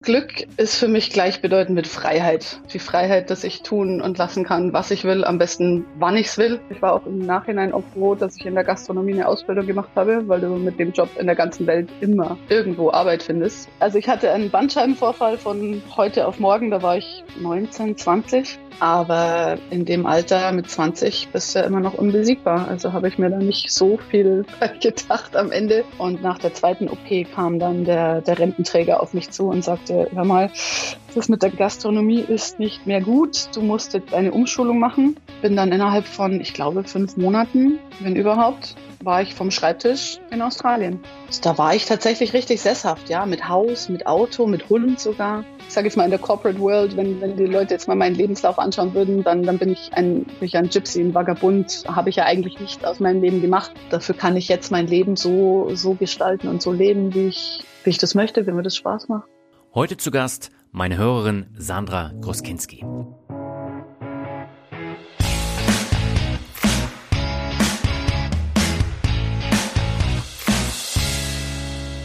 Glück 0.00 0.46
ist 0.56 0.76
für 0.76 0.86
mich 0.86 1.10
gleichbedeutend 1.10 1.74
mit 1.74 1.88
Freiheit. 1.88 2.60
Die 2.72 2.78
Freiheit, 2.78 3.30
dass 3.30 3.42
ich 3.42 3.62
tun 3.62 4.00
und 4.00 4.16
lassen 4.16 4.44
kann, 4.44 4.72
was 4.72 4.92
ich 4.92 5.02
will, 5.02 5.24
am 5.24 5.38
besten 5.38 5.86
wann 5.98 6.16
ich 6.16 6.28
es 6.28 6.38
will. 6.38 6.60
Ich 6.70 6.80
war 6.80 6.92
auch 6.92 7.04
im 7.04 7.26
Nachhinein 7.26 7.72
auch 7.72 7.82
froh, 7.92 8.14
dass 8.14 8.36
ich 8.36 8.46
in 8.46 8.54
der 8.54 8.62
Gastronomie 8.62 9.14
eine 9.14 9.26
Ausbildung 9.26 9.66
gemacht 9.66 9.90
habe, 9.96 10.28
weil 10.28 10.40
du 10.40 10.50
mit 10.50 10.78
dem 10.78 10.92
Job 10.92 11.10
in 11.18 11.26
der 11.26 11.34
ganzen 11.34 11.66
Welt 11.66 11.90
immer 12.00 12.38
irgendwo 12.48 12.92
Arbeit 12.92 13.24
findest. 13.24 13.68
Also 13.80 13.98
ich 13.98 14.08
hatte 14.08 14.30
einen 14.30 14.50
Bandscheibenvorfall 14.50 15.36
von 15.36 15.82
heute 15.96 16.28
auf 16.28 16.38
morgen, 16.38 16.70
da 16.70 16.80
war 16.80 16.96
ich 16.96 17.24
19, 17.40 17.96
20 17.96 18.58
aber 18.80 19.58
in 19.70 19.84
dem 19.84 20.06
Alter 20.06 20.52
mit 20.52 20.70
20 20.70 21.28
bist 21.32 21.54
du 21.54 21.58
ja 21.58 21.64
immer 21.64 21.80
noch 21.80 21.94
unbesiegbar. 21.94 22.68
Also 22.68 22.92
habe 22.92 23.08
ich 23.08 23.18
mir 23.18 23.30
da 23.30 23.38
nicht 23.38 23.72
so 23.72 23.98
viel 24.10 24.44
gedacht 24.80 25.36
am 25.36 25.50
Ende. 25.50 25.84
Und 25.98 26.22
nach 26.22 26.38
der 26.38 26.54
zweiten 26.54 26.88
OP 26.88 27.32
kam 27.34 27.58
dann 27.58 27.84
der, 27.84 28.20
der 28.20 28.38
Rententräger 28.38 29.02
auf 29.02 29.14
mich 29.14 29.30
zu 29.30 29.48
und 29.48 29.62
sagte, 29.88 30.14
hör 30.14 30.24
mal, 30.24 30.50
das 31.14 31.28
mit 31.28 31.42
der 31.42 31.50
Gastronomie 31.50 32.20
ist 32.20 32.58
nicht 32.58 32.86
mehr 32.86 33.00
gut. 33.00 33.48
Du 33.54 33.62
musst 33.62 33.94
jetzt 33.94 34.14
eine 34.14 34.32
Umschulung 34.32 34.78
machen. 34.78 35.16
Bin 35.42 35.56
dann 35.56 35.72
innerhalb 35.72 36.06
von, 36.06 36.40
ich 36.40 36.54
glaube, 36.54 36.84
fünf 36.84 37.16
Monaten, 37.16 37.78
wenn 38.00 38.16
überhaupt, 38.16 38.76
war 39.02 39.22
ich 39.22 39.34
vom 39.34 39.50
Schreibtisch 39.50 40.18
in 40.30 40.42
Australien. 40.42 41.00
Da 41.42 41.56
war 41.56 41.74
ich 41.74 41.86
tatsächlich 41.86 42.32
richtig 42.32 42.60
sesshaft, 42.60 43.08
ja, 43.08 43.26
mit 43.26 43.48
Haus, 43.48 43.88
mit 43.88 44.06
Auto, 44.06 44.46
mit 44.46 44.68
Hund 44.68 44.98
sogar. 44.98 45.44
Ich 45.66 45.74
sage 45.74 45.86
jetzt 45.86 45.96
mal 45.96 46.04
in 46.04 46.10
der 46.10 46.18
Corporate 46.18 46.58
World, 46.58 46.96
wenn, 46.96 47.20
wenn 47.20 47.36
die 47.36 47.44
Leute 47.44 47.74
jetzt 47.74 47.86
mal 47.86 47.94
meinen 47.94 48.16
Lebenslauf 48.16 48.58
anschauen 48.58 48.94
würden, 48.94 49.22
dann, 49.22 49.44
dann 49.44 49.58
bin 49.58 49.70
ich 49.70 49.90
ein, 49.92 50.24
bin 50.24 50.48
ich 50.48 50.56
ein 50.56 50.68
Gypsy, 50.68 51.00
ein 51.00 51.14
Vagabund, 51.14 51.84
habe 51.86 52.10
ich 52.10 52.16
ja 52.16 52.24
eigentlich 52.24 52.58
nicht 52.58 52.84
aus 52.84 53.00
meinem 53.00 53.22
Leben 53.22 53.40
gemacht. 53.40 53.72
Dafür 53.90 54.16
kann 54.16 54.36
ich 54.36 54.48
jetzt 54.48 54.72
mein 54.72 54.86
Leben 54.86 55.14
so, 55.14 55.70
so 55.74 55.94
gestalten 55.94 56.48
und 56.48 56.62
so 56.62 56.72
leben, 56.72 57.14
wie 57.14 57.28
ich, 57.28 57.62
wie 57.84 57.90
ich 57.90 57.98
das 57.98 58.14
möchte, 58.14 58.46
wenn 58.46 58.56
mir 58.56 58.62
das 58.62 58.76
Spaß 58.76 59.08
macht. 59.08 59.28
Heute 59.78 59.96
zu 59.96 60.10
Gast 60.10 60.50
meine 60.72 60.96
Hörerin 60.96 61.46
Sandra 61.56 62.10
Groskinski. 62.20 62.84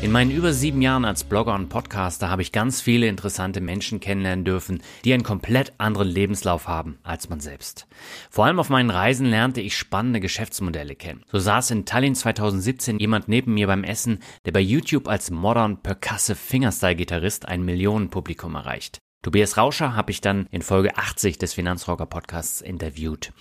In 0.04 0.12
meinen 0.12 0.32
über 0.32 0.52
sieben 0.52 0.82
Jahren 0.82 1.06
als 1.06 1.24
Blogger 1.24 1.56
und 1.56 1.70
Podcaster 1.70 2.30
habe 2.30 2.42
ich 2.42 2.52
ganz 2.52 2.82
viele 2.82 3.08
interessante 3.08 3.62
Menschen 3.62 4.02
kennenlernen 4.02 4.44
dürfen, 4.44 4.84
die 5.06 5.14
einen 5.14 5.24
komplett 5.24 5.72
anderen 5.78 6.10
Lebenslauf 6.10 6.68
haben 6.68 7.00
als 7.04 7.30
man 7.30 7.40
selbst. 7.40 7.88
Vor 8.30 8.44
allem 8.44 8.60
auf 8.60 8.70
meinen 8.70 8.90
Reisen 8.90 9.26
lernte 9.28 9.62
ich 9.62 9.78
spannende 9.78 10.20
Geschäftsmodelle 10.20 10.96
kennen. 10.96 11.24
So 11.32 11.40
saß 11.40 11.72
in 11.72 11.86
Tallinn 11.86 12.16
2017 12.16 13.00
jemand 13.00 13.30
neben 13.30 13.54
mir 13.54 13.68
beim 13.68 13.86
Essen, 13.86 14.20
der 14.46 14.52
bei 14.52 14.60
YouTube 14.60 15.08
als 15.08 15.32
Modern 15.32 15.82
Percussive 15.82 16.36
Fingerstyle 16.36 16.98
Gitarrist 16.98 17.48
ein 17.48 17.64
Millionenpublikum 17.64 18.56
erreicht. 18.56 19.03
Tobias 19.24 19.56
Rauscher 19.56 19.96
habe 19.96 20.12
ich 20.12 20.20
dann 20.20 20.48
in 20.52 20.62
Folge 20.62 20.98
80 20.98 21.38
des 21.38 21.54
Finanzrocker 21.54 22.06
Podcasts 22.06 22.60
interviewt. 22.60 23.32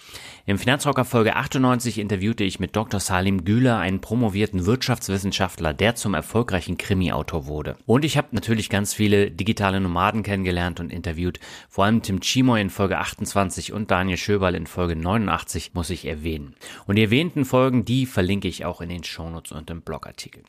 Im 0.47 0.57
Finanzrocker 0.57 1.05
Folge 1.05 1.35
98 1.35 1.99
interviewte 1.99 2.45
ich 2.45 2.61
mit 2.61 2.77
Dr. 2.77 3.01
Salim 3.01 3.45
Güler 3.45 3.79
einen 3.79 4.01
promovierten 4.01 4.65
Wirtschaftswissenschaftler, 4.65 5.75
der 5.75 5.97
zum 5.97 6.15
erfolgreichen 6.15 6.79
Krimi-Autor 6.79 7.47
wurde. 7.47 7.77
Und 7.85 8.05
ich 8.05 8.17
habe 8.17 8.29
natürlich 8.31 8.71
ganz 8.71 8.95
viele 8.95 9.33
digitale 9.33 9.81
Nomaden 9.81 10.23
kennengelernt 10.23 10.79
und 10.79 10.93
interviewt. 10.93 11.41
Vor 11.69 11.85
allem 11.85 12.01
Tim 12.01 12.21
Chimoy 12.21 12.61
in 12.61 12.71
Folge 12.71 12.99
28 12.99 13.73
und 13.73 13.91
Daniel 13.91 14.19
Schöberl 14.19 14.55
in 14.55 14.69
Folge 14.69 14.95
89 14.95 15.75
muss 15.75 15.91
ich 15.91 16.07
erwähnen. 16.07 16.55
Und 16.87 16.95
die 16.95 17.03
erwähnten 17.03 17.45
Folgen, 17.45 17.85
die 17.85 18.07
verlinke 18.07 18.47
ich 18.47 18.65
auch 18.65 18.83
in 18.83 18.89
den 18.89 19.03
Shownotes 19.03 19.51
und 19.51 19.69
im 19.69 19.83
Blogartikel. 19.83 20.45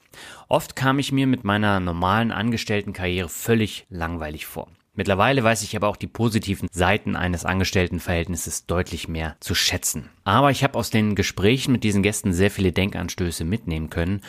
Oft 0.47 0.75
kam 0.75 0.99
ich 0.99 1.11
mir 1.11 1.25
mit 1.25 1.43
meiner 1.43 1.79
normalen 1.79 2.31
Angestelltenkarriere 2.31 3.29
völlig 3.29 3.87
langweilig 3.89 4.45
vor. 4.45 4.67
Mittlerweile 4.95 5.43
weiß 5.43 5.63
ich 5.63 5.75
aber 5.75 5.87
auch 5.87 5.95
die 5.95 6.07
positiven 6.07 6.69
Seiten 6.71 7.15
eines 7.15 7.45
Angestelltenverhältnisses 7.45 8.67
deutlich 8.67 9.07
mehr 9.07 9.35
zu 9.39 9.55
schätzen. 9.55 10.09
Aber 10.23 10.51
ich 10.51 10.63
habe 10.63 10.77
aus 10.77 10.91
den 10.91 11.15
Gesprächen 11.15 11.71
mit 11.71 11.83
diesen 11.83 12.03
Gästen 12.03 12.31
sehr 12.31 12.51
viele 12.51 12.71
Denkanstöße 12.71 13.43
mitnehmen 13.43 13.89
können 13.89 14.21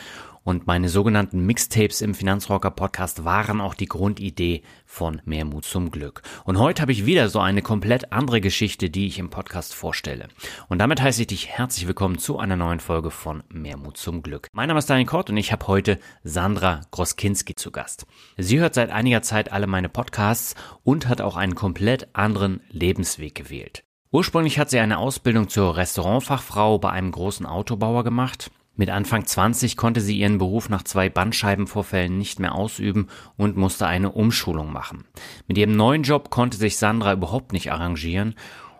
und 0.45 0.67
meine 0.67 0.87
sogenannten 0.87 1.45
Mixtapes 1.45 2.01
im 2.01 2.13
Finanzrocker 2.13 2.71
Podcast 2.71 3.25
waren 3.25 3.59
auch 3.59 3.73
die 3.73 3.87
Grundidee 3.87 4.61
von 4.85 5.21
Mehr 5.25 5.43
Mut 5.43 5.65
zum 5.65 5.89
Glück. 5.91 6.21
Und 6.45 6.59
heute 6.59 6.83
habe 6.83 6.91
ich 6.91 7.05
wieder 7.05 7.29
so 7.29 7.39
eine 7.39 7.63
komplett 7.63 8.13
andere 8.13 8.39
Geschichte, 8.39 8.91
die 8.91 9.07
ich 9.07 9.17
im 9.17 9.31
Podcast 9.31 9.73
vorstelle. 9.73 10.27
Und 10.69 10.79
damit 10.79 11.01
heiße 11.01 11.21
ich 11.21 11.27
dich 11.27 11.49
herzlich 11.49 11.87
willkommen 11.87 12.19
zu 12.19 12.37
einer 12.37 12.55
neuen 12.55 12.79
Folge 12.79 13.09
von 13.09 13.43
Mehr 13.49 13.75
Mut 13.75 13.97
zum 13.97 14.21
Glück. 14.21 14.47
Mein 14.53 14.67
Name 14.67 14.77
ist 14.77 14.89
Daniel 14.89 15.07
Kort 15.07 15.31
und 15.31 15.37
ich 15.37 15.51
habe 15.51 15.65
heute 15.65 15.99
Sandra 16.23 16.81
Groskinski 16.91 17.55
zu 17.55 17.71
Gast. 17.71 18.05
Sie 18.37 18.59
hört 18.59 18.75
seit 18.75 18.91
einiger 18.91 19.23
Zeit 19.23 19.51
alle 19.51 19.65
meine 19.65 19.89
Podcasts 19.89 20.53
und 20.83 21.07
hat 21.07 21.21
auch 21.21 21.37
einen 21.37 21.55
komplett 21.55 22.15
anderen 22.15 22.61
Lebensweg 22.69 23.33
gewählt. 23.33 23.83
Ursprünglich 24.11 24.59
hat 24.59 24.69
sie 24.69 24.79
eine 24.79 24.99
Ausbildung 24.99 25.49
zur 25.49 25.75
Restaurantfachfrau 25.75 26.77
bei 26.77 26.91
einem 26.91 27.11
großen 27.11 27.47
Autobauer 27.47 28.03
gemacht. 28.03 28.51
Mit 28.77 28.89
Anfang 28.89 29.25
20 29.25 29.77
konnte 29.77 30.01
sie 30.01 30.17
ihren 30.17 30.37
Beruf 30.37 30.69
nach 30.69 30.83
zwei 30.83 31.09
Bandscheibenvorfällen 31.09 32.17
nicht 32.17 32.39
mehr 32.39 32.55
ausüben 32.55 33.07
und 33.37 33.55
musste 33.55 33.87
eine 33.87 34.11
Umschulung 34.11 34.71
machen. 34.73 35.05
Mit 35.47 35.57
ihrem 35.57 35.75
neuen 35.75 36.03
Job 36.03 36.29
konnte 36.29 36.57
sich 36.57 36.77
Sandra 36.77 37.13
überhaupt 37.13 37.53
nicht 37.53 37.71
arrangieren 37.71 38.35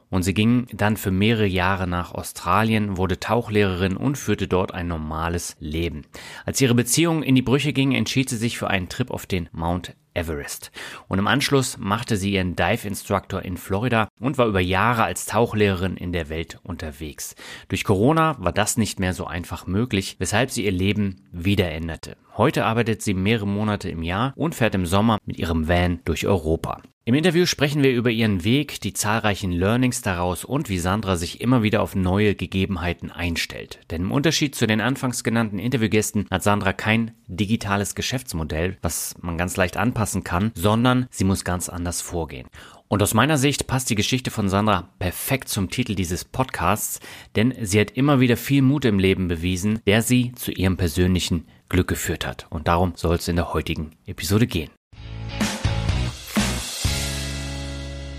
und 0.09 0.23
sie 0.23 0.33
ging 0.33 0.67
dann 0.73 0.97
für 0.97 1.11
mehrere 1.11 1.47
Jahre 1.47 1.87
nach 1.87 2.13
Australien, 2.13 2.97
wurde 2.97 3.19
Tauchlehrerin 3.19 3.97
und 3.97 4.17
führte 4.17 4.47
dort 4.47 4.73
ein 4.73 4.87
normales 4.87 5.55
Leben. 5.59 6.05
Als 6.45 6.59
ihre 6.61 6.75
Beziehung 6.75 7.23
in 7.23 7.35
die 7.35 7.41
Brüche 7.41 7.73
ging, 7.73 7.93
entschied 7.93 8.29
sie 8.29 8.37
sich 8.37 8.57
für 8.57 8.69
einen 8.69 8.89
Trip 8.89 9.11
auf 9.11 9.25
den 9.25 9.49
Mount 9.51 9.95
Everest. 10.15 10.71
Und 11.07 11.19
im 11.19 11.27
Anschluss 11.27 11.77
machte 11.77 12.17
sie 12.17 12.33
ihren 12.33 12.55
Dive 12.55 12.87
Instructor 12.87 13.43
in 13.43 13.57
Florida 13.57 14.07
und 14.19 14.37
war 14.37 14.47
über 14.47 14.59
Jahre 14.59 15.03
als 15.03 15.25
Tauchlehrerin 15.25 15.97
in 15.97 16.11
der 16.11 16.29
Welt 16.29 16.59
unterwegs. 16.63 17.35
Durch 17.67 17.83
Corona 17.83 18.35
war 18.39 18.51
das 18.51 18.77
nicht 18.77 18.99
mehr 18.99 19.13
so 19.13 19.27
einfach 19.27 19.67
möglich, 19.67 20.15
weshalb 20.19 20.51
sie 20.51 20.65
ihr 20.65 20.71
Leben 20.71 21.27
wieder 21.31 21.71
änderte. 21.71 22.17
Heute 22.37 22.65
arbeitet 22.65 23.01
sie 23.01 23.13
mehrere 23.13 23.47
Monate 23.47 23.89
im 23.89 24.03
Jahr 24.03 24.33
und 24.35 24.55
fährt 24.55 24.75
im 24.75 24.85
Sommer 24.85 25.19
mit 25.25 25.37
ihrem 25.37 25.67
Van 25.67 25.99
durch 26.05 26.25
Europa. 26.25 26.81
Im 27.07 27.13
Interview 27.13 27.45
sprechen 27.45 27.83
wir 27.83 27.91
über 27.91 28.09
ihren 28.09 28.43
Weg, 28.43 28.81
die 28.81 28.91
zahlreichen 28.91 29.51
Learnings 29.51 30.01
daraus 30.01 30.43
und 30.43 30.69
wie 30.69 30.79
Sandra 30.79 31.17
sich 31.17 31.39
immer 31.39 31.61
wieder 31.61 31.83
auf 31.83 31.93
neue 31.93 32.33
Gegebenheiten 32.33 33.11
einstellt. 33.11 33.77
Denn 33.91 34.01
im 34.01 34.11
Unterschied 34.11 34.55
zu 34.55 34.65
den 34.65 34.81
anfangs 34.81 35.23
genannten 35.23 35.59
Interviewgästen 35.59 36.25
hat 36.31 36.41
Sandra 36.41 36.73
kein 36.73 37.11
digitales 37.27 37.93
Geschäftsmodell, 37.93 38.79
was 38.81 39.13
man 39.21 39.37
ganz 39.37 39.55
leicht 39.55 39.77
anpassen 39.77 40.23
kann, 40.23 40.51
sondern 40.55 41.05
sie 41.11 41.25
muss 41.25 41.43
ganz 41.43 41.69
anders 41.69 42.01
vorgehen. 42.01 42.47
Und 42.87 43.03
aus 43.03 43.13
meiner 43.13 43.37
Sicht 43.37 43.67
passt 43.67 43.91
die 43.91 43.95
Geschichte 43.95 44.31
von 44.31 44.49
Sandra 44.49 44.89
perfekt 44.97 45.49
zum 45.49 45.69
Titel 45.69 45.93
dieses 45.93 46.25
Podcasts, 46.25 47.01
denn 47.35 47.53
sie 47.61 47.79
hat 47.79 47.91
immer 47.91 48.19
wieder 48.19 48.35
viel 48.35 48.63
Mut 48.63 48.83
im 48.83 48.97
Leben 48.97 49.27
bewiesen, 49.27 49.79
der 49.85 50.01
sie 50.01 50.31
zu 50.31 50.51
ihrem 50.51 50.75
persönlichen 50.75 51.45
Glück 51.69 51.87
geführt 51.87 52.25
hat. 52.25 52.47
Und 52.49 52.67
darum 52.67 52.93
soll 52.95 53.17
es 53.17 53.27
in 53.27 53.35
der 53.35 53.53
heutigen 53.53 53.91
Episode 54.07 54.47
gehen. 54.47 54.71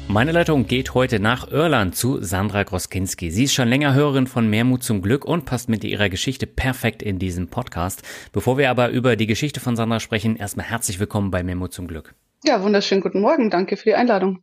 Meine 0.08 0.30
Leitung 0.30 0.68
geht 0.68 0.94
heute 0.94 1.18
nach 1.18 1.50
Irland 1.50 1.96
zu 1.96 2.22
Sandra 2.22 2.62
Groskinski. 2.62 3.32
Sie 3.32 3.44
ist 3.44 3.54
schon 3.54 3.68
länger 3.68 3.92
Hörerin 3.92 4.28
von 4.28 4.48
Mehrmut 4.48 4.84
zum 4.84 5.02
Glück 5.02 5.24
und 5.24 5.46
passt 5.46 5.68
mit 5.68 5.82
ihrer 5.82 6.08
Geschichte 6.08 6.46
perfekt 6.46 7.02
in 7.02 7.18
diesen 7.18 7.48
Podcast. 7.48 8.02
Bevor 8.32 8.56
wir 8.56 8.70
aber 8.70 8.90
über 8.90 9.16
die 9.16 9.26
Geschichte 9.26 9.58
von 9.58 9.74
Sandra 9.74 9.98
sprechen, 9.98 10.36
erstmal 10.36 10.66
herzlich 10.66 11.00
willkommen 11.00 11.32
bei 11.32 11.42
Mehrmut 11.42 11.72
zum 11.72 11.88
Glück. 11.88 12.14
Ja, 12.44 12.62
wunderschönen 12.62 13.00
guten 13.00 13.20
Morgen. 13.20 13.50
Danke 13.50 13.76
für 13.76 13.84
die 13.84 13.94
Einladung. 13.94 14.38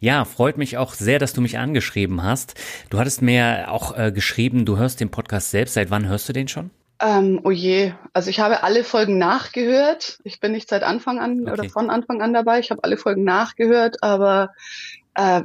Ja, 0.00 0.24
freut 0.24 0.58
mich 0.58 0.76
auch 0.76 0.94
sehr, 0.94 1.20
dass 1.20 1.32
du 1.32 1.40
mich 1.40 1.58
angeschrieben 1.58 2.24
hast. 2.24 2.54
Du 2.90 2.98
hattest 2.98 3.22
mir 3.22 3.70
auch 3.70 3.96
äh, 3.96 4.10
geschrieben, 4.10 4.64
du 4.64 4.78
hörst 4.78 4.98
den 5.00 5.10
Podcast 5.10 5.52
selbst. 5.52 5.74
Seit 5.74 5.90
wann 5.90 6.08
hörst 6.08 6.28
du 6.28 6.32
den 6.32 6.48
schon? 6.48 6.70
Ähm, 7.00 7.40
oh 7.44 7.50
je, 7.50 7.92
also 8.12 8.28
ich 8.28 8.40
habe 8.40 8.62
alle 8.62 8.82
Folgen 8.82 9.18
nachgehört. 9.18 10.18
Ich 10.24 10.40
bin 10.40 10.52
nicht 10.52 10.68
seit 10.68 10.82
Anfang 10.82 11.18
an 11.18 11.42
okay. 11.42 11.52
oder 11.52 11.68
von 11.68 11.90
Anfang 11.90 12.20
an 12.22 12.32
dabei. 12.32 12.58
Ich 12.58 12.70
habe 12.70 12.82
alle 12.82 12.96
Folgen 12.96 13.24
nachgehört, 13.24 14.02
aber 14.02 14.50
äh, 15.14 15.42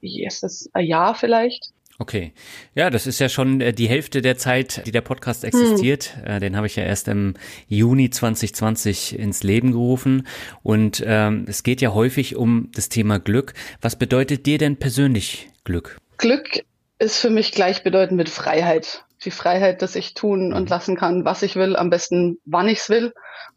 ist 0.00 0.42
das 0.42 0.68
ein 0.72 0.86
Jahr 0.86 1.14
vielleicht? 1.14 1.72
Okay. 1.98 2.32
Ja, 2.74 2.90
das 2.90 3.06
ist 3.06 3.20
ja 3.20 3.28
schon 3.28 3.60
äh, 3.60 3.72
die 3.72 3.88
Hälfte 3.88 4.22
der 4.22 4.36
Zeit, 4.36 4.86
die 4.86 4.92
der 4.92 5.02
Podcast 5.02 5.44
existiert. 5.44 6.16
Hm. 6.24 6.40
Den 6.40 6.56
habe 6.56 6.66
ich 6.66 6.76
ja 6.76 6.84
erst 6.84 7.08
im 7.08 7.34
Juni 7.68 8.10
2020 8.10 9.18
ins 9.18 9.42
Leben 9.42 9.72
gerufen. 9.72 10.26
Und 10.62 11.02
ähm, 11.06 11.46
es 11.48 11.62
geht 11.62 11.80
ja 11.80 11.94
häufig 11.94 12.36
um 12.36 12.70
das 12.74 12.88
Thema 12.88 13.18
Glück. 13.18 13.54
Was 13.80 13.96
bedeutet 13.96 14.46
dir 14.46 14.58
denn 14.58 14.76
persönlich 14.76 15.48
Glück? 15.64 15.98
Glück 16.18 16.64
ist 16.98 17.18
für 17.18 17.30
mich 17.30 17.52
gleichbedeutend 17.52 18.16
mit 18.16 18.28
Freiheit. 18.28 19.04
Die 19.24 19.30
Freiheit, 19.30 19.82
dass 19.82 19.94
ich 19.94 20.14
tun 20.14 20.52
und 20.52 20.64
mhm. 20.64 20.68
lassen 20.68 20.96
kann, 20.96 21.24
was 21.24 21.42
ich 21.42 21.56
will, 21.56 21.76
am 21.76 21.90
besten 21.90 22.38
wann 22.44 22.68
ich 22.68 22.78
es 22.78 22.88
will. 22.88 23.12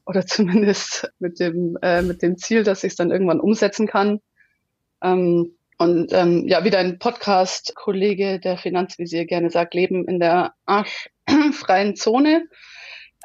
Oder 0.06 0.26
zumindest 0.26 1.12
mit 1.20 1.40
dem, 1.40 1.78
äh, 1.82 2.02
mit 2.02 2.22
dem 2.22 2.38
Ziel, 2.38 2.64
dass 2.64 2.84
ich 2.84 2.94
es 2.94 2.98
dann 2.98 3.12
irgendwann 3.12 3.40
umsetzen 3.40 3.88
kann. 3.88 4.20
Ähm, 5.02 5.56
und 5.78 6.14
ähm, 6.14 6.48
ja, 6.48 6.64
wie 6.64 6.70
dein 6.70 7.00
Podcast-Kollege, 7.00 8.40
der 8.40 8.58
Finanzvisier 8.58 9.26
gerne 9.26 9.50
sagt, 9.50 9.74
Leben 9.74 10.08
in 10.08 10.20
der 10.20 10.54
arschfreien 10.66 11.96
Zone. 11.96 12.48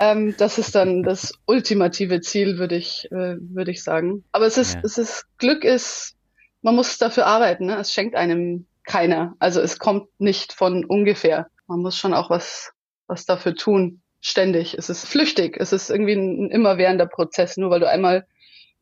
Ähm, 0.00 0.34
das 0.37 0.58
ist 0.58 0.75
dann 0.75 1.02
das 1.02 1.34
ultimative 1.46 2.20
Ziel, 2.20 2.58
würde 2.58 2.75
ich, 2.75 3.06
äh, 3.12 3.37
würde 3.38 3.70
ich 3.70 3.84
sagen. 3.84 4.25
Aber 4.32 4.46
es 4.46 4.56
ist, 4.56 4.75
ja. 4.75 4.81
es 4.82 4.98
ist, 4.98 5.26
Glück 5.38 5.62
ist, 5.62 6.16
man 6.62 6.75
muss 6.75 6.98
dafür 6.98 7.26
arbeiten, 7.26 7.66
ne? 7.66 7.76
Es 7.78 7.92
schenkt 7.92 8.16
einem 8.16 8.66
keiner. 8.84 9.37
Also 9.38 9.60
es 9.60 9.78
kommt 9.78 10.08
nicht 10.19 10.52
von 10.52 10.84
ungefähr. 10.84 11.48
Man 11.70 11.81
muss 11.81 11.96
schon 11.96 12.12
auch 12.12 12.28
was, 12.28 12.72
was 13.06 13.25
dafür 13.25 13.55
tun. 13.55 14.02
Ständig. 14.20 14.75
Es 14.76 14.90
ist 14.90 15.06
flüchtig. 15.06 15.56
Es 15.58 15.72
ist 15.72 15.88
irgendwie 15.88 16.12
ein, 16.12 16.44
ein 16.44 16.50
immerwährender 16.50 17.06
Prozess. 17.06 17.56
Nur 17.56 17.70
weil 17.70 17.81
du 17.81 17.88
einmal 17.88 18.26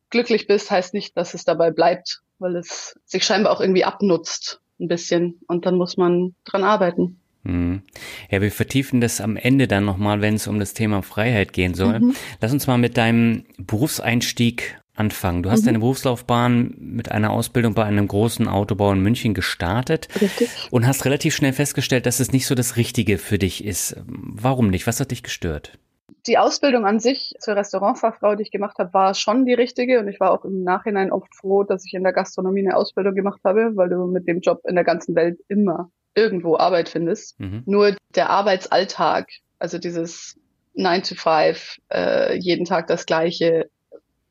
glücklich 0.09 0.47
bist, 0.47 0.69
heißt 0.69 0.93
nicht, 0.93 1.15
dass 1.15 1.33
es 1.33 1.45
dabei 1.45 1.71
bleibt 1.71 2.21
weil 2.39 2.55
es 2.55 2.97
sich 3.05 3.23
scheinbar 3.23 3.53
auch 3.53 3.61
irgendwie 3.61 3.83
abnutzt 3.83 4.61
ein 4.79 4.87
bisschen 4.87 5.39
und 5.47 5.65
dann 5.65 5.75
muss 5.75 5.97
man 5.97 6.35
dran 6.45 6.63
arbeiten. 6.63 7.19
Mhm. 7.43 7.83
Ja, 8.29 8.41
wir 8.41 8.51
vertiefen 8.51 9.01
das 9.01 9.21
am 9.21 9.37
Ende 9.37 9.67
dann 9.67 9.85
nochmal, 9.85 10.21
wenn 10.21 10.35
es 10.35 10.47
um 10.47 10.59
das 10.59 10.73
Thema 10.73 11.01
Freiheit 11.03 11.53
gehen 11.53 11.73
soll. 11.73 11.99
Mhm. 11.99 12.15
Lass 12.41 12.51
uns 12.51 12.67
mal 12.67 12.77
mit 12.77 12.97
deinem 12.97 13.45
Berufseinstieg 13.57 14.78
anfangen. 14.99 15.43
Du 15.43 15.49
hast 15.49 15.61
mhm. 15.61 15.65
deine 15.67 15.79
Berufslaufbahn 15.79 16.75
mit 16.79 17.11
einer 17.11 17.31
Ausbildung 17.31 17.73
bei 17.73 17.83
einem 17.83 18.07
großen 18.07 18.47
Autobau 18.47 18.91
in 18.91 19.01
München 19.01 19.33
gestartet 19.33 20.07
Richtig. 20.21 20.49
und 20.71 20.85
hast 20.85 21.05
relativ 21.05 21.35
schnell 21.35 21.53
festgestellt, 21.53 22.05
dass 22.05 22.19
es 22.19 22.31
nicht 22.31 22.45
so 22.45 22.55
das 22.55 22.75
Richtige 22.75 23.17
für 23.17 23.39
dich 23.39 23.63
ist. 23.63 23.95
Warum 24.05 24.69
nicht? 24.69 24.87
Was 24.87 24.99
hat 24.99 25.11
dich 25.11 25.23
gestört? 25.23 25.79
die 26.27 26.37
Ausbildung 26.37 26.85
an 26.85 26.99
sich 26.99 27.33
zur 27.39 27.55
Restaurantfachfrau, 27.55 28.35
die 28.35 28.43
ich 28.43 28.51
gemacht 28.51 28.77
habe, 28.77 28.93
war 28.93 29.13
schon 29.15 29.45
die 29.45 29.53
richtige 29.53 29.99
und 29.99 30.07
ich 30.07 30.19
war 30.19 30.31
auch 30.31 30.45
im 30.45 30.63
Nachhinein 30.63 31.11
oft 31.11 31.33
froh, 31.35 31.63
dass 31.63 31.85
ich 31.85 31.93
in 31.93 32.03
der 32.03 32.13
Gastronomie 32.13 32.61
eine 32.61 32.75
Ausbildung 32.75 33.15
gemacht 33.15 33.41
habe, 33.43 33.71
weil 33.75 33.89
du 33.89 34.05
mit 34.05 34.27
dem 34.27 34.41
Job 34.41 34.61
in 34.67 34.75
der 34.75 34.83
ganzen 34.83 35.15
Welt 35.15 35.39
immer 35.47 35.89
irgendwo 36.15 36.57
Arbeit 36.57 36.89
findest. 36.89 37.39
Mhm. 37.39 37.63
Nur 37.65 37.95
der 38.15 38.29
Arbeitsalltag, 38.29 39.29
also 39.59 39.77
dieses 39.77 40.37
9 40.73 41.03
to 41.03 41.15
5, 41.15 41.79
äh, 41.91 42.37
jeden 42.37 42.65
Tag 42.65 42.87
das 42.87 43.05
Gleiche, 43.05 43.69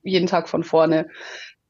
jeden 0.08 0.26
Tag 0.26 0.48
von 0.48 0.64
vorne, 0.64 1.08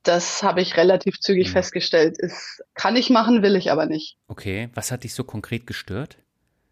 das 0.03 0.43
habe 0.43 0.61
ich 0.61 0.77
relativ 0.77 1.21
zügig 1.21 1.49
mhm. 1.49 1.53
festgestellt. 1.53 2.19
Ist, 2.19 2.63
kann 2.75 2.97
ich 2.97 3.11
machen, 3.11 3.43
will 3.43 3.57
ich 3.57 3.71
aber 3.71 3.87
nicht. 3.87 4.17
Okay, 4.29 4.71
was 4.75 4.91
hat 4.91 5.05
dich 5.05 5.15
so 5.15 5.25
konkret 5.25 5.67
gestört? 5.67 6.19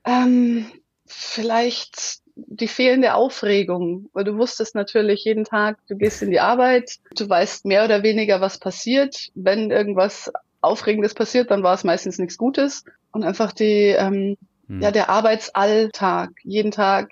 Ähm, 0.04 0.66
vielleicht 1.06 2.20
die 2.36 2.68
fehlende 2.68 3.14
Aufregung, 3.14 4.08
weil 4.12 4.24
du 4.24 4.36
wusstest 4.36 4.74
natürlich 4.74 5.24
jeden 5.24 5.44
Tag, 5.44 5.78
du 5.88 5.96
gehst 5.96 6.22
in 6.22 6.30
die 6.30 6.40
Arbeit, 6.40 6.98
du 7.16 7.28
weißt 7.28 7.64
mehr 7.64 7.84
oder 7.84 8.02
weniger, 8.02 8.40
was 8.40 8.58
passiert. 8.58 9.28
Wenn 9.34 9.70
irgendwas 9.70 10.30
Aufregendes 10.60 11.14
passiert, 11.14 11.50
dann 11.50 11.62
war 11.62 11.74
es 11.74 11.84
meistens 11.84 12.18
nichts 12.18 12.36
Gutes. 12.36 12.84
Und 13.10 13.22
einfach 13.22 13.52
die, 13.52 13.94
ähm, 13.98 14.36
hm. 14.66 14.82
ja, 14.82 14.90
der 14.90 15.08
Arbeitsalltag, 15.08 16.30
jeden 16.42 16.70
Tag 16.70 17.10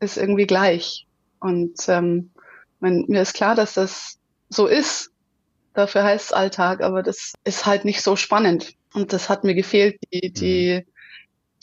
ist 0.00 0.16
irgendwie 0.16 0.46
gleich. 0.46 1.06
Und 1.40 1.88
ähm, 1.88 2.30
mein, 2.84 3.04
mir 3.08 3.22
ist 3.22 3.34
klar, 3.34 3.54
dass 3.54 3.74
das 3.74 4.18
so 4.48 4.66
ist. 4.66 5.10
Dafür 5.74 6.04
heißt 6.04 6.26
es 6.26 6.32
Alltag, 6.32 6.82
aber 6.82 7.02
das 7.02 7.32
ist 7.42 7.66
halt 7.66 7.84
nicht 7.84 8.02
so 8.02 8.14
spannend. 8.14 8.74
Und 8.92 9.12
das 9.12 9.28
hat 9.28 9.42
mir 9.42 9.54
gefehlt, 9.54 9.98
die, 10.12 10.32
die, 10.32 10.76
hm 10.76 10.94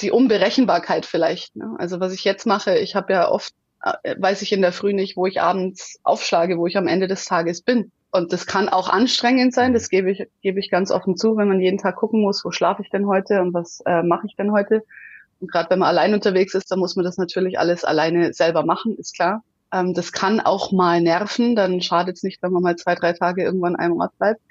die 0.02 0.12
Unberechenbarkeit 0.12 1.06
vielleicht. 1.06 1.56
Ne? 1.56 1.76
Also 1.78 2.00
was 2.00 2.14
ich 2.14 2.24
jetzt 2.24 2.46
mache, 2.46 2.78
ich 2.78 2.96
habe 2.96 3.14
ja 3.14 3.30
oft, 3.30 3.54
äh, 4.04 4.16
weiß 4.18 4.42
ich 4.42 4.52
in 4.52 4.62
der 4.62 4.74
Früh 4.74 4.94
nicht, 4.94 5.16
wo 5.18 5.26
ich 5.26 5.42
abends 5.42 6.00
aufschlage, 6.04 6.58
wo 6.58 6.68
ich 6.68 6.78
am 6.78 6.88
Ende 6.88 7.08
des 7.08 7.26
Tages 7.26 7.62
bin. 7.62 7.92
Und 8.12 8.34
das 8.34 8.46
kann 8.46 8.68
auch 8.68 8.90
anstrengend 8.90 9.54
sein, 9.54 9.74
das 9.74 9.90
gebe 9.90 10.12
ich, 10.12 10.28
gebe 10.42 10.60
ich 10.60 10.70
ganz 10.70 10.92
offen 10.92 11.16
zu, 11.16 11.38
wenn 11.38 11.48
man 11.48 11.62
jeden 11.62 11.78
Tag 11.78 11.96
gucken 11.96 12.22
muss, 12.22 12.44
wo 12.44 12.52
schlafe 12.52 12.82
ich 12.82 12.90
denn 12.90 13.08
heute 13.08 13.42
und 13.42 13.54
was 13.54 13.82
äh, 13.86 14.04
mache 14.04 14.28
ich 14.28 14.36
denn 14.36 14.52
heute. 14.52 14.84
Und 15.40 15.50
gerade 15.50 15.70
wenn 15.70 15.80
man 15.80 15.88
allein 15.88 16.14
unterwegs 16.14 16.54
ist, 16.54 16.70
dann 16.72 16.80
muss 16.80 16.96
man 16.96 17.06
das 17.06 17.18
natürlich 17.18 17.58
alles 17.58 17.86
alleine 17.86 18.34
selber 18.34 18.66
machen, 18.66 18.98
ist 18.98 19.16
klar. 19.16 19.44
Ähm, 19.72 19.94
das 19.94 20.12
kann 20.12 20.40
auch 20.40 20.72
mal 20.72 21.02
nerven, 21.02 21.56
dann 21.56 21.82
schadet 21.82 22.18
es 22.18 22.24
nicht, 22.24 22.42
wenn 22.44 22.52
man 22.52 22.64
mal 22.64 22.76
zwei, 22.76 22.96
drei 22.96 23.14
Tage 23.14 23.44
irgendwann 23.44 23.76
einem 23.76 24.00
Ort 24.00 24.18
bleibt. 24.18 24.42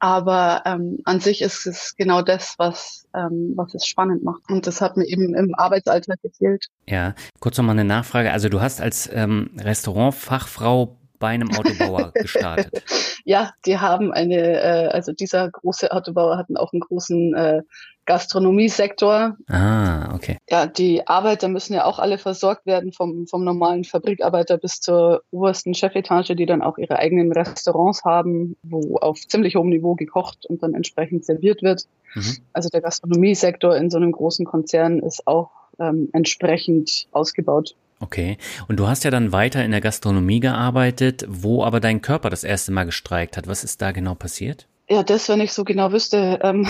Aber 0.00 0.62
ähm, 0.64 0.98
an 1.04 1.18
sich 1.18 1.42
ist 1.42 1.66
es 1.66 1.96
genau 1.96 2.22
das, 2.22 2.54
was, 2.58 3.08
ähm, 3.16 3.54
was 3.56 3.74
es 3.74 3.84
spannend 3.84 4.22
macht. 4.22 4.42
Und 4.48 4.66
das 4.66 4.80
hat 4.80 4.96
mir 4.96 5.06
eben 5.06 5.34
im 5.34 5.54
Arbeitsalltag 5.56 6.22
gefehlt. 6.22 6.66
Ja, 6.86 7.14
kurz 7.40 7.58
nochmal 7.58 7.74
eine 7.74 7.84
Nachfrage. 7.84 8.30
Also 8.30 8.48
du 8.48 8.60
hast 8.60 8.80
als 8.80 9.10
ähm, 9.12 9.50
Restaurantfachfrau 9.58 10.97
bei 11.18 11.28
einem 11.28 11.50
Autobauer 11.50 12.12
gestartet. 12.14 12.82
ja, 13.24 13.52
die 13.66 13.78
haben 13.78 14.12
eine, 14.12 14.60
äh, 14.60 14.88
also 14.88 15.12
dieser 15.12 15.50
große 15.50 15.90
Autobauer 15.92 16.36
hatten 16.36 16.56
auch 16.56 16.72
einen 16.72 16.80
großen 16.80 17.34
äh, 17.34 17.62
Gastronomiesektor. 18.08 19.36
Ah, 19.48 20.14
okay. 20.14 20.38
Ja, 20.48 20.66
die 20.66 21.06
Arbeiter 21.06 21.48
müssen 21.48 21.74
ja 21.74 21.84
auch 21.84 21.98
alle 21.98 22.16
versorgt 22.16 22.64
werden, 22.64 22.90
vom, 22.92 23.26
vom 23.26 23.44
normalen 23.44 23.84
Fabrikarbeiter 23.84 24.56
bis 24.56 24.80
zur 24.80 25.22
obersten 25.30 25.74
Chefetage, 25.74 26.34
die 26.34 26.46
dann 26.46 26.62
auch 26.62 26.78
ihre 26.78 26.98
eigenen 26.98 27.30
Restaurants 27.32 28.04
haben, 28.04 28.56
wo 28.62 28.96
auf 28.96 29.20
ziemlich 29.28 29.56
hohem 29.56 29.68
Niveau 29.68 29.94
gekocht 29.94 30.46
und 30.46 30.62
dann 30.62 30.72
entsprechend 30.72 31.26
serviert 31.26 31.62
wird. 31.62 31.84
Mhm. 32.14 32.38
Also 32.54 32.70
der 32.70 32.80
Gastronomiesektor 32.80 33.76
in 33.76 33.90
so 33.90 33.98
einem 33.98 34.12
großen 34.12 34.46
Konzern 34.46 35.00
ist 35.00 35.26
auch 35.26 35.50
ähm, 35.78 36.08
entsprechend 36.14 37.08
ausgebaut. 37.12 37.76
Okay. 38.00 38.38
Und 38.68 38.78
du 38.78 38.86
hast 38.86 39.04
ja 39.04 39.10
dann 39.10 39.32
weiter 39.32 39.64
in 39.64 39.70
der 39.70 39.80
Gastronomie 39.80 40.40
gearbeitet, 40.40 41.24
wo 41.28 41.64
aber 41.64 41.80
dein 41.80 42.00
Körper 42.00 42.30
das 42.30 42.44
erste 42.44 42.72
Mal 42.72 42.84
gestreikt 42.84 43.36
hat. 43.36 43.48
Was 43.48 43.64
ist 43.64 43.82
da 43.82 43.92
genau 43.92 44.14
passiert? 44.14 44.68
Ja, 44.88 45.02
das, 45.02 45.28
wenn 45.28 45.40
ich 45.40 45.52
so 45.52 45.64
genau 45.64 45.92
wüsste. 45.92 46.38
Ähm, 46.42 46.66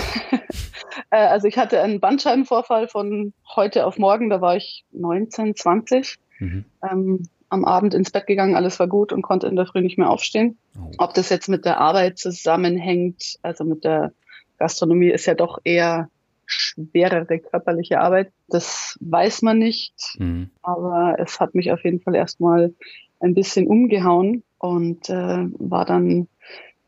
äh, 1.11 1.17
also 1.17 1.47
ich 1.47 1.57
hatte 1.57 1.81
einen 1.81 2.01
Bandscheibenvorfall 2.01 2.89
von 2.89 3.33
heute 3.55 3.87
auf 3.87 3.99
morgen, 3.99 4.31
da 4.31 4.41
war 4.41 4.57
ich 4.57 4.85
19, 4.93 5.55
20. 5.55 6.17
Mhm. 6.41 6.65
Ähm, 6.91 7.29
am 7.51 7.65
Abend 7.65 7.95
ins 7.95 8.11
Bett 8.11 8.27
gegangen, 8.27 8.57
alles 8.57 8.79
war 8.79 8.89
gut 8.89 9.13
und 9.13 9.23
konnte 9.23 9.47
in 9.47 9.57
der 9.57 9.67
Früh 9.67 9.81
nicht 9.81 9.99
mehr 9.99 10.11
aufstehen. 10.11 10.59
Oh. 10.77 10.91
Ob 10.99 11.15
das 11.15 11.31
jetzt 11.31 11.49
mit 11.49 11.65
der 11.65 11.79
Arbeit 11.79 12.19
zusammenhängt, 12.19 13.39
also 13.43 13.65
mit 13.65 13.85
der 13.85 14.13
Gastronomie 14.59 15.11
ist 15.11 15.27
ja 15.27 15.35
doch 15.35 15.59
eher 15.65 16.11
schwerere 16.49 17.39
körperliche 17.39 18.01
Arbeit. 18.01 18.33
Das 18.49 18.99
weiß 19.01 19.43
man 19.43 19.59
nicht, 19.59 19.95
mhm. 20.19 20.51
aber 20.63 21.17
es 21.19 21.39
hat 21.39 21.55
mich 21.55 21.71
auf 21.71 21.85
jeden 21.85 22.01
Fall 22.01 22.15
erstmal 22.15 22.75
ein 23.21 23.35
bisschen 23.35 23.67
umgehauen 23.67 24.43
und 24.59 25.09
äh, 25.11 25.47
war 25.59 25.85
dann 25.85 26.29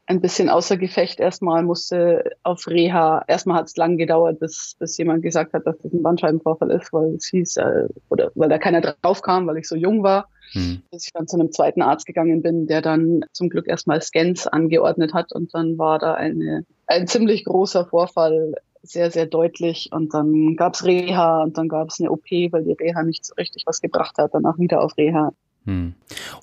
ein 0.06 0.20
bisschen 0.20 0.48
außer 0.48 0.76
Gefecht 0.76 1.20
erstmal, 1.20 1.62
musste 1.62 2.32
auf 2.42 2.66
Reha. 2.66 3.22
Erstmal 3.28 3.58
hat 3.58 3.68
es 3.68 3.76
lang 3.76 3.96
gedauert, 3.96 4.40
bis, 4.40 4.74
bis 4.78 4.98
jemand 4.98 5.22
gesagt 5.22 5.52
hat, 5.52 5.66
dass 5.66 5.78
das 5.78 5.92
ein 5.92 6.02
Bandscheibenvorfall 6.02 6.70
ist, 6.72 6.92
weil 6.92 7.14
es 7.14 7.26
hieß, 7.26 7.58
äh, 7.58 7.86
oder 8.08 8.32
weil 8.34 8.48
da 8.48 8.58
keiner 8.58 8.80
drauf 8.80 9.22
kam, 9.22 9.46
weil 9.46 9.58
ich 9.58 9.68
so 9.68 9.76
jung 9.76 10.02
war. 10.02 10.28
Mhm. 10.54 10.82
Bis 10.90 11.06
ich 11.06 11.12
dann 11.12 11.28
zu 11.28 11.38
einem 11.38 11.52
zweiten 11.52 11.80
Arzt 11.80 12.06
gegangen 12.06 12.42
bin, 12.42 12.66
der 12.66 12.82
dann 12.82 13.24
zum 13.32 13.50
Glück 13.50 13.68
erstmal 13.68 14.00
Scans 14.00 14.48
angeordnet 14.48 15.14
hat 15.14 15.32
und 15.32 15.54
dann 15.54 15.78
war 15.78 16.00
da 16.00 16.14
eine, 16.14 16.64
ein 16.88 17.06
ziemlich 17.06 17.44
großer 17.44 17.86
Vorfall 17.86 18.54
sehr, 18.82 19.10
sehr 19.10 19.26
deutlich. 19.26 19.90
Und 19.92 20.14
dann 20.14 20.56
gab's 20.56 20.84
Reha 20.84 21.42
und 21.42 21.58
dann 21.58 21.68
gab's 21.68 22.00
eine 22.00 22.10
OP, 22.10 22.30
weil 22.50 22.64
die 22.64 22.72
Reha 22.72 23.02
nicht 23.02 23.24
so 23.24 23.34
richtig 23.34 23.64
was 23.66 23.80
gebracht 23.80 24.18
hat. 24.18 24.30
Danach 24.32 24.58
wieder 24.58 24.82
auf 24.82 24.96
Reha. 24.96 25.32
Hm. 25.66 25.94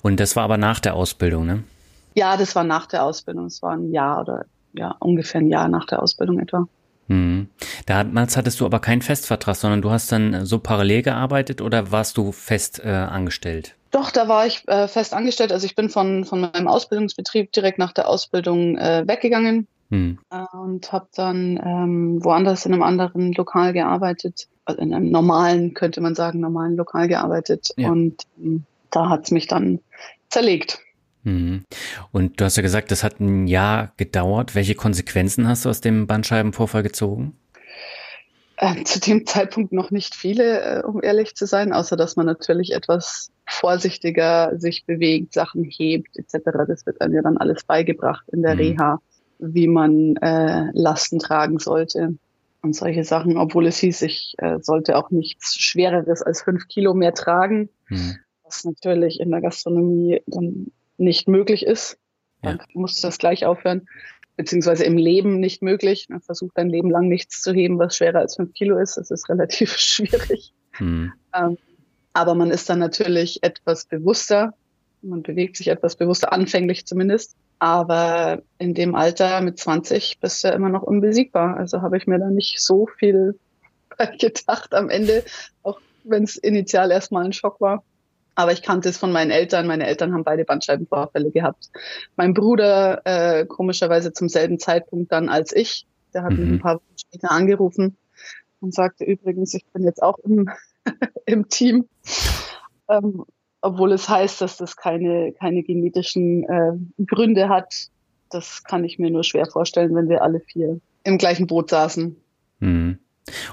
Und 0.02 0.20
das 0.20 0.36
war 0.36 0.44
aber 0.44 0.56
nach 0.56 0.80
der 0.80 0.94
Ausbildung, 0.94 1.46
ne? 1.46 1.64
Ja, 2.14 2.36
das 2.36 2.54
war 2.56 2.64
nach 2.64 2.86
der 2.86 3.04
Ausbildung. 3.04 3.46
Es 3.46 3.62
war 3.62 3.72
ein 3.72 3.92
Jahr 3.92 4.20
oder 4.20 4.46
ja, 4.72 4.94
ungefähr 5.00 5.40
ein 5.40 5.48
Jahr 5.48 5.68
nach 5.68 5.86
der 5.86 6.02
Ausbildung 6.02 6.38
etwa. 6.38 6.68
Hm. 7.08 7.48
Damals 7.86 8.36
hattest 8.36 8.60
du 8.60 8.66
aber 8.66 8.80
keinen 8.80 9.02
Festvertrag, 9.02 9.56
sondern 9.56 9.82
du 9.82 9.90
hast 9.90 10.12
dann 10.12 10.44
so 10.44 10.58
parallel 10.58 11.02
gearbeitet 11.02 11.62
oder 11.62 11.90
warst 11.90 12.16
du 12.18 12.32
fest 12.32 12.82
äh, 12.84 12.88
angestellt? 12.88 13.74
Doch, 13.90 14.10
da 14.10 14.28
war 14.28 14.46
ich 14.46 14.68
äh, 14.68 14.86
fest 14.86 15.14
angestellt. 15.14 15.50
Also 15.50 15.64
ich 15.64 15.74
bin 15.74 15.88
von, 15.88 16.26
von 16.26 16.40
meinem 16.40 16.68
Ausbildungsbetrieb 16.68 17.52
direkt 17.52 17.78
nach 17.78 17.92
der 17.92 18.08
Ausbildung 18.08 18.76
äh, 18.76 19.04
weggegangen 19.06 19.66
hm. 19.90 20.18
Äh, 20.30 20.56
und 20.56 20.92
habe 20.92 21.08
dann 21.14 21.58
ähm, 21.64 22.22
woanders 22.22 22.66
in 22.66 22.72
einem 22.72 22.82
anderen 22.82 23.32
Lokal 23.32 23.72
gearbeitet, 23.72 24.48
also 24.64 24.80
in 24.80 24.92
einem 24.92 25.10
normalen, 25.10 25.74
könnte 25.74 26.00
man 26.00 26.14
sagen, 26.14 26.40
normalen 26.40 26.76
Lokal 26.76 27.08
gearbeitet. 27.08 27.68
Ja. 27.76 27.90
Und 27.90 28.22
ähm, 28.38 28.64
da 28.90 29.08
hat's 29.08 29.30
mich 29.30 29.46
dann 29.46 29.80
zerlegt. 30.28 30.80
Hm. 31.24 31.64
Und 32.12 32.40
du 32.40 32.44
hast 32.44 32.56
ja 32.56 32.62
gesagt, 32.62 32.90
das 32.90 33.02
hat 33.02 33.20
ein 33.20 33.46
Jahr 33.46 33.92
gedauert. 33.96 34.54
Welche 34.54 34.74
Konsequenzen 34.74 35.48
hast 35.48 35.64
du 35.64 35.70
aus 35.70 35.80
dem 35.80 36.06
Bandscheibenvorfall 36.06 36.82
gezogen? 36.82 37.34
Äh, 38.56 38.82
zu 38.84 39.00
dem 39.00 39.24
Zeitpunkt 39.24 39.72
noch 39.72 39.90
nicht 39.90 40.14
viele, 40.14 40.60
äh, 40.60 40.82
um 40.82 41.02
ehrlich 41.02 41.34
zu 41.34 41.46
sein, 41.46 41.72
außer 41.72 41.96
dass 41.96 42.16
man 42.16 42.26
natürlich 42.26 42.72
etwas 42.72 43.30
vorsichtiger 43.46 44.58
sich 44.58 44.84
bewegt, 44.84 45.32
Sachen 45.32 45.64
hebt 45.64 46.16
etc. 46.16 46.50
Das 46.66 46.84
wird 46.84 47.00
einem 47.00 47.14
ja 47.14 47.22
dann 47.22 47.38
alles 47.38 47.64
beigebracht 47.64 48.24
in 48.32 48.42
der 48.42 48.54
mhm. 48.54 48.60
Reha, 48.60 49.00
wie 49.38 49.68
man 49.68 50.16
äh, 50.16 50.70
Lasten 50.72 51.18
tragen 51.18 51.58
sollte 51.58 52.14
und 52.62 52.74
solche 52.74 53.04
Sachen, 53.04 53.36
obwohl 53.36 53.66
es 53.66 53.78
hieß, 53.78 54.02
ich 54.02 54.34
äh, 54.38 54.58
sollte 54.60 54.96
auch 54.96 55.10
nichts 55.10 55.56
Schwereres 55.56 56.22
als 56.22 56.42
fünf 56.42 56.68
Kilo 56.68 56.94
mehr 56.94 57.14
tragen, 57.14 57.68
mhm. 57.88 58.16
was 58.44 58.64
natürlich 58.64 59.20
in 59.20 59.30
der 59.30 59.40
Gastronomie 59.40 60.22
dann 60.26 60.72
nicht 60.96 61.28
möglich 61.28 61.64
ist. 61.64 61.98
Ja. 62.42 62.54
Dann 62.54 62.66
musste 62.74 63.02
das 63.02 63.18
gleich 63.18 63.46
aufhören 63.46 63.86
beziehungsweise 64.38 64.84
im 64.84 64.96
Leben 64.96 65.40
nicht 65.40 65.62
möglich. 65.62 66.06
Man 66.08 66.20
versucht 66.20 66.56
ein 66.58 66.70
Leben 66.70 66.90
lang 66.90 67.08
nichts 67.08 67.42
zu 67.42 67.52
heben, 67.52 67.78
was 67.80 67.96
schwerer 67.96 68.20
als 68.20 68.36
fünf 68.36 68.54
Kilo 68.54 68.78
ist. 68.78 68.96
Das 68.96 69.10
ist 69.10 69.28
relativ 69.28 69.72
schwierig. 69.76 70.54
Hm. 70.72 71.12
Ähm, 71.34 71.58
aber 72.14 72.34
man 72.34 72.50
ist 72.52 72.70
dann 72.70 72.78
natürlich 72.78 73.42
etwas 73.42 73.86
bewusster. 73.86 74.54
Man 75.02 75.22
bewegt 75.22 75.56
sich 75.56 75.68
etwas 75.68 75.96
bewusster, 75.96 76.32
anfänglich 76.32 76.86
zumindest. 76.86 77.36
Aber 77.58 78.42
in 78.58 78.74
dem 78.74 78.94
Alter 78.94 79.40
mit 79.40 79.58
20 79.58 80.20
bist 80.20 80.42
du 80.42 80.48
ja 80.48 80.54
immer 80.54 80.68
noch 80.68 80.82
unbesiegbar. 80.82 81.56
Also 81.56 81.82
habe 81.82 81.96
ich 81.96 82.06
mir 82.06 82.18
da 82.18 82.30
nicht 82.30 82.60
so 82.60 82.86
viel 82.86 83.38
gedacht 84.20 84.74
am 84.74 84.90
Ende, 84.90 85.24
auch 85.62 85.80
wenn 86.04 86.24
es 86.24 86.36
initial 86.36 86.90
erstmal 86.90 87.24
ein 87.24 87.32
Schock 87.32 87.60
war. 87.60 87.82
Aber 88.34 88.52
ich 88.52 88.62
kannte 88.62 88.88
es 88.88 88.96
von 88.96 89.10
meinen 89.10 89.32
Eltern. 89.32 89.66
Meine 89.66 89.86
Eltern 89.86 90.14
haben 90.14 90.22
beide 90.22 90.44
Bandscheibenvorfälle 90.44 91.32
gehabt. 91.32 91.70
Mein 92.14 92.34
Bruder 92.34 93.02
äh, 93.04 93.44
komischerweise 93.46 94.12
zum 94.12 94.28
selben 94.28 94.60
Zeitpunkt 94.60 95.10
dann 95.10 95.28
als 95.28 95.52
ich. 95.52 95.86
Der 96.14 96.22
hat 96.22 96.32
mhm. 96.32 96.38
mich 96.38 96.50
ein 96.50 96.60
paar 96.60 96.76
Wochen 96.76 96.98
später 96.98 97.32
angerufen 97.32 97.96
und 98.60 98.72
sagte 98.72 99.04
übrigens, 99.04 99.54
ich 99.54 99.66
bin 99.66 99.82
jetzt 99.82 100.02
auch 100.02 100.18
im, 100.18 100.48
im 101.26 101.48
Team. 101.48 101.88
Ähm, 102.88 103.24
obwohl 103.60 103.92
es 103.92 104.08
heißt, 104.08 104.40
dass 104.40 104.56
das 104.56 104.76
keine, 104.76 105.32
keine 105.32 105.62
genetischen 105.62 106.44
äh, 106.44 107.04
Gründe 107.04 107.48
hat. 107.48 107.88
Das 108.30 108.62
kann 108.64 108.84
ich 108.84 108.98
mir 108.98 109.10
nur 109.10 109.24
schwer 109.24 109.46
vorstellen, 109.46 109.94
wenn 109.94 110.08
wir 110.08 110.22
alle 110.22 110.40
vier 110.40 110.80
im 111.04 111.18
gleichen 111.18 111.46
Boot 111.46 111.70
saßen. 111.70 112.16
Mhm. 112.60 112.98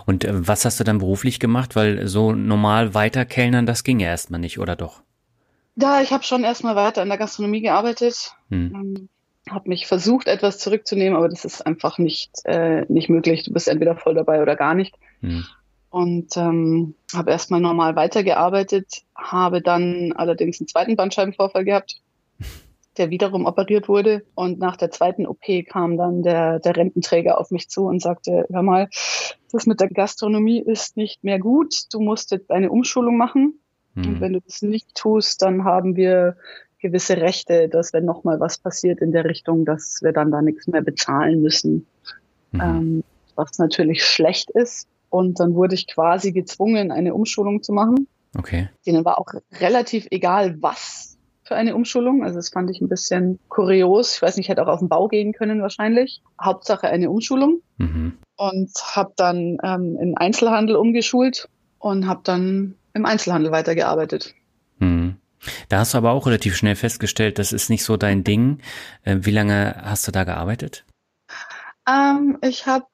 Und 0.06 0.24
äh, 0.26 0.48
was 0.48 0.66
hast 0.66 0.80
du 0.80 0.84
dann 0.84 1.00
beruflich 1.00 1.40
gemacht? 1.40 1.76
Weil 1.76 2.08
so 2.08 2.34
normal 2.34 2.94
weiter 2.94 3.26
kellnern, 3.26 3.66
das 3.66 3.84
ging 3.84 4.00
ja 4.00 4.08
erstmal 4.08 4.40
nicht, 4.40 4.60
oder 4.60 4.76
doch? 4.76 5.02
Ja, 5.76 6.02
ich 6.02 6.12
habe 6.12 6.24
schon 6.24 6.44
erstmal 6.44 6.76
weiter 6.76 7.04
in 7.04 7.10
der 7.10 7.18
Gastronomie 7.18 7.62
gearbeitet. 7.62 8.32
Hm. 8.50 8.74
Ähm, 8.74 9.10
habe 9.50 9.70
mich 9.70 9.86
versucht, 9.88 10.28
etwas 10.28 10.58
zurückzunehmen, 10.58 11.16
aber 11.16 11.30
das 11.30 11.46
ist 11.46 11.62
einfach 11.66 11.98
nicht, 11.98 12.32
äh, 12.46 12.86
nicht 12.88 13.10
möglich. 13.10 13.44
Du 13.44 13.54
bist 13.54 13.68
entweder 13.68 13.96
voll 13.96 14.16
dabei 14.16 14.42
oder 14.42 14.56
gar 14.56 14.74
nicht. 14.74 14.96
Hm. 15.22 15.46
Und 15.96 16.36
ähm, 16.36 16.94
habe 17.14 17.32
erstmal 17.32 17.62
normal 17.62 17.96
weitergearbeitet, 17.96 19.04
habe 19.16 19.62
dann 19.62 20.12
allerdings 20.18 20.60
einen 20.60 20.68
zweiten 20.68 20.98
Bandscheibenvorfall 20.98 21.64
gehabt 21.64 22.02
der 22.98 23.10
wiederum 23.10 23.46
operiert 23.46 23.88
wurde. 23.88 24.26
Und 24.36 24.60
nach 24.60 24.78
der 24.78 24.92
zweiten 24.92 25.26
OP 25.26 25.44
kam 25.68 25.98
dann 25.98 26.24
der, 26.24 26.60
der 26.60 26.76
Rententräger 26.76 27.40
auf 27.40 27.52
mich 27.52 27.70
zu 27.70 27.86
und 27.86 28.02
sagte, 28.02 28.46
hör 28.50 28.62
mal, 28.62 28.90
das 29.52 29.66
mit 29.66 29.80
der 29.80 29.90
Gastronomie 29.90 30.62
ist 30.62 30.98
nicht 30.98 31.24
mehr 31.24 31.40
gut. 31.40 31.84
Du 31.92 32.00
musst 32.00 32.32
jetzt 32.32 32.52
eine 32.52 32.72
Umschulung 32.72 33.18
machen. 33.18 33.60
Mhm. 33.94 34.06
Und 34.06 34.22
wenn 34.22 34.34
du 34.34 34.42
das 34.42 34.62
nicht 34.62 34.96
tust, 34.96 35.42
dann 35.42 35.64
haben 35.64 35.96
wir 35.96 36.38
gewisse 36.80 37.18
Rechte, 37.18 37.68
dass 37.68 37.94
wenn 37.94 38.06
nochmal 38.06 38.40
was 38.40 38.58
passiert 38.58 39.02
in 39.02 39.12
der 39.12 39.26
Richtung, 39.26 39.66
dass 39.66 40.00
wir 40.02 40.12
dann 40.12 40.32
da 40.32 40.42
nichts 40.42 40.68
mehr 40.68 40.82
bezahlen 40.82 41.42
müssen. 41.42 41.88
Mhm. 42.52 42.62
Ähm, 42.62 43.04
was 43.36 43.58
natürlich 43.58 44.04
schlecht 44.04 44.50
ist. 44.52 44.88
Und 45.16 45.40
dann 45.40 45.56
wurde 45.56 45.76
ich 45.76 45.88
quasi 45.88 46.34
gezwungen, 46.34 46.92
eine 46.92 47.14
Umschulung 47.14 47.64
zu 47.64 47.72
machen. 47.72 48.08
Okay. 48.38 48.68
Denen 48.86 49.06
war 49.06 49.18
auch 49.18 49.28
relativ 49.62 50.08
egal, 50.12 50.62
was 50.62 51.18
für 51.44 51.56
eine 51.56 51.74
Umschulung. 51.74 52.26
Also 52.26 52.36
das 52.36 52.50
fand 52.50 52.70
ich 52.70 52.82
ein 52.82 52.90
bisschen 52.90 53.40
kurios. 53.48 54.16
Ich 54.16 54.22
weiß 54.22 54.36
nicht, 54.36 54.48
ich 54.48 54.50
hätte 54.50 54.62
auch 54.62 54.68
auf 54.68 54.80
den 54.80 54.90
Bau 54.90 55.08
gehen 55.08 55.32
können 55.32 55.62
wahrscheinlich. 55.62 56.22
Hauptsache 56.42 56.90
eine 56.90 57.10
Umschulung. 57.10 57.62
Mhm. 57.78 58.18
Und 58.36 58.72
habe 58.94 59.14
dann 59.16 59.58
ähm, 59.64 59.98
im 60.02 60.18
Einzelhandel 60.18 60.76
umgeschult 60.76 61.48
und 61.80 62.08
habe 62.08 62.20
dann 62.26 62.76
im 62.94 63.06
Einzelhandel 63.06 63.54
weitergearbeitet. 63.54 64.36
Mhm. 64.80 65.16
Da 65.70 65.80
hast 65.80 65.94
du 65.94 65.98
aber 65.98 66.12
auch 66.12 66.28
relativ 66.28 66.58
schnell 66.58 66.76
festgestellt, 66.76 67.40
das 67.40 67.54
ist 67.54 67.70
nicht 67.70 67.86
so 67.86 67.96
dein 67.96 68.26
Ding. 68.26 68.60
Äh, 69.04 69.20
wie 69.22 69.32
lange 69.32 69.82
hast 69.82 70.06
du 70.10 70.12
da 70.12 70.26
gearbeitet? 70.26 70.84
Ähm, 71.88 72.38
ich 72.42 72.66
habe 72.66 72.88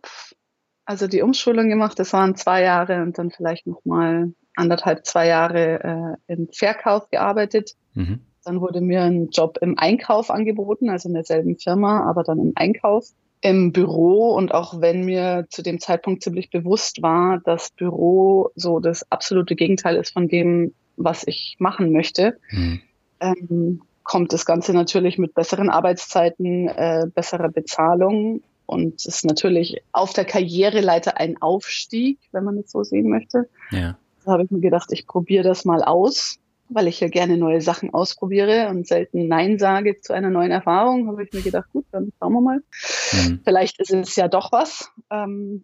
also 0.86 1.08
die 1.08 1.22
Umschulung 1.22 1.70
gemacht, 1.70 2.00
das 2.00 2.14
waren 2.14 2.36
zwei 2.36 2.64
Jahre 2.64 3.02
und 3.02 3.18
dann 3.18 3.32
vielleicht 3.32 3.68
noch 3.68 3.84
mal 3.86 4.34
anderthalb, 4.56 5.06
zwei 5.06 5.28
Jahre 5.28 6.18
äh, 6.28 6.34
im 6.34 6.48
Verkauf 6.52 7.10
gearbeitet. 7.10 7.76
Mhm. 7.94 8.22
Dann 8.44 8.60
wurde 8.60 8.82
mir 8.82 9.04
ein 9.04 9.30
Job 9.30 9.60
im 9.62 9.78
Einkauf 9.78 10.32
angeboten, 10.32 10.90
also 10.90 11.10
in 11.10 11.14
derselben 11.14 11.58
Firma, 11.58 12.10
aber 12.10 12.24
dann 12.24 12.40
im 12.40 12.54
Einkauf, 12.56 13.08
im 13.42 13.72
Büro. 13.72 14.34
Und 14.36 14.54
auch 14.54 14.82
wenn 14.82 15.06
mir 15.06 15.46
zu 15.50 15.62
dem 15.62 15.80
Zeitpunkt 15.80 16.24
ziemlich 16.24 16.50
bewusst 16.50 17.02
war, 17.02 17.40
dass 17.40 17.72
Büro 17.72 18.50
so 18.56 18.80
das 18.80 19.10
absolute 19.12 19.56
Gegenteil 19.56 19.96
ist 19.96 20.12
von 20.12 20.28
dem, 20.28 20.74
was 20.98 21.26
ich 21.26 21.56
machen 21.60 21.92
möchte, 21.92 22.38
mhm. 22.50 22.82
ähm, 23.20 23.82
kommt 24.04 24.34
das 24.34 24.46
Ganze 24.46 24.74
natürlich 24.74 25.18
mit 25.18 25.36
besseren 25.36 25.70
Arbeitszeiten, 25.70 26.68
äh, 26.68 27.06
besserer 27.14 27.50
Bezahlung 27.50 28.42
und 28.65 29.06
ist 29.06 29.25
natürlich 29.25 29.82
auf 29.91 30.13
der 30.13 30.25
Karriereleiter 30.25 31.18
ein 31.18 31.41
Aufstieg, 31.41 32.20
wenn 32.32 32.44
man 32.44 32.58
es 32.58 32.72
so 32.72 32.84
sehen 32.84 33.10
möchte. 33.10 33.50
Ja. 33.72 33.98
Da 34.25 34.34
habe 34.34 34.44
ich 34.44 34.51
mir 34.51 34.62
gedacht, 34.62 34.91
ich 34.91 35.08
probiere 35.08 35.44
das 35.44 35.65
mal 35.65 35.84
aus 35.84 36.39
weil 36.74 36.88
ich 36.88 37.00
ja 37.00 37.10
gerne 37.10 37.38
neue 37.38 37.62
Sachen 37.62 37.94
ausprobiere 37.94 38.70
und 38.70 38.88
selten 38.88 39.27
Nein 39.27 39.60
sage 39.60 40.00
zu 40.00 40.13
einer 40.13 40.30
neuen 40.30 40.51
Erfahrung, 40.51 41.08
habe 41.08 41.24
ich 41.24 41.34
mir 41.34 41.41
gedacht, 41.41 41.70
gut, 41.72 41.86
dann 41.91 42.12
schauen 42.18 42.34
wir 42.34 42.41
mal. 42.41 42.63
Mhm. 43.12 43.41
Vielleicht 43.44 43.80
ist 43.80 43.91
es 43.91 44.15
ja 44.15 44.27
doch 44.27 44.51
was. 44.51 44.89
Ähm, 45.10 45.63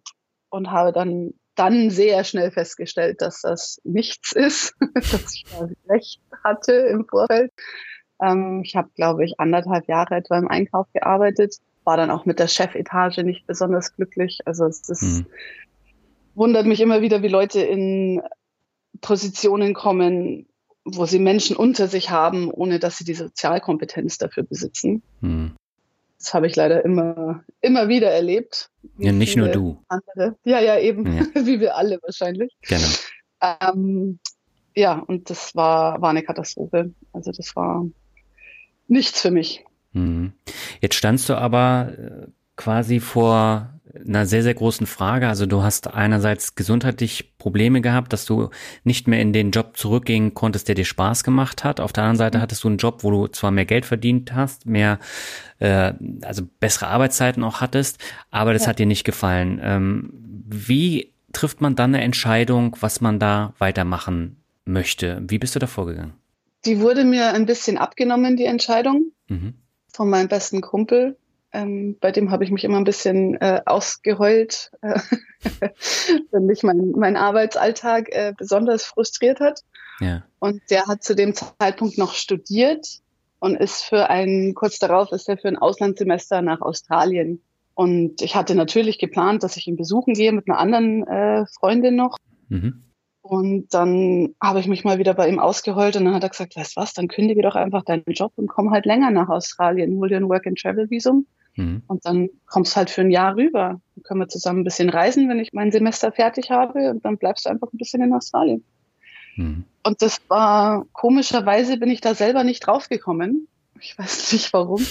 und 0.50 0.70
habe 0.70 0.92
dann, 0.92 1.34
dann 1.54 1.90
sehr 1.90 2.24
schnell 2.24 2.50
festgestellt, 2.50 3.20
dass 3.20 3.42
das 3.42 3.80
nichts 3.84 4.32
ist, 4.32 4.74
dass 4.94 5.34
ich 5.34 5.44
da 5.50 5.68
recht 5.88 6.20
hatte 6.44 6.72
im 6.72 7.06
Vorfeld. 7.06 7.52
Ähm, 8.22 8.62
ich 8.64 8.76
habe, 8.76 8.90
glaube 8.94 9.24
ich, 9.24 9.40
anderthalb 9.40 9.88
Jahre 9.88 10.16
etwa 10.16 10.38
im 10.38 10.48
Einkauf 10.48 10.86
gearbeitet, 10.92 11.56
war 11.88 11.96
dann 11.96 12.10
auch 12.10 12.26
mit 12.26 12.38
der 12.38 12.48
Chefetage 12.48 13.24
nicht 13.24 13.46
besonders 13.46 13.96
glücklich. 13.96 14.40
Also 14.44 14.66
es 14.66 14.86
ist, 14.90 15.02
mhm. 15.02 15.26
wundert 16.34 16.66
mich 16.66 16.82
immer 16.82 17.00
wieder, 17.00 17.22
wie 17.22 17.28
Leute 17.28 17.62
in 17.62 18.20
Positionen 19.00 19.72
kommen, 19.72 20.46
wo 20.84 21.06
sie 21.06 21.18
Menschen 21.18 21.56
unter 21.56 21.88
sich 21.88 22.10
haben, 22.10 22.50
ohne 22.50 22.78
dass 22.78 22.98
sie 22.98 23.04
die 23.04 23.14
Sozialkompetenz 23.14 24.18
dafür 24.18 24.42
besitzen. 24.42 25.02
Hm. 25.22 25.52
Das 26.18 26.34
habe 26.34 26.46
ich 26.46 26.56
leider 26.56 26.84
immer, 26.84 27.42
immer 27.62 27.88
wieder 27.88 28.10
erlebt. 28.10 28.70
Ja, 28.98 29.12
nicht 29.12 29.38
nur 29.38 29.48
du. 29.48 29.82
Andere. 29.88 30.36
Ja, 30.44 30.60
ja, 30.60 30.78
eben, 30.78 31.06
ja. 31.06 31.24
wie 31.46 31.58
wir 31.58 31.74
alle 31.74 31.98
wahrscheinlich. 32.02 32.54
Genau. 32.68 32.88
Ähm, 33.40 34.18
ja, 34.74 34.98
und 34.98 35.30
das 35.30 35.56
war, 35.56 36.02
war 36.02 36.10
eine 36.10 36.22
Katastrophe. 36.22 36.92
Also 37.14 37.32
das 37.32 37.56
war 37.56 37.86
nichts 38.88 39.22
für 39.22 39.30
mich. 39.30 39.64
Hm. 39.92 40.32
Jetzt 40.80 40.94
standst 40.94 41.28
du 41.28 41.34
aber 41.34 41.92
äh, 41.96 42.26
quasi 42.56 43.00
vor 43.00 43.78
einer 44.06 44.26
sehr, 44.26 44.42
sehr 44.42 44.54
großen 44.54 44.86
Frage. 44.86 45.28
Also 45.28 45.46
du 45.46 45.62
hast 45.62 45.92
einerseits 45.92 46.54
gesundheitlich 46.54 47.36
Probleme 47.38 47.80
gehabt, 47.80 48.12
dass 48.12 48.24
du 48.24 48.50
nicht 48.84 49.08
mehr 49.08 49.20
in 49.20 49.32
den 49.32 49.50
Job 49.50 49.76
zurückgehen 49.76 50.34
konntest, 50.34 50.68
der 50.68 50.74
dir 50.74 50.84
Spaß 50.84 51.24
gemacht 51.24 51.64
hat. 51.64 51.80
Auf 51.80 51.92
der 51.92 52.04
anderen 52.04 52.18
Seite 52.18 52.38
mhm. 52.38 52.42
hattest 52.42 52.64
du 52.64 52.68
einen 52.68 52.78
Job, 52.78 53.02
wo 53.02 53.10
du 53.10 53.26
zwar 53.28 53.50
mehr 53.50 53.64
Geld 53.64 53.86
verdient 53.86 54.34
hast, 54.34 54.66
mehr, 54.66 54.98
äh, 55.58 55.92
also 56.22 56.42
bessere 56.60 56.88
Arbeitszeiten 56.88 57.42
auch 57.44 57.60
hattest, 57.60 57.98
aber 58.30 58.52
das 58.52 58.62
ja. 58.62 58.68
hat 58.68 58.78
dir 58.78 58.86
nicht 58.86 59.04
gefallen. 59.04 59.60
Ähm, 59.62 60.10
wie 60.46 61.12
trifft 61.32 61.60
man 61.60 61.76
dann 61.76 61.94
eine 61.94 62.04
Entscheidung, 62.04 62.76
was 62.80 63.00
man 63.00 63.18
da 63.18 63.54
weitermachen 63.58 64.36
möchte? 64.64 65.22
Wie 65.26 65.38
bist 65.38 65.54
du 65.54 65.58
da 65.58 65.66
vorgegangen? 65.66 66.14
Die 66.64 66.80
wurde 66.80 67.04
mir 67.04 67.32
ein 67.32 67.46
bisschen 67.46 67.78
abgenommen, 67.78 68.36
die 68.36 68.44
Entscheidung, 68.44 69.12
mhm. 69.28 69.54
Von 69.98 70.08
meinem 70.08 70.28
besten 70.28 70.62
Kumpel 70.62 71.16
ähm, 71.52 71.96
bei 72.00 72.12
dem 72.12 72.30
habe 72.30 72.44
ich 72.44 72.50
mich 72.50 72.64
immer 72.64 72.76
ein 72.76 72.84
bisschen 72.84 73.34
äh, 73.40 73.62
ausgeheult, 73.64 74.70
äh, 74.82 75.00
wenn 76.30 76.46
mich 76.46 76.62
mein, 76.62 76.90
mein 76.90 77.16
Arbeitsalltag 77.16 78.08
äh, 78.10 78.34
besonders 78.36 78.84
frustriert 78.84 79.40
hat. 79.40 79.62
Ja. 80.00 80.24
Und 80.38 80.60
der 80.70 80.86
hat 80.86 81.02
zu 81.02 81.14
dem 81.14 81.34
Zeitpunkt 81.34 81.96
noch 81.96 82.12
studiert 82.12 83.00
und 83.38 83.56
ist 83.56 83.82
für 83.82 84.10
ein, 84.10 84.52
kurz 84.54 84.78
darauf 84.78 85.10
ist 85.12 85.28
er 85.28 85.38
für 85.38 85.48
ein 85.48 85.56
Auslandssemester 85.56 86.42
nach 86.42 86.60
Australien. 86.60 87.40
Und 87.74 88.20
ich 88.20 88.34
hatte 88.36 88.54
natürlich 88.54 88.98
geplant, 88.98 89.42
dass 89.42 89.56
ich 89.56 89.66
ihn 89.68 89.76
besuchen 89.76 90.14
gehe 90.14 90.32
mit 90.32 90.48
einer 90.48 90.58
anderen 90.58 91.06
äh, 91.06 91.46
Freundin 91.58 91.96
noch. 91.96 92.18
Mhm. 92.48 92.82
Und 93.28 93.74
dann 93.74 94.34
habe 94.42 94.60
ich 94.60 94.66
mich 94.66 94.84
mal 94.84 94.98
wieder 94.98 95.14
bei 95.14 95.28
ihm 95.28 95.38
ausgeheult 95.38 95.96
und 95.96 96.06
dann 96.06 96.14
hat 96.14 96.22
er 96.22 96.30
gesagt, 96.30 96.56
weißt 96.56 96.76
was, 96.76 96.94
dann 96.94 97.08
kündige 97.08 97.42
doch 97.42 97.56
einfach 97.56 97.84
deinen 97.84 98.04
Job 98.06 98.32
und 98.36 98.48
komm 98.48 98.70
halt 98.70 98.86
länger 98.86 99.10
nach 99.10 99.28
Australien, 99.28 99.98
hol 99.98 100.08
dir 100.08 100.16
ein 100.16 100.28
Work-and-Travel-Visum 100.28 101.26
Mhm. 101.58 101.82
Und 101.88 102.06
dann 102.06 102.30
kommst 102.46 102.76
halt 102.76 102.88
für 102.88 103.00
ein 103.00 103.10
Jahr 103.10 103.36
rüber. 103.36 103.80
Dann 103.96 104.02
können 104.04 104.20
wir 104.20 104.28
zusammen 104.28 104.60
ein 104.60 104.64
bisschen 104.64 104.90
reisen, 104.90 105.28
wenn 105.28 105.40
ich 105.40 105.52
mein 105.52 105.72
Semester 105.72 106.12
fertig 106.12 106.50
habe. 106.50 106.90
Und 106.90 107.04
dann 107.04 107.18
bleibst 107.18 107.44
du 107.44 107.50
einfach 107.50 107.72
ein 107.72 107.78
bisschen 107.78 108.02
in 108.02 108.14
Australien. 108.14 108.64
Mhm. 109.36 109.64
Und 109.82 110.00
das 110.00 110.20
war, 110.28 110.86
komischerweise 110.92 111.76
bin 111.76 111.90
ich 111.90 112.00
da 112.00 112.14
selber 112.14 112.44
nicht 112.44 112.60
draufgekommen. 112.60 113.48
Ich 113.80 113.98
weiß 113.98 114.32
nicht 114.32 114.52
warum. 114.52 114.86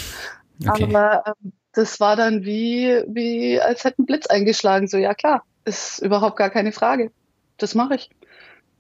Okay. 0.61 0.83
Aber 0.83 1.23
ähm, 1.25 1.53
das 1.71 1.99
war 1.99 2.17
dann 2.17 2.43
wie, 2.43 3.01
wie, 3.07 3.61
als 3.61 3.85
hätte 3.85 4.01
ein 4.01 4.05
Blitz 4.05 4.27
eingeschlagen. 4.27 4.87
So, 4.87 4.97
ja 4.97 5.13
klar, 5.13 5.43
ist 5.63 5.99
überhaupt 5.99 6.35
gar 6.35 6.49
keine 6.49 6.73
Frage. 6.73 7.11
Das 7.57 7.75
mache 7.75 7.95
ich. 7.95 8.09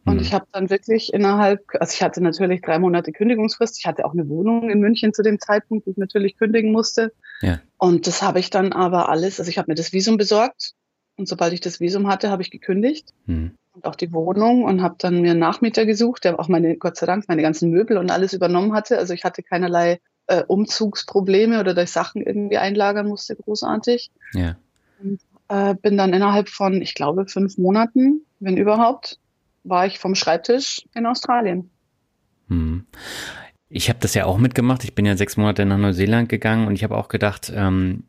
Und 0.07 0.15
mhm. 0.15 0.21
ich 0.21 0.33
habe 0.33 0.45
dann 0.53 0.69
wirklich 0.69 1.13
innerhalb, 1.13 1.65
also 1.81 1.93
ich 1.93 2.01
hatte 2.01 2.23
natürlich 2.23 2.61
drei 2.61 2.79
Monate 2.79 3.11
Kündigungsfrist. 3.11 3.77
Ich 3.77 3.85
hatte 3.85 4.05
auch 4.05 4.13
eine 4.13 4.29
Wohnung 4.29 4.69
in 4.69 4.79
München 4.79 5.13
zu 5.13 5.21
dem 5.21 5.37
Zeitpunkt, 5.37 5.85
die 5.85 5.91
ich 5.91 5.97
natürlich 5.97 6.37
kündigen 6.37 6.71
musste. 6.71 7.11
Ja. 7.41 7.59
Und 7.77 8.07
das 8.07 8.21
habe 8.21 8.39
ich 8.39 8.49
dann 8.49 8.71
aber 8.71 9.09
alles, 9.09 9.37
also 9.39 9.49
ich 9.49 9.57
habe 9.57 9.69
mir 9.69 9.75
das 9.75 9.91
Visum 9.91 10.15
besorgt. 10.15 10.71
Und 11.17 11.27
sobald 11.27 11.51
ich 11.51 11.59
das 11.59 11.81
Visum 11.81 12.07
hatte, 12.07 12.29
habe 12.29 12.41
ich 12.41 12.51
gekündigt. 12.51 13.13
Mhm. 13.25 13.51
Und 13.73 13.85
auch 13.85 13.95
die 13.95 14.13
Wohnung 14.13 14.63
und 14.63 14.81
habe 14.81 14.95
dann 14.97 15.19
mir 15.19 15.31
einen 15.31 15.41
Nachmieter 15.41 15.85
gesucht, 15.85 16.23
der 16.23 16.39
auch 16.39 16.47
meine, 16.47 16.77
Gott 16.77 16.95
sei 16.95 17.05
Dank, 17.05 17.27
meine 17.27 17.41
ganzen 17.41 17.69
Möbel 17.69 17.97
und 17.97 18.09
alles 18.09 18.31
übernommen 18.31 18.73
hatte. 18.73 18.97
Also 18.97 19.13
ich 19.13 19.25
hatte 19.25 19.43
keinerlei 19.43 19.99
äh, 20.27 20.43
Umzugsprobleme 20.47 21.59
oder 21.59 21.73
dass 21.73 21.89
ich 21.89 21.91
Sachen 21.91 22.21
irgendwie 22.21 22.57
einlagern 22.57 23.07
musste, 23.07 23.35
großartig. 23.35 24.09
Ja. 24.33 24.55
Und, 25.03 25.19
äh, 25.49 25.75
bin 25.75 25.97
dann 25.97 26.13
innerhalb 26.13 26.47
von, 26.47 26.81
ich 26.81 26.93
glaube, 26.93 27.27
fünf 27.27 27.57
Monaten, 27.57 28.21
wenn 28.39 28.55
überhaupt, 28.55 29.19
war 29.67 29.85
ich 29.85 29.99
vom 29.99 30.15
Schreibtisch 30.15 30.85
in 30.93 31.05
Australien. 31.05 31.69
Hm. 32.47 32.85
Ich 33.69 33.89
habe 33.89 33.99
das 33.99 34.13
ja 34.13 34.25
auch 34.25 34.37
mitgemacht. 34.37 34.85
Ich 34.85 34.95
bin 34.95 35.05
ja 35.05 35.17
sechs 35.17 35.35
Monate 35.35 35.65
nach 35.65 35.77
Neuseeland 35.77 36.29
gegangen 36.29 36.67
und 36.67 36.75
ich 36.75 36.85
habe 36.85 36.95
auch 36.95 37.09
gedacht, 37.09 37.51
ähm, 37.53 38.03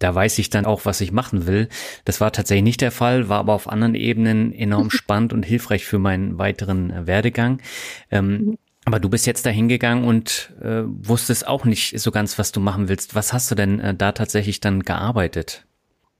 da 0.00 0.12
weiß 0.12 0.38
ich 0.40 0.50
dann 0.50 0.66
auch, 0.66 0.84
was 0.84 1.00
ich 1.00 1.12
machen 1.12 1.46
will. 1.46 1.68
Das 2.04 2.20
war 2.20 2.32
tatsächlich 2.32 2.64
nicht 2.64 2.80
der 2.80 2.90
Fall, 2.90 3.28
war 3.28 3.38
aber 3.38 3.52
auf 3.52 3.68
anderen 3.68 3.94
Ebenen 3.94 4.52
enorm 4.52 4.90
spannend 4.90 5.32
und 5.32 5.44
hilfreich 5.44 5.84
für 5.84 6.00
meinen 6.00 6.38
weiteren 6.38 6.90
äh, 6.90 7.06
Werdegang. 7.06 7.62
Ähm, 8.10 8.28
mhm. 8.28 8.58
Aber 8.84 9.00
du 9.00 9.08
bist 9.08 9.26
jetzt 9.26 9.46
da 9.46 9.50
hingegangen 9.50 10.04
und 10.04 10.54
äh, 10.60 10.82
wusstest 10.84 11.46
auch 11.46 11.64
nicht 11.64 11.98
so 11.98 12.10
ganz, 12.12 12.38
was 12.38 12.52
du 12.52 12.60
machen 12.60 12.88
willst. 12.88 13.14
Was 13.14 13.32
hast 13.32 13.50
du 13.50 13.54
denn 13.54 13.80
äh, 13.80 13.94
da 13.94 14.12
tatsächlich 14.12 14.60
dann 14.60 14.82
gearbeitet? 14.82 15.65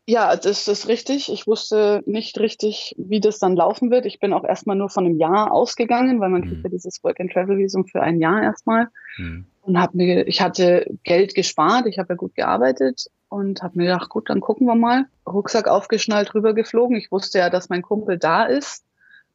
Ja, 0.09 0.37
das 0.37 0.69
ist 0.69 0.87
richtig. 0.87 1.33
Ich 1.33 1.49
wusste 1.49 2.03
nicht 2.07 2.39
richtig, 2.39 2.95
wie 2.97 3.19
das 3.19 3.41
dann 3.41 3.57
laufen 3.57 3.91
wird. 3.91 4.07
Ich 4.07 4.21
bin 4.21 4.33
auch 4.33 4.45
erstmal 4.45 4.77
nur 4.77 4.89
von 4.89 5.05
einem 5.05 5.19
Jahr 5.19 5.51
ausgegangen, 5.51 6.21
weil 6.21 6.31
man 6.31 6.43
mhm. 6.43 6.49
kriegt 6.49 6.63
ja 6.63 6.71
dieses 6.71 7.03
Work-and-Travel-Visum 7.03 7.87
für 7.87 8.03
ein 8.03 8.21
Jahr 8.21 8.41
erstmal. 8.41 8.87
Mhm. 9.19 9.47
Und 9.63 9.81
hab 9.81 9.95
mir, 9.95 10.29
ich 10.29 10.41
hatte 10.41 10.87
Geld 11.03 11.35
gespart, 11.35 11.87
ich 11.87 11.99
habe 11.99 12.11
ja 12.11 12.15
gut 12.15 12.37
gearbeitet 12.37 13.07
und 13.29 13.65
habe 13.65 13.79
mir 13.79 13.87
gedacht, 13.87 14.09
gut, 14.09 14.31
dann 14.31 14.41
gucken 14.41 14.69
wir 14.69 14.77
mal. 14.77 15.07
Rucksack 15.27 15.67
aufgeschnallt, 15.67 16.37
rübergeflogen. 16.37 16.97
Ich 16.97 17.11
wusste 17.11 17.39
ja, 17.39 17.51
dass 17.51 17.69
mein 17.69 17.83
Kumpel 17.83 18.17
da 18.17 18.45
ist. 18.45 18.85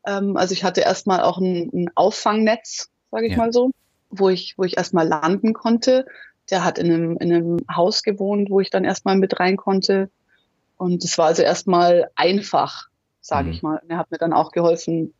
Ähm, 0.08 0.38
also 0.38 0.54
ich 0.54 0.64
hatte 0.64 0.80
erstmal 0.80 1.22
auch 1.22 1.38
ein, 1.38 1.70
ein 1.74 1.90
Auffangnetz, 1.96 2.90
sage 3.12 3.26
ich 3.26 3.34
ja. 3.34 3.40
mal 3.40 3.52
so, 3.52 3.72
wo 4.10 4.30
ich, 4.30 4.58
wo 4.58 4.64
ich 4.64 4.78
erstmal 4.78 5.06
landen 5.06 5.52
konnte. 5.52 6.06
Der 6.50 6.64
hat 6.64 6.80
in 6.80 6.86
einem, 6.86 7.18
in 7.18 7.34
einem 7.34 7.58
Haus 7.70 8.04
gewohnt, 8.04 8.50
wo 8.50 8.62
ich 8.62 8.70
dann 8.70 8.86
erstmal 8.86 9.18
mit 9.18 9.38
rein 9.38 9.58
konnte 9.58 10.10
und 10.82 11.04
es 11.04 11.16
war 11.20 11.28
also 11.28 11.44
erstmal 11.44 12.10
einfach, 12.16 12.88
sage 13.20 13.50
mhm. 13.50 13.54
ich 13.54 13.62
mal. 13.62 13.80
Er 13.88 14.00
hat 14.00 14.10
mir 14.10 14.18
dann 14.18 14.34
auch 14.34 14.52
geholfen. 14.52 15.14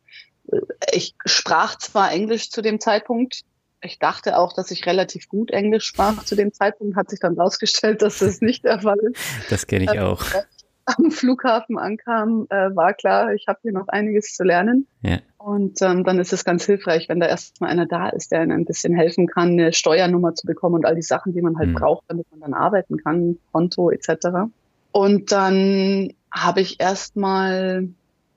Ich 0.92 1.14
sprach 1.24 1.78
zwar 1.78 2.10
Englisch 2.10 2.50
zu 2.50 2.62
dem 2.62 2.80
Zeitpunkt. 2.80 3.42
Ich 3.80 4.00
dachte 4.00 4.38
auch, 4.38 4.54
dass 4.54 4.72
ich 4.72 4.84
relativ 4.86 5.28
gut 5.28 5.52
Englisch 5.52 5.84
sprach 5.84 6.24
zu 6.24 6.34
dem 6.34 6.52
Zeitpunkt. 6.52 6.96
Hat 6.96 7.10
sich 7.10 7.20
dann 7.20 7.38
rausgestellt, 7.38 8.02
dass 8.02 8.18
das 8.18 8.40
nicht 8.40 8.64
der 8.64 8.80
Fall 8.80 8.98
ist. 8.98 9.22
Das 9.50 9.68
kenne 9.68 9.84
ich 9.84 9.90
also, 9.90 10.04
auch. 10.04 10.24
Am 10.84 11.12
Flughafen 11.12 11.78
ankam, 11.78 12.48
äh, 12.50 12.74
war 12.74 12.92
klar, 12.92 13.32
ich 13.32 13.46
habe 13.46 13.60
hier 13.62 13.72
noch 13.72 13.86
einiges 13.86 14.34
zu 14.34 14.42
lernen. 14.42 14.88
Ja. 15.02 15.20
Und 15.38 15.80
ähm, 15.80 16.02
dann 16.02 16.18
ist 16.18 16.32
es 16.32 16.44
ganz 16.44 16.66
hilfreich, 16.66 17.08
wenn 17.08 17.20
da 17.20 17.28
erstmal 17.28 17.70
einer 17.70 17.86
da 17.86 18.08
ist, 18.08 18.32
der 18.32 18.40
einem 18.40 18.62
ein 18.62 18.64
bisschen 18.64 18.96
helfen 18.96 19.28
kann, 19.28 19.50
eine 19.50 19.72
Steuernummer 19.72 20.34
zu 20.34 20.44
bekommen 20.44 20.74
und 20.74 20.86
all 20.86 20.96
die 20.96 21.02
Sachen, 21.02 21.32
die 21.32 21.40
man 21.40 21.56
halt 21.56 21.68
mhm. 21.68 21.74
braucht, 21.74 22.02
damit 22.08 22.28
man 22.32 22.40
dann 22.40 22.52
arbeiten 22.52 22.96
kann, 22.96 23.38
Konto 23.52 23.92
etc. 23.92 24.50
Und 24.92 25.32
dann 25.32 26.12
habe 26.30 26.60
ich 26.60 26.80
erstmal, 26.80 27.88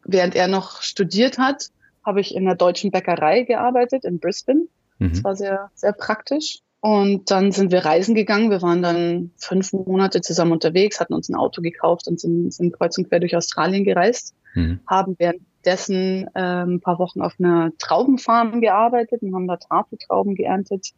während 0.03 0.35
er 0.35 0.47
noch 0.47 0.81
studiert 0.81 1.37
hat, 1.37 1.69
habe 2.05 2.21
ich 2.21 2.35
in 2.35 2.45
der 2.45 2.55
deutschen 2.55 2.91
Bäckerei 2.91 3.43
gearbeitet 3.43 4.05
in 4.05 4.19
Brisbane. 4.19 4.67
Mhm. 4.99 5.09
Das 5.09 5.23
war 5.23 5.35
sehr, 5.35 5.71
sehr 5.75 5.93
praktisch. 5.93 6.59
Und 6.79 7.31
dann 7.31 7.51
sind 7.51 7.71
wir 7.71 7.83
reisen 7.83 8.13
gegangen. 8.13 8.51
Wir 8.51 8.61
waren 8.61 8.83
dann 8.83 9.31
fünf 9.37 9.73
Monate 9.73 10.21
zusammen 10.21 10.51
unterwegs, 10.51 10.99
hatten 10.99 11.15
uns 11.15 11.29
ein 11.29 11.35
Auto 11.35 11.63
gekauft 11.63 12.07
und 12.07 12.19
sind, 12.19 12.53
sind 12.53 12.73
kreuz 12.73 12.95
und 12.97 13.09
quer 13.09 13.19
durch 13.19 13.35
Australien 13.35 13.83
gereist. 13.83 14.35
Mhm. 14.53 14.81
Haben 14.87 15.15
währenddessen 15.17 16.29
ähm, 16.35 16.75
ein 16.75 16.81
paar 16.81 16.99
Wochen 16.99 17.21
auf 17.21 17.33
einer 17.39 17.71
Traubenfarm 17.79 18.61
gearbeitet 18.61 19.23
und 19.23 19.33
haben 19.33 19.47
da 19.47 19.57
Tafeltrauben 19.57 20.35
geerntet. 20.35 20.91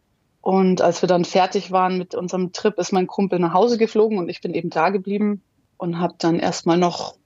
Und 0.48 0.82
als 0.82 1.04
wir 1.04 1.08
dann 1.08 1.26
fertig 1.26 1.74
waren 1.74 1.98
mit 1.98 2.16
unserem 2.16 2.54
Trip, 2.54 2.78
ist 2.78 2.94
mein 2.94 3.06
Kumpel 3.06 3.38
nach 3.38 3.52
Hause 3.52 3.78
geflogen 3.78 4.18
und 4.18 4.30
ich 4.30 4.40
bin 4.40 4.54
eben 4.54 4.70
da 4.70 4.92
geblieben 4.92 5.42
und 5.76 6.00
habe 6.00 6.14
dann 6.20 6.40
erstmal 6.40 6.78
noch 6.78 7.18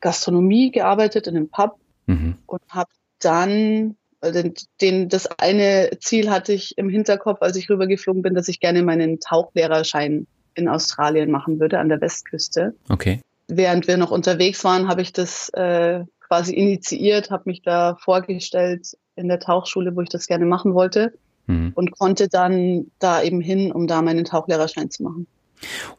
Gastronomie 0.00 0.70
gearbeitet 0.70 1.26
in 1.26 1.36
einem 1.36 1.50
Pub 1.50 1.76
mhm. 2.06 2.36
und 2.46 2.62
habe 2.70 2.88
dann 3.18 3.96
äh, 4.22 4.32
den, 4.32 4.54
den, 4.80 5.08
das 5.10 5.28
eine 5.38 5.90
Ziel 6.00 6.30
hatte 6.30 6.54
ich 6.54 6.78
im 6.78 6.88
Hinterkopf, 6.88 7.42
als 7.42 7.58
ich 7.58 7.68
rübergeflogen 7.68 8.22
bin, 8.22 8.32
dass 8.32 8.48
ich 8.48 8.58
gerne 8.58 8.82
meinen 8.82 9.20
Tauchlehrerschein 9.20 10.26
in 10.54 10.66
Australien 10.66 11.30
machen 11.30 11.60
würde, 11.60 11.78
an 11.78 11.90
der 11.90 12.00
Westküste. 12.00 12.74
Okay. 12.88 13.20
Während 13.48 13.86
wir 13.86 13.98
noch 13.98 14.10
unterwegs 14.10 14.64
waren, 14.64 14.88
habe 14.88 15.02
ich 15.02 15.12
das 15.12 15.50
äh, 15.50 16.04
quasi 16.26 16.54
initiiert, 16.54 17.30
habe 17.30 17.42
mich 17.44 17.60
da 17.60 17.96
vorgestellt 17.96 18.96
in 19.14 19.28
der 19.28 19.40
Tauchschule, 19.40 19.94
wo 19.94 20.00
ich 20.00 20.08
das 20.08 20.26
gerne 20.26 20.46
machen 20.46 20.72
wollte 20.72 21.12
mhm. 21.46 21.72
und 21.74 21.92
konnte 21.92 22.28
dann 22.28 22.86
da 22.98 23.22
eben 23.22 23.40
hin, 23.40 23.72
um 23.72 23.86
da 23.86 24.02
meinen 24.02 24.24
Tauchlehrerschein 24.24 24.90
zu 24.90 25.02
machen. 25.02 25.26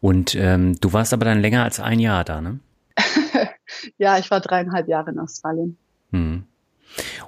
Und 0.02 0.36
ähm, 0.36 0.76
du 0.80 0.94
warst 0.94 1.14
aber 1.14 1.26
dann 1.26 1.42
länger 1.42 1.64
als 1.64 1.80
ein 1.80 2.00
Jahr 2.00 2.24
da, 2.24 2.42
ne? 2.42 2.60
ja, 3.98 4.18
ich 4.18 4.30
war 4.30 4.42
dreieinhalb 4.42 4.88
Jahre 4.88 5.12
in 5.12 5.20
Australien. 5.20 5.78
Hm. 6.12 6.44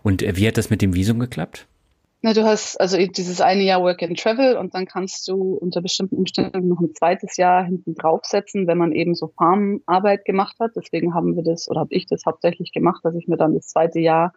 Und 0.04 0.22
äh, 0.22 0.36
wie 0.36 0.48
hat 0.48 0.58
das 0.58 0.70
mit 0.70 0.82
dem 0.82 0.94
Visum 0.94 1.20
geklappt? 1.20 1.68
Na, 2.22 2.34
du 2.34 2.44
hast 2.44 2.82
also 2.82 2.98
dieses 2.98 3.40
eine 3.40 3.62
Jahr 3.62 3.84
Work 3.84 4.02
and 4.02 4.20
Travel 4.20 4.58
und 4.58 4.74
dann 4.74 4.88
kannst 4.88 5.28
du 5.28 5.54
unter 5.54 5.84
bestimmten 5.84 6.16
Umständen 6.16 6.68
noch 6.68 6.80
ein 6.80 6.96
zweites 6.96 7.38
Jahr 7.38 7.64
hinten 7.64 7.94
draufsetzen, 7.94 8.66
wenn 8.66 8.80
man 8.80 8.94
eben 8.94 9.14
so 9.14 9.28
Farmarbeit 9.28 10.26
gemacht 10.26 10.56
hat. 10.60 10.72
Deswegen 10.76 11.14
haben 11.14 11.36
wir 11.36 11.44
das 11.44 11.70
oder 11.70 11.82
habe 11.82 11.94
ich 11.94 12.08
das 12.08 12.26
hauptsächlich 12.26 12.72
gemacht, 12.72 13.02
dass 13.04 13.14
ich 13.14 13.28
mir 13.28 13.38
dann 13.38 13.54
das 13.54 13.68
zweite 13.68 14.00
Jahr 14.00 14.34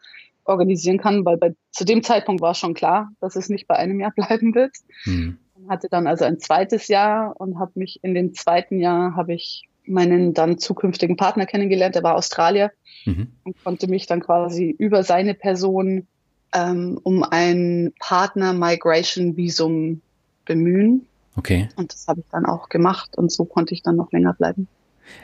organisieren 0.48 0.98
kann, 0.98 1.24
weil 1.24 1.37
bei, 1.37 1.54
zu 1.70 1.84
dem 1.84 2.02
Zeitpunkt 2.02 2.42
war 2.42 2.54
schon 2.54 2.74
klar, 2.74 3.11
dass 3.20 3.37
es 3.37 3.48
nicht 3.48 3.66
bei 3.66 3.76
einem 3.76 4.00
Jahr 4.00 4.11
bleiben 4.16 4.54
wird. 4.54 4.72
Hm 5.04 5.38
hatte 5.68 5.88
dann 5.90 6.06
also 6.06 6.24
ein 6.24 6.38
zweites 6.38 6.88
Jahr 6.88 7.34
und 7.38 7.58
habe 7.58 7.72
mich 7.74 8.00
in 8.02 8.14
dem 8.14 8.34
zweiten 8.34 8.78
Jahr 8.78 9.16
habe 9.16 9.34
ich 9.34 9.68
meinen 9.87 10.34
dann 10.34 10.58
zukünftigen 10.58 11.16
Partner 11.16 11.46
kennengelernt, 11.46 11.94
der 11.94 12.02
war 12.02 12.14
Australier 12.14 12.70
mhm. 13.06 13.28
und 13.44 13.64
konnte 13.64 13.88
mich 13.88 14.06
dann 14.06 14.20
quasi 14.20 14.74
über 14.78 15.02
seine 15.02 15.34
Person 15.34 16.06
ähm, 16.52 17.00
um 17.02 17.22
ein 17.22 17.92
Partner-Migration-Visum 17.98 20.02
bemühen. 20.44 21.06
Okay. 21.37 21.68
Und 21.76 21.92
das 21.92 22.06
habe 22.06 22.20
ich 22.20 22.26
dann 22.30 22.44
auch 22.44 22.68
gemacht 22.68 23.16
und 23.16 23.32
so 23.32 23.44
konnte 23.44 23.74
ich 23.74 23.82
dann 23.82 23.96
noch 23.96 24.12
länger 24.12 24.34
bleiben. 24.34 24.68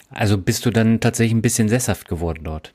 Also 0.08 0.38
bist 0.38 0.64
du 0.64 0.70
dann 0.70 1.00
tatsächlich 1.00 1.34
ein 1.34 1.42
bisschen 1.42 1.68
sesshaft 1.68 2.08
geworden 2.08 2.44
dort? 2.44 2.72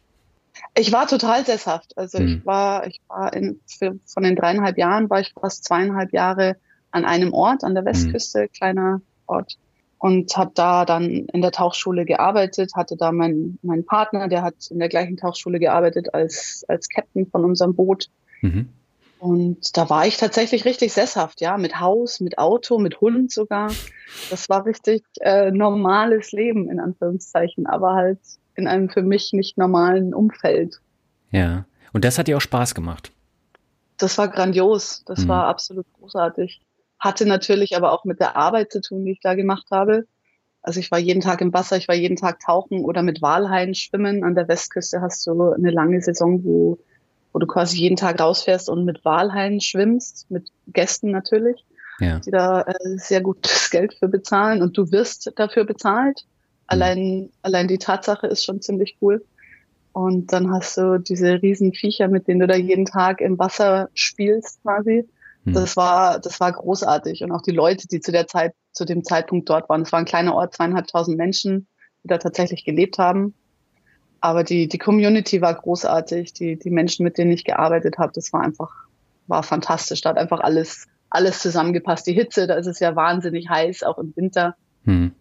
Ich 0.75 0.91
war 0.91 1.07
total 1.07 1.45
sesshaft. 1.45 1.97
Also 1.97 2.19
hm. 2.19 2.27
ich 2.27 2.45
war, 2.45 2.87
ich 2.87 3.01
war 3.07 3.33
in, 3.33 3.59
für, 3.67 3.97
von 4.05 4.23
den 4.23 4.35
dreieinhalb 4.35 4.77
Jahren 4.77 5.09
war 5.09 5.19
ich 5.19 5.33
fast 5.39 5.65
zweieinhalb 5.65 6.13
Jahre 6.13 6.55
an 6.91 7.05
einem 7.05 7.33
Ort 7.33 7.63
an 7.63 7.73
der 7.73 7.83
mhm. 7.83 7.87
Westküste, 7.87 8.43
mhm. 8.43 8.51
kleiner 8.51 9.01
Ort. 9.27 9.57
Und 9.99 10.35
habe 10.37 10.51
da 10.55 10.85
dann 10.85 11.27
in 11.33 11.41
der 11.41 11.51
Tauchschule 11.51 12.05
gearbeitet, 12.05 12.71
hatte 12.75 12.95
da 12.95 13.11
meinen 13.11 13.59
mein 13.61 13.85
Partner, 13.85 14.29
der 14.29 14.43
hat 14.43 14.55
in 14.69 14.79
der 14.79 14.87
gleichen 14.87 15.17
Tauchschule 15.17 15.59
gearbeitet 15.59 16.13
als, 16.13 16.63
als 16.69 16.87
Captain 16.87 17.27
von 17.29 17.43
unserem 17.43 17.75
Boot. 17.75 18.09
Mhm. 18.41 18.69
Und 19.19 19.75
da 19.75 19.89
war 19.89 20.07
ich 20.07 20.15
tatsächlich 20.15 20.63
richtig 20.63 20.93
sesshaft, 20.93 21.41
ja, 21.41 21.57
mit 21.57 21.81
Haus, 21.81 22.21
mit 22.21 22.37
Auto, 22.37 22.79
mit 22.79 23.01
Hund 23.01 23.29
sogar. 23.29 23.69
Das 24.29 24.47
war 24.47 24.65
richtig 24.65 25.03
äh, 25.19 25.51
normales 25.51 26.31
Leben 26.31 26.69
in 26.69 26.79
Anführungszeichen, 26.79 27.67
aber 27.67 27.95
halt 27.95 28.19
in 28.59 28.67
einem 28.67 28.89
für 28.89 29.01
mich 29.01 29.33
nicht 29.33 29.57
normalen 29.57 30.13
Umfeld. 30.13 30.79
Ja, 31.31 31.65
und 31.93 32.05
das 32.05 32.19
hat 32.19 32.27
dir 32.27 32.37
auch 32.37 32.41
Spaß 32.41 32.75
gemacht. 32.75 33.11
Das 33.97 34.17
war 34.17 34.27
grandios, 34.27 35.03
das 35.05 35.23
mhm. 35.23 35.29
war 35.29 35.47
absolut 35.47 35.85
großartig. 35.99 36.61
Hatte 36.99 37.25
natürlich 37.25 37.75
aber 37.75 37.91
auch 37.91 38.05
mit 38.05 38.19
der 38.19 38.35
Arbeit 38.35 38.71
zu 38.71 38.81
tun, 38.81 39.05
die 39.05 39.13
ich 39.13 39.21
da 39.21 39.33
gemacht 39.33 39.67
habe. 39.71 40.05
Also 40.61 40.79
ich 40.79 40.91
war 40.91 40.99
jeden 40.99 41.21
Tag 41.21 41.41
im 41.41 41.53
Wasser, 41.53 41.77
ich 41.77 41.87
war 41.87 41.95
jeden 41.95 42.17
Tag 42.17 42.41
tauchen 42.41 42.83
oder 42.83 43.01
mit 43.01 43.21
Walhaien 43.21 43.73
schwimmen. 43.73 44.23
An 44.23 44.35
der 44.35 44.47
Westküste 44.47 45.01
hast 45.01 45.25
du 45.25 45.51
eine 45.53 45.71
lange 45.71 46.01
Saison, 46.01 46.43
wo, 46.43 46.77
wo 47.31 47.39
du 47.39 47.47
quasi 47.47 47.77
jeden 47.77 47.95
Tag 47.95 48.19
rausfährst 48.19 48.69
und 48.69 48.85
mit 48.85 49.03
Walhaien 49.05 49.61
schwimmst, 49.61 50.29
mit 50.29 50.49
Gästen 50.67 51.11
natürlich. 51.11 51.65
ja. 51.99 52.19
die 52.19 52.31
da 52.31 52.61
äh, 52.61 52.97
sehr 52.97 53.21
gutes 53.21 53.69
Geld 53.69 53.93
für 53.93 54.07
bezahlen 54.07 54.61
und 54.61 54.77
du 54.77 54.91
wirst 54.91 55.31
dafür 55.35 55.65
bezahlt. 55.65 56.25
Mhm. 56.69 56.81
Allein, 56.81 57.29
allein 57.41 57.67
die 57.67 57.77
Tatsache 57.77 58.27
ist 58.27 58.43
schon 58.43 58.61
ziemlich 58.61 58.97
cool. 59.01 59.23
Und 59.91 60.31
dann 60.31 60.51
hast 60.51 60.77
du 60.77 60.99
diese 60.99 61.41
riesen 61.41 61.73
Viecher, 61.73 62.07
mit 62.07 62.27
denen 62.27 62.41
du 62.41 62.47
da 62.47 62.55
jeden 62.55 62.85
Tag 62.85 63.21
im 63.21 63.39
Wasser 63.39 63.89
spielst 63.93 64.61
quasi. 64.61 65.07
Mhm. 65.45 65.53
Das 65.53 65.75
war, 65.75 66.19
das 66.19 66.39
war 66.39 66.51
großartig. 66.51 67.23
Und 67.23 67.31
auch 67.31 67.41
die 67.41 67.51
Leute, 67.51 67.87
die 67.87 67.99
zu 67.99 68.11
der 68.11 68.27
Zeit, 68.27 68.53
zu 68.71 68.85
dem 68.85 69.03
Zeitpunkt 69.03 69.49
dort 69.49 69.67
waren. 69.67 69.81
Es 69.81 69.91
war 69.91 69.99
ein 69.99 70.05
kleiner 70.05 70.35
Ort, 70.35 70.53
zweieinhalbtausend 70.55 71.17
Menschen, 71.17 71.67
die 72.03 72.07
da 72.07 72.17
tatsächlich 72.17 72.65
gelebt 72.65 72.97
haben. 72.97 73.33
Aber 74.21 74.43
die, 74.43 74.67
die 74.67 74.77
Community 74.77 75.41
war 75.41 75.55
großartig. 75.55 76.33
Die, 76.33 76.59
die 76.59 76.69
Menschen, 76.69 77.03
mit 77.03 77.17
denen 77.17 77.31
ich 77.31 77.45
gearbeitet 77.45 77.97
habe, 77.97 78.11
das 78.13 78.31
war 78.31 78.41
einfach, 78.41 78.69
war 79.27 79.43
fantastisch. 79.43 80.01
Da 80.01 80.09
hat 80.09 80.17
einfach 80.17 80.41
alles, 80.41 80.87
alles 81.09 81.39
zusammengepasst. 81.39 82.05
Die 82.05 82.13
Hitze, 82.13 82.45
da 82.45 82.55
ist 82.55 82.67
es 82.67 82.79
ja 82.79 82.95
wahnsinnig 82.95 83.49
heiß, 83.49 83.83
auch 83.83 83.97
im 83.97 84.13
Winter. 84.15 84.55
Hm. 84.85 85.13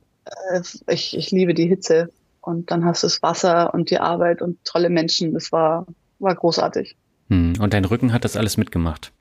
Ich, 0.88 1.16
ich 1.16 1.30
liebe 1.30 1.54
die 1.54 1.66
Hitze. 1.66 2.10
Und 2.40 2.70
dann 2.70 2.84
hast 2.84 3.02
du 3.02 3.06
das 3.06 3.22
Wasser 3.22 3.74
und 3.74 3.90
die 3.90 3.98
Arbeit 3.98 4.40
und 4.40 4.64
tolle 4.64 4.90
Menschen. 4.90 5.34
Das 5.34 5.52
war, 5.52 5.86
war 6.18 6.34
großartig. 6.34 6.96
Hm. 7.28 7.54
Und 7.60 7.74
dein 7.74 7.84
Rücken 7.84 8.12
hat 8.12 8.24
das 8.24 8.36
alles 8.36 8.56
mitgemacht? 8.56 9.12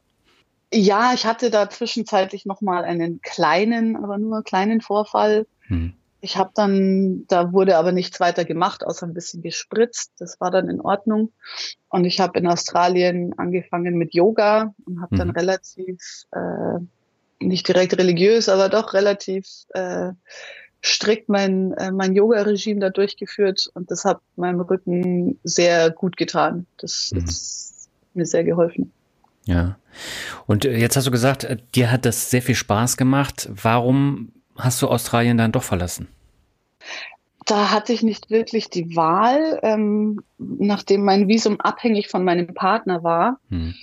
Ja, 0.73 1.13
ich 1.13 1.25
hatte 1.25 1.49
da 1.49 1.69
zwischenzeitlich 1.69 2.45
nochmal 2.45 2.83
einen 2.83 3.21
kleinen, 3.21 3.95
aber 3.95 4.17
nur 4.17 4.35
einen 4.35 4.43
kleinen 4.43 4.81
Vorfall. 4.81 5.47
Hm. 5.67 5.93
Ich 6.19 6.35
habe 6.35 6.51
dann, 6.55 7.25
da 7.27 7.53
wurde 7.53 7.77
aber 7.77 7.91
nichts 7.91 8.19
weiter 8.19 8.43
gemacht, 8.43 8.85
außer 8.85 9.05
ein 9.05 9.13
bisschen 9.13 9.41
gespritzt. 9.41 10.13
Das 10.17 10.39
war 10.41 10.49
dann 10.49 10.67
in 10.67 10.81
Ordnung. 10.81 11.31
Und 11.89 12.05
ich 12.05 12.19
habe 12.19 12.39
in 12.39 12.47
Australien 12.47 13.33
angefangen 13.37 13.95
mit 13.95 14.13
Yoga 14.13 14.73
und 14.85 15.01
habe 15.01 15.13
mhm. 15.15 15.19
dann 15.19 15.29
relativ, 15.29 15.97
äh, 16.31 16.79
nicht 17.39 17.67
direkt 17.67 17.97
religiös, 17.97 18.49
aber 18.49 18.67
doch 18.67 18.93
relativ 18.93 19.45
äh, 19.69 20.11
strikt 20.83 21.29
mein, 21.29 21.73
äh, 21.73 21.91
mein 21.91 22.13
Yoga-Regime 22.13 22.79
da 22.79 22.89
durchgeführt. 22.89 23.69
Und 23.73 23.91
das 23.91 24.05
hat 24.05 24.19
meinem 24.35 24.61
Rücken 24.61 25.39
sehr 25.43 25.89
gut 25.91 26.17
getan. 26.17 26.65
Das 26.77 27.11
mhm. 27.13 27.25
ist 27.25 27.89
mir 28.13 28.25
sehr 28.25 28.43
geholfen. 28.43 28.91
Ja. 29.45 29.77
Und 30.45 30.65
äh, 30.65 30.77
jetzt 30.77 30.95
hast 30.97 31.07
du 31.07 31.11
gesagt, 31.11 31.43
äh, 31.43 31.57
dir 31.75 31.91
hat 31.91 32.05
das 32.05 32.29
sehr 32.29 32.41
viel 32.41 32.55
Spaß 32.55 32.97
gemacht. 32.97 33.49
Warum 33.51 34.31
hast 34.55 34.81
du 34.81 34.87
Australien 34.87 35.37
dann 35.37 35.51
doch 35.51 35.63
verlassen? 35.63 36.07
Da 37.45 37.71
hatte 37.71 37.93
ich 37.93 38.03
nicht 38.03 38.29
wirklich 38.29 38.69
die 38.69 38.95
Wahl, 38.95 39.59
ähm, 39.63 40.21
nachdem 40.37 41.05
mein 41.05 41.29
Visum 41.29 41.61
abhängig 41.61 42.09
von 42.09 42.25
meinem 42.25 42.53
Partner 42.53 43.03
war. 43.03 43.39
Hm. 43.49 43.73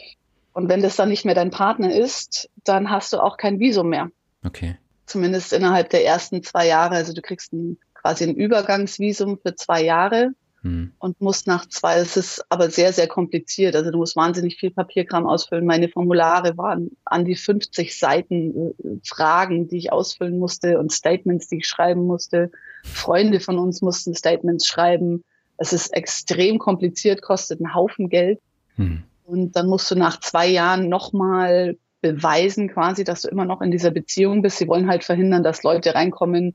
Und 0.52 0.68
wenn 0.68 0.82
das 0.82 0.96
dann 0.96 1.08
nicht 1.08 1.24
mehr 1.24 1.34
dein 1.34 1.50
Partner 1.50 1.92
ist, 1.92 2.50
dann 2.62 2.90
hast 2.90 3.12
du 3.12 3.20
auch 3.20 3.38
kein 3.38 3.58
Visum 3.58 3.88
mehr. 3.88 4.10
Okay. 4.44 4.76
Zumindest 5.06 5.52
innerhalb 5.52 5.90
der 5.90 6.04
ersten 6.04 6.42
zwei 6.42 6.66
Jahre. 6.66 6.94
Also 6.94 7.12
du 7.12 7.22
kriegst 7.22 7.52
ein, 7.52 7.78
quasi 7.94 8.24
ein 8.24 8.34
Übergangsvisum 8.34 9.38
für 9.38 9.54
zwei 9.54 9.82
Jahre 9.82 10.30
hm. 10.64 10.92
und 10.98 11.20
musst 11.20 11.46
nach 11.46 11.66
zwei, 11.66 11.98
es 11.98 12.16
ist 12.16 12.42
aber 12.48 12.70
sehr, 12.70 12.92
sehr 12.94 13.06
kompliziert. 13.06 13.76
Also 13.76 13.90
du 13.90 13.98
musst 13.98 14.16
wahnsinnig 14.16 14.56
viel 14.56 14.70
Papierkram 14.70 15.26
ausfüllen. 15.26 15.66
Meine 15.66 15.88
Formulare 15.88 16.56
waren 16.56 16.90
an 17.04 17.26
die 17.26 17.36
50 17.36 17.96
Seiten 17.98 18.74
äh, 18.78 18.96
Fragen, 19.04 19.68
die 19.68 19.76
ich 19.76 19.92
ausfüllen 19.92 20.38
musste 20.38 20.78
und 20.78 20.90
Statements, 20.90 21.48
die 21.48 21.58
ich 21.58 21.66
schreiben 21.66 22.06
musste. 22.06 22.50
Freunde 22.82 23.40
von 23.40 23.58
uns 23.58 23.82
mussten 23.82 24.14
Statements 24.14 24.66
schreiben. 24.66 25.22
Es 25.58 25.74
ist 25.74 25.92
extrem 25.92 26.58
kompliziert, 26.58 27.20
kostet 27.20 27.60
einen 27.60 27.74
Haufen 27.74 28.08
Geld. 28.08 28.40
Hm. 28.76 29.04
Und 29.24 29.56
dann 29.56 29.68
musst 29.68 29.90
du 29.90 29.96
nach 29.96 30.18
zwei 30.20 30.46
Jahren 30.46 30.88
nochmal 30.88 31.76
beweisen 32.04 32.68
quasi, 32.68 33.02
dass 33.02 33.22
du 33.22 33.28
immer 33.28 33.46
noch 33.46 33.62
in 33.62 33.70
dieser 33.70 33.90
Beziehung 33.90 34.42
bist. 34.42 34.58
Sie 34.58 34.68
wollen 34.68 34.90
halt 34.90 35.04
verhindern, 35.04 35.42
dass 35.42 35.62
Leute 35.62 35.94
reinkommen, 35.94 36.54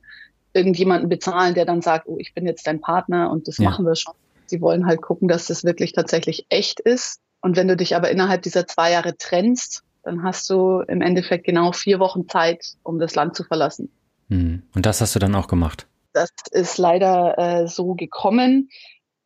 irgendjemanden 0.54 1.10
bezahlen, 1.10 1.56
der 1.56 1.66
dann 1.66 1.82
sagt, 1.82 2.08
oh, 2.08 2.18
ich 2.20 2.36
bin 2.36 2.46
jetzt 2.46 2.68
dein 2.68 2.80
Partner 2.80 3.32
und 3.32 3.48
das 3.48 3.58
ja. 3.58 3.68
machen 3.68 3.84
wir 3.84 3.96
schon. 3.96 4.14
Sie 4.46 4.62
wollen 4.62 4.86
halt 4.86 5.02
gucken, 5.02 5.28
dass 5.28 5.48
das 5.48 5.64
wirklich 5.64 5.94
tatsächlich 5.94 6.46
echt 6.50 6.80
ist. 6.80 7.20
Und 7.42 7.58
wenn 7.58 7.68
du 7.68 7.76
dich 7.76 7.96
aber 7.96 8.12
innerhalb 8.12 8.44
dieser 8.44 8.68
zwei 8.68 8.92
Jahre 8.92 9.18
trennst, 9.18 9.82
dann 10.04 10.22
hast 10.22 10.48
du 10.52 10.82
im 10.88 11.02
Endeffekt 11.02 11.46
genau 11.46 11.72
vier 11.72 12.00
Wochen 12.00 12.30
Zeit, 12.30 12.76
um 12.84 13.00
das 13.00 13.16
Land 13.16 13.36
zu 13.36 13.44
verlassen. 13.44 13.90
Hm. 14.30 14.62
Und 14.76 14.86
das 14.86 15.02
hast 15.02 15.16
du 15.16 15.20
dann 15.20 15.34
auch 15.34 15.48
gemacht? 15.48 15.88
Das 16.14 16.30
ist 16.52 16.78
leider 16.78 17.40
äh, 17.40 17.68
so 17.68 17.96
gekommen. 17.96 18.70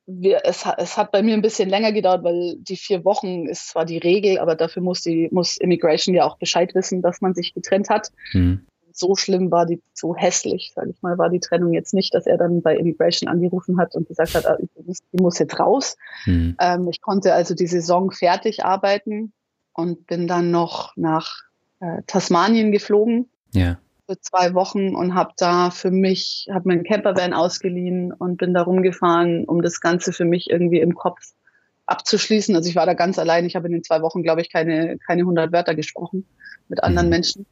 Wir, 0.06 0.42
es, 0.44 0.66
es, 0.78 0.98
hat 0.98 1.12
bei 1.12 1.24
mir 1.24 1.34
ein 1.34 1.42
bisschen 1.42 1.70
länger 1.70 1.94
gedauert, 1.94 2.24
weil 2.24 2.56
die 2.58 2.76
vier 2.76 3.06
Wochen 3.06 3.48
ist 3.48 3.70
zwar 3.70 3.86
die 3.86 3.98
Regel, 3.98 4.38
aber 4.38 4.56
dafür 4.56 4.82
muss 4.82 5.02
die 5.02 5.30
muss 5.32 5.58
Immigration 5.58 6.14
ja 6.14 6.26
auch 6.26 6.38
Bescheid 6.38 6.76
wissen, 6.76 7.02
dass 7.02 7.22
man 7.22 7.34
sich 7.34 7.54
getrennt 7.54 7.90
hat. 7.90 8.12
Hm 8.32 8.66
so 8.94 9.16
schlimm 9.16 9.52
war 9.52 9.66
die, 9.66 9.82
so 9.94 10.16
hässlich, 10.16 10.72
sage 10.74 10.92
ich 10.92 11.02
mal, 11.02 11.18
war 11.18 11.30
die 11.30 11.40
Trennung 11.40 11.74
jetzt 11.74 11.94
nicht, 11.94 12.14
dass 12.14 12.28
er 12.28 12.38
dann 12.38 12.62
bei 12.62 12.78
Immigration 12.78 13.28
angerufen 13.28 13.78
hat 13.80 13.96
und 13.96 14.08
gesagt 14.08 14.36
hat, 14.36 14.46
ah, 14.46 14.58
die 14.60 15.22
muss 15.22 15.40
jetzt 15.40 15.60
raus. 15.60 15.98
Mhm. 16.26 16.56
Ähm, 16.60 16.88
ich 16.88 17.02
konnte 17.02 17.34
also 17.34 17.56
die 17.56 17.68
Saison 17.68 18.12
fertig 18.12 18.64
arbeiten 18.64 19.34
und 19.74 20.06
bin 20.08 20.28
dann 20.28 20.52
noch 20.52 20.96
nach 20.96 21.42
äh, 21.80 22.04
Tasmanien 22.08 22.72
geflogen. 22.72 23.30
Ja. 23.54 23.80
Für 24.06 24.20
zwei 24.20 24.54
Wochen 24.54 24.96
und 24.96 25.16
habe 25.16 25.32
da 25.38 25.72
für 25.72 25.92
mich, 25.92 26.48
habe 26.52 26.68
mir 26.68 26.74
einen 26.74 26.84
Campervan 26.84 27.34
ausgeliehen 27.34 28.12
und 28.12 28.38
bin 28.38 28.54
da 28.54 28.64
rumgefahren, 28.64 29.46
um 29.46 29.62
das 29.62 29.80
Ganze 29.80 30.12
für 30.12 30.26
mich 30.26 30.50
irgendwie 30.50 30.82
im 30.82 30.94
Kopf 30.94 31.20
abzuschließen. 31.86 32.56
Also 32.56 32.70
ich 32.70 32.76
war 32.76 32.86
da 32.86 32.94
ganz 32.94 33.18
allein. 33.18 33.46
Ich 33.46 33.56
habe 33.56 33.68
in 33.68 33.74
den 33.74 33.84
zwei 33.84 34.02
Wochen, 34.02 34.24
glaube 34.24 34.42
ich, 34.42 34.52
keine, 34.52 34.98
keine 35.00 35.22
100 35.22 35.52
Wörter 35.52 35.76
gesprochen 35.76 36.26
mit 36.68 36.84
anderen 36.84 37.08
mhm. 37.08 37.12
Menschen 37.12 37.46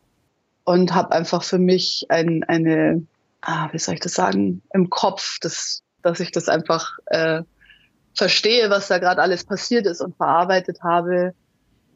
und 0.64 0.94
habe 0.94 1.12
einfach 1.12 1.44
für 1.44 1.60
mich 1.60 2.06
ein, 2.10 2.44
eine, 2.44 3.06
ah, 3.42 3.70
wie 3.72 3.80
soll 3.80 3.96
ich 3.96 4.00
das 4.00 4.14
sagen, 4.14 4.62
im 4.74 4.90
Kopf, 4.90 5.38
das, 5.42 5.84
dass 6.02 6.20
ich 6.20 6.32
das 6.32 6.50
einfach 6.50 6.98
äh, 7.08 7.44
verstehe, 8.16 8.70
was 8.70 8.88
da 8.88 8.98
gerade 8.98 9.22
alles 9.22 9.44
passiert 9.44 9.86
ist 9.86 10.02
und 10.02 10.16
verarbeitet 10.16 10.84
habe. 10.84 11.34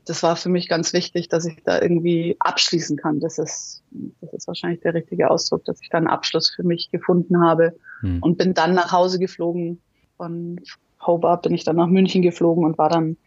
Das 0.05 0.23
war 0.23 0.35
für 0.35 0.49
mich 0.49 0.69
ganz 0.69 0.93
wichtig, 0.93 1.29
dass 1.29 1.45
ich 1.45 1.63
da 1.63 1.81
irgendwie 1.81 2.35
abschließen 2.39 2.97
kann. 2.97 3.19
Das 3.19 3.37
ist, 3.39 3.83
das 4.21 4.33
ist 4.33 4.47
wahrscheinlich 4.47 4.81
der 4.81 4.93
richtige 4.93 5.29
Ausdruck, 5.29 5.65
dass 5.65 5.81
ich 5.81 5.89
da 5.89 5.97
einen 5.97 6.07
Abschluss 6.07 6.49
für 6.49 6.63
mich 6.63 6.91
gefunden 6.91 7.41
habe 7.41 7.75
hm. 8.01 8.21
und 8.21 8.37
bin 8.37 8.53
dann 8.53 8.73
nach 8.75 8.91
Hause 8.91 9.19
geflogen. 9.19 9.81
Von 10.17 10.61
Hobart 11.01 11.43
bin 11.43 11.53
ich 11.53 11.63
dann 11.63 11.75
nach 11.75 11.87
München 11.87 12.21
geflogen 12.21 12.65
und 12.65 12.77
war 12.77 12.89
dann 12.89 13.17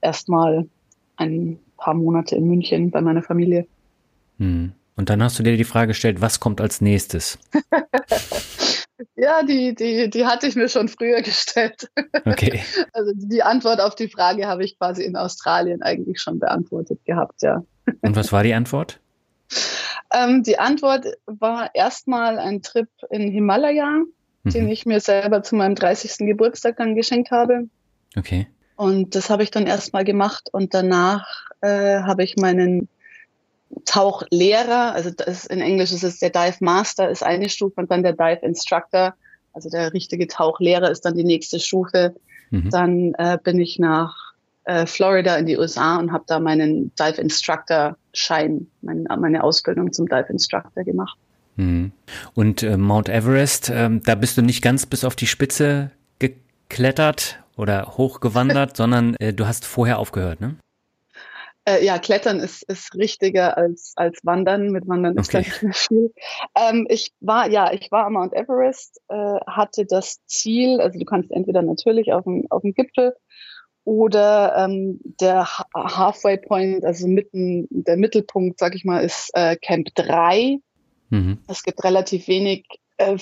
erstmal 0.00 0.68
ein 1.16 1.58
paar 1.76 1.94
Monate 1.94 2.36
in 2.36 2.46
München 2.46 2.90
bei 2.90 3.00
meiner 3.00 3.22
Familie. 3.22 3.66
Hm. 4.38 4.72
Und 4.96 5.10
dann 5.10 5.22
hast 5.22 5.38
du 5.38 5.42
dir 5.42 5.56
die 5.56 5.64
Frage 5.64 5.88
gestellt, 5.88 6.20
was 6.20 6.40
kommt 6.40 6.60
als 6.60 6.80
nächstes? 6.80 7.38
ja, 9.16 9.42
die, 9.42 9.74
die, 9.74 10.10
die 10.10 10.26
hatte 10.26 10.46
ich 10.46 10.56
mir 10.56 10.68
schon 10.68 10.88
früher 10.88 11.22
gestellt. 11.22 11.90
Okay. 12.24 12.62
Also 12.92 13.12
die 13.14 13.42
Antwort 13.42 13.80
auf 13.80 13.94
die 13.94 14.08
Frage 14.08 14.46
habe 14.46 14.64
ich 14.64 14.78
quasi 14.78 15.04
in 15.04 15.16
Australien 15.16 15.82
eigentlich 15.82 16.20
schon 16.20 16.38
beantwortet 16.38 17.04
gehabt, 17.04 17.42
ja. 17.42 17.62
Und 18.00 18.16
was 18.16 18.32
war 18.32 18.42
die 18.42 18.54
Antwort? 18.54 19.00
Ähm, 20.12 20.42
die 20.42 20.58
Antwort 20.58 21.06
war 21.26 21.70
erstmal 21.74 22.38
ein 22.38 22.62
Trip 22.62 22.88
in 23.10 23.30
Himalaya, 23.30 24.02
mhm. 24.42 24.50
den 24.50 24.68
ich 24.68 24.86
mir 24.86 25.00
selber 25.00 25.42
zu 25.42 25.54
meinem 25.54 25.74
30. 25.74 26.26
Geburtstag 26.26 26.76
dann 26.78 26.94
geschenkt 26.94 27.30
habe. 27.30 27.68
Okay. 28.16 28.48
Und 28.76 29.14
das 29.14 29.30
habe 29.30 29.42
ich 29.42 29.50
dann 29.50 29.66
erstmal 29.66 30.04
gemacht 30.04 30.48
und 30.52 30.74
danach 30.74 31.26
äh, 31.60 32.00
habe 32.00 32.22
ich 32.22 32.36
meinen 32.36 32.88
Tauchlehrer, 33.84 34.92
also 34.94 35.10
das 35.10 35.44
in 35.46 35.60
Englisch 35.60 35.92
ist 35.92 36.04
es 36.04 36.18
der 36.18 36.30
Dive 36.30 36.56
Master, 36.60 37.10
ist 37.10 37.22
eine 37.22 37.48
Stufe 37.48 37.80
und 37.80 37.90
dann 37.90 38.02
der 38.02 38.12
Dive 38.12 38.40
Instructor, 38.42 39.14
also 39.52 39.68
der 39.70 39.92
richtige 39.92 40.26
Tauchlehrer 40.26 40.90
ist 40.90 41.04
dann 41.04 41.14
die 41.14 41.24
nächste 41.24 41.60
Stufe. 41.60 42.14
Mhm. 42.50 42.70
Dann 42.70 43.14
äh, 43.14 43.38
bin 43.42 43.58
ich 43.58 43.78
nach 43.78 44.32
äh, 44.64 44.86
Florida 44.86 45.36
in 45.36 45.46
die 45.46 45.56
USA 45.56 45.98
und 45.98 46.12
habe 46.12 46.24
da 46.26 46.40
meinen 46.40 46.92
Dive 46.98 47.20
Instructor 47.20 47.96
Schein, 48.12 48.66
mein, 48.82 49.04
meine 49.18 49.42
Ausbildung 49.42 49.92
zum 49.92 50.06
Dive 50.06 50.26
Instructor 50.28 50.84
gemacht. 50.84 51.18
Mhm. 51.56 51.92
Und 52.34 52.62
äh, 52.62 52.76
Mount 52.76 53.08
Everest, 53.08 53.70
ähm, 53.70 54.02
da 54.04 54.14
bist 54.14 54.38
du 54.38 54.42
nicht 54.42 54.62
ganz 54.62 54.86
bis 54.86 55.04
auf 55.04 55.16
die 55.16 55.26
Spitze 55.26 55.90
geklettert 56.18 57.42
oder 57.56 57.96
hochgewandert, 57.96 58.76
sondern 58.76 59.16
äh, 59.16 59.34
du 59.34 59.46
hast 59.46 59.64
vorher 59.64 59.98
aufgehört, 59.98 60.40
ne? 60.40 60.56
Äh, 61.68 61.84
ja, 61.84 61.98
Klettern 61.98 62.40
ist, 62.40 62.62
ist 62.62 62.94
richtiger 62.94 63.58
als, 63.58 63.92
als 63.96 64.18
Wandern. 64.22 64.70
Mit 64.70 64.88
Wandern 64.88 65.18
ist 65.18 65.28
okay. 65.28 65.42
da 65.42 65.48
nicht 65.48 65.62
mehr 65.62 65.72
viel. 65.74 66.14
Ähm, 66.56 66.86
ich 66.88 67.12
war, 67.20 67.50
ja, 67.50 67.72
ich 67.72 67.90
war 67.92 68.06
am 68.06 68.14
Mount 68.14 68.32
Everest, 68.32 69.02
äh, 69.08 69.40
hatte 69.46 69.84
das 69.84 70.24
Ziel, 70.26 70.80
also 70.80 70.98
du 70.98 71.04
kannst 71.04 71.30
entweder 71.30 71.60
natürlich 71.60 72.12
auf 72.12 72.24
dem, 72.24 72.46
auf 72.48 72.62
dem 72.62 72.72
Gipfel 72.72 73.14
oder 73.84 74.54
ähm, 74.56 74.98
der 75.20 75.46
Halfway 75.74 76.38
Point, 76.38 76.84
also 76.84 77.06
mitten, 77.06 77.66
der 77.70 77.98
Mittelpunkt, 77.98 78.58
sag 78.58 78.74
ich 78.74 78.84
mal, 78.84 79.00
ist 79.00 79.30
äh, 79.34 79.56
Camp 79.56 79.88
3. 79.94 80.58
Mhm. 81.10 81.38
Es 81.48 81.62
gibt 81.62 81.84
relativ 81.84 82.28
wenig 82.28 82.66
äh, 82.98 83.16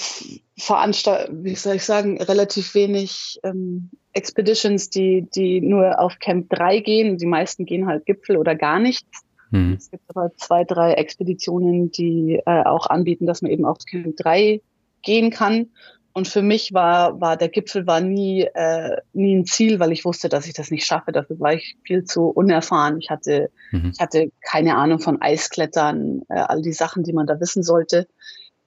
Veranstalt, 0.58 1.30
wie 1.32 1.54
soll 1.54 1.76
ich 1.76 1.84
sagen, 1.84 2.20
relativ 2.20 2.74
wenig 2.74 3.38
ähm, 3.44 3.90
Expeditions, 4.12 4.90
die, 4.90 5.28
die 5.34 5.60
nur 5.60 6.00
auf 6.00 6.18
Camp 6.18 6.48
3 6.50 6.80
gehen. 6.80 7.18
Die 7.18 7.26
meisten 7.26 7.66
gehen 7.66 7.86
halt 7.86 8.06
Gipfel 8.06 8.36
oder 8.36 8.54
gar 8.54 8.78
nichts. 8.78 9.22
Mhm. 9.50 9.74
Es 9.78 9.90
gibt 9.90 10.04
aber 10.08 10.34
zwei, 10.36 10.64
drei 10.64 10.94
Expeditionen, 10.94 11.90
die 11.90 12.40
äh, 12.46 12.64
auch 12.64 12.86
anbieten, 12.86 13.26
dass 13.26 13.42
man 13.42 13.50
eben 13.50 13.64
auf 13.64 13.78
Camp 13.88 14.16
3 14.16 14.60
gehen 15.02 15.30
kann. 15.30 15.68
Und 16.14 16.26
für 16.26 16.40
mich 16.40 16.72
war, 16.72 17.20
war 17.20 17.36
der 17.36 17.50
Gipfel 17.50 17.86
war 17.86 18.00
nie, 18.00 18.40
äh, 18.54 18.96
nie 19.12 19.36
ein 19.36 19.44
Ziel, 19.44 19.78
weil 19.78 19.92
ich 19.92 20.06
wusste, 20.06 20.30
dass 20.30 20.46
ich 20.46 20.54
das 20.54 20.70
nicht 20.70 20.86
schaffe. 20.86 21.12
Dafür 21.12 21.38
war 21.38 21.52
ich 21.52 21.76
viel 21.84 22.04
zu 22.04 22.28
unerfahren. 22.28 22.98
Ich 22.98 23.10
hatte, 23.10 23.50
mhm. 23.70 23.90
ich 23.92 24.00
hatte 24.00 24.32
keine 24.40 24.76
Ahnung 24.76 24.98
von 24.98 25.20
Eisklettern, 25.20 26.22
äh, 26.30 26.38
all 26.38 26.62
die 26.62 26.72
Sachen, 26.72 27.04
die 27.04 27.12
man 27.12 27.26
da 27.26 27.38
wissen 27.38 27.62
sollte, 27.62 28.08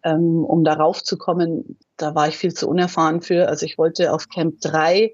ähm, 0.03 0.43
um 0.43 0.63
darauf 0.63 1.03
zu 1.03 1.17
kommen. 1.17 1.77
Da 1.97 2.15
war 2.15 2.27
ich 2.27 2.38
viel 2.38 2.53
zu 2.53 2.69
unerfahren 2.69 3.21
für. 3.21 3.47
Also 3.47 3.65
ich 3.65 3.77
wollte 3.77 4.13
auf 4.13 4.29
Camp 4.29 4.59
3. 4.62 5.13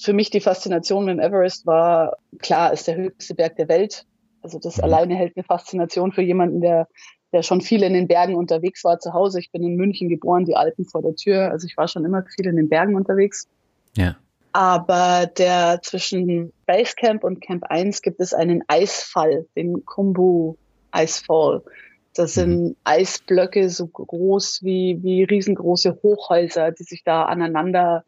Für 0.00 0.12
mich 0.12 0.30
die 0.30 0.40
Faszination 0.40 1.04
mit 1.04 1.14
dem 1.14 1.20
Everest 1.20 1.66
war, 1.66 2.16
klar, 2.38 2.72
ist 2.72 2.86
der 2.86 2.96
höchste 2.96 3.34
Berg 3.34 3.56
der 3.56 3.68
Welt. 3.68 4.04
Also 4.42 4.58
das 4.58 4.78
mhm. 4.78 4.84
alleine 4.84 5.14
hält 5.16 5.36
eine 5.36 5.44
Faszination 5.44 6.12
für 6.12 6.22
jemanden, 6.22 6.60
der 6.60 6.88
der 7.32 7.42
schon 7.42 7.60
viel 7.60 7.82
in 7.82 7.92
den 7.92 8.08
Bergen 8.08 8.34
unterwegs 8.34 8.84
war 8.84 8.98
zu 8.98 9.12
Hause. 9.12 9.40
Ich 9.40 9.50
bin 9.50 9.62
in 9.62 9.76
München 9.76 10.08
geboren, 10.08 10.44
die 10.44 10.56
Alpen 10.56 10.84
vor 10.84 11.02
der 11.02 11.14
Tür. 11.14 11.50
Also 11.50 11.66
ich 11.66 11.76
war 11.76 11.88
schon 11.88 12.04
immer 12.04 12.24
viel 12.34 12.46
in 12.46 12.56
den 12.56 12.68
Bergen 12.68 12.94
unterwegs. 12.94 13.48
Ja. 13.96 14.16
Aber 14.52 15.26
der 15.26 15.80
zwischen 15.82 16.52
Basecamp 16.66 17.22
und 17.22 17.40
Camp 17.40 17.64
1 17.68 18.02
gibt 18.02 18.20
es 18.20 18.32
einen 18.32 18.64
Eisfall, 18.66 19.46
den 19.56 19.84
Kumbu 19.84 20.56
Icefall. 20.94 21.62
Das 22.18 22.34
sind 22.34 22.62
mhm. 22.62 22.76
Eisblöcke 22.82 23.70
so 23.70 23.86
groß 23.86 24.64
wie, 24.64 24.98
wie 25.02 25.22
riesengroße 25.22 26.00
Hochhäuser, 26.02 26.72
die 26.72 26.82
sich 26.82 27.04
da 27.04 27.26
aneinander 27.26 28.04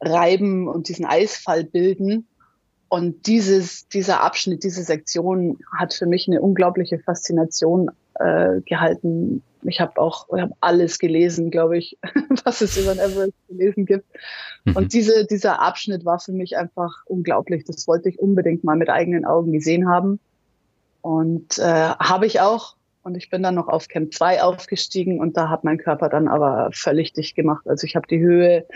reiben 0.00 0.68
und 0.68 0.88
diesen 0.88 1.04
Eisfall 1.04 1.64
bilden. 1.64 2.28
Und 2.88 3.26
dieses, 3.26 3.88
dieser 3.88 4.22
Abschnitt, 4.22 4.62
diese 4.62 4.84
Sektion 4.84 5.58
hat 5.76 5.94
für 5.94 6.06
mich 6.06 6.28
eine 6.28 6.40
unglaubliche 6.40 7.00
Faszination 7.00 7.90
äh, 8.14 8.60
gehalten. 8.60 9.42
Ich 9.62 9.80
habe 9.80 10.00
auch 10.00 10.28
ich 10.32 10.42
hab 10.42 10.50
alles 10.60 11.00
gelesen, 11.00 11.50
glaube 11.50 11.76
ich, 11.76 11.98
was 12.44 12.60
es 12.60 12.76
über 12.76 12.94
den 12.94 13.00
Everest 13.00 13.34
zu 13.48 13.54
lesen 13.54 13.84
gibt. 13.84 14.06
Mhm. 14.64 14.76
Und 14.76 14.92
diese, 14.92 15.26
dieser 15.26 15.60
Abschnitt 15.60 16.04
war 16.04 16.20
für 16.20 16.32
mich 16.32 16.56
einfach 16.56 17.02
unglaublich. 17.06 17.64
Das 17.64 17.88
wollte 17.88 18.10
ich 18.10 18.20
unbedingt 18.20 18.62
mal 18.62 18.76
mit 18.76 18.90
eigenen 18.90 19.24
Augen 19.24 19.50
gesehen 19.50 19.88
haben. 19.88 20.20
Und 21.02 21.58
äh, 21.58 21.62
habe 21.62 22.26
ich 22.26 22.40
auch. 22.40 22.76
Und 23.02 23.16
ich 23.16 23.30
bin 23.30 23.42
dann 23.42 23.54
noch 23.54 23.68
auf 23.68 23.88
Camp 23.88 24.12
2 24.12 24.42
aufgestiegen 24.42 25.20
und 25.20 25.36
da 25.36 25.48
hat 25.48 25.64
mein 25.64 25.78
Körper 25.78 26.08
dann 26.08 26.28
aber 26.28 26.70
völlig 26.72 27.12
dicht 27.12 27.34
gemacht. 27.34 27.66
Also 27.66 27.86
ich 27.86 27.96
habe 27.96 28.06
die 28.06 28.18
Höhe 28.20 28.66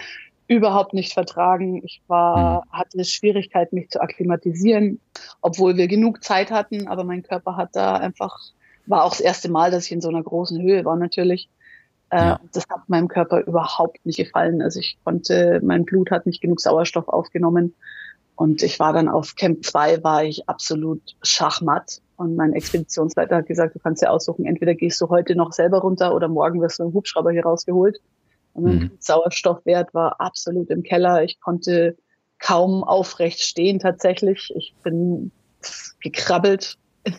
überhaupt 0.46 0.94
nicht 0.94 1.12
vertragen. 1.12 1.82
Ich 1.84 2.02
war, 2.06 2.64
mhm. 2.64 2.72
hatte 2.72 3.04
Schwierigkeit, 3.04 3.72
mich 3.72 3.90
zu 3.90 4.00
akklimatisieren, 4.00 5.00
obwohl 5.42 5.76
wir 5.76 5.88
genug 5.88 6.24
Zeit 6.24 6.50
hatten, 6.50 6.88
aber 6.88 7.04
mein 7.04 7.22
Körper 7.22 7.56
hat 7.56 7.70
da 7.72 7.96
einfach 7.96 8.38
war 8.86 9.04
auch 9.04 9.10
das 9.10 9.20
erste 9.20 9.50
Mal, 9.50 9.70
dass 9.70 9.86
ich 9.86 9.92
in 9.92 10.00
so 10.00 10.08
einer 10.08 10.22
großen 10.22 10.60
Höhe 10.60 10.84
war 10.84 10.96
natürlich. 10.96 11.48
Äh, 12.10 12.18
ja. 12.18 12.40
Das 12.52 12.64
hat 12.68 12.88
meinem 12.88 13.08
Körper 13.08 13.40
überhaupt 13.40 14.04
nicht 14.04 14.18
gefallen. 14.18 14.62
Also 14.62 14.80
ich 14.80 14.98
konnte, 15.04 15.60
mein 15.62 15.84
Blut 15.84 16.10
hat 16.10 16.26
nicht 16.26 16.40
genug 16.40 16.60
Sauerstoff 16.60 17.08
aufgenommen. 17.08 17.74
Und 18.36 18.62
ich 18.62 18.80
war 18.80 18.92
dann 18.92 19.08
auf 19.08 19.36
Camp 19.36 19.64
2, 19.64 20.02
war 20.02 20.24
ich 20.24 20.48
absolut 20.48 21.16
schachmatt. 21.22 22.00
Und 22.16 22.36
mein 22.36 22.52
Expeditionsleiter 22.52 23.36
hat 23.36 23.46
gesagt, 23.46 23.74
du 23.74 23.78
kannst 23.80 24.02
ja 24.02 24.10
aussuchen, 24.10 24.44
entweder 24.46 24.74
gehst 24.74 25.00
du 25.00 25.08
heute 25.08 25.34
noch 25.34 25.52
selber 25.52 25.78
runter 25.78 26.14
oder 26.14 26.28
morgen 26.28 26.60
wirst 26.60 26.78
du 26.78 26.84
im 26.84 26.92
Hubschrauber 26.92 27.32
hier 27.32 27.42
rausgeholt. 27.42 28.00
Und 28.52 28.64
mein 28.64 28.78
mhm. 28.78 28.90
Sauerstoffwert 29.00 29.92
war 29.94 30.20
absolut 30.20 30.70
im 30.70 30.82
Keller. 30.82 31.24
Ich 31.24 31.40
konnte 31.40 31.96
kaum 32.38 32.84
aufrecht 32.84 33.40
stehen 33.40 33.80
tatsächlich. 33.80 34.52
Ich 34.54 34.74
bin 34.82 35.32
gekrabbelt 36.00 36.76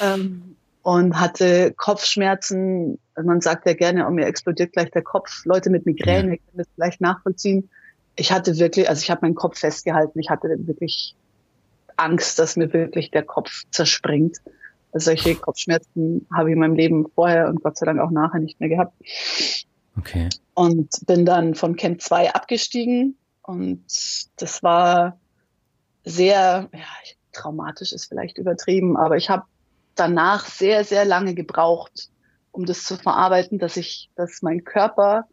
ähm, 0.00 0.56
und 0.82 1.20
hatte 1.20 1.74
Kopfschmerzen. 1.76 2.98
Man 3.22 3.40
sagt 3.40 3.66
ja 3.66 3.74
gerne, 3.74 4.06
oh, 4.06 4.10
mir 4.10 4.26
explodiert 4.26 4.72
gleich 4.72 4.90
der 4.92 5.02
Kopf. 5.02 5.44
Leute 5.44 5.68
mit 5.68 5.84
Migräne 5.84 6.38
können 6.38 6.58
das 6.58 6.68
vielleicht 6.74 7.00
nachvollziehen. 7.00 7.68
Ich 8.16 8.32
hatte 8.32 8.58
wirklich, 8.58 8.88
also 8.88 9.02
ich 9.02 9.10
habe 9.10 9.22
meinen 9.22 9.34
Kopf 9.34 9.58
festgehalten. 9.58 10.18
Ich 10.20 10.30
hatte 10.30 10.48
wirklich 10.60 11.16
Angst, 11.96 12.38
dass 12.38 12.56
mir 12.56 12.72
wirklich 12.72 13.10
der 13.10 13.22
Kopf 13.22 13.62
zerspringt. 13.70 14.38
Also 14.92 15.06
solche 15.06 15.34
Kopfschmerzen 15.34 16.26
habe 16.32 16.50
ich 16.50 16.54
in 16.54 16.60
meinem 16.60 16.74
Leben 16.74 17.06
vorher 17.14 17.48
und 17.48 17.62
Gott 17.62 17.76
sei 17.76 17.86
Dank 17.86 18.00
auch 18.00 18.10
nachher 18.10 18.40
nicht 18.40 18.60
mehr 18.60 18.68
gehabt. 18.68 18.94
Okay. 19.98 20.28
Und 20.54 20.90
bin 21.06 21.26
dann 21.26 21.54
von 21.54 21.76
Camp 21.76 22.00
2 22.00 22.34
abgestiegen 22.34 23.16
und 23.42 23.84
das 24.36 24.62
war 24.62 25.18
sehr, 26.04 26.68
ja, 26.72 26.86
traumatisch 27.32 27.92
ist 27.92 28.06
vielleicht 28.06 28.38
übertrieben, 28.38 28.96
aber 28.96 29.16
ich 29.16 29.30
habe 29.30 29.44
danach 29.94 30.46
sehr, 30.46 30.84
sehr 30.84 31.04
lange 31.04 31.34
gebraucht, 31.34 32.10
um 32.52 32.66
das 32.66 32.84
zu 32.84 32.96
verarbeiten, 32.96 33.58
dass 33.58 33.76
ich, 33.76 34.10
dass 34.14 34.42
mein 34.42 34.64
Körper 34.64 35.26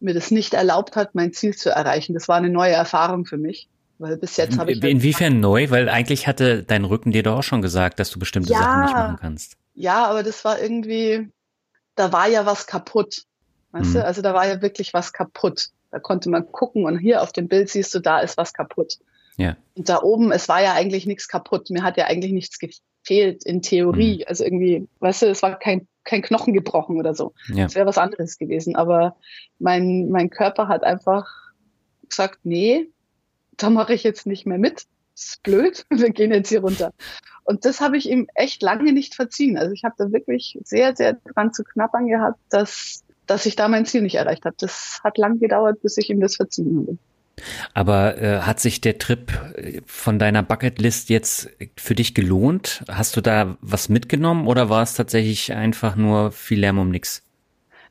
mir 0.00 0.14
das 0.14 0.30
nicht 0.30 0.54
erlaubt 0.54 0.96
hat, 0.96 1.14
mein 1.14 1.32
Ziel 1.32 1.56
zu 1.56 1.70
erreichen. 1.70 2.14
Das 2.14 2.28
war 2.28 2.36
eine 2.36 2.50
neue 2.50 2.72
Erfahrung 2.72 3.24
für 3.24 3.36
mich. 3.36 3.68
Weil 3.98 4.16
bis 4.16 4.36
jetzt 4.36 4.58
habe 4.58 4.72
ich. 4.72 4.82
Inwiefern 4.82 5.34
halt 5.34 5.42
neu? 5.42 5.70
Weil 5.70 5.88
eigentlich 5.88 6.26
hatte 6.26 6.62
dein 6.62 6.84
Rücken 6.84 7.10
dir 7.10 7.22
doch 7.22 7.38
auch 7.38 7.42
schon 7.42 7.62
gesagt, 7.62 7.98
dass 7.98 8.10
du 8.10 8.18
bestimmte 8.18 8.52
ja, 8.52 8.58
Sachen 8.60 8.82
nicht 8.82 8.94
machen 8.94 9.16
kannst. 9.20 9.56
Ja, 9.74 10.06
aber 10.06 10.22
das 10.22 10.44
war 10.44 10.60
irgendwie, 10.60 11.28
da 11.96 12.12
war 12.12 12.28
ja 12.28 12.46
was 12.46 12.66
kaputt. 12.66 13.24
Weißt 13.72 13.90
mhm. 13.90 13.94
du? 13.94 14.04
Also 14.04 14.22
da 14.22 14.34
war 14.34 14.46
ja 14.46 14.62
wirklich 14.62 14.94
was 14.94 15.12
kaputt. 15.12 15.68
Da 15.90 15.98
konnte 15.98 16.30
man 16.30 16.50
gucken 16.52 16.84
und 16.84 16.98
hier 16.98 17.22
auf 17.22 17.32
dem 17.32 17.48
Bild 17.48 17.70
siehst 17.70 17.94
du, 17.94 18.00
da 18.00 18.20
ist 18.20 18.36
was 18.36 18.52
kaputt. 18.52 18.98
Ja. 19.36 19.56
Und 19.74 19.88
da 19.88 20.02
oben, 20.02 20.32
es 20.32 20.48
war 20.48 20.62
ja 20.62 20.74
eigentlich 20.74 21.06
nichts 21.06 21.28
kaputt. 21.28 21.70
Mir 21.70 21.82
hat 21.82 21.96
ja 21.96 22.06
eigentlich 22.06 22.32
nichts 22.32 22.58
gefehlt 22.58 23.44
in 23.44 23.62
Theorie. 23.62 24.18
Mhm. 24.18 24.24
Also 24.26 24.44
irgendwie, 24.44 24.88
weißt 25.00 25.22
du, 25.22 25.26
es 25.26 25.42
war 25.42 25.58
kein, 25.58 25.88
kein 26.04 26.22
Knochen 26.22 26.52
gebrochen 26.52 26.98
oder 26.98 27.14
so. 27.14 27.34
Ja. 27.48 27.64
Das 27.64 27.74
wäre 27.74 27.86
was 27.86 27.98
anderes 27.98 28.38
gewesen. 28.38 28.76
Aber 28.76 29.16
mein, 29.58 30.08
mein 30.10 30.30
Körper 30.30 30.68
hat 30.68 30.84
einfach 30.84 31.26
gesagt, 32.08 32.40
nee, 32.44 32.88
da 33.58 33.70
mache 33.70 33.92
ich 33.92 34.02
jetzt 34.02 34.26
nicht 34.26 34.46
mehr 34.46 34.58
mit. 34.58 34.86
Ist 35.14 35.42
blöd, 35.42 35.84
wir 35.90 36.10
gehen 36.10 36.32
jetzt 36.32 36.48
hier 36.48 36.60
runter. 36.60 36.92
Und 37.44 37.64
das 37.64 37.80
habe 37.80 37.96
ich 37.96 38.08
ihm 38.08 38.28
echt 38.34 38.62
lange 38.62 38.92
nicht 38.92 39.14
verziehen. 39.14 39.58
Also 39.58 39.72
ich 39.72 39.84
habe 39.84 39.94
da 39.98 40.12
wirklich 40.12 40.58
sehr, 40.64 40.94
sehr 40.94 41.14
dran 41.14 41.52
zu 41.52 41.64
knappern 41.64 42.06
gehabt, 42.06 42.38
dass, 42.50 43.04
dass 43.26 43.46
ich 43.46 43.56
da 43.56 43.68
mein 43.68 43.86
Ziel 43.86 44.02
nicht 44.02 44.16
erreicht 44.16 44.44
habe. 44.44 44.56
Das 44.58 45.00
hat 45.02 45.18
lang 45.18 45.38
gedauert, 45.40 45.80
bis 45.82 45.96
ich 45.96 46.10
ihm 46.10 46.20
das 46.20 46.36
verziehen 46.36 46.78
habe. 46.80 46.98
Aber 47.74 48.20
äh, 48.20 48.40
hat 48.40 48.60
sich 48.60 48.80
der 48.80 48.98
Trip 48.98 49.32
äh, 49.56 49.80
von 49.86 50.18
deiner 50.18 50.42
Bucketlist 50.42 51.08
jetzt 51.08 51.48
für 51.76 51.94
dich 51.94 52.14
gelohnt? 52.14 52.84
Hast 52.88 53.16
du 53.16 53.20
da 53.20 53.56
was 53.60 53.88
mitgenommen 53.88 54.46
oder 54.46 54.68
war 54.68 54.82
es 54.82 54.94
tatsächlich 54.94 55.52
einfach 55.52 55.96
nur 55.96 56.32
viel 56.32 56.60
Lärm 56.60 56.78
um 56.78 56.90
nichts? 56.90 57.22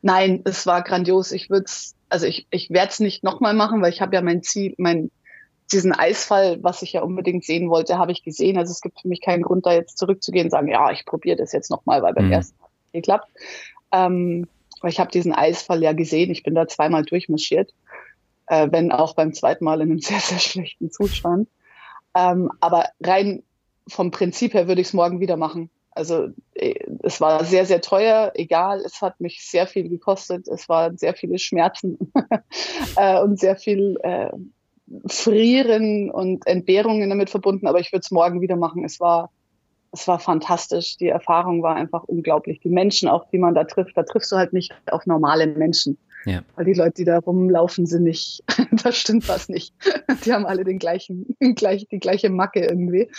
Nein, 0.02 0.42
es 0.46 0.68
war 0.68 0.84
grandios. 0.84 1.32
Ich 1.32 1.50
würde 1.50 1.66
es, 1.66 1.96
also 2.10 2.26
ich, 2.26 2.48
ich 2.52 2.70
werde 2.70 2.90
es 2.90 3.00
nicht 3.00 3.24
nochmal 3.24 3.54
machen, 3.54 3.82
weil 3.82 3.92
ich 3.92 4.02
habe 4.02 4.16
ja 4.16 4.22
mein 4.22 4.44
Ziel, 4.44 4.76
mein 4.78 5.10
diesen 5.72 5.92
Eisfall, 5.92 6.64
was 6.64 6.82
ich 6.82 6.94
ja 6.94 7.02
unbedingt 7.02 7.44
sehen 7.44 7.70
wollte, 7.70 7.98
habe 7.98 8.12
ich 8.12 8.24
gesehen. 8.24 8.58
Also 8.58 8.72
es 8.72 8.82
gibt 8.82 9.02
für 9.02 9.08
mich 9.08 9.22
keinen 9.22 9.44
Grund, 9.44 9.66
da 9.66 9.74
jetzt 9.74 9.98
zurückzugehen 9.98 10.48
und 10.48 10.52
sagen, 10.52 10.68
ja, 10.68 10.92
ich 10.92 11.06
probiere 11.06 11.38
das 11.38 11.52
jetzt 11.52 11.70
nochmal, 11.70 12.02
weil 12.02 12.14
beim 12.14 12.28
mhm. 12.28 12.34
ersten 12.34 12.60
Mal 12.60 12.70
geklappt. 12.94 13.28
Ähm, 13.92 14.48
weil 14.82 14.92
ich 14.92 15.00
habe 15.00 15.12
diesen 15.12 15.34
Eisfall 15.34 15.82
ja 15.82 15.94
gesehen. 15.94 16.32
Ich 16.32 16.44
bin 16.44 16.56
da 16.56 16.68
zweimal 16.68 17.04
durchmarschiert 17.04 17.74
äh, 18.48 18.68
wenn 18.72 18.92
auch 18.92 19.14
beim 19.14 19.34
zweiten 19.34 19.64
Mal 19.64 19.82
in 19.82 19.92
einem 19.92 20.00
sehr, 20.00 20.20
sehr 20.20 20.40
schlechten 20.40 20.92
Zustand. 20.92 21.48
Ähm, 22.16 22.52
aber 22.60 22.86
rein 23.02 23.44
vom 23.88 24.12
Prinzip 24.12 24.54
her 24.54 24.68
würde 24.68 24.82
ich 24.82 24.88
es 24.88 24.94
morgen 24.94 25.20
wieder 25.20 25.38
machen. 25.38 25.70
Also 25.92 26.30
äh, 26.54 26.76
es 27.04 27.22
war 27.22 27.44
sehr, 27.44 27.66
sehr 27.66 27.82
teuer, 27.82 28.32
egal, 28.36 28.82
es 28.82 29.02
hat 29.02 29.20
mich 29.20 29.46
sehr 29.46 29.68
viel 29.68 29.90
gekostet, 29.90 30.48
es 30.48 30.70
waren 30.70 30.98
sehr 30.98 31.14
viele 31.14 31.40
Schmerzen 31.40 31.98
äh, 32.96 33.20
und 33.20 33.40
sehr 33.40 33.56
viel 33.56 33.98
äh, 34.04 34.30
Frieren 35.08 36.10
und 36.10 36.48
Entbehrungen 36.48 37.10
damit 37.10 37.30
verbunden, 37.30 37.68
aber 37.68 37.80
ich 37.80 37.92
würde 37.92 38.02
es 38.04 38.12
morgen 38.12 38.42
wieder 38.42 38.56
machen. 38.56 38.86
Es 38.86 39.00
war, 39.00 39.32
es 39.92 40.08
war 40.08 40.20
fantastisch. 40.20 40.98
Die 40.98 41.10
Erfahrung 41.10 41.62
war 41.62 41.76
einfach 41.76 42.04
unglaublich. 42.04 42.60
Die 42.62 42.70
Menschen 42.70 43.10
auch, 43.10 43.30
die 43.30 43.38
man 43.38 43.54
da 43.54 43.66
trifft, 43.66 43.98
da 43.98 44.04
triffst 44.04 44.32
du 44.32 44.38
halt 44.38 44.54
nicht 44.54 44.74
auf 44.92 45.06
normale 45.06 45.48
Menschen. 45.48 45.98
Ja. 46.26 46.42
Weil 46.56 46.66
die 46.66 46.74
Leute, 46.74 46.94
die 46.98 47.06
da 47.06 47.20
rumlaufen, 47.20 47.86
sind 47.86 48.04
nicht, 48.04 48.44
da 48.84 48.92
stimmt 48.92 49.28
was 49.30 49.50
nicht. 49.50 49.74
Die 50.26 50.34
haben 50.34 50.46
alle 50.46 50.66
den 50.66 50.78
gleichen, 50.78 51.38
gleich, 51.56 51.88
die 51.90 52.00
gleiche 52.00 52.30
Macke 52.30 52.66
irgendwie. 52.66 53.10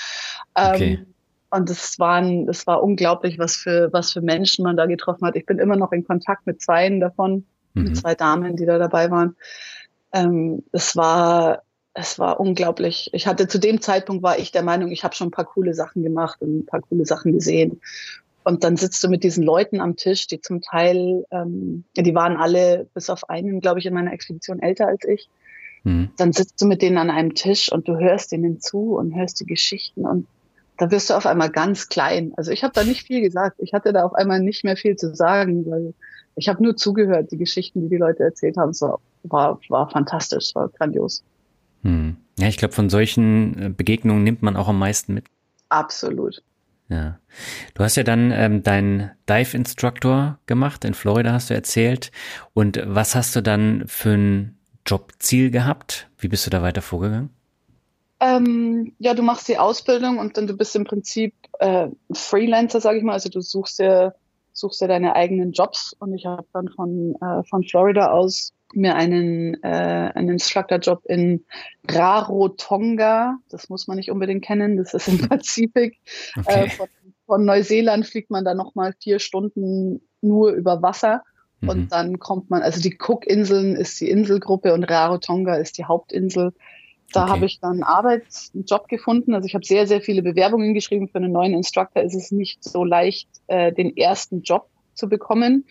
Okay. 0.54 0.98
Ähm, 1.00 1.06
und 1.50 1.70
es 1.70 1.98
waren, 1.98 2.46
es 2.48 2.66
war 2.66 2.82
unglaublich, 2.82 3.38
was 3.38 3.56
für, 3.56 3.90
was 3.92 4.12
für 4.12 4.20
Menschen 4.20 4.64
man 4.64 4.76
da 4.76 4.84
getroffen 4.84 5.26
hat. 5.26 5.36
Ich 5.36 5.46
bin 5.46 5.58
immer 5.58 5.76
noch 5.76 5.92
in 5.92 6.04
Kontakt 6.04 6.46
mit 6.46 6.60
zweien 6.60 7.00
davon, 7.00 7.46
mhm. 7.72 7.84
mit 7.84 7.96
zwei 7.96 8.14
Damen, 8.14 8.56
die 8.56 8.66
da 8.66 8.78
dabei 8.78 9.10
waren. 9.10 9.36
Ähm, 10.12 10.62
es 10.72 10.96
war, 10.96 11.62
es 11.94 12.18
war 12.18 12.40
unglaublich. 12.40 13.10
Ich 13.12 13.26
hatte 13.26 13.48
zu 13.48 13.58
dem 13.58 13.80
Zeitpunkt 13.80 14.22
war 14.22 14.38
ich 14.38 14.52
der 14.52 14.62
Meinung, 14.62 14.90
ich 14.90 15.04
habe 15.04 15.14
schon 15.14 15.28
ein 15.28 15.32
paar 15.32 15.44
coole 15.44 15.74
Sachen 15.74 16.02
gemacht 16.02 16.40
und 16.40 16.60
ein 16.60 16.66
paar 16.66 16.80
coole 16.80 17.04
Sachen 17.04 17.32
gesehen. 17.32 17.80
Und 18.44 18.64
dann 18.64 18.76
sitzt 18.76 19.04
du 19.04 19.08
mit 19.08 19.24
diesen 19.24 19.44
Leuten 19.44 19.80
am 19.80 19.96
Tisch, 19.96 20.26
die 20.26 20.40
zum 20.40 20.62
Teil, 20.62 21.24
ähm, 21.30 21.84
die 21.94 22.14
waren 22.14 22.36
alle 22.36 22.86
bis 22.94 23.10
auf 23.10 23.28
einen, 23.28 23.60
glaube 23.60 23.78
ich, 23.78 23.86
in 23.86 23.92
meiner 23.92 24.12
Expedition 24.12 24.60
älter 24.60 24.86
als 24.86 25.04
ich. 25.04 25.28
Mhm. 25.84 26.10
Dann 26.16 26.32
sitzt 26.32 26.60
du 26.62 26.66
mit 26.66 26.80
denen 26.80 26.98
an 26.98 27.10
einem 27.10 27.34
Tisch 27.34 27.70
und 27.70 27.88
du 27.88 27.98
hörst 27.98 28.32
ihnen 28.32 28.60
zu 28.60 28.96
und 28.96 29.14
hörst 29.14 29.40
die 29.40 29.46
Geschichten 29.46 30.06
und 30.06 30.26
da 30.78 30.90
wirst 30.90 31.10
du 31.10 31.14
auf 31.14 31.26
einmal 31.26 31.50
ganz 31.50 31.88
klein. 31.88 32.32
Also 32.36 32.52
ich 32.52 32.62
habe 32.62 32.72
da 32.72 32.84
nicht 32.84 33.06
viel 33.06 33.20
gesagt. 33.20 33.56
Ich 33.58 33.74
hatte 33.74 33.92
da 33.92 34.04
auf 34.04 34.14
einmal 34.14 34.40
nicht 34.40 34.64
mehr 34.64 34.76
viel 34.76 34.96
zu 34.96 35.14
sagen, 35.14 35.68
weil 35.68 35.92
ich 36.38 36.48
habe 36.48 36.62
nur 36.62 36.76
zugehört, 36.76 37.32
die 37.32 37.36
Geschichten, 37.36 37.82
die 37.82 37.88
die 37.88 37.96
Leute 37.96 38.22
erzählt 38.22 38.56
haben. 38.56 38.72
So, 38.72 39.00
war, 39.24 39.60
war 39.68 39.90
fantastisch, 39.90 40.54
war 40.54 40.68
grandios. 40.68 41.24
Hm. 41.82 42.16
Ja, 42.38 42.46
ich 42.46 42.56
glaube, 42.56 42.74
von 42.74 42.88
solchen 42.88 43.60
äh, 43.60 43.68
Begegnungen 43.70 44.22
nimmt 44.22 44.42
man 44.42 44.56
auch 44.56 44.68
am 44.68 44.78
meisten 44.78 45.14
mit. 45.14 45.24
Absolut. 45.68 46.42
Ja. 46.88 47.18
Du 47.74 47.84
hast 47.84 47.96
ja 47.96 48.04
dann 48.04 48.30
ähm, 48.30 48.62
deinen 48.62 49.10
Dive-Instructor 49.28 50.38
gemacht, 50.46 50.84
in 50.84 50.94
Florida 50.94 51.32
hast 51.32 51.50
du 51.50 51.54
erzählt. 51.54 52.12
Und 52.54 52.80
was 52.84 53.14
hast 53.14 53.36
du 53.36 53.42
dann 53.42 53.84
für 53.86 54.10
ein 54.10 54.58
Jobziel 54.86 55.50
gehabt? 55.50 56.08
Wie 56.18 56.28
bist 56.28 56.46
du 56.46 56.50
da 56.50 56.62
weiter 56.62 56.80
vorgegangen? 56.80 57.30
Ähm, 58.20 58.94
ja, 58.98 59.14
du 59.14 59.22
machst 59.22 59.48
die 59.48 59.58
Ausbildung 59.58 60.18
und 60.18 60.36
dann 60.36 60.46
du 60.46 60.56
bist 60.56 60.74
im 60.76 60.84
Prinzip 60.84 61.34
äh, 61.58 61.88
Freelancer, 62.12 62.80
sage 62.80 62.98
ich 62.98 63.04
mal. 63.04 63.12
Also 63.12 63.28
du 63.28 63.40
suchst 63.40 63.80
dir, 63.80 64.14
suchst 64.58 64.80
dir 64.80 64.88
deine 64.88 65.14
eigenen 65.14 65.52
Jobs 65.52 65.94
und 65.98 66.14
ich 66.14 66.26
habe 66.26 66.46
dann 66.52 66.68
von, 66.68 67.14
äh, 67.20 67.42
von 67.44 67.62
Florida 67.64 68.10
aus 68.10 68.52
mir 68.74 68.94
einen, 68.96 69.62
äh, 69.62 70.12
einen 70.14 70.30
Instructor-Job 70.30 71.04
in 71.06 71.44
Rarotonga, 71.88 73.38
das 73.48 73.68
muss 73.68 73.86
man 73.86 73.96
nicht 73.96 74.10
unbedingt 74.10 74.44
kennen, 74.44 74.76
das 74.76 74.94
ist 74.94 75.08
im 75.08 75.18
Pazifik. 75.28 75.98
Okay. 76.36 76.64
Äh, 76.64 76.70
von, 76.70 76.88
von, 77.26 77.44
Neuseeland 77.44 78.06
fliegt 78.06 78.30
man 78.30 78.44
da 78.44 78.54
nochmal 78.54 78.94
vier 79.00 79.18
Stunden 79.18 80.02
nur 80.20 80.52
über 80.52 80.82
Wasser. 80.82 81.22
Mhm. 81.60 81.68
Und 81.68 81.92
dann 81.92 82.18
kommt 82.18 82.50
man, 82.50 82.62
also 82.62 82.80
die 82.80 82.98
Cook-Inseln 82.98 83.76
ist 83.76 84.00
die 84.00 84.10
Inselgruppe 84.10 84.74
und 84.74 84.84
Rarotonga 84.84 85.56
ist 85.56 85.78
die 85.78 85.84
Hauptinsel. 85.84 86.52
Da 87.12 87.24
okay. 87.24 87.32
habe 87.32 87.46
ich 87.46 87.60
dann 87.60 87.82
Arbeit, 87.82 88.24
einen 88.54 88.64
Job 88.64 88.88
gefunden. 88.88 89.34
Also 89.34 89.46
ich 89.46 89.54
habe 89.54 89.64
sehr, 89.64 89.86
sehr 89.86 90.00
viele 90.00 90.22
Bewerbungen 90.22 90.74
geschrieben. 90.74 91.08
Für 91.08 91.18
einen 91.18 91.32
neuen 91.32 91.54
Instructor 91.54 92.02
ist 92.02 92.14
es 92.14 92.30
nicht 92.30 92.62
so 92.62 92.84
leicht, 92.84 93.28
äh, 93.46 93.72
den 93.72 93.96
ersten 93.96 94.42
Job 94.42 94.68
zu 94.94 95.08
bekommen, 95.08 95.64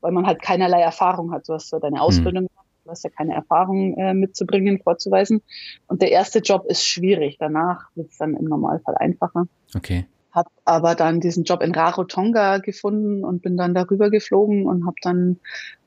weil 0.00 0.12
man 0.12 0.26
halt 0.26 0.40
keinerlei 0.40 0.80
Erfahrung 0.80 1.32
hat. 1.32 1.48
Du 1.48 1.54
hast 1.54 1.68
so 1.68 1.78
deine 1.78 1.96
hm. 1.96 2.02
Ausbildung, 2.02 2.44
mhm. 2.44 2.48
du 2.84 2.90
hast 2.90 3.02
ja 3.02 3.10
keine 3.10 3.34
Erfahrung 3.34 3.96
äh, 3.96 4.14
mitzubringen, 4.14 4.80
vorzuweisen. 4.80 5.42
Und 5.88 6.00
der 6.00 6.12
erste 6.12 6.38
Job 6.38 6.64
ist 6.68 6.86
schwierig. 6.86 7.38
Danach 7.40 7.88
wird 7.96 8.10
es 8.10 8.18
dann 8.18 8.36
im 8.36 8.44
Normalfall 8.44 8.94
einfacher. 8.96 9.46
Okay. 9.74 10.06
Hab 10.30 10.46
aber 10.64 10.94
dann 10.94 11.20
diesen 11.20 11.44
Job 11.44 11.62
in 11.62 11.74
Rarotonga 11.74 12.58
gefunden 12.58 13.24
und 13.24 13.42
bin 13.42 13.56
dann 13.56 13.74
darüber 13.74 14.10
geflogen 14.10 14.66
und 14.66 14.86
habe 14.86 14.96
dann 15.02 15.38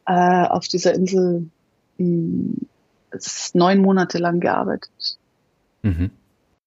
äh, 0.06 0.48
auf 0.48 0.68
dieser 0.68 0.94
Insel 0.94 1.50
mh, 1.98 2.56
neun 3.54 3.80
Monate 3.80 4.18
lang 4.18 4.40
gearbeitet. 4.40 5.18
Mhm. 5.82 6.12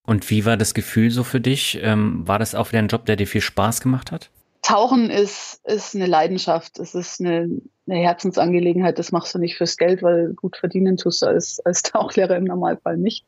Und 0.04 0.28
wie 0.30 0.44
war 0.44 0.56
das 0.56 0.74
Gefühl 0.74 1.10
so 1.10 1.24
für 1.24 1.40
dich? 1.40 1.78
Ähm, 1.82 2.26
war 2.26 2.38
das 2.38 2.54
auch 2.54 2.72
wieder 2.72 2.80
ein 2.80 2.88
Job, 2.88 3.06
der 3.06 3.16
dir 3.16 3.26
viel 3.26 3.40
Spaß 3.40 3.80
gemacht 3.80 4.10
hat? 4.10 4.30
Tauchen 4.62 5.10
ist, 5.10 5.60
ist 5.64 5.94
eine 5.94 6.06
Leidenschaft. 6.06 6.78
Es 6.78 6.94
ist 6.94 7.20
eine, 7.20 7.48
eine 7.88 7.98
Herzensangelegenheit. 7.98 8.98
Das 8.98 9.10
machst 9.10 9.34
du 9.34 9.38
nicht 9.38 9.56
fürs 9.56 9.76
Geld, 9.76 10.02
weil 10.02 10.34
gut 10.34 10.56
verdienen 10.56 10.96
tust 10.96 11.22
du 11.22 11.26
als, 11.26 11.60
als 11.64 11.82
Tauchlehrer 11.84 12.36
im 12.36 12.44
Normalfall 12.44 12.96
nicht. 12.96 13.26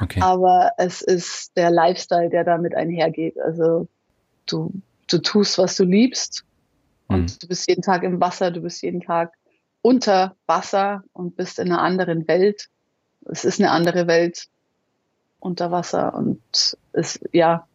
Okay. 0.00 0.20
Aber 0.20 0.72
es 0.76 1.00
ist 1.00 1.56
der 1.56 1.70
Lifestyle, 1.70 2.30
der 2.30 2.44
damit 2.44 2.74
einhergeht. 2.74 3.38
Also 3.40 3.88
du, 4.46 4.72
du 5.08 5.18
tust, 5.18 5.58
was 5.58 5.76
du 5.76 5.84
liebst. 5.84 6.44
Und 7.06 7.22
mhm. 7.22 7.38
du 7.40 7.48
bist 7.48 7.68
jeden 7.68 7.82
Tag 7.82 8.02
im 8.02 8.20
Wasser, 8.20 8.50
du 8.50 8.60
bist 8.60 8.82
jeden 8.82 9.00
Tag 9.00 9.32
unter 9.84 10.34
Wasser 10.46 11.04
und 11.12 11.36
bist 11.36 11.58
in 11.58 11.70
einer 11.70 11.82
anderen 11.82 12.26
Welt. 12.26 12.70
Es 13.26 13.44
ist 13.44 13.60
eine 13.60 13.70
andere 13.70 14.06
Welt 14.06 14.46
unter 15.40 15.70
Wasser 15.70 16.14
und 16.14 16.40
ist 16.94 17.20
ja 17.32 17.68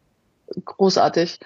großartig. 0.66 1.40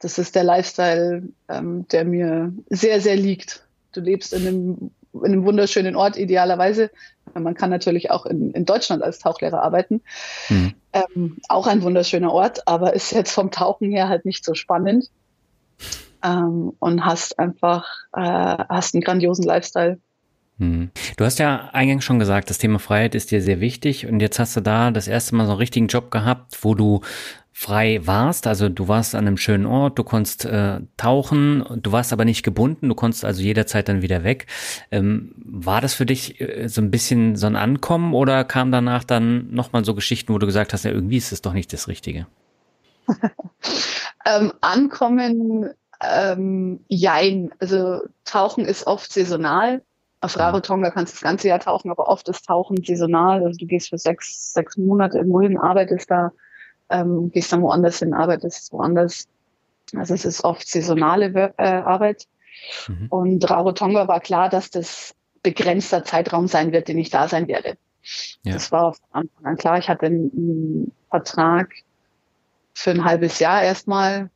Das 0.00 0.18
ist 0.18 0.34
der 0.34 0.42
Lifestyle, 0.42 1.22
ähm, 1.48 1.86
der 1.92 2.04
mir 2.04 2.52
sehr, 2.70 3.00
sehr 3.00 3.14
liegt. 3.14 3.64
Du 3.92 4.00
lebst 4.00 4.32
in 4.32 4.48
einem, 4.48 4.90
in 5.12 5.26
einem 5.26 5.44
wunderschönen 5.44 5.94
Ort, 5.94 6.16
idealerweise. 6.16 6.90
Man 7.32 7.54
kann 7.54 7.70
natürlich 7.70 8.10
auch 8.10 8.26
in, 8.26 8.50
in 8.50 8.64
Deutschland 8.64 9.00
als 9.00 9.20
Tauchlehrer 9.20 9.62
arbeiten. 9.62 10.02
Mhm. 10.48 10.74
Ähm, 10.92 11.36
auch 11.48 11.68
ein 11.68 11.82
wunderschöner 11.82 12.32
Ort, 12.32 12.66
aber 12.66 12.94
ist 12.94 13.12
jetzt 13.12 13.30
vom 13.30 13.52
Tauchen 13.52 13.92
her 13.92 14.08
halt 14.08 14.24
nicht 14.24 14.44
so 14.44 14.54
spannend 14.54 15.08
ähm, 16.24 16.72
und 16.78 17.04
hast 17.04 17.38
einfach 17.38 17.86
äh, 18.12 18.20
hast 18.68 18.94
einen 18.94 19.02
grandiosen 19.02 19.44
Lifestyle. 19.44 19.98
Hm. 20.58 20.90
Du 21.16 21.24
hast 21.24 21.38
ja 21.38 21.70
eingangs 21.72 22.04
schon 22.04 22.18
gesagt, 22.18 22.48
das 22.48 22.58
Thema 22.58 22.78
Freiheit 22.78 23.14
ist 23.14 23.30
dir 23.32 23.42
sehr 23.42 23.60
wichtig 23.60 24.06
und 24.06 24.20
jetzt 24.20 24.38
hast 24.38 24.56
du 24.56 24.60
da 24.60 24.90
das 24.90 25.08
erste 25.08 25.34
Mal 25.34 25.46
so 25.46 25.52
einen 25.52 25.58
richtigen 25.58 25.88
Job 25.88 26.10
gehabt, 26.10 26.58
wo 26.62 26.74
du 26.74 27.00
frei 27.56 28.00
warst, 28.04 28.48
also 28.48 28.68
du 28.68 28.88
warst 28.88 29.14
an 29.14 29.26
einem 29.26 29.36
schönen 29.36 29.64
Ort, 29.64 29.96
du 29.96 30.02
konntest 30.02 30.44
äh, 30.44 30.80
tauchen, 30.96 31.64
du 31.76 31.92
warst 31.92 32.12
aber 32.12 32.24
nicht 32.24 32.42
gebunden, 32.42 32.88
du 32.88 32.96
konntest 32.96 33.24
also 33.24 33.42
jederzeit 33.42 33.88
dann 33.88 34.02
wieder 34.02 34.24
weg. 34.24 34.46
Ähm, 34.90 35.34
war 35.36 35.80
das 35.80 35.94
für 35.94 36.04
dich 36.04 36.40
äh, 36.40 36.68
so 36.68 36.80
ein 36.80 36.90
bisschen 36.90 37.36
so 37.36 37.46
ein 37.46 37.54
Ankommen 37.54 38.12
oder 38.12 38.42
kam 38.42 38.72
danach 38.72 39.04
dann 39.04 39.52
nochmal 39.52 39.84
so 39.84 39.94
Geschichten, 39.94 40.34
wo 40.34 40.38
du 40.38 40.46
gesagt 40.46 40.72
hast, 40.72 40.84
ja 40.84 40.90
irgendwie 40.90 41.16
ist 41.16 41.30
es 41.30 41.42
doch 41.42 41.52
nicht 41.52 41.72
das 41.72 41.86
Richtige? 41.86 42.26
ähm, 44.26 44.52
Ankommen 44.60 45.70
ähm, 46.10 46.84
jein. 46.88 47.52
Also 47.58 48.02
Tauchen 48.24 48.64
ist 48.64 48.86
oft 48.86 49.12
saisonal. 49.12 49.82
Auf 50.20 50.38
Rarotonga 50.38 50.90
kannst 50.90 51.12
du 51.12 51.16
das 51.16 51.22
ganze 51.22 51.48
Jahr 51.48 51.60
tauchen, 51.60 51.90
aber 51.90 52.08
oft 52.08 52.28
ist 52.28 52.46
Tauchen 52.46 52.82
saisonal. 52.82 53.44
Also 53.44 53.58
du 53.58 53.66
gehst 53.66 53.90
für 53.90 53.98
sechs, 53.98 54.54
sechs 54.54 54.76
Monate 54.76 55.18
irgendwo 55.18 55.42
hin, 55.42 55.58
arbeitest 55.58 56.10
da, 56.10 56.32
ähm, 56.88 57.30
gehst 57.30 57.52
dann 57.52 57.60
woanders 57.60 57.98
hin, 57.98 58.14
arbeitest 58.14 58.72
woanders. 58.72 59.28
Also 59.94 60.14
es 60.14 60.24
ist 60.24 60.42
oft 60.42 60.66
saisonale 60.66 61.52
äh, 61.58 61.62
Arbeit. 61.62 62.26
Mhm. 62.88 63.06
Und 63.10 63.50
Rarotonga 63.50 64.08
war 64.08 64.20
klar, 64.20 64.48
dass 64.48 64.70
das 64.70 65.14
begrenzter 65.42 66.04
Zeitraum 66.04 66.48
sein 66.48 66.72
wird, 66.72 66.88
den 66.88 66.98
ich 66.98 67.10
da 67.10 67.28
sein 67.28 67.46
werde. 67.46 67.76
Ja. 68.42 68.54
Das 68.54 68.72
war 68.72 68.94
von 68.94 69.06
Anfang 69.12 69.44
an 69.44 69.56
klar. 69.56 69.78
Ich 69.78 69.88
hatte 69.88 70.06
einen, 70.06 70.30
einen 70.34 70.92
Vertrag 71.10 71.74
für 72.72 72.90
ein 72.90 73.04
halbes 73.04 73.38
Jahr 73.38 73.62
erstmal 73.62 74.30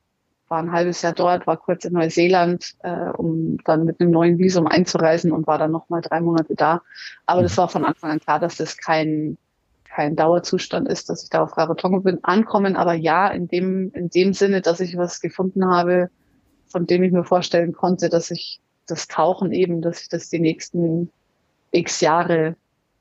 war 0.49 0.59
ein 0.59 0.73
halbes 0.73 1.03
Jahr 1.03 1.13
dort, 1.13 1.47
war 1.47 1.57
kurz 1.57 1.85
in 1.85 1.93
Neuseeland, 1.93 2.75
äh, 2.83 3.11
um 3.11 3.59
dann 3.65 3.85
mit 3.85 4.01
einem 4.01 4.11
neuen 4.11 4.39
Visum 4.39 4.67
einzureisen 4.67 5.33
und 5.33 5.47
war 5.47 5.59
dann 5.59 5.71
nochmal 5.71 6.01
drei 6.01 6.21
Monate 6.21 6.55
da. 6.55 6.83
Aber 7.27 7.43
das 7.43 7.53
mhm. 7.53 7.57
war 7.59 7.69
von 7.69 7.85
Anfang 7.85 8.11
an 8.11 8.21
klar, 8.21 8.41
dass 8.41 8.57
das 8.57 8.77
kein, 8.77 9.37
kein 9.85 10.17
Dauerzustand 10.17 10.89
ist, 10.89 11.11
dass 11.11 11.25
ich 11.25 11.31
da 11.31 11.43
auf 11.43 11.57
Rarotonga 11.57 11.99
bin. 11.99 12.23
Ankommen, 12.23 12.77
aber 12.77 12.95
ja, 12.95 13.29
in 13.29 13.49
dem, 13.49 13.91
in 13.93 14.11
dem 14.11 14.33
Sinne, 14.33 14.61
dass 14.61 14.81
ich 14.81 14.97
was 14.97 15.21
gefunden 15.21 15.67
habe, 15.67 16.11
von 16.67 16.87
dem 16.87 17.03
ich 17.03 17.13
mir 17.13 17.25
vorstellen 17.25 17.73
konnte, 17.73 18.09
dass 18.09 18.31
ich 18.31 18.61
das 18.87 19.09
Tauchen 19.09 19.53
eben, 19.53 19.83
dass 19.83 20.01
ich 20.03 20.09
das 20.09 20.29
die 20.31 20.41
nächsten 20.41 21.11
x 21.71 22.01
Jahre 22.01 22.57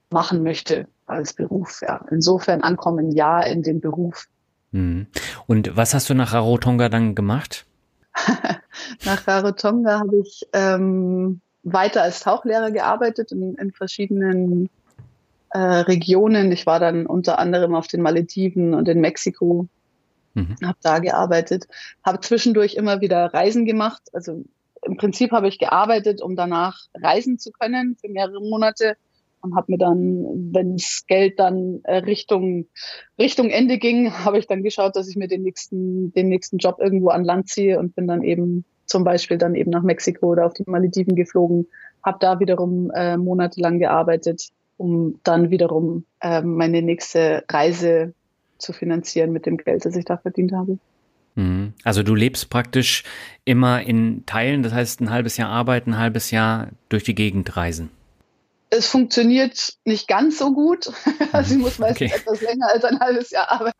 machen 0.10 0.43
möchte 0.43 0.88
als 1.05 1.33
Beruf. 1.33 1.81
Ja. 1.81 2.05
Insofern 2.12 2.62
ankommen, 2.62 3.12
ja, 3.12 3.41
in 3.41 3.63
dem 3.63 3.79
Beruf. 3.79 4.27
Mhm. 4.77 5.07
Und 5.47 5.75
was 5.75 5.93
hast 5.93 6.09
du 6.09 6.13
nach 6.13 6.33
Rarotonga 6.33 6.89
dann 6.89 7.15
gemacht? 7.15 7.65
nach 9.05 9.27
Rarotonga 9.27 9.99
habe 9.99 10.17
ich 10.17 10.47
ähm, 10.53 11.41
weiter 11.63 12.03
als 12.03 12.19
Tauchlehrer 12.21 12.71
gearbeitet 12.71 13.31
in, 13.31 13.55
in 13.55 13.71
verschiedenen 13.71 14.69
äh, 15.49 15.59
Regionen. 15.59 16.51
Ich 16.51 16.65
war 16.65 16.79
dann 16.79 17.07
unter 17.07 17.39
anderem 17.39 17.73
auf 17.73 17.87
den 17.87 18.01
Malediven 18.01 18.73
und 18.73 18.87
in 18.87 19.01
Mexiko, 19.01 19.67
mhm. 20.35 20.55
habe 20.63 20.77
da 20.81 20.99
gearbeitet, 20.99 21.67
habe 22.05 22.19
zwischendurch 22.21 22.75
immer 22.75 23.01
wieder 23.01 23.33
Reisen 23.33 23.65
gemacht. 23.65 24.03
Also 24.13 24.43
im 24.83 24.97
Prinzip 24.97 25.31
habe 25.31 25.47
ich 25.47 25.57
gearbeitet, 25.57 26.21
um 26.21 26.35
danach 26.35 26.81
reisen 26.93 27.39
zu 27.39 27.51
können 27.51 27.97
für 27.99 28.09
mehrere 28.09 28.41
Monate 28.41 28.95
und 29.47 29.55
habe 29.55 29.71
mir 29.71 29.77
dann, 29.77 30.51
wenn 30.53 30.73
das 30.73 31.05
Geld 31.07 31.39
dann 31.39 31.81
äh, 31.83 31.97
Richtung 31.97 32.67
Richtung 33.19 33.49
Ende 33.49 33.77
ging, 33.77 34.12
habe 34.25 34.38
ich 34.38 34.47
dann 34.47 34.63
geschaut, 34.63 34.95
dass 34.95 35.10
ich 35.10 35.15
mir 35.15 35.27
den 35.27 35.43
nächsten 35.43 36.12
den 36.13 36.29
nächsten 36.29 36.57
Job 36.57 36.77
irgendwo 36.79 37.10
an 37.10 37.23
Land 37.23 37.49
ziehe 37.49 37.79
und 37.79 37.95
bin 37.95 38.07
dann 38.07 38.23
eben 38.23 38.65
zum 38.86 39.03
Beispiel 39.03 39.38
dann 39.38 39.55
eben 39.55 39.71
nach 39.71 39.83
Mexiko 39.83 40.27
oder 40.27 40.45
auf 40.45 40.53
die 40.53 40.63
Malediven 40.65 41.15
geflogen, 41.15 41.67
habe 42.03 42.17
da 42.21 42.39
wiederum 42.39 42.89
äh, 42.91 43.17
monatelang 43.17 43.79
gearbeitet, 43.79 44.49
um 44.77 45.19
dann 45.23 45.49
wiederum 45.49 46.05
äh, 46.21 46.41
meine 46.41 46.81
nächste 46.81 47.43
Reise 47.49 48.13
zu 48.57 48.73
finanzieren 48.73 49.32
mit 49.32 49.45
dem 49.45 49.57
Geld, 49.57 49.86
das 49.86 49.95
ich 49.95 50.05
da 50.05 50.17
verdient 50.17 50.53
habe. 50.53 50.78
Mhm. 51.36 51.74
Also 51.84 52.01
du 52.01 52.15
lebst 52.15 52.49
praktisch 52.49 53.03
immer 53.43 53.82
in 53.82 54.26
Teilen, 54.26 54.63
das 54.63 54.74
heißt 54.74 55.01
ein 55.01 55.11
halbes 55.11 55.38
Jahr 55.38 55.49
arbeiten, 55.49 55.91
ein 55.91 55.99
halbes 55.99 56.32
Jahr 56.32 56.69
durch 56.89 57.03
die 57.03 57.15
Gegend 57.15 57.57
reisen 57.57 57.89
es 58.70 58.88
funktioniert 58.88 59.74
nicht 59.86 60.07
ganz 60.07 60.38
so 60.38 60.53
gut. 60.53 60.91
Also 61.34 61.55
ich 61.55 61.61
muss 61.61 61.78
meistens 61.78 62.11
okay. 62.11 62.22
etwas 62.22 62.41
länger 62.41 62.68
als 62.74 62.84
ein 62.84 62.99
halbes 62.99 63.32
Jahr 63.32 63.51
arbeiten. 63.51 63.78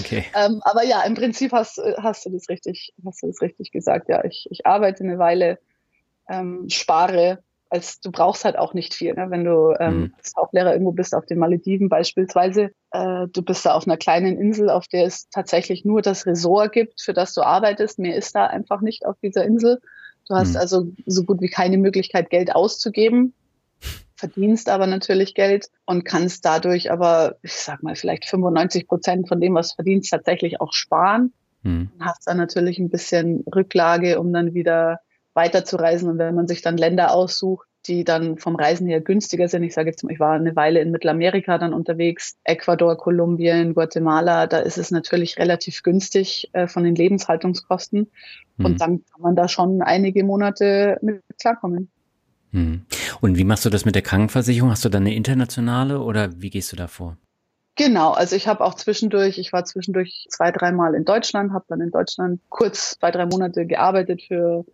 Okay. 0.00 0.24
Ähm, 0.34 0.60
aber 0.64 0.84
ja, 0.84 1.02
im 1.02 1.14
Prinzip 1.14 1.52
hast, 1.52 1.80
hast 1.98 2.24
du 2.24 2.30
das 2.30 2.48
richtig, 2.48 2.92
hast 3.04 3.22
du 3.22 3.26
das 3.26 3.40
richtig 3.42 3.70
gesagt. 3.70 4.08
Ja, 4.08 4.24
ich, 4.24 4.46
ich 4.50 4.66
arbeite 4.66 5.04
eine 5.04 5.18
Weile, 5.18 5.58
ähm, 6.28 6.68
spare, 6.68 7.42
als 7.68 8.00
du 8.00 8.10
brauchst 8.10 8.44
halt 8.44 8.58
auch 8.58 8.74
nicht 8.74 8.94
viel. 8.94 9.14
Ne? 9.14 9.26
Wenn 9.30 9.44
du 9.44 9.74
ähm, 9.78 10.00
mhm. 10.00 10.14
als 10.16 10.32
Hauptlehrer 10.36 10.72
irgendwo 10.72 10.92
bist 10.92 11.14
auf 11.14 11.26
den 11.26 11.38
Malediven 11.38 11.88
beispielsweise, 11.88 12.70
äh, 12.92 13.26
du 13.28 13.42
bist 13.42 13.64
da 13.64 13.74
auf 13.74 13.86
einer 13.86 13.96
kleinen 13.96 14.38
Insel, 14.38 14.70
auf 14.70 14.88
der 14.88 15.04
es 15.04 15.28
tatsächlich 15.28 15.84
nur 15.84 16.02
das 16.02 16.26
Resort 16.26 16.72
gibt, 16.72 17.00
für 17.00 17.12
das 17.12 17.34
du 17.34 17.42
arbeitest. 17.42 17.98
Mehr 17.98 18.16
ist 18.16 18.34
da 18.34 18.46
einfach 18.46 18.80
nicht 18.80 19.06
auf 19.06 19.16
dieser 19.22 19.44
Insel. 19.44 19.80
Du 20.28 20.34
hast 20.34 20.52
mhm. 20.52 20.56
also 20.56 20.86
so 21.06 21.24
gut 21.24 21.40
wie 21.40 21.48
keine 21.48 21.78
Möglichkeit, 21.78 22.30
Geld 22.30 22.54
auszugeben, 22.54 23.34
verdienst 24.20 24.68
aber 24.68 24.86
natürlich 24.86 25.34
Geld 25.34 25.66
und 25.84 26.04
kannst 26.04 26.44
dadurch 26.44 26.92
aber, 26.92 27.36
ich 27.42 27.54
sag 27.54 27.82
mal, 27.82 27.96
vielleicht 27.96 28.26
95 28.26 28.86
Prozent 28.86 29.28
von 29.28 29.40
dem, 29.40 29.54
was 29.54 29.70
du 29.70 29.74
verdienst, 29.76 30.10
tatsächlich 30.10 30.60
auch 30.60 30.72
sparen. 30.72 31.32
Mhm. 31.62 31.90
Hast 31.98 32.26
dann 32.26 32.36
natürlich 32.36 32.78
ein 32.78 32.90
bisschen 32.90 33.44
Rücklage, 33.54 34.20
um 34.20 34.32
dann 34.32 34.54
wieder 34.54 35.00
weiterzureisen. 35.34 36.08
Und 36.08 36.18
wenn 36.18 36.34
man 36.34 36.46
sich 36.46 36.62
dann 36.62 36.76
Länder 36.76 37.12
aussucht, 37.12 37.66
die 37.86 38.04
dann 38.04 38.36
vom 38.36 38.56
Reisen 38.56 38.86
her 38.86 39.00
günstiger 39.00 39.48
sind. 39.48 39.62
Ich 39.62 39.72
sage 39.72 39.88
jetzt 39.88 40.04
mal, 40.04 40.12
ich 40.12 40.20
war 40.20 40.32
eine 40.32 40.54
Weile 40.54 40.80
in 40.80 40.90
Mittelamerika 40.90 41.56
dann 41.56 41.72
unterwegs, 41.72 42.36
Ecuador, 42.44 42.96
Kolumbien, 42.98 43.74
Guatemala, 43.74 44.46
da 44.46 44.58
ist 44.58 44.76
es 44.76 44.90
natürlich 44.90 45.38
relativ 45.38 45.82
günstig 45.82 46.50
äh, 46.52 46.66
von 46.66 46.84
den 46.84 46.94
Lebenshaltungskosten. 46.94 48.10
Mhm. 48.58 48.64
Und 48.64 48.80
dann 48.80 49.04
kann 49.10 49.22
man 49.22 49.34
da 49.34 49.48
schon 49.48 49.80
einige 49.80 50.24
Monate 50.24 50.98
mit 51.00 51.22
klarkommen. 51.40 51.90
Mhm. 52.52 52.82
Und 53.20 53.38
wie 53.38 53.44
machst 53.44 53.64
du 53.64 53.70
das 53.70 53.84
mit 53.84 53.94
der 53.94 54.02
Krankenversicherung? 54.02 54.70
Hast 54.70 54.84
du 54.84 54.88
da 54.88 54.98
eine 54.98 55.14
internationale 55.14 56.00
oder 56.00 56.40
wie 56.40 56.50
gehst 56.50 56.72
du 56.72 56.76
da 56.76 56.86
vor? 56.86 57.16
Genau, 57.76 58.10
also 58.10 58.36
ich 58.36 58.46
habe 58.46 58.64
auch 58.64 58.74
zwischendurch, 58.74 59.38
ich 59.38 59.52
war 59.52 59.64
zwischendurch 59.64 60.26
zwei, 60.28 60.50
dreimal 60.50 60.94
in 60.94 61.04
Deutschland, 61.04 61.52
habe 61.52 61.64
dann 61.68 61.80
in 61.80 61.90
Deutschland 61.90 62.40
kurz 62.48 62.98
zwei, 62.98 63.10
drei 63.10 63.26
Monate 63.26 63.66
gearbeitet 63.66 64.22
für 64.22 64.64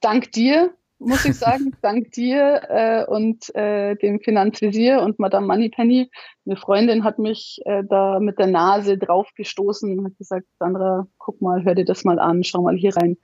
Dank 0.01 0.33
dir, 0.33 0.73
muss 0.99 1.25
ich 1.25 1.37
sagen, 1.37 1.77
dank 1.81 2.13
dir 2.13 2.63
äh, 2.69 3.05
und 3.05 3.55
äh, 3.55 3.95
dem 3.97 4.21
Finanzvisier 4.21 5.01
und 5.03 5.19
Madame 5.19 5.47
Moneypenny. 5.47 6.11
Eine 6.47 6.57
Freundin 6.57 7.05
hat 7.05 7.19
mich 7.19 7.61
äh, 7.65 7.85
da 7.89 8.19
mit 8.21 8.39
der 8.39 8.49
Nase 8.49 8.99
draufgestoßen 8.99 9.99
und 9.99 10.05
hat 10.07 10.19
gesagt, 10.19 10.47
Sandra, 10.59 11.07
guck 11.19 11.41
mal, 11.41 11.65
hör 11.65 11.75
dir 11.75 11.85
das 11.85 12.05
mal 12.05 12.19
an, 12.19 12.43
schau 12.45 12.63
mal 12.63 12.77
hier 12.77 12.97
rein. 12.97 13.17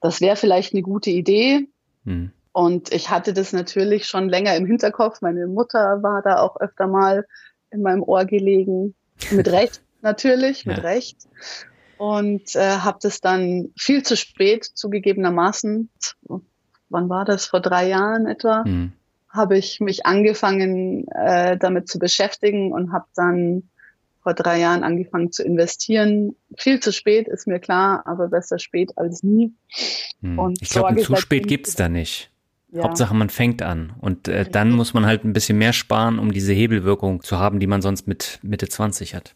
Das 0.00 0.20
wäre 0.20 0.36
vielleicht 0.36 0.72
eine 0.72 0.82
gute 0.82 1.10
Idee. 1.10 1.68
Mhm. 2.04 2.32
Und 2.52 2.92
ich 2.92 3.10
hatte 3.10 3.32
das 3.32 3.52
natürlich 3.52 4.06
schon 4.06 4.28
länger 4.28 4.56
im 4.56 4.66
Hinterkopf. 4.66 5.20
Meine 5.20 5.46
Mutter 5.46 6.02
war 6.02 6.22
da 6.22 6.40
auch 6.40 6.56
öfter 6.60 6.86
mal 6.86 7.26
in 7.70 7.82
meinem 7.82 8.02
Ohr 8.02 8.24
gelegen. 8.24 8.94
Mit 9.30 9.48
Recht 9.52 9.82
natürlich, 10.02 10.66
mit 10.66 10.78
ja. 10.78 10.82
Recht. 10.82 11.28
Und 11.98 12.56
äh, 12.56 12.78
habe 12.78 12.98
das 13.02 13.20
dann 13.20 13.72
viel 13.76 14.02
zu 14.02 14.16
spät 14.16 14.64
zugegebenermaßen, 14.64 15.90
wann 16.90 17.08
war 17.08 17.24
das, 17.24 17.46
vor 17.46 17.60
drei 17.60 17.88
Jahren 17.88 18.26
etwa, 18.26 18.64
mhm. 18.64 18.92
habe 19.28 19.56
ich 19.56 19.80
mich 19.80 20.06
angefangen 20.06 21.08
äh, 21.08 21.56
damit 21.56 21.88
zu 21.88 21.98
beschäftigen 21.98 22.72
und 22.72 22.92
habe 22.92 23.06
dann 23.14 23.64
vor 24.22 24.34
drei 24.34 24.58
Jahren 24.58 24.84
angefangen 24.84 25.32
zu 25.32 25.42
investieren. 25.42 26.36
Viel 26.56 26.80
zu 26.80 26.92
spät, 26.92 27.26
ist 27.26 27.46
mir 27.46 27.58
klar, 27.58 28.02
aber 28.06 28.28
besser 28.28 28.58
spät 28.58 28.96
als 28.96 29.22
nie. 29.22 29.54
Hm. 30.20 30.38
Und 30.38 30.60
ich 30.60 30.68
glaube, 30.68 30.96
zu 31.00 31.16
spät 31.16 31.48
gibt's 31.48 31.74
da 31.74 31.88
nicht. 31.88 32.30
Ja. 32.72 32.84
Hauptsache, 32.84 33.14
man 33.14 33.30
fängt 33.30 33.62
an. 33.62 33.94
Und 34.00 34.28
äh, 34.28 34.48
dann 34.48 34.70
muss 34.70 34.94
man 34.94 35.06
halt 35.06 35.24
ein 35.24 35.32
bisschen 35.32 35.58
mehr 35.58 35.72
sparen, 35.72 36.18
um 36.18 36.32
diese 36.32 36.52
Hebelwirkung 36.52 37.22
zu 37.22 37.38
haben, 37.38 37.58
die 37.58 37.66
man 37.66 37.82
sonst 37.82 38.06
mit 38.06 38.38
Mitte 38.42 38.68
20 38.68 39.14
hat. 39.14 39.34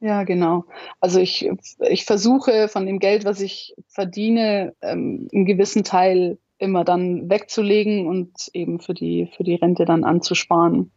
Ja, 0.00 0.22
genau. 0.22 0.64
Also 1.00 1.18
ich, 1.18 1.50
ich 1.80 2.04
versuche 2.04 2.68
von 2.68 2.86
dem 2.86 3.00
Geld, 3.00 3.24
was 3.24 3.40
ich 3.40 3.74
verdiene, 3.88 4.74
ähm, 4.80 5.28
einen 5.32 5.44
gewissen 5.44 5.82
Teil 5.82 6.38
immer 6.58 6.84
dann 6.84 7.30
wegzulegen 7.30 8.06
und 8.06 8.32
eben 8.52 8.80
für 8.80 8.94
die, 8.94 9.30
für 9.36 9.44
die 9.44 9.54
Rente 9.54 9.84
dann 9.84 10.04
anzusparen. 10.04 10.90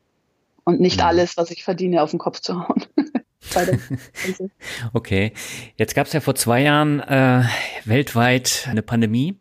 Und 0.64 0.80
nicht 0.80 1.00
ja. 1.00 1.08
alles, 1.08 1.38
was 1.38 1.52
ich 1.52 1.64
verdiene, 1.64 2.04
auf 2.04 2.12
den 2.12 2.20
Kopf 2.20 2.40
zu 2.40 2.68
hauen. 2.68 2.86
okay. 4.94 5.34
Jetzt 5.78 5.96
gab 5.96 6.08
es 6.08 6.14
ja 6.14 6.20
vor 6.20 6.36
zwei 6.36 6.62
Jahren 6.62 7.00
äh, 7.00 7.44
weltweit 7.86 8.68
eine 8.70 8.82
Pandemie. 8.82 9.40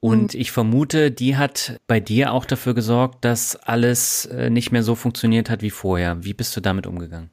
Und 0.00 0.34
mhm. 0.34 0.40
ich 0.40 0.52
vermute, 0.52 1.10
die 1.10 1.36
hat 1.36 1.80
bei 1.86 1.98
dir 1.98 2.32
auch 2.32 2.44
dafür 2.44 2.74
gesorgt, 2.74 3.24
dass 3.24 3.56
alles 3.56 4.26
äh, 4.26 4.50
nicht 4.50 4.70
mehr 4.70 4.82
so 4.82 4.94
funktioniert 4.94 5.50
hat 5.50 5.62
wie 5.62 5.70
vorher. 5.70 6.22
Wie 6.24 6.34
bist 6.34 6.56
du 6.56 6.60
damit 6.60 6.86
umgegangen? 6.86 7.30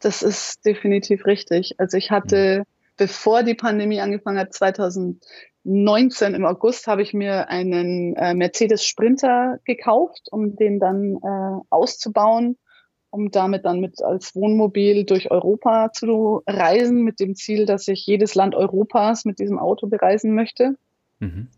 Das 0.00 0.22
ist 0.22 0.64
definitiv 0.64 1.24
richtig. 1.24 1.74
Also 1.78 1.96
ich 1.96 2.10
hatte, 2.10 2.60
mhm. 2.60 2.64
bevor 2.96 3.42
die 3.42 3.54
Pandemie 3.54 4.00
angefangen 4.00 4.38
hat, 4.38 4.54
2019 5.68 6.34
im 6.34 6.46
August, 6.46 6.86
habe 6.86 7.02
ich 7.02 7.12
mir 7.12 7.48
einen 7.48 8.16
äh, 8.16 8.34
Mercedes 8.34 8.84
Sprinter 8.84 9.58
gekauft, 9.64 10.28
um 10.30 10.56
den 10.56 10.78
dann 10.78 11.16
äh, 11.16 11.60
auszubauen, 11.68 12.56
um 13.10 13.30
damit 13.30 13.66
dann 13.66 13.80
mit 13.80 14.02
als 14.02 14.34
Wohnmobil 14.34 15.04
durch 15.04 15.30
Europa 15.30 15.92
zu 15.92 16.42
reisen, 16.46 17.02
mit 17.02 17.20
dem 17.20 17.34
Ziel, 17.34 17.66
dass 17.66 17.86
ich 17.86 18.06
jedes 18.06 18.34
Land 18.34 18.54
Europas 18.54 19.24
mit 19.24 19.38
diesem 19.38 19.58
Auto 19.58 19.86
bereisen 19.86 20.34
möchte. 20.34 20.76
Mhm 21.18 21.48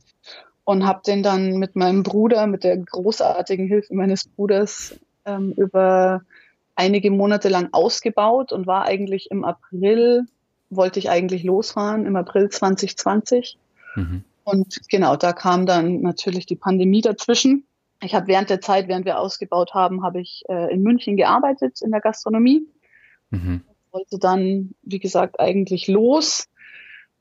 und 0.70 0.86
habe 0.86 1.00
den 1.04 1.24
dann 1.24 1.56
mit 1.56 1.74
meinem 1.74 2.04
Bruder, 2.04 2.46
mit 2.46 2.62
der 2.62 2.76
großartigen 2.76 3.66
Hilfe 3.66 3.92
meines 3.92 4.28
Bruders 4.28 4.94
ähm, 5.24 5.52
über 5.56 6.22
einige 6.76 7.11
Monate 7.11 7.48
lang 7.48 7.70
ausgebaut 7.72 8.52
und 8.52 8.68
war 8.68 8.84
eigentlich 8.84 9.32
im 9.32 9.44
April, 9.44 10.26
wollte 10.68 11.00
ich 11.00 11.11
eigentlich 11.11 11.42
losfahren, 11.42 12.06
im 12.06 12.14
April 12.14 12.50
2020. 12.50 13.58
Mhm. 13.97 14.24
Und 14.45 14.88
genau, 14.88 15.16
da 15.16 15.32
kam 15.32 15.66
dann 15.66 16.01
natürlich 16.01 16.47
die 16.47 16.57
Pandemie 16.57 17.01
dazwischen. 17.01 17.64
Ich 18.03 18.14
habe 18.14 18.26
während 18.28 18.51
der 18.51 18.61
Zeit, 18.61 18.88
während 18.88 19.05
wir 19.05 19.18
ausgebaut 19.18 19.74
haben, 19.74 20.03
habe 20.03 20.20
ich 20.20 20.43
äh, 20.49 20.72
in 20.72 20.82
München 20.82 21.16
gearbeitet 21.16 21.80
in 21.82 21.91
der 21.91 22.01
Gastronomie. 22.01 22.66
Mhm. 23.30 23.62
Wollte 23.93 24.18
dann, 24.18 24.74
wie 24.82 25.01
gesagt, 25.01 25.38
eigentlich 25.38 25.88
los 25.88 26.49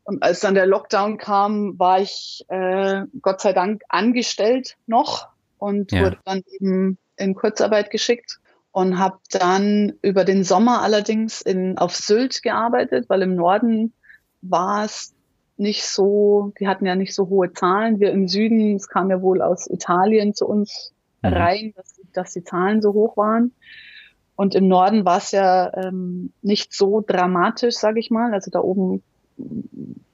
und 0.10 0.24
als 0.24 0.40
dann 0.40 0.56
der 0.56 0.66
Lockdown 0.66 1.20
kam, 1.20 1.78
war 1.78 2.02
ich 2.02 2.44
äh, 2.48 3.04
Gott 3.22 3.42
sei 3.42 3.54
Dank 3.54 3.84
angestellt 3.90 4.76
noch 4.88 5.28
und 5.60 5.92
ja. 5.92 6.02
wurde 6.02 6.18
dann 6.26 6.42
eben 6.50 6.98
in 7.16 7.36
Kurzarbeit 7.36 7.92
geschickt 7.92 8.40
und 8.72 8.98
habe 8.98 9.20
dann 9.30 9.94
über 10.02 10.26
den 10.26 10.44
Sommer 10.44 10.82
allerdings 10.82 11.42
in, 11.42 11.78
auf 11.78 11.96
Sylt 11.96 12.42
gearbeitet, 12.42 13.08
weil 13.08 13.22
im 13.22 13.36
Norden 13.36 13.94
war 14.42 14.86
es 14.86 15.14
nicht 15.60 15.86
so, 15.86 16.54
die 16.60 16.68
hatten 16.68 16.86
ja 16.86 16.96
nicht 16.96 17.14
so 17.14 17.28
hohe 17.30 17.52
Zahlen. 17.54 18.00
Wir 18.00 18.12
im 18.12 18.28
Süden, 18.28 18.76
es 18.76 18.88
kam 18.88 19.10
ja 19.10 19.22
wohl 19.22 19.42
aus 19.42 19.70
Italien 19.70 20.34
zu 20.34 20.48
uns 20.48 20.94
mhm. 21.22 21.34
rein, 21.34 21.74
dass, 21.76 22.00
dass 22.14 22.34
die 22.34 22.44
Zahlen 22.44 22.82
so 22.82 22.94
hoch 22.94 23.18
waren. 23.18 23.52
Und 24.36 24.56
im 24.56 24.70
Norden 24.70 25.04
war 25.04 25.18
es 25.18 25.32
ja 25.32 25.72
ähm, 25.76 26.32
nicht 26.42 26.74
so 26.74 27.04
dramatisch, 27.06 27.76
sage 27.76 28.00
ich 28.00 28.10
mal. 28.10 28.34
Also 28.34 28.50
da 28.50 28.62
oben 28.62 29.04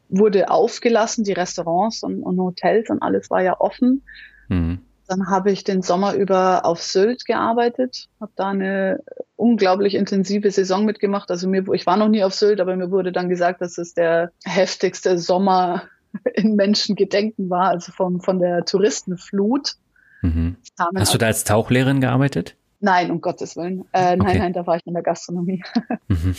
wurde 0.10 0.50
aufgelassen, 0.50 1.24
die 1.24 1.34
Restaurants 1.34 2.02
und, 2.02 2.24
und 2.24 2.40
Hotels 2.40 2.90
und 2.90 3.02
alles 3.04 3.30
war 3.30 3.44
ja 3.44 3.60
offen. 3.60 4.02
Mhm. 4.50 4.80
Dann 5.08 5.30
habe 5.30 5.52
ich 5.52 5.64
den 5.64 5.82
Sommer 5.82 6.14
über 6.14 6.66
auf 6.66 6.82
Sylt 6.82 7.26
gearbeitet, 7.26 8.08
habe 8.20 8.32
da 8.36 8.50
eine 8.50 9.04
unglaublich 9.36 9.96
intensive 9.96 10.50
Saison 10.50 10.86
mitgemacht. 10.86 11.30
Also 11.30 11.48
mir, 11.48 11.64
ich 11.74 11.86
war 11.86 11.98
noch 11.98 12.08
nie 12.08 12.24
auf 12.24 12.34
Sylt, 12.34 12.60
aber 12.60 12.76
mir 12.76 12.90
wurde 12.90 13.12
dann 13.12 13.30
gesagt, 13.30 13.62
dass 13.62 13.78
es 13.78 13.94
der 13.94 14.32
heftigste 14.44 15.18
Sommer 15.20 15.84
in 16.34 16.56
Menschengedenken 16.56 17.50
war, 17.50 17.70
also 17.70 17.92
vom, 17.92 18.22
von 18.22 18.40
der 18.40 18.66
Touristenflut. 18.66 19.74
Mhm. 20.22 20.56
Hast 20.96 21.14
du 21.14 21.18
da 21.18 21.28
als 21.28 21.44
Tauchlehrerin 21.44 22.02
gearbeitet? 22.02 22.56
Nein, 22.80 23.12
um 23.12 23.22
Gottes 23.22 23.56
Willen. 23.56 23.86
Äh, 23.94 24.16
nein, 24.16 24.22
okay. 24.22 24.40
nein, 24.40 24.54
da 24.54 24.68
war 24.68 24.78
ich 24.78 24.86
in 24.86 24.94
der 24.94 25.04
Gastronomie. 25.04 25.64
Mhm. 26.08 26.36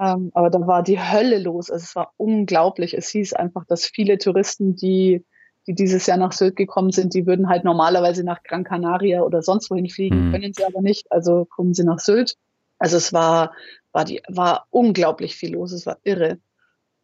Ähm, 0.00 0.30
aber 0.34 0.48
da 0.50 0.64
war 0.66 0.82
die 0.82 1.00
Hölle 1.00 1.38
los. 1.38 1.70
Also 1.70 1.82
es 1.82 1.96
war 1.96 2.12
unglaublich. 2.16 2.96
Es 2.96 3.08
hieß 3.08 3.32
einfach, 3.32 3.64
dass 3.66 3.84
viele 3.84 4.18
Touristen, 4.18 4.76
die, 4.76 5.24
die 5.68 5.74
dieses 5.74 6.06
Jahr 6.06 6.16
nach 6.16 6.32
Sylt 6.32 6.56
gekommen 6.56 6.90
sind, 6.92 7.12
die 7.12 7.26
würden 7.26 7.48
halt 7.48 7.62
normalerweise 7.62 8.24
nach 8.24 8.42
Gran 8.42 8.64
Canaria 8.64 9.20
oder 9.20 9.42
sonst 9.42 9.70
wohin 9.70 9.90
fliegen, 9.90 10.28
mhm. 10.28 10.32
können 10.32 10.52
sie 10.54 10.64
aber 10.64 10.80
nicht. 10.80 11.12
Also 11.12 11.44
kommen 11.44 11.74
sie 11.74 11.84
nach 11.84 12.00
Sylt. 12.00 12.36
Also 12.78 12.96
es 12.96 13.12
war, 13.12 13.52
war 13.92 14.06
die, 14.06 14.22
war 14.28 14.66
unglaublich 14.70 15.36
viel 15.36 15.52
los. 15.52 15.72
Es 15.72 15.84
war 15.84 15.98
irre. 16.04 16.38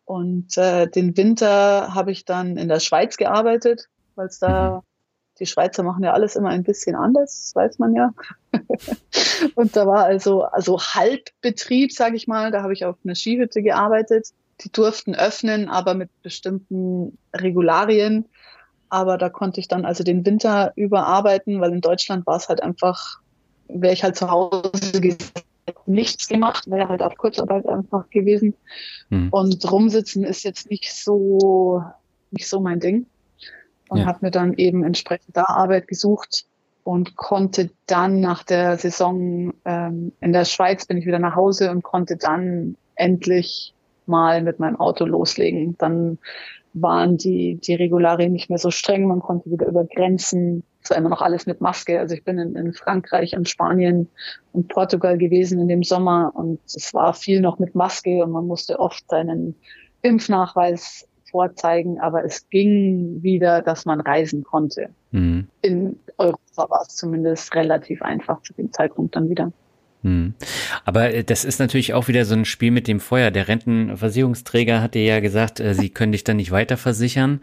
Und 0.07 0.57
äh, 0.57 0.89
den 0.89 1.15
Winter 1.17 1.95
habe 1.95 2.11
ich 2.11 2.25
dann 2.25 2.57
in 2.57 2.69
der 2.69 2.81
Schweiz 2.81 3.19
gearbeitet, 3.19 3.89
weil 4.15 4.29
es 4.29 4.39
da, 4.39 4.77
mhm. 4.77 4.81
die 5.41 5.47
Schweizer 5.47 5.83
machen 5.83 6.03
ja 6.03 6.15
alles 6.15 6.35
immer 6.35 6.49
ein 6.49 6.65
bisschen 6.65 6.97
anders, 6.97 7.53
weiß 7.55 7.79
man 7.79 7.95
ja. 7.95 8.15
und 9.57 9.77
da 9.77 9.87
war 9.87 10.05
also, 10.05 10.43
also 10.43 10.81
Halbbetrieb, 10.81 11.93
sage 11.93 12.17
ich 12.17 12.27
mal, 12.27 12.51
da 12.51 12.62
habe 12.62 12.73
ich 12.73 12.87
auf 12.87 12.97
einer 13.05 13.15
Skihütte 13.15 13.62
gearbeitet. 13.62 14.29
Die 14.61 14.73
durften 14.73 15.15
öffnen, 15.15 15.69
aber 15.69 15.93
mit 15.93 16.11
bestimmten 16.23 17.19
Regularien. 17.35 18.27
Aber 18.89 19.18
da 19.18 19.28
konnte 19.28 19.61
ich 19.61 19.68
dann 19.68 19.85
also 19.85 20.05
den 20.05 20.24
Winter 20.24 20.72
überarbeiten, 20.76 21.61
weil 21.61 21.72
in 21.72 21.80
Deutschland 21.80 22.26
war 22.26 22.37
es 22.37 22.49
halt 22.49 22.62
einfach, 22.62 23.20
wäre 23.68 23.93
ich 23.93 24.05
halt 24.05 24.16
zu 24.16 24.30
Hause 24.30 25.16
nichts 25.87 26.28
gemacht, 26.28 26.70
wäre 26.70 26.89
halt 26.89 27.03
auf 27.03 27.16
Kurzarbeit 27.16 27.66
einfach 27.66 28.09
gewesen. 28.11 28.55
Mhm. 29.11 29.28
Und 29.30 29.70
rumsitzen 29.70 30.24
ist 30.24 30.45
jetzt 30.45 30.70
nicht 30.70 30.93
so, 30.93 31.82
nicht 32.30 32.49
so 32.49 32.61
mein 32.61 32.80
Ding. 32.80 33.07
Und 33.89 33.99
ja. 33.99 34.07
habe 34.07 34.18
mir 34.22 34.30
dann 34.30 34.55
eben 34.55 34.85
entsprechend 34.85 35.37
da 35.37 35.45
Arbeit 35.45 35.89
gesucht 35.89 36.47
und 36.85 37.16
konnte 37.16 37.70
dann 37.87 38.20
nach 38.20 38.43
der 38.43 38.76
Saison 38.76 39.55
ähm, 39.64 40.12
in 40.20 40.32
der 40.32 40.45
Schweiz 40.45 40.87
bin 40.87 40.99
ich 40.99 41.07
wieder 41.07 41.18
nach 41.18 41.35
Hause 41.35 41.70
und 41.70 41.82
konnte 41.82 42.16
dann 42.16 42.76
endlich 42.95 43.74
mal 44.07 44.43
mit 44.43 44.59
meinem 44.59 44.76
Auto 44.76 45.05
loslegen. 45.05 45.76
Dann 45.78 46.18
waren 46.75 47.16
die, 47.16 47.57
die 47.57 47.75
Regularien 47.75 48.33
nicht 48.33 48.51
mehr 48.51 48.59
so 48.59 48.70
streng, 48.70 49.07
man 49.07 49.20
konnte 49.20 49.51
wieder 49.51 49.66
über 49.66 49.85
Grenzen, 49.85 50.64
es 50.83 50.91
war 50.91 50.99
immer 50.99 51.09
noch 51.09 51.22
alles 51.22 51.47
mit 51.47 51.61
Maske. 51.61 51.99
Also 51.99 52.14
ich 52.14 52.25
bin 52.25 52.39
in, 52.39 52.57
in 52.57 52.75
Frankreich 52.75 53.37
und 53.37 53.49
Spanien 53.49 54.09
und 54.53 54.68
Portugal 54.68 55.16
gewesen 55.16 55.59
in 55.61 55.68
dem 55.68 55.83
Sommer 55.83 56.33
und 56.35 56.61
es 56.66 56.93
war 56.93 57.14
viel 57.14 57.41
noch 57.41 57.59
mit 57.59 57.75
Maske 57.75 58.22
und 58.22 58.33
man 58.33 58.47
musste 58.47 58.79
oft 58.79 59.09
seinen 59.09 59.55
Impfnachweis 60.03 61.09
vorzeigen, 61.31 61.99
aber 62.01 62.25
es 62.25 62.49
ging 62.51 63.22
wieder, 63.22 63.62
dass 63.62 63.87
man 63.87 64.01
reisen 64.01 64.45
konnte. 64.45 64.91
Mhm. 65.11 65.49
In 65.62 65.99
Europa 66.18 66.68
war 66.68 66.83
es 66.83 66.95
zumindest 66.95 67.55
relativ 67.55 68.03
einfach 68.03 68.43
zu 68.43 68.53
dem 68.53 68.72
Zeitpunkt 68.72 69.16
dann 69.16 69.31
wieder. 69.31 69.53
Hm. 70.05 70.35
Aber 70.85 71.13
äh, 71.13 71.25
das 71.25 71.45
ist 71.45 71.59
natürlich 71.59 71.95
auch 71.95 72.09
wieder 72.09 72.27
so 72.27 72.35
ein 72.35 72.45
Spiel 72.45 72.71
mit 72.71 72.87
dem 72.87 73.01
Feuer. 73.01 73.31
Der 73.31 73.49
Rentenversicherungsträger 73.49 74.81
hat 74.83 74.95
dir 74.95 75.03
ja 75.03 75.21
gesagt, 75.21 75.61
äh, 75.61 75.75
sie 75.75 75.89
können 75.89 76.13
dich 76.13 76.25
dann 76.25 76.37
nicht 76.37 76.51
weiter 76.51 76.77
versichern. 76.77 77.41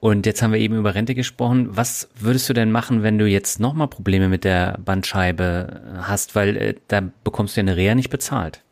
Und 0.00 0.26
jetzt 0.26 0.42
haben 0.42 0.52
wir 0.52 0.58
eben 0.58 0.76
über 0.76 0.94
Rente 0.94 1.14
gesprochen. 1.14 1.68
Was 1.70 2.08
würdest 2.18 2.48
du 2.48 2.52
denn 2.52 2.72
machen, 2.72 3.02
wenn 3.02 3.18
du 3.18 3.26
jetzt 3.26 3.60
nochmal 3.60 3.88
Probleme 3.88 4.28
mit 4.28 4.44
der 4.44 4.78
Bandscheibe 4.84 5.82
äh, 5.84 5.98
hast? 6.02 6.34
Weil 6.34 6.76
da 6.88 7.02
bekommst 7.22 7.56
du 7.56 7.60
ja 7.60 7.62
eine 7.62 7.76
Reha 7.76 7.94
nicht 7.94 8.10
bezahlt. 8.10 8.62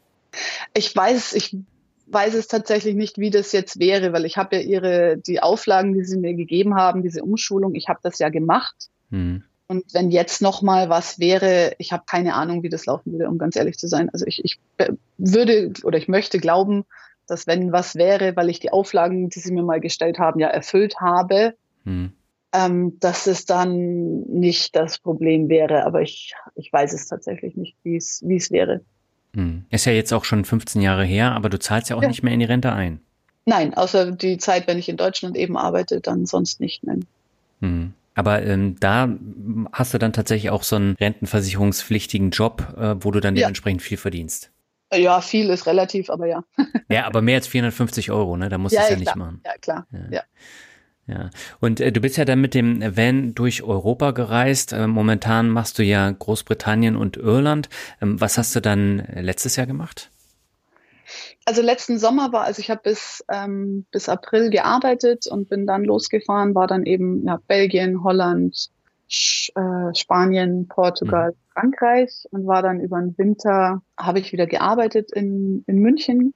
Ich 0.74 0.94
weiß, 0.94 1.34
ich 1.34 1.56
weiß 2.08 2.34
es 2.34 2.48
tatsächlich 2.48 2.96
nicht, 2.96 3.18
wie 3.18 3.30
das 3.30 3.52
jetzt 3.52 3.78
wäre, 3.78 4.12
weil 4.12 4.24
ich 4.24 4.36
habe 4.36 4.56
ja 4.56 4.62
ihre, 4.62 5.16
die 5.18 5.40
Auflagen, 5.40 5.94
die 5.94 6.04
sie 6.04 6.18
mir 6.18 6.34
gegeben 6.34 6.74
haben, 6.74 7.02
diese 7.02 7.22
Umschulung, 7.22 7.76
ich 7.76 7.88
habe 7.88 8.00
das 8.02 8.18
ja 8.18 8.30
gemacht. 8.30 8.88
Hm. 9.10 9.44
Und 9.68 9.84
wenn 9.92 10.10
jetzt 10.10 10.40
noch 10.40 10.62
mal 10.62 10.88
was 10.88 11.18
wäre, 11.18 11.74
ich 11.76 11.92
habe 11.92 12.04
keine 12.06 12.34
Ahnung, 12.34 12.62
wie 12.62 12.70
das 12.70 12.86
laufen 12.86 13.12
würde, 13.12 13.28
um 13.28 13.36
ganz 13.36 13.54
ehrlich 13.54 13.76
zu 13.78 13.86
sein. 13.86 14.08
Also 14.10 14.24
ich, 14.26 14.42
ich 14.42 14.58
würde 15.18 15.72
oder 15.84 15.98
ich 15.98 16.08
möchte 16.08 16.38
glauben, 16.38 16.84
dass 17.26 17.46
wenn 17.46 17.70
was 17.70 17.94
wäre, 17.94 18.34
weil 18.34 18.48
ich 18.48 18.60
die 18.60 18.72
Auflagen, 18.72 19.28
die 19.28 19.38
sie 19.38 19.52
mir 19.52 19.62
mal 19.62 19.80
gestellt 19.80 20.18
haben, 20.18 20.40
ja 20.40 20.48
erfüllt 20.48 21.00
habe, 21.00 21.54
hm. 21.84 22.12
ähm, 22.54 22.98
dass 22.98 23.26
es 23.26 23.44
dann 23.44 24.22
nicht 24.22 24.74
das 24.74 24.98
Problem 24.98 25.50
wäre. 25.50 25.84
Aber 25.84 26.00
ich, 26.00 26.34
ich 26.54 26.72
weiß 26.72 26.94
es 26.94 27.06
tatsächlich 27.06 27.54
nicht, 27.54 27.76
wie 27.84 27.96
es 27.96 28.22
wie 28.24 28.36
es 28.36 28.50
wäre. 28.50 28.80
Hm. 29.34 29.66
Ist 29.68 29.84
ja 29.84 29.92
jetzt 29.92 30.12
auch 30.14 30.24
schon 30.24 30.46
15 30.46 30.80
Jahre 30.80 31.04
her, 31.04 31.32
aber 31.32 31.50
du 31.50 31.58
zahlst 31.58 31.90
ja 31.90 31.96
auch 31.96 32.02
ja. 32.02 32.08
nicht 32.08 32.22
mehr 32.22 32.32
in 32.32 32.40
die 32.40 32.46
Rente 32.46 32.72
ein. 32.72 33.00
Nein, 33.44 33.74
außer 33.74 34.12
die 34.12 34.38
Zeit, 34.38 34.66
wenn 34.66 34.78
ich 34.78 34.88
in 34.88 34.96
Deutschland 34.96 35.36
eben 35.36 35.58
arbeite, 35.58 36.00
dann 36.00 36.24
sonst 36.24 36.58
nicht. 36.60 36.84
Nein. 36.84 37.04
Hm. 37.60 37.92
Aber 38.18 38.42
ähm, 38.42 38.74
da 38.80 39.08
hast 39.72 39.94
du 39.94 39.98
dann 39.98 40.12
tatsächlich 40.12 40.50
auch 40.50 40.64
so 40.64 40.74
einen 40.74 40.96
rentenversicherungspflichtigen 40.96 42.30
Job, 42.30 42.74
äh, 42.76 42.96
wo 42.98 43.12
du 43.12 43.20
dann 43.20 43.36
ja. 43.36 43.42
dementsprechend 43.42 43.80
viel 43.80 43.96
verdienst. 43.96 44.50
Ja, 44.92 45.20
viel 45.20 45.48
ist 45.50 45.66
relativ, 45.66 46.10
aber 46.10 46.26
ja. 46.26 46.42
ja, 46.90 47.06
aber 47.06 47.22
mehr 47.22 47.36
als 47.36 47.46
450 47.46 48.10
Euro, 48.10 48.36
ne? 48.36 48.48
Da 48.48 48.58
musst 48.58 48.74
du 48.74 48.80
es 48.80 48.88
ja, 48.88 48.94
ja 48.94 48.98
nicht 48.98 49.14
machen. 49.14 49.40
Ja, 49.46 49.52
klar. 49.60 49.86
Ja. 49.92 50.00
ja. 50.10 50.22
Ja, 51.06 51.30
und 51.60 51.80
äh, 51.80 51.92
du 51.92 52.00
bist 52.00 52.16
ja 52.16 52.24
dann 52.24 52.40
mit 52.40 52.54
dem 52.54 52.82
Van 52.96 53.34
durch 53.34 53.62
Europa 53.62 54.10
gereist. 54.10 54.72
Äh, 54.72 54.88
momentan 54.88 55.48
machst 55.48 55.78
du 55.78 55.84
ja 55.84 56.10
Großbritannien 56.10 56.96
und 56.96 57.16
Irland. 57.16 57.68
Ähm, 58.02 58.20
was 58.20 58.36
hast 58.36 58.54
du 58.56 58.60
dann 58.60 59.06
letztes 59.14 59.54
Jahr 59.54 59.66
gemacht? 59.66 60.10
Also 61.44 61.62
letzten 61.62 61.98
Sommer 61.98 62.32
war, 62.32 62.44
also 62.44 62.60
ich 62.60 62.70
habe 62.70 62.80
bis, 62.82 63.24
ähm, 63.30 63.86
bis 63.90 64.08
April 64.08 64.50
gearbeitet 64.50 65.26
und 65.26 65.48
bin 65.48 65.66
dann 65.66 65.84
losgefahren, 65.84 66.54
war 66.54 66.66
dann 66.66 66.84
eben 66.84 67.26
ja, 67.26 67.38
Belgien, 67.46 68.02
Holland, 68.02 68.70
Sch, 69.08 69.50
äh, 69.54 69.94
Spanien, 69.94 70.68
Portugal, 70.68 71.30
mhm. 71.30 71.52
Frankreich 71.52 72.24
und 72.30 72.46
war 72.46 72.62
dann 72.62 72.80
über 72.80 73.00
den 73.00 73.16
Winter, 73.16 73.82
habe 73.96 74.18
ich 74.18 74.32
wieder 74.32 74.46
gearbeitet 74.46 75.10
in, 75.12 75.64
in 75.66 75.78
München, 75.78 76.34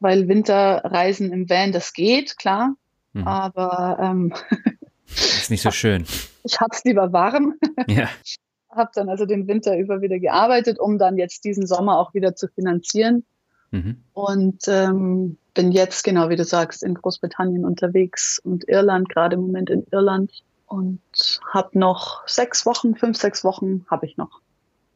weil 0.00 0.28
Winterreisen 0.28 1.32
im 1.32 1.48
Van, 1.48 1.72
das 1.72 1.92
geht, 1.92 2.36
klar, 2.38 2.74
mhm. 3.12 3.26
aber 3.26 3.98
ähm, 4.00 4.34
ist 5.06 5.50
nicht 5.50 5.62
so 5.62 5.70
schön. 5.70 6.04
Ich 6.48 6.60
hab's 6.60 6.84
lieber 6.84 7.12
warm. 7.12 7.54
Ja. 7.88 8.08
Hab 8.70 8.92
dann 8.92 9.08
also 9.08 9.26
den 9.26 9.48
Winter 9.48 9.76
über 9.76 10.00
wieder 10.00 10.20
gearbeitet, 10.20 10.78
um 10.78 10.96
dann 10.96 11.16
jetzt 11.16 11.44
diesen 11.44 11.66
Sommer 11.66 11.98
auch 11.98 12.14
wieder 12.14 12.36
zu 12.36 12.46
finanzieren. 12.46 13.24
Mhm. 13.70 14.02
Und 14.12 14.68
ähm, 14.68 15.38
bin 15.54 15.72
jetzt, 15.72 16.04
genau 16.04 16.28
wie 16.28 16.36
du 16.36 16.44
sagst, 16.44 16.82
in 16.82 16.94
Großbritannien 16.94 17.64
unterwegs 17.64 18.38
und 18.42 18.68
Irland, 18.68 19.08
gerade 19.08 19.34
im 19.34 19.42
Moment 19.42 19.70
in 19.70 19.84
Irland. 19.90 20.42
Und 20.66 21.00
habe 21.52 21.78
noch 21.78 22.26
sechs 22.26 22.66
Wochen, 22.66 22.96
fünf, 22.96 23.16
sechs 23.16 23.44
Wochen 23.44 23.86
habe 23.88 24.06
ich 24.06 24.16
noch. 24.16 24.40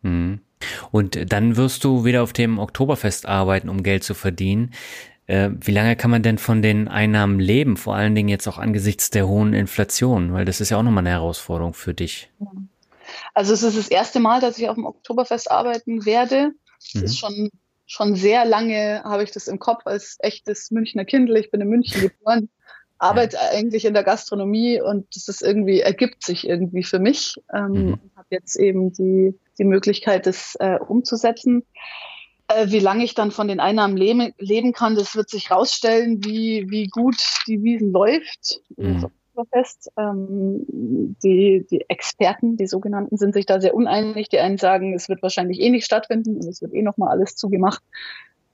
Mhm. 0.03 0.41
Und 0.91 1.33
dann 1.33 1.57
wirst 1.57 1.85
du 1.85 2.05
wieder 2.05 2.23
auf 2.23 2.33
dem 2.33 2.59
Oktoberfest 2.59 3.27
arbeiten, 3.27 3.68
um 3.68 3.83
Geld 3.83 4.05
zu 4.05 4.14
verdienen. 4.14 4.73
Äh, 5.27 5.51
wie 5.61 5.71
lange 5.73 5.95
kann 5.95 6.11
man 6.11 6.23
denn 6.23 6.39
von 6.39 6.61
den 6.61 6.89
Einnahmen 6.89 7.39
leben? 7.39 7.77
Vor 7.77 7.95
allen 7.95 8.14
Dingen 8.14 8.29
jetzt 8.29 8.49
auch 8.49 8.59
angesichts 8.59 9.11
der 9.11 9.29
hohen 9.29 9.55
Inflation, 9.55 10.33
weil 10.33 10.45
das 10.45 10.61
ist 10.61 10.71
ja 10.71 10.77
auch 10.77 10.83
nochmal 10.83 11.03
eine 11.03 11.11
Herausforderung 11.11 11.73
für 11.73 11.95
dich. 11.95 12.31
Also 13.33 13.55
es 13.55 13.62
ist 13.62 13.79
das 13.79 13.89
erste 13.89 14.21
Mal, 14.21 14.41
dass 14.41 14.59
ich 14.59 14.68
auf 14.68 14.75
dem 14.75 14.87
Oktoberfest 14.87 15.51
arbeiten 15.51 16.05
werde. 16.05 16.51
Es 16.79 16.95
mhm. 16.95 17.05
ist 17.05 17.18
schon 17.18 17.51
schon 17.91 18.14
sehr 18.14 18.45
lange 18.45 19.03
habe 19.03 19.24
ich 19.24 19.32
das 19.32 19.49
im 19.49 19.59
Kopf 19.59 19.82
als 19.84 20.16
echtes 20.20 20.70
Münchner 20.70 21.05
Kindle. 21.05 21.41
Ich 21.41 21.51
bin 21.51 21.61
in 21.61 21.68
München 21.68 22.01
geboren, 22.18 22.49
arbeite 22.99 23.36
ja. 23.36 23.51
eigentlich 23.51 23.84
in 23.84 23.95
der 23.95 24.05
Gastronomie 24.05 24.80
und 24.80 25.07
das 25.16 25.26
ist 25.26 25.43
irgendwie, 25.43 25.80
ergibt 25.80 26.24
sich 26.24 26.47
irgendwie 26.47 26.84
für 26.84 27.01
mich. 27.01 27.34
Ähm, 27.53 27.72
mhm. 27.72 28.01
habe 28.14 28.28
jetzt 28.30 28.57
eben 28.57 28.93
die, 28.93 29.34
die 29.59 29.64
Möglichkeit, 29.64 30.26
das 30.26 30.55
äh, 30.61 30.78
umzusetzen. 30.78 31.64
Äh, 32.47 32.70
wie 32.70 32.78
lange 32.78 33.03
ich 33.03 33.14
dann 33.14 33.32
von 33.32 33.49
den 33.49 33.59
Einnahmen 33.59 33.97
leben, 33.97 34.34
leben 34.38 34.72
kann, 34.72 34.95
das 34.95 35.16
wird 35.16 35.28
sich 35.28 35.51
rausstellen, 35.51 36.24
wie, 36.24 36.70
wie 36.70 36.86
gut 36.86 37.16
die 37.49 37.61
Wiesen 37.64 37.91
läuft. 37.91 38.61
Mhm. 38.76 39.11
Oktoberfest. 39.41 39.91
Ähm, 39.97 40.64
die, 40.68 41.66
die 41.70 41.84
Experten, 41.88 42.57
die 42.57 42.66
sogenannten, 42.66 43.16
sind 43.16 43.34
sich 43.34 43.47
da 43.47 43.61
sehr 43.61 43.74
uneinig. 43.74 44.28
Die 44.28 44.38
einen 44.38 44.59
sagen, 44.59 44.95
es 44.95 45.09
wird 45.09 45.22
wahrscheinlich 45.22 45.61
eh 45.61 45.70
nicht 45.70 45.84
stattfinden 45.84 46.36
und 46.36 46.45
es 46.47 46.62
wird 46.62 46.74
eh 46.74 46.82
nochmal 46.82 47.11
alles 47.11 47.36
zugemacht. 47.36 47.82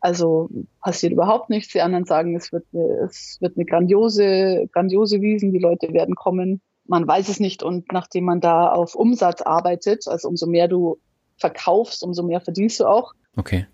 Also 0.00 0.48
passiert 0.80 1.12
überhaupt 1.12 1.50
nichts. 1.50 1.72
Die 1.72 1.80
anderen 1.80 2.04
sagen, 2.04 2.36
es 2.36 2.52
wird, 2.52 2.64
eine, 2.72 2.84
es 3.04 3.38
wird 3.40 3.56
eine 3.56 3.64
grandiose, 3.64 4.68
grandiose 4.72 5.20
Wiesen, 5.20 5.52
die 5.52 5.58
Leute 5.58 5.92
werden 5.92 6.14
kommen. 6.14 6.60
Man 6.86 7.06
weiß 7.06 7.28
es 7.28 7.40
nicht 7.40 7.62
und 7.62 7.92
nachdem 7.92 8.24
man 8.24 8.40
da 8.40 8.68
auf 8.68 8.94
Umsatz 8.94 9.42
arbeitet, 9.42 10.06
also 10.06 10.28
umso 10.28 10.46
mehr 10.46 10.68
du 10.68 10.98
verkaufst, 11.36 12.04
umso 12.04 12.22
mehr 12.22 12.40
verdienst 12.40 12.78
du 12.78 12.86
auch. 12.86 13.12
Okay 13.36 13.66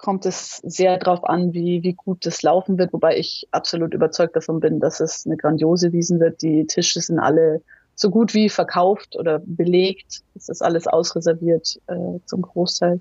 kommt 0.00 0.26
es 0.26 0.58
sehr 0.58 0.98
darauf 0.98 1.24
an, 1.24 1.52
wie, 1.52 1.82
wie 1.82 1.94
gut 1.94 2.26
das 2.26 2.42
laufen 2.42 2.78
wird, 2.78 2.92
wobei 2.92 3.16
ich 3.16 3.46
absolut 3.50 3.94
überzeugt 3.94 4.34
davon 4.36 4.60
bin, 4.60 4.80
dass 4.80 5.00
es 5.00 5.26
eine 5.26 5.36
grandiose 5.36 5.92
Wiesen 5.92 6.20
wird. 6.20 6.42
Die 6.42 6.66
Tische 6.66 7.00
sind 7.00 7.18
alle 7.18 7.62
so 7.94 8.10
gut 8.10 8.32
wie 8.34 8.48
verkauft 8.48 9.16
oder 9.16 9.40
belegt. 9.44 10.22
Es 10.34 10.48
ist 10.48 10.62
alles 10.62 10.86
ausreserviert 10.86 11.78
äh, 11.86 12.18
zum 12.24 12.42
Großteil. 12.42 13.00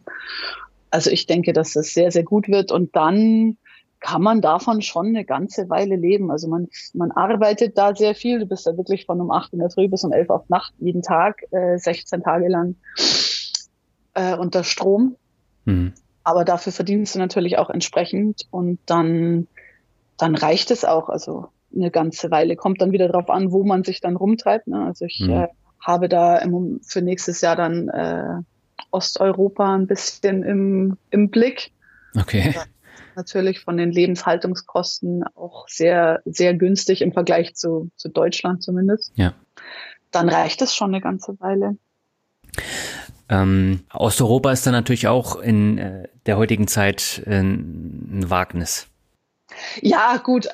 Also 0.92 1.10
ich 1.10 1.26
denke, 1.26 1.54
dass 1.54 1.76
es 1.76 1.94
sehr, 1.94 2.12
sehr 2.12 2.24
gut 2.24 2.48
wird 2.48 2.72
und 2.72 2.96
dann 2.96 3.58
kann 4.02 4.22
man 4.22 4.42
davon 4.42 4.82
schon 4.82 5.08
eine 5.08 5.26
ganze 5.26 5.70
Weile 5.70 5.96
leben. 5.96 6.32
Also 6.32 6.48
man, 6.48 6.68
man 6.94 7.12
arbeitet 7.12 7.78
da 7.78 7.96
sehr 7.96 8.16
viel. 8.16 8.40
Du 8.40 8.46
bist 8.46 8.66
da 8.66 8.76
wirklich 8.78 9.06
von 9.06 9.20
um 9.20 9.32
acht 9.32 9.54
in 9.54 9.60
der 9.60 9.70
Früh 9.70 9.88
bis 9.88 10.04
um 10.04 10.14
elf 10.14 10.30
auf 10.30 10.48
Nacht 10.50 10.74
jeden 10.80 11.02
Tag, 11.02 11.44
äh, 11.52 11.78
16 11.78 12.24
Tage 12.24 12.48
lang 12.48 12.76
äh, 14.14 14.36
unter 14.36 14.64
Strom. 14.64 15.16
Mhm. 15.66 15.94
Aber 16.30 16.46
dafür 16.46 16.72
verdienst 16.72 17.16
du 17.16 17.20
natürlich 17.20 17.58
auch 17.58 17.72
entsprechend 17.72 18.48
und 18.52 18.78
dann, 18.86 19.48
dann 20.16 20.36
reicht 20.36 20.70
es 20.70 20.86
auch. 20.86 21.10
Also 21.10 21.48
eine 21.76 21.90
ganze 21.90 22.30
Weile. 22.30 22.56
Kommt 22.56 22.82
dann 22.82 22.92
wieder 22.92 23.08
darauf 23.08 23.32
an, 23.32 23.52
wo 23.52 23.64
man 23.64 23.84
sich 23.84 24.00
dann 24.00 24.16
rumtreibt. 24.16 24.68
Ne? 24.68 24.86
Also 24.86 25.06
ich 25.06 25.22
mhm. 25.22 25.32
äh, 25.32 25.48
habe 25.80 26.08
da 26.08 26.38
im, 26.38 26.82
für 26.84 27.02
nächstes 27.02 27.42
Jahr 27.42 27.56
dann 27.56 27.90
äh, 27.90 28.44
Osteuropa 28.92 29.74
ein 29.74 29.88
bisschen 29.88 30.44
im, 30.44 30.98
im 31.10 31.32
Blick. 31.32 31.72
Okay. 32.16 32.54
natürlich 33.16 33.62
von 33.62 33.76
den 33.76 33.92
Lebenshaltungskosten 33.92 35.24
auch 35.34 35.68
sehr, 35.68 36.22
sehr 36.26 36.54
günstig 36.54 37.02
im 37.02 37.12
Vergleich 37.12 37.56
zu, 37.56 37.90
zu 37.96 38.08
Deutschland 38.10 38.62
zumindest. 38.62 39.14
Ja. 39.16 39.34
Dann 40.12 40.30
reicht 40.30 40.62
es 40.62 40.76
schon 40.76 40.94
eine 40.94 41.02
ganze 41.02 41.40
Weile. 41.40 41.76
Ähm, 43.30 43.82
Osteuropa 43.94 44.52
ist 44.52 44.66
dann 44.66 44.74
natürlich 44.74 45.08
auch 45.08 45.36
in 45.36 45.78
äh, 45.78 46.08
der 46.26 46.38
heutigen 46.38 46.68
Zeit 46.68 47.22
äh, 47.26 47.40
ein 47.40 48.26
Wagnis. 48.30 48.88
Ja, 49.82 50.18
gut. 50.18 50.48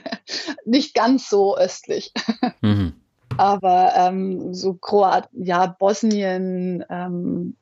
Nicht 0.64 0.94
ganz 0.94 1.28
so 1.28 1.56
östlich. 1.56 2.12
Mhm. 2.60 2.94
Aber 3.36 3.92
ähm, 3.96 4.54
so 4.54 4.74
Kroat, 4.74 5.28
ja, 5.32 5.66
Bosnien, 5.66 6.84
ähm, 6.88 7.56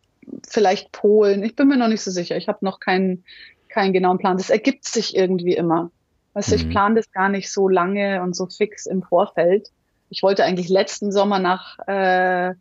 vielleicht 0.46 0.92
Polen. 0.92 1.42
Ich 1.42 1.57
bin 1.57 1.68
mir 1.68 1.78
noch 1.78 1.88
nicht 1.88 2.03
so 2.03 2.11
sicher. 2.11 2.36
Ich 2.36 2.46
habe 2.46 2.59
noch 2.61 2.78
keinen, 2.78 3.24
keinen 3.68 3.94
genauen 3.94 4.18
Plan. 4.18 4.36
Das 4.36 4.50
ergibt 4.50 4.84
sich 4.84 5.16
irgendwie 5.16 5.55
immer. 5.55 5.90
Weißt 6.34 6.50
mhm. 6.50 6.57
ich 6.57 6.68
plane 6.68 6.94
das 6.96 7.11
gar 7.11 7.30
nicht 7.30 7.50
so 7.50 7.68
lange 7.68 8.22
und 8.22 8.36
so 8.36 8.46
fix 8.46 8.84
im 8.84 9.03
Vorfeld. 9.03 9.70
Ich 10.11 10.22
wollte 10.22 10.44
eigentlich 10.44 10.68
letzten 10.68 11.11
Sommer 11.11 11.38
nach 11.38 11.78
äh, 11.86 12.55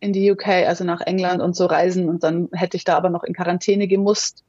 in 0.00 0.12
die 0.12 0.30
UK, 0.30 0.48
also 0.66 0.84
nach 0.84 1.00
England 1.00 1.40
und 1.40 1.56
so 1.56 1.66
reisen 1.66 2.08
und 2.08 2.22
dann 2.22 2.48
hätte 2.52 2.76
ich 2.76 2.84
da 2.84 2.96
aber 2.96 3.10
noch 3.10 3.24
in 3.24 3.34
Quarantäne 3.34 3.88
gemusst. 3.88 4.44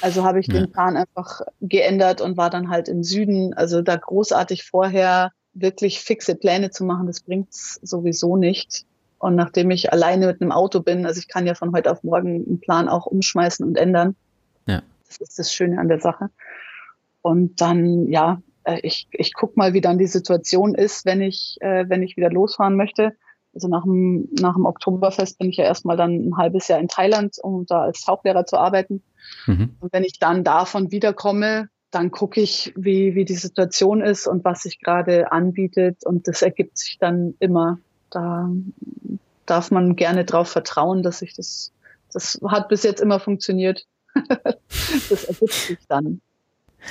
Also 0.00 0.24
habe 0.24 0.40
ich 0.40 0.46
ja. 0.46 0.54
den 0.54 0.72
Plan 0.72 0.96
einfach 0.96 1.40
geändert 1.60 2.20
und 2.20 2.36
war 2.36 2.50
dann 2.50 2.70
halt 2.70 2.88
im 2.88 3.02
Süden. 3.02 3.54
Also 3.54 3.82
da 3.82 3.96
großartig 3.96 4.64
vorher 4.64 5.32
wirklich 5.54 6.00
fixe 6.00 6.34
Pläne 6.34 6.70
zu 6.70 6.84
machen, 6.84 7.06
das 7.06 7.20
bringt's 7.20 7.80
sowieso 7.82 8.36
nicht. 8.36 8.84
Und 9.18 9.34
nachdem 9.34 9.70
ich 9.70 9.92
alleine 9.92 10.26
mit 10.26 10.40
einem 10.40 10.52
Auto 10.52 10.80
bin, 10.80 11.04
also 11.04 11.18
ich 11.18 11.26
kann 11.26 11.46
ja 11.46 11.54
von 11.54 11.72
heute 11.72 11.90
auf 11.90 12.04
morgen 12.04 12.44
einen 12.46 12.60
Plan 12.60 12.88
auch 12.88 13.06
umschmeißen 13.06 13.66
und 13.66 13.76
ändern. 13.76 14.14
Ja. 14.66 14.82
Das 15.08 15.16
ist 15.18 15.38
das 15.38 15.52
Schöne 15.52 15.80
an 15.80 15.88
der 15.88 16.00
Sache. 16.00 16.30
Und 17.22 17.60
dann, 17.60 18.06
ja, 18.06 18.40
äh, 18.62 18.78
ich, 18.82 19.08
ich 19.10 19.34
guck 19.34 19.56
mal, 19.56 19.72
wie 19.72 19.80
dann 19.80 19.98
die 19.98 20.06
Situation 20.06 20.74
ist, 20.74 21.04
wenn 21.04 21.20
ich, 21.20 21.56
äh, 21.60 21.88
wenn 21.88 22.02
ich 22.02 22.16
wieder 22.16 22.30
losfahren 22.30 22.76
möchte. 22.76 23.16
Also 23.54 23.68
nach 23.68 23.82
dem, 23.84 24.28
nach 24.38 24.54
dem 24.54 24.66
Oktoberfest 24.66 25.38
bin 25.38 25.48
ich 25.48 25.56
ja 25.56 25.64
erstmal 25.64 25.96
dann 25.96 26.28
ein 26.28 26.36
halbes 26.36 26.68
Jahr 26.68 26.78
in 26.78 26.88
Thailand, 26.88 27.36
um 27.42 27.66
da 27.66 27.82
als 27.82 28.02
Tauchlehrer 28.02 28.46
zu 28.46 28.56
arbeiten. 28.56 29.02
Mhm. 29.46 29.76
Und 29.80 29.92
wenn 29.92 30.04
ich 30.04 30.18
dann 30.18 30.44
davon 30.44 30.90
wiederkomme, 30.90 31.68
dann 31.90 32.10
gucke 32.10 32.40
ich, 32.40 32.72
wie, 32.76 33.14
wie 33.14 33.24
die 33.24 33.34
Situation 33.34 34.02
ist 34.02 34.26
und 34.26 34.44
was 34.44 34.62
sich 34.62 34.80
gerade 34.80 35.32
anbietet. 35.32 36.04
Und 36.04 36.28
das 36.28 36.42
ergibt 36.42 36.78
sich 36.78 36.98
dann 36.98 37.34
immer. 37.38 37.78
Da 38.10 38.50
darf 39.46 39.70
man 39.70 39.96
gerne 39.96 40.24
darauf 40.24 40.48
vertrauen, 40.48 41.02
dass 41.02 41.20
sich 41.20 41.34
das, 41.34 41.72
das 42.12 42.40
hat 42.46 42.68
bis 42.68 42.82
jetzt 42.82 43.00
immer 43.00 43.20
funktioniert. 43.20 43.86
das 44.14 45.24
ergibt 45.24 45.52
sich 45.52 45.78
dann. 45.88 46.20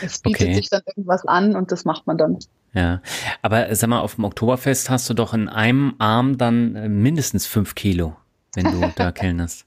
Es 0.03 0.19
bietet 0.19 0.47
okay. 0.47 0.53
sich 0.55 0.69
dann 0.69 0.81
irgendwas 0.85 1.25
an 1.25 1.55
und 1.55 1.71
das 1.71 1.85
macht 1.85 2.07
man 2.07 2.17
dann. 2.17 2.39
Ja, 2.77 3.01
aber 3.41 3.73
sag 3.73 3.89
mal, 3.89 4.01
auf 4.01 4.15
dem 4.15 4.23
Oktoberfest 4.25 4.91
hast 4.91 5.09
du 5.09 5.15
doch 5.15 5.33
in 5.33 5.49
einem 5.49 5.95
Arm 5.97 6.37
dann 6.37 6.75
äh, 6.75 6.87
mindestens 6.87 7.47
fünf 7.47 7.73
Kilo, 7.73 8.15
wenn 8.53 8.65
du 8.65 8.93
da 8.95 9.11
kellnerst. 9.13 9.65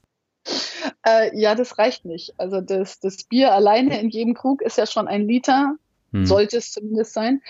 Äh, 1.05 1.37
ja, 1.37 1.53
das 1.53 1.77
reicht 1.77 2.05
nicht. 2.05 2.33
Also 2.37 2.61
das, 2.61 3.01
das 3.01 3.25
Bier 3.25 3.53
alleine 3.53 3.99
in 3.99 4.07
jedem 4.07 4.33
Krug 4.33 4.61
ist 4.61 4.77
ja 4.77 4.85
schon 4.85 5.09
ein 5.09 5.27
Liter, 5.27 5.75
hm. 6.13 6.25
sollte 6.25 6.55
es 6.55 6.71
zumindest 6.71 7.11
sein. 7.11 7.41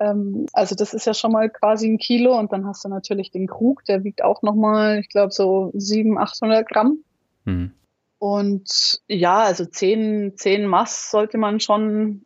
Ähm, 0.00 0.46
also 0.52 0.74
das 0.74 0.94
ist 0.94 1.06
ja 1.06 1.14
schon 1.14 1.30
mal 1.30 1.48
quasi 1.48 1.86
ein 1.86 1.98
Kilo 1.98 2.36
und 2.36 2.52
dann 2.52 2.66
hast 2.66 2.84
du 2.84 2.88
natürlich 2.88 3.30
den 3.30 3.46
Krug, 3.46 3.84
der 3.84 4.02
wiegt 4.02 4.24
auch 4.24 4.42
nochmal, 4.42 4.98
ich 4.98 5.10
glaube 5.10 5.30
so 5.30 5.70
700, 5.74 6.24
800 6.24 6.68
Gramm. 6.68 7.04
Hm. 7.44 7.70
Und 8.18 9.00
ja, 9.06 9.44
also 9.44 9.64
zehn, 9.64 10.32
zehn 10.34 10.66
Mass 10.66 11.12
sollte 11.12 11.38
man 11.38 11.60
schon 11.60 12.24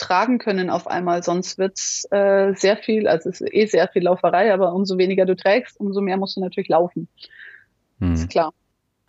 tragen 0.00 0.38
können 0.38 0.70
auf 0.70 0.86
einmal, 0.86 1.22
sonst 1.22 1.58
wird's 1.58 2.06
äh, 2.10 2.54
sehr 2.54 2.76
viel, 2.76 3.06
also 3.06 3.28
es 3.28 3.40
ist 3.40 3.54
eh 3.54 3.66
sehr 3.66 3.88
viel 3.88 4.04
Lauferei, 4.04 4.52
aber 4.52 4.72
umso 4.72 4.98
weniger 4.98 5.26
du 5.26 5.36
trägst, 5.36 5.78
umso 5.78 6.00
mehr 6.00 6.16
musst 6.16 6.36
du 6.36 6.40
natürlich 6.40 6.68
laufen. 6.68 7.08
Hm. 8.00 8.14
Ist 8.14 8.30
klar. 8.30 8.52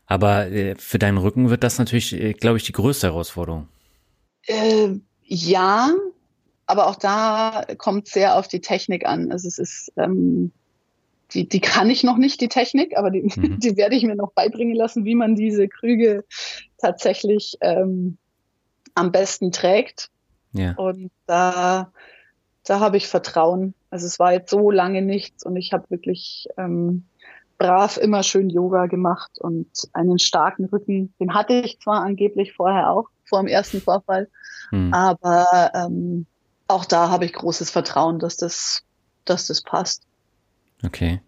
Aber 0.05 0.47
äh, 0.47 0.75
für 0.75 0.99
deinen 0.99 1.17
Rücken 1.17 1.49
wird 1.49 1.63
das 1.63 1.79
natürlich, 1.79 2.13
äh, 2.13 2.33
glaube 2.33 2.57
ich, 2.57 2.65
die 2.65 2.73
größte 2.73 3.07
Herausforderung. 3.07 3.67
Äh, 4.45 4.99
ja, 5.23 5.91
aber 6.65 6.87
auch 6.87 6.97
da 6.97 7.65
kommt 7.77 8.07
sehr 8.07 8.37
auf 8.37 8.47
die 8.47 8.59
Technik 8.59 9.05
an. 9.05 9.31
Also 9.31 9.47
es 9.47 9.57
ist, 9.57 9.93
ähm, 9.95 10.51
die, 11.33 11.47
die 11.47 11.61
kann 11.61 11.89
ich 11.89 12.03
noch 12.03 12.17
nicht, 12.17 12.41
die 12.41 12.49
Technik, 12.49 12.97
aber 12.97 13.09
die, 13.09 13.21
mhm. 13.21 13.59
die 13.63 13.77
werde 13.77 13.95
ich 13.95 14.03
mir 14.03 14.15
noch 14.15 14.33
beibringen 14.33 14.75
lassen, 14.75 15.05
wie 15.05 15.15
man 15.15 15.35
diese 15.35 15.69
Krüge 15.69 16.25
tatsächlich 16.77 17.57
ähm, 17.61 18.17
am 18.95 19.11
besten 19.11 19.51
trägt. 19.51 20.09
Ja. 20.53 20.73
Und 20.75 21.11
da, 21.25 21.91
da 22.65 22.79
habe 22.79 22.97
ich 22.97 23.07
Vertrauen. 23.07 23.73
Also 23.89 24.05
es 24.05 24.19
war 24.19 24.33
jetzt 24.33 24.49
so 24.49 24.71
lange 24.71 25.01
nichts 25.01 25.45
und 25.45 25.55
ich 25.55 25.73
habe 25.73 25.89
wirklich 25.89 26.47
ähm, 26.57 27.05
brav 27.57 27.97
immer 27.97 28.23
schön 28.23 28.49
Yoga 28.49 28.87
gemacht 28.87 29.31
und 29.39 29.69
einen 29.93 30.19
starken 30.19 30.65
Rücken. 30.65 31.13
Den 31.19 31.33
hatte 31.33 31.53
ich 31.53 31.79
zwar 31.79 32.01
angeblich 32.01 32.53
vorher 32.53 32.89
auch, 32.89 33.09
vor 33.25 33.39
dem 33.39 33.47
ersten 33.47 33.81
Vorfall, 33.81 34.29
hm. 34.71 34.93
aber 34.93 35.71
ähm, 35.73 36.25
auch 36.67 36.85
da 36.85 37.09
habe 37.09 37.25
ich 37.25 37.33
großes 37.33 37.69
Vertrauen, 37.69 38.19
dass 38.19 38.37
das, 38.37 38.83
dass 39.25 39.47
das 39.47 39.61
passt. 39.61 40.03
Okay. 40.83 41.21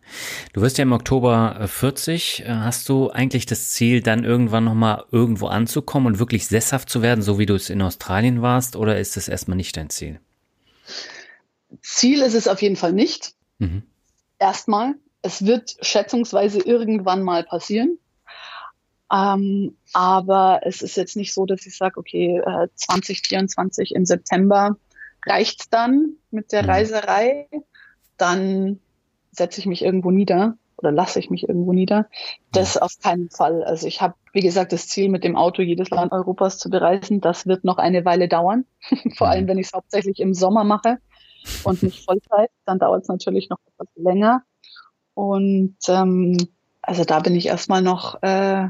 Du 0.54 0.62
wirst 0.62 0.78
ja 0.78 0.84
im 0.84 0.94
Oktober 0.94 1.68
40. 1.68 2.40
Äh, 2.40 2.44
äh, 2.44 2.56
hast 2.56 2.90
du 2.90 3.12
eigentlich 3.12 3.46
das 3.46 3.70
Ziel, 3.70 4.02
dann 4.02 4.24
irgendwann 4.24 4.64
nochmal 4.64 5.06
irgendwo 5.12 5.48
anzukommen 5.48 6.08
und 6.08 6.20
wirklich 6.20 6.48
sesshaft 6.48 6.90
zu 6.90 7.02
werden, 7.02 7.22
so 7.22 7.38
wie 7.40 7.46
du 7.46 7.54
es 7.54 7.70
in 7.70 7.82
Australien 7.82 8.42
warst, 8.42 8.76
oder 8.76 9.00
ist 9.00 9.16
das 9.16 9.28
erstmal 9.28 9.58
nicht 9.58 9.78
dein 9.78 9.90
Ziel? 9.90 10.20
Ziel 11.82 12.22
ist 12.22 12.34
es 12.34 12.48
auf 12.48 12.62
jeden 12.62 12.76
Fall 12.76 12.94
nicht. 12.94 13.34
Mhm. 13.60 13.84
Erstmal 14.40 14.96
es 15.24 15.46
wird 15.46 15.78
schätzungsweise 15.82 16.60
irgendwann 16.60 17.24
mal 17.24 17.44
passieren. 17.44 17.98
Ähm, 19.12 19.78
aber 19.94 20.62
es 20.64 20.82
ist 20.82 20.98
jetzt 20.98 21.16
nicht 21.16 21.34
so, 21.34 21.46
dass 21.46 21.66
ich 21.66 21.76
sage, 21.76 21.98
okay, 21.98 22.42
äh, 22.46 22.68
2024 22.76 23.96
im 23.96 24.06
September 24.06 24.78
reicht's 25.26 25.70
dann 25.70 26.18
mit 26.30 26.52
der 26.52 26.64
mhm. 26.64 26.70
Reiserei. 26.70 27.48
Dann 28.18 28.80
setze 29.34 29.60
ich 29.60 29.66
mich 29.66 29.84
irgendwo 29.84 30.12
nieder 30.12 30.56
oder 30.78 30.92
lasse 30.92 31.20
ich 31.20 31.30
mich 31.30 31.48
irgendwo 31.48 31.74
nieder. 31.74 32.08
Das 32.52 32.78
auf 32.78 33.00
keinen 33.02 33.30
Fall. 33.30 33.64
Also 33.64 33.88
ich 33.88 34.02
habe, 34.02 34.16
wie 34.34 34.42
gesagt, 34.42 34.74
das 34.74 34.88
Ziel, 34.88 35.10
mit 35.10 35.24
dem 35.24 35.36
Auto 35.36 35.62
jedes 35.62 35.90
Land 35.90 36.12
Europas 36.12 36.58
zu 36.58 36.70
bereisen. 36.70 37.22
Das 37.22 37.48
wird 37.48 37.64
noch 37.64 37.78
eine 37.78 38.06
Weile 38.06 38.28
dauern. 38.28 38.66
Vor 39.18 39.28
allem, 39.28 39.46
mhm. 39.46 39.48
wenn 39.50 39.58
ich 39.60 39.68
es 39.68 39.74
hauptsächlich 39.74 40.20
im 40.20 40.34
Sommer 40.34 40.64
mache 40.64 40.98
und 41.64 41.84
nicht 41.84 42.04
Vollzeit, 42.06 42.50
dann 42.66 42.80
dauert 42.80 43.04
es 43.04 43.08
natürlich 43.08 43.50
noch 43.50 43.60
etwas 43.68 43.88
länger. 43.96 44.44
Und 45.14 45.78
ähm, 45.88 46.38
also 46.82 47.04
da 47.06 47.20
bin 47.20 47.36
ich 47.36 47.48
erstmal 47.48 47.82
noch, 47.82 48.22
äh, 48.24 48.68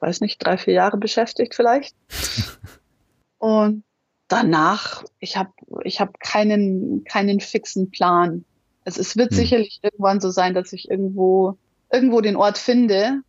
weiß 0.00 0.20
nicht, 0.22 0.38
drei, 0.38 0.56
vier 0.58 0.74
Jahre 0.74 0.96
beschäftigt 0.96 1.54
vielleicht. 1.54 1.94
Und 3.38 3.84
danach, 4.28 5.04
ich 5.18 5.36
habe 5.36 5.50
ich 5.84 6.00
hab 6.00 6.18
keinen, 6.18 7.04
keinen 7.04 7.40
fixen 7.40 7.90
Plan. 7.90 8.44
Also 8.84 9.00
es 9.00 9.16
wird 9.16 9.30
hm. 9.30 9.36
sicherlich 9.36 9.80
irgendwann 9.82 10.20
so 10.20 10.30
sein, 10.30 10.54
dass 10.54 10.72
ich 10.72 10.90
irgendwo, 10.90 11.56
irgendwo 11.92 12.20
den 12.20 12.36
Ort 12.36 12.58
finde, 12.58 13.20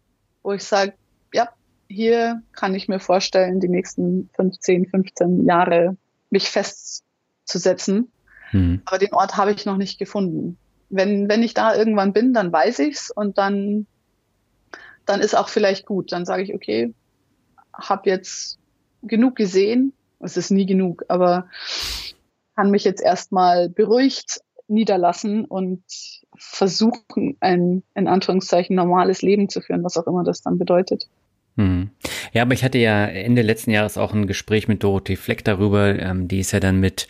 wo 0.43 0.53
ich 0.53 0.63
sage, 0.63 0.93
ja, 1.33 1.49
hier 1.87 2.41
kann 2.53 2.75
ich 2.75 2.87
mir 2.87 2.99
vorstellen, 2.99 3.59
die 3.59 3.69
nächsten 3.69 4.29
15, 4.35 4.87
15 4.87 5.45
Jahre 5.45 5.97
mich 6.29 6.49
festzusetzen. 6.49 8.11
Hm. 8.51 8.81
Aber 8.85 8.97
den 8.97 9.13
Ort 9.13 9.37
habe 9.37 9.51
ich 9.51 9.65
noch 9.65 9.77
nicht 9.77 9.97
gefunden 9.99 10.57
wenn, 10.89 11.29
wenn 11.29 11.43
ich 11.43 11.53
da 11.53 11.75
irgendwann 11.75 12.13
bin, 12.13 12.33
dann 12.33 12.51
weiß 12.51 12.79
ich's 12.79 13.11
und 13.11 13.37
dann, 13.37 13.87
dann 15.05 15.21
ist 15.21 15.35
auch 15.35 15.49
vielleicht 15.49 15.85
gut. 15.85 16.11
Dann 16.11 16.25
sage 16.25 16.43
ich, 16.43 16.53
okay, 16.53 16.93
habe 17.73 18.09
jetzt 18.09 18.57
genug 19.03 19.35
gesehen. 19.35 19.93
Es 20.19 20.37
ist 20.37 20.51
nie 20.51 20.65
genug, 20.65 21.05
aber 21.07 21.49
kann 22.55 22.71
mich 22.71 22.83
jetzt 22.83 23.01
erstmal 23.01 23.69
beruhigt 23.69 24.41
niederlassen 24.67 25.45
und 25.45 25.83
versuchen, 26.35 27.37
ein 27.39 27.83
in 27.93 28.07
Anführungszeichen 28.07 28.75
normales 28.75 29.21
Leben 29.21 29.49
zu 29.49 29.61
führen, 29.61 29.83
was 29.83 29.97
auch 29.97 30.07
immer 30.07 30.23
das 30.23 30.41
dann 30.41 30.57
bedeutet. 30.57 31.07
Hm. 31.57 31.89
Ja, 32.33 32.41
aber 32.41 32.53
ich 32.53 32.65
hatte 32.65 32.79
ja 32.79 33.05
Ende 33.05 33.41
letzten 33.41 33.71
Jahres 33.71 33.97
auch 33.97 34.13
ein 34.13 34.27
Gespräch 34.27 34.67
mit 34.67 34.83
Dorothee 34.83 35.15
Fleck 35.15 35.41
darüber. 35.45 35.97
Ähm, 35.97 36.27
die 36.27 36.39
ist 36.39 36.51
ja 36.51 36.59
dann 36.59 36.81
mit 36.81 37.07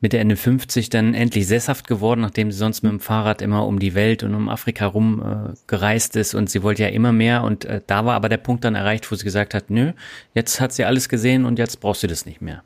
Mitte 0.00 0.18
Ende 0.18 0.36
50 0.36 0.90
dann 0.90 1.12
endlich 1.12 1.48
sesshaft 1.48 1.88
geworden, 1.88 2.20
nachdem 2.20 2.52
sie 2.52 2.58
sonst 2.58 2.82
mit 2.82 2.92
dem 2.92 3.00
Fahrrad 3.00 3.42
immer 3.42 3.66
um 3.66 3.80
die 3.80 3.96
Welt 3.96 4.22
und 4.22 4.34
um 4.36 4.48
Afrika 4.48 4.86
rum 4.86 5.20
äh, 5.20 5.56
gereist 5.66 6.14
ist 6.14 6.34
und 6.34 6.48
sie 6.48 6.62
wollte 6.62 6.84
ja 6.84 6.88
immer 6.90 7.12
mehr 7.12 7.42
und 7.42 7.64
äh, 7.64 7.80
da 7.84 8.04
war 8.04 8.14
aber 8.14 8.28
der 8.28 8.36
Punkt 8.36 8.64
dann 8.64 8.76
erreicht, 8.76 9.10
wo 9.10 9.16
sie 9.16 9.24
gesagt 9.24 9.54
hat, 9.54 9.70
nö, 9.70 9.92
jetzt 10.34 10.60
hat 10.60 10.72
sie 10.72 10.84
alles 10.84 11.08
gesehen 11.08 11.44
und 11.44 11.58
jetzt 11.58 11.80
brauchst 11.80 12.04
du 12.04 12.06
das 12.06 12.26
nicht 12.26 12.40
mehr. 12.40 12.62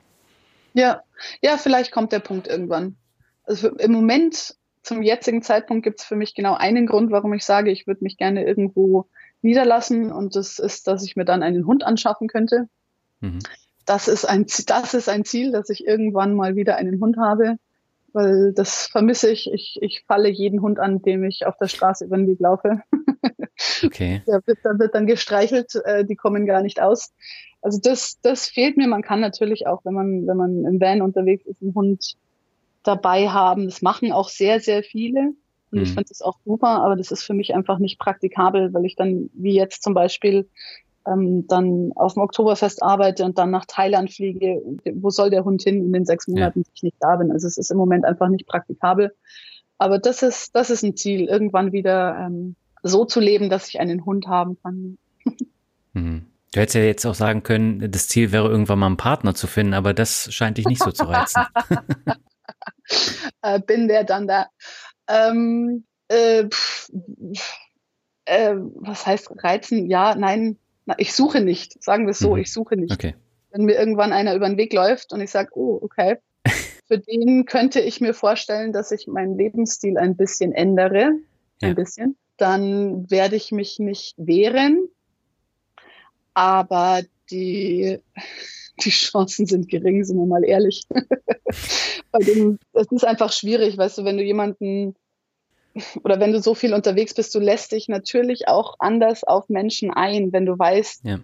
Ja, 0.75 1.03
ja, 1.41 1.57
vielleicht 1.57 1.91
kommt 1.91 2.13
der 2.13 2.19
Punkt 2.19 2.49
irgendwann. 2.49 2.97
Also 3.45 3.69
im 3.69 3.93
Moment, 3.93 4.57
zum 4.83 5.03
jetzigen 5.03 5.43
Zeitpunkt 5.43 5.85
gibt 5.85 6.01
es 6.01 6.07
für 6.07 6.17
mich 6.17 6.35
genau 6.35 6.55
einen 6.55 6.87
Grund, 6.87 7.11
warum 7.11 7.33
ich 7.35 7.45
sage, 7.45 7.71
ich 7.71 7.87
würde 7.87 8.05
mich 8.05 8.17
gerne 8.17 8.47
irgendwo 8.47 9.07
niederlassen 9.43 10.13
und 10.13 10.37
das 10.37 10.59
ist, 10.59 10.87
dass 10.87 11.05
ich 11.05 11.17
mir 11.17 11.25
dann 11.25 11.43
einen 11.43 11.67
Hund 11.67 11.85
anschaffen 11.85 12.29
könnte. 12.29 12.69
Mhm. 13.21 13.39
das 13.87 14.09
ist 14.09 14.25
ein, 14.25 14.47
das 14.67 14.95
ist 14.95 15.09
ein 15.09 15.25
Ziel, 15.25 15.53
dass 15.53 15.71
ich 15.71 15.87
irgendwann 15.87 16.35
mal 16.35 16.57
wieder 16.57 16.77
einen 16.77 17.01
Hund 17.01 17.17
habe, 17.17 17.57
weil 18.13 18.53
das 18.53 18.87
vermisse 18.87 19.31
ich. 19.31 19.51
Ich, 19.53 19.79
ich 19.81 20.05
falle 20.07 20.29
jeden 20.29 20.61
Hund 20.63 20.79
an, 20.79 21.03
dem 21.03 21.25
ich 21.25 21.47
auf 21.47 21.57
der 21.59 21.69
Straße 21.69 22.05
über 22.05 22.17
den 22.17 22.27
Weg 22.27 22.41
laufe. 22.41 22.83
Okay. 23.85 24.23
Der 24.27 24.41
wird, 24.47 24.59
da 24.65 24.79
wird 24.79 24.95
dann 24.95 25.07
gestreichelt, 25.07 25.75
äh, 25.85 26.05
die 26.05 26.17
kommen 26.17 26.45
gar 26.45 26.63
nicht 26.63 26.81
aus. 26.81 27.13
Also 27.63 27.79
das, 27.81 28.19
das 28.21 28.49
fehlt 28.49 28.77
mir. 28.77 28.89
Man 28.89 29.03
kann 29.03 29.21
natürlich 29.21 29.67
auch, 29.67 29.85
wenn 29.85 29.95
man, 29.95 30.27
wenn 30.27 30.37
man 30.37 30.65
im 30.65 30.81
Van 30.81 31.03
unterwegs 31.03 31.47
ist, 31.47 31.63
einen 31.63 31.75
Hund 31.75 32.15
dabei 32.85 33.29
haben. 33.29 33.65
Das 33.65 33.83
machen 33.83 34.13
auch 34.13 34.29
sehr, 34.29 34.61
sehr 34.61 34.83
viele. 34.83 35.33
Und 35.73 35.79
mhm. 35.79 35.83
ich 35.83 35.89
finde 35.89 36.05
das 36.09 36.23
auch 36.23 36.39
super, 36.45 36.83
aber 36.83 36.95
das 36.97 37.11
ist 37.11 37.25
für 37.25 37.35
mich 37.35 37.55
einfach 37.55 37.79
nicht 37.79 37.99
praktikabel, 37.99 38.73
weil 38.73 38.85
ich 38.85 38.95
dann, 38.95 39.31
wie 39.35 39.55
jetzt 39.55 39.83
zum 39.83 39.95
Beispiel, 39.95 40.49
ähm, 41.07 41.47
dann 41.49 41.93
auf 41.97 42.15
dem 42.15 42.23
Oktoberfest 42.23 42.83
arbeite 42.83 43.25
und 43.25 43.39
dann 43.39 43.51
nach 43.51 43.65
Thailand 43.67 44.13
fliege. 44.13 44.63
Wo 44.95 45.11
soll 45.11 45.31
der 45.31 45.45
Hund 45.45 45.63
hin 45.63 45.85
in 45.85 45.93
den 45.93 46.05
sechs 46.05 46.29
Monaten, 46.29 46.61
ja. 46.61 46.65
die 46.65 46.71
ich 46.75 46.83
nicht 46.83 46.97
da 47.01 47.17
bin? 47.17 47.33
Also 47.33 47.47
es 47.47 47.59
ist 47.59 47.71
im 47.71 47.77
Moment 47.77 48.05
einfach 48.05 48.29
nicht 48.29 48.47
praktikabel. 48.47 49.15
Aber 49.79 49.99
das 49.99 50.23
ist, 50.23 50.55
das 50.55 50.71
ist 50.71 50.85
ein 50.85 50.97
Ziel, 50.97 51.25
irgendwann 51.25 51.73
wieder 51.73 52.17
ähm, 52.21 52.55
so 52.83 53.05
zu 53.05 53.21
leben, 53.21 53.51
dass 53.51 53.69
ich 53.69 53.81
einen 53.81 54.05
Hund 54.05 54.29
haben 54.29 54.57
kann. 54.63 54.99
Mhm. 55.93 56.27
Du 56.53 56.61
hättest 56.61 56.77
ja 56.77 56.83
jetzt 56.83 57.05
auch 57.05 57.15
sagen 57.15 57.43
können, 57.43 57.91
das 57.91 58.07
Ziel 58.07 58.31
wäre 58.31 58.49
irgendwann 58.49 58.79
mal 58.79 58.87
einen 58.87 58.97
Partner 58.97 59.35
zu 59.35 59.49
finden, 59.49 59.75
aber 59.75 59.93
das 59.93 60.33
scheint 60.33 60.57
dich 60.57 60.67
nicht 60.67 60.83
so 60.83 60.93
zu 60.93 61.05
reizen. 61.05 61.43
äh, 63.43 63.61
bin 63.61 63.89
der 63.89 64.05
dann 64.05 64.27
da. 64.27 64.49
Ähm, 65.09 65.85
äh, 66.09 66.45
pff, 66.49 66.91
äh, 68.25 68.55
was 68.57 69.07
heißt 69.07 69.31
reizen? 69.43 69.87
Ja, 69.89 70.15
nein, 70.15 70.59
na, 70.87 70.95
ich 70.99 71.15
suche 71.15 71.41
nicht. 71.41 71.83
Sagen 71.83 72.07
wir 72.07 72.13
es 72.13 72.19
so, 72.19 72.35
mhm. 72.35 72.43
ich 72.43 72.53
suche 72.53 72.77
nicht. 72.77 72.93
Okay. 72.93 73.15
Wenn 73.51 73.65
mir 73.65 73.75
irgendwann 73.75 74.13
einer 74.13 74.35
über 74.35 74.49
den 74.49 74.59
Weg 74.59 74.73
läuft 74.73 75.13
und 75.13 75.21
ich 75.21 75.31
sage, 75.31 75.51
oh, 75.55 75.79
okay, 75.81 76.19
für 76.87 76.99
den 76.99 77.45
könnte 77.47 77.81
ich 77.81 78.01
mir 78.01 78.15
vorstellen, 78.15 78.73
dass 78.73 78.91
ich 78.91 79.07
meinen 79.07 79.37
Lebensstil 79.37 79.97
ein 79.99 80.17
bisschen 80.17 80.53
ändere, 80.53 81.13
ja. 81.61 81.69
ein 81.69 81.75
bisschen, 81.75 82.17
dann 82.37 83.11
werde 83.11 83.37
ich 83.37 83.53
mich 83.53 83.79
nicht 83.79 84.15
wehren. 84.17 84.89
Aber 86.35 87.03
die, 87.31 87.99
die 88.85 88.91
Chancen 88.91 89.47
sind 89.47 89.69
gering, 89.69 90.05
sind 90.05 90.19
wir 90.19 90.27
mal 90.27 90.45
ehrlich. 90.45 90.85
Bei 92.13 92.19
dem, 92.21 92.59
das 92.73 92.87
ist 92.91 93.05
einfach 93.05 93.33
schwierig, 93.33 93.77
weißt 93.77 93.99
du, 93.99 94.05
wenn 94.05 94.17
du 94.17 94.23
jemanden 94.23 94.95
oder 96.05 96.21
wenn 96.21 96.33
du 96.33 96.41
so 96.41 96.55
viel 96.55 96.73
unterwegs 96.73 97.15
bist, 97.15 97.35
du 97.35 97.41
lässt 97.41 97.73
dich 97.73 97.89
natürlich 97.89 98.47
auch 98.47 98.77
anders 98.79 99.25
auf 99.25 99.49
Menschen 99.49 99.91
ein, 99.91 100.33
wenn 100.33 100.47
du 100.47 100.57
weißt, 100.57 101.05
ja. 101.05 101.19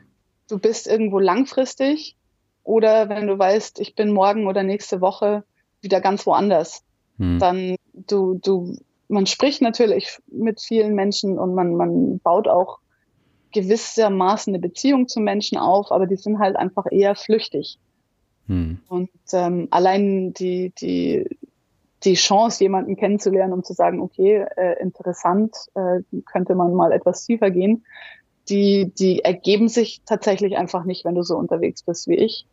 du 0.49 0.59
bist 0.59 0.89
irgendwo 0.89 1.21
langfristig 1.21 2.17
oder 2.65 3.09
wenn 3.09 3.29
du 3.29 3.39
weißt, 3.39 3.79
ich 3.79 3.95
bin 3.95 4.11
morgen 4.11 4.49
oder 4.49 4.63
nächste 4.65 5.01
Woche 5.01 5.45
wieder 5.81 6.01
ganz 6.01 6.27
woanders. 6.27 6.83
Hm. 7.19 7.39
Dann 7.39 7.77
du, 7.95 8.41
du, 8.43 8.77
man 9.09 9.27
spricht 9.27 9.63
natürlich 9.63 10.19
mit 10.27 10.61
vielen 10.61 10.95
Menschen 10.95 11.39
und 11.39 11.55
man, 11.55 11.75
man 11.75 12.19
baut 12.19 12.49
auch 12.49 12.80
gewissermaßen 13.53 14.53
eine 14.53 14.61
Beziehung 14.61 15.09
zu 15.09 15.21
Menschen 15.21 15.59
auf, 15.59 15.91
aber 15.93 16.07
die 16.07 16.17
sind 16.17 16.39
halt 16.39 16.57
einfach 16.57 16.87
eher 16.91 17.15
flüchtig. 17.15 17.79
Hm. 18.47 18.79
Und 18.89 19.11
ähm, 19.33 19.69
allein 19.71 20.33
die, 20.35 20.73
die, 20.81 21.37
die 22.05 22.15
Chance, 22.15 22.65
jemanden 22.65 22.97
kennenzulernen, 22.97 23.53
um 23.53 23.63
zu 23.63 23.75
sagen, 23.75 24.01
okay, 24.01 24.45
äh, 24.57 24.81
interessant, 24.81 25.57
äh, 25.75 26.01
könnte 26.27 26.55
man 26.55 26.75
mal 26.75 26.93
etwas 26.93 27.25
tiefer 27.25 27.51
gehen, 27.51 27.85
die, 28.49 28.93
die 28.99 29.21
ergeben 29.25 29.69
sich 29.69 30.01
tatsächlich 30.05 30.57
einfach 30.57 30.85
nicht, 30.85 31.05
wenn 31.05 31.15
du 31.15 31.23
so 31.23 31.37
unterwegs 31.37 31.83
bist 31.83 32.09
wie 32.09 32.17
ich, 32.17 32.47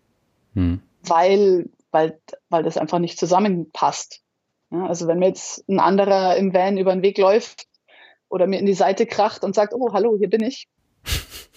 hm. 0.54 0.82
weil, 1.04 1.70
weil, 1.92 2.20
weil 2.50 2.64
das 2.64 2.78
einfach 2.78 3.00
nicht 3.00 3.18
zusammenpasst. 3.18 4.22
Ja, 4.70 4.86
also 4.86 5.08
wenn 5.08 5.20
mir 5.20 5.30
jetzt 5.30 5.68
ein 5.70 5.80
anderer 5.80 6.36
im 6.36 6.54
Van 6.54 6.78
über 6.78 6.94
den 6.94 7.02
Weg 7.02 7.18
läuft 7.18 7.68
oder 8.30 8.48
mir 8.48 8.60
in 8.60 8.66
die 8.66 8.74
Seite 8.74 9.06
kracht 9.06 9.44
und 9.44 9.56
sagt, 9.56 9.74
oh, 9.74 9.94
hallo, 9.94 10.18
hier 10.18 10.30
bin 10.30 10.44
ich, 10.44 10.68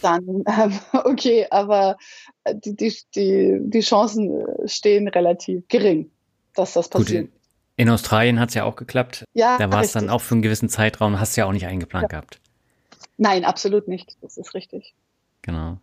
dann 0.01 0.45
ähm, 0.47 0.79
okay, 1.05 1.47
aber 1.51 1.97
die, 2.53 2.75
die, 2.75 2.97
die, 3.15 3.59
die 3.61 3.81
Chancen 3.81 4.45
stehen 4.67 5.09
relativ 5.09 5.67
gering, 5.69 6.11
dass 6.55 6.75
das 6.75 6.89
passiert. 6.89 7.31
Gut, 7.31 7.41
in 7.77 7.89
Australien 7.89 8.39
hat 8.41 8.51
es 8.51 8.55
ja 8.55 8.65
auch 8.65 8.77
geklappt. 8.77 9.25
Ja, 9.33 9.57
da 9.59 9.73
war 9.73 9.83
es 9.83 9.93
dann 9.93 10.11
auch 10.11 10.21
für 10.21 10.35
einen 10.35 10.43
gewissen 10.43 10.69
Zeitraum, 10.69 11.19
hast 11.19 11.37
du 11.37 11.43
ja 11.43 11.47
auch 11.47 11.53
nicht 11.53 11.67
eingeplant 11.67 12.05
ja. 12.05 12.09
gehabt. 12.09 12.41
Nein, 13.17 13.45
absolut 13.45 13.89
nicht. 13.89 14.17
Das 14.23 14.37
ist 14.37 14.55
richtig. 14.55 14.95
Genau. 15.43 15.79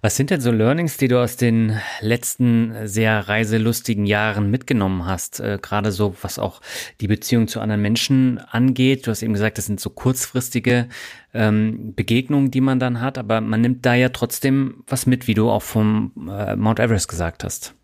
Was 0.00 0.16
sind 0.16 0.30
denn 0.30 0.40
so 0.40 0.50
Learnings, 0.50 0.96
die 0.96 1.08
du 1.08 1.20
aus 1.22 1.36
den 1.36 1.78
letzten 2.00 2.86
sehr 2.88 3.28
reiselustigen 3.28 4.06
Jahren 4.06 4.50
mitgenommen 4.50 5.04
hast? 5.04 5.38
Äh, 5.38 5.58
Gerade 5.60 5.92
so, 5.92 6.16
was 6.22 6.38
auch 6.38 6.62
die 7.02 7.08
Beziehung 7.08 7.46
zu 7.46 7.60
anderen 7.60 7.82
Menschen 7.82 8.38
angeht. 8.38 9.06
Du 9.06 9.10
hast 9.10 9.22
eben 9.22 9.34
gesagt, 9.34 9.58
das 9.58 9.66
sind 9.66 9.80
so 9.80 9.90
kurzfristige 9.90 10.88
ähm, 11.34 11.94
Begegnungen, 11.94 12.50
die 12.50 12.62
man 12.62 12.78
dann 12.78 13.02
hat, 13.02 13.18
aber 13.18 13.42
man 13.42 13.60
nimmt 13.60 13.84
da 13.84 13.92
ja 13.94 14.08
trotzdem 14.08 14.82
was 14.86 15.04
mit, 15.04 15.26
wie 15.26 15.34
du 15.34 15.50
auch 15.50 15.62
vom 15.62 16.12
äh, 16.30 16.56
Mount 16.56 16.80
Everest 16.80 17.08
gesagt 17.08 17.44
hast. 17.44 17.74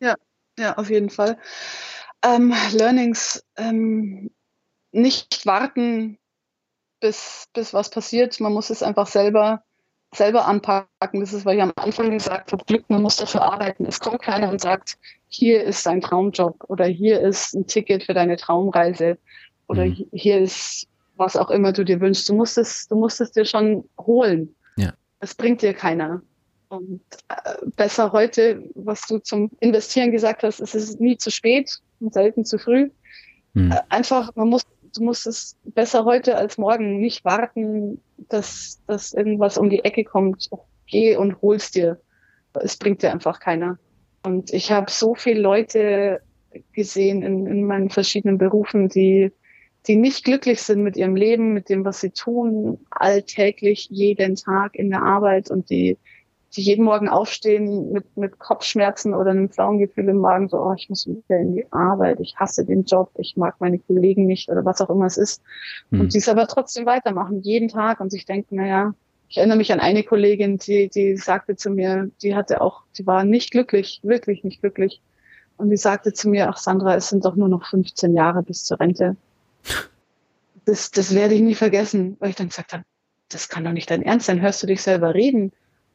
Ja, 0.00 0.16
ja, 0.58 0.76
auf 0.76 0.90
jeden 0.90 1.10
Fall. 1.10 1.38
Ähm, 2.24 2.52
Learnings, 2.72 3.44
ähm, 3.56 4.30
nicht 4.90 5.46
warten, 5.46 6.18
bis, 7.00 7.46
bis 7.52 7.74
was 7.74 7.90
passiert. 7.90 8.40
Man 8.40 8.52
muss 8.52 8.70
es 8.70 8.82
einfach 8.82 9.06
selber, 9.06 9.62
selber 10.14 10.46
anpacken. 10.46 11.20
Das 11.20 11.32
ist, 11.32 11.44
was 11.44 11.54
ich 11.54 11.62
am 11.62 11.72
Anfang 11.76 12.10
gesagt 12.10 12.52
habe, 12.52 12.64
Glück, 12.64 12.84
man 12.88 13.02
muss 13.02 13.16
dafür 13.16 13.42
arbeiten. 13.42 13.86
Es 13.86 14.00
kommt 14.00 14.22
keiner 14.22 14.50
und 14.50 14.60
sagt, 14.60 14.96
hier 15.28 15.64
ist 15.64 15.84
dein 15.86 16.00
Traumjob 16.00 16.64
oder 16.68 16.86
hier 16.86 17.20
ist 17.20 17.54
ein 17.54 17.66
Ticket 17.66 18.04
für 18.04 18.14
deine 18.14 18.36
Traumreise 18.36 19.18
oder 19.66 19.86
mhm. 19.86 20.06
hier 20.12 20.38
ist 20.38 20.88
was 21.16 21.36
auch 21.36 21.50
immer 21.50 21.72
du 21.72 21.84
dir 21.84 22.00
wünschst. 22.00 22.28
Du 22.28 22.34
musst 22.34 22.58
es, 22.58 22.88
du 22.88 22.96
musst 22.96 23.20
es 23.20 23.32
dir 23.32 23.44
schon 23.44 23.88
holen. 23.98 24.54
Ja. 24.76 24.92
Es 25.20 25.34
bringt 25.34 25.62
dir 25.62 25.74
keiner. 25.74 26.22
Und 26.68 27.00
äh, 27.28 27.54
besser 27.76 28.12
heute, 28.12 28.64
was 28.74 29.02
du 29.02 29.18
zum 29.18 29.50
Investieren 29.60 30.10
gesagt 30.10 30.42
hast, 30.42 30.60
es 30.60 30.74
ist 30.74 31.00
nie 31.00 31.16
zu 31.16 31.30
spät 31.30 31.70
selten 32.10 32.44
zu 32.44 32.58
früh. 32.58 32.90
Hm. 33.54 33.70
Äh, 33.70 33.80
einfach, 33.88 34.34
man 34.34 34.48
muss, 34.48 34.62
du 34.94 35.04
musst 35.04 35.26
es 35.26 35.56
besser 35.64 36.04
heute 36.04 36.36
als 36.36 36.58
morgen 36.58 37.00
nicht 37.00 37.24
warten, 37.24 38.00
dass, 38.16 38.80
dass 38.86 39.12
irgendwas 39.12 39.58
um 39.58 39.70
die 39.70 39.84
Ecke 39.84 40.04
kommt. 40.04 40.50
Geh 40.86 41.16
und 41.16 41.40
hol's 41.42 41.70
dir. 41.70 42.00
Es 42.54 42.76
bringt 42.76 43.02
dir 43.02 43.12
einfach 43.12 43.40
keiner. 43.40 43.78
Und 44.22 44.52
ich 44.52 44.70
habe 44.70 44.90
so 44.90 45.14
viele 45.14 45.40
Leute 45.40 46.20
gesehen 46.72 47.22
in, 47.22 47.46
in 47.46 47.64
meinen 47.66 47.90
verschiedenen 47.90 48.38
Berufen, 48.38 48.88
die, 48.88 49.32
die 49.86 49.96
nicht 49.96 50.24
glücklich 50.24 50.62
sind 50.62 50.82
mit 50.82 50.96
ihrem 50.96 51.16
Leben, 51.16 51.52
mit 51.52 51.68
dem, 51.68 51.84
was 51.84 52.00
sie 52.00 52.10
tun, 52.10 52.78
alltäglich, 52.90 53.88
jeden 53.90 54.36
Tag 54.36 54.76
in 54.76 54.90
der 54.90 55.02
Arbeit 55.02 55.50
und 55.50 55.68
die 55.70 55.98
die 56.56 56.62
jeden 56.62 56.84
Morgen 56.84 57.08
aufstehen 57.08 57.92
mit, 57.92 58.16
mit 58.16 58.38
Kopfschmerzen 58.38 59.14
oder 59.14 59.30
einem 59.30 59.50
flauen 59.50 59.78
Gefühl 59.78 60.08
im 60.08 60.18
Magen, 60.18 60.48
so, 60.48 60.58
oh, 60.58 60.74
ich 60.76 60.88
muss 60.88 61.06
wieder 61.06 61.38
in 61.38 61.54
die 61.54 61.66
Arbeit, 61.72 62.20
ich 62.20 62.36
hasse 62.36 62.64
den 62.64 62.84
Job, 62.84 63.10
ich 63.18 63.36
mag 63.36 63.56
meine 63.58 63.78
Kollegen 63.78 64.26
nicht 64.26 64.48
oder 64.48 64.64
was 64.64 64.80
auch 64.80 64.90
immer 64.90 65.06
es 65.06 65.16
ist. 65.16 65.42
Mhm. 65.90 66.00
Und 66.00 66.14
die 66.14 66.18
es 66.18 66.28
aber 66.28 66.46
trotzdem 66.46 66.86
weitermachen, 66.86 67.42
jeden 67.42 67.68
Tag 67.68 68.00
und 68.00 68.10
sich 68.10 68.24
denken, 68.24 68.56
naja, 68.56 68.94
ich 69.28 69.38
erinnere 69.38 69.58
mich 69.58 69.72
an 69.72 69.80
eine 69.80 70.04
Kollegin, 70.04 70.58
die, 70.58 70.88
die 70.88 71.16
sagte 71.16 71.56
zu 71.56 71.70
mir, 71.70 72.10
die 72.22 72.36
hatte 72.36 72.60
auch, 72.60 72.82
die 72.96 73.06
war 73.06 73.24
nicht 73.24 73.50
glücklich, 73.50 74.00
wirklich 74.02 74.44
nicht 74.44 74.60
glücklich. 74.60 75.00
Und 75.56 75.70
die 75.70 75.76
sagte 75.76 76.12
zu 76.12 76.28
mir, 76.28 76.48
ach 76.48 76.56
Sandra, 76.56 76.94
es 76.94 77.08
sind 77.08 77.24
doch 77.24 77.34
nur 77.34 77.48
noch 77.48 77.66
15 77.66 78.14
Jahre 78.14 78.42
bis 78.42 78.64
zur 78.64 78.80
Rente. 78.80 79.16
Das, 80.64 80.90
das 80.90 81.14
werde 81.14 81.34
ich 81.34 81.40
nie 81.40 81.54
vergessen, 81.54 82.16
weil 82.20 82.30
ich 82.30 82.36
dann 82.36 82.48
gesagt 82.48 82.72
habe, 82.72 82.84
das 83.28 83.48
kann 83.48 83.64
doch 83.64 83.72
nicht 83.72 83.90
dein 83.90 84.02
Ernst 84.02 84.26
sein, 84.26 84.40
hörst 84.40 84.62
du 84.62 84.66
dich 84.66 84.82
selber 84.82 85.14
reden? 85.14 85.52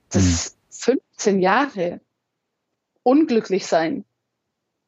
Das 0.09 0.55
mhm. 0.79 0.99
15 1.11 1.39
Jahre 1.39 2.01
unglücklich 3.03 3.65
sein. 3.65 4.05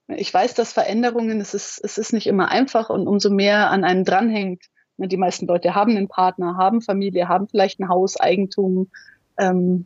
Ich 0.07 0.33
weiß, 0.33 0.53
dass 0.55 0.73
Veränderungen, 0.73 1.39
es 1.39 1.53
ist, 1.53 1.79
es 1.83 1.97
ist 1.97 2.13
nicht 2.13 2.27
immer 2.27 2.49
einfach 2.49 2.89
und 2.89 3.07
umso 3.07 3.29
mehr 3.29 3.69
an 3.69 3.83
einem 3.83 4.03
dranhängt. 4.03 4.65
Die 4.97 5.17
meisten 5.17 5.47
Leute 5.47 5.73
haben 5.73 5.95
einen 5.95 6.09
Partner, 6.09 6.57
haben 6.57 6.81
Familie, 6.81 7.27
haben 7.27 7.47
vielleicht 7.47 7.79
ein 7.79 7.89
Haus, 7.89 8.19
Eigentum, 8.19 8.91
ähm, 9.37 9.85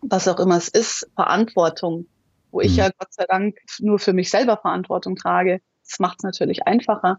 was 0.00 0.28
auch 0.28 0.38
immer 0.38 0.56
es 0.56 0.68
ist, 0.68 1.10
Verantwortung, 1.14 2.06
wo 2.50 2.60
ich 2.60 2.72
mhm. 2.72 2.78
ja 2.78 2.90
Gott 2.96 3.12
sei 3.12 3.24
Dank 3.26 3.56
nur 3.78 3.98
für 3.98 4.12
mich 4.12 4.30
selber 4.30 4.56
Verantwortung 4.58 5.16
trage. 5.16 5.60
Das 5.88 5.98
macht 5.98 6.18
es 6.18 6.24
natürlich 6.24 6.66
einfacher. 6.66 7.18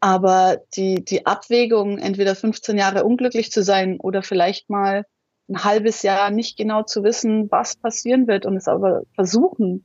Aber 0.00 0.58
die, 0.74 1.04
die 1.04 1.26
Abwägung, 1.26 1.98
entweder 1.98 2.34
15 2.34 2.76
Jahre 2.76 3.04
unglücklich 3.04 3.52
zu 3.52 3.62
sein 3.62 4.00
oder 4.00 4.22
vielleicht 4.22 4.68
mal 4.68 5.04
ein 5.48 5.64
halbes 5.64 6.02
Jahr 6.02 6.30
nicht 6.30 6.56
genau 6.56 6.82
zu 6.82 7.02
wissen, 7.02 7.50
was 7.50 7.76
passieren 7.76 8.26
wird 8.26 8.46
und 8.46 8.56
es 8.56 8.68
aber 8.68 9.02
versuchen, 9.14 9.84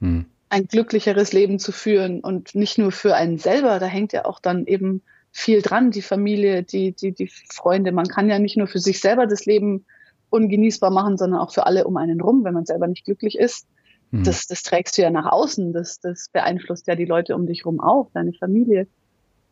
hm. 0.00 0.26
ein 0.48 0.66
glücklicheres 0.66 1.32
Leben 1.32 1.58
zu 1.58 1.72
führen 1.72 2.20
und 2.20 2.54
nicht 2.54 2.78
nur 2.78 2.92
für 2.92 3.14
einen 3.14 3.38
selber, 3.38 3.78
da 3.78 3.86
hängt 3.86 4.12
ja 4.12 4.24
auch 4.24 4.40
dann 4.40 4.66
eben 4.66 5.02
viel 5.32 5.62
dran, 5.62 5.90
die 5.90 6.02
Familie, 6.02 6.62
die, 6.62 6.92
die, 6.92 7.12
die 7.12 7.28
Freunde. 7.28 7.90
Man 7.90 8.06
kann 8.06 8.28
ja 8.28 8.38
nicht 8.38 8.56
nur 8.56 8.66
für 8.66 8.78
sich 8.78 9.00
selber 9.00 9.26
das 9.26 9.46
Leben 9.46 9.86
ungenießbar 10.28 10.90
machen, 10.90 11.16
sondern 11.16 11.40
auch 11.40 11.52
für 11.52 11.66
alle 11.66 11.86
um 11.86 11.96
einen 11.96 12.20
rum, 12.20 12.44
wenn 12.44 12.54
man 12.54 12.66
selber 12.66 12.86
nicht 12.86 13.04
glücklich 13.04 13.38
ist. 13.38 13.66
mhm. 14.10 14.24
das, 14.24 14.46
das 14.46 14.62
trägst 14.62 14.96
du 14.98 15.02
ja 15.02 15.10
nach 15.10 15.30
außen, 15.30 15.72
das, 15.72 16.00
das 16.00 16.28
beeinflusst 16.32 16.86
ja 16.86 16.96
die 16.96 17.06
Leute 17.06 17.34
um 17.34 17.46
dich 17.46 17.64
rum 17.64 17.80
auch, 17.80 18.10
deine 18.12 18.32
Familie. 18.34 18.86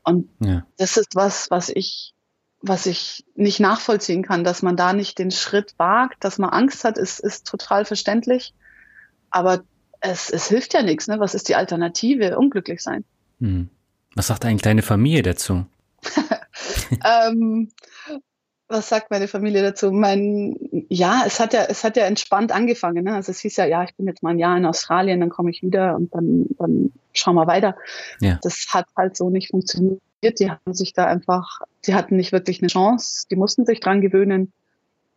Und 0.04 0.28
ja. 0.40 0.66
das 0.76 0.96
ist 0.96 1.14
was, 1.14 1.50
was 1.50 1.70
ich, 1.70 2.14
was 2.62 2.86
ich 2.86 3.24
nicht 3.34 3.60
nachvollziehen 3.60 4.22
kann, 4.22 4.44
dass 4.44 4.62
man 4.62 4.76
da 4.76 4.92
nicht 4.92 5.18
den 5.18 5.30
Schritt 5.30 5.74
wagt, 5.78 6.24
dass 6.24 6.38
man 6.38 6.50
Angst 6.50 6.84
hat, 6.84 6.98
ist, 6.98 7.20
ist 7.20 7.46
total 7.46 7.84
verständlich. 7.84 8.54
Aber 9.30 9.62
es, 10.00 10.30
es 10.30 10.48
hilft 10.48 10.74
ja 10.74 10.82
nichts, 10.82 11.06
ne? 11.06 11.20
Was 11.20 11.34
ist 11.34 11.48
die 11.48 11.54
Alternative? 11.54 12.38
Unglücklich 12.38 12.82
sein. 12.82 13.04
Hm. 13.40 13.68
Was 14.14 14.26
sagt 14.26 14.44
eigentlich 14.44 14.62
deine 14.62 14.82
Familie 14.82 15.22
dazu? 15.22 15.64
ähm, 17.04 17.70
was 18.68 18.88
sagt 18.88 19.10
meine 19.10 19.28
Familie 19.28 19.62
dazu? 19.62 19.90
Mein, 19.90 20.56
ja, 20.88 21.24
es 21.26 21.40
hat 21.40 21.52
ja, 21.52 21.64
es 21.64 21.82
hat 21.82 21.96
ja 21.96 22.04
entspannt 22.04 22.52
angefangen. 22.52 23.04
Ne? 23.04 23.14
Also 23.14 23.32
es 23.32 23.40
hieß 23.40 23.56
ja, 23.56 23.64
ja, 23.64 23.84
ich 23.84 23.94
bin 23.96 24.06
jetzt 24.06 24.22
mal 24.22 24.30
ein 24.30 24.38
Jahr 24.38 24.56
in 24.56 24.66
Australien, 24.66 25.20
dann 25.20 25.28
komme 25.28 25.50
ich 25.50 25.62
wieder 25.62 25.96
und 25.96 26.14
dann, 26.14 26.46
dann 26.58 26.92
schauen 27.12 27.34
wir 27.34 27.46
weiter. 27.46 27.76
Ja. 28.20 28.38
Das 28.42 28.66
hat 28.70 28.86
halt 28.96 29.16
so 29.16 29.30
nicht 29.30 29.50
funktioniert. 29.50 30.00
Die 30.22 30.50
haben 30.50 30.74
sich 30.74 30.92
da 30.92 31.06
einfach, 31.06 31.60
die 31.86 31.94
hatten 31.94 32.16
nicht 32.16 32.32
wirklich 32.32 32.60
eine 32.60 32.68
Chance. 32.68 33.26
Die 33.30 33.36
mussten 33.36 33.64
sich 33.64 33.80
dran 33.80 34.00
gewöhnen. 34.00 34.52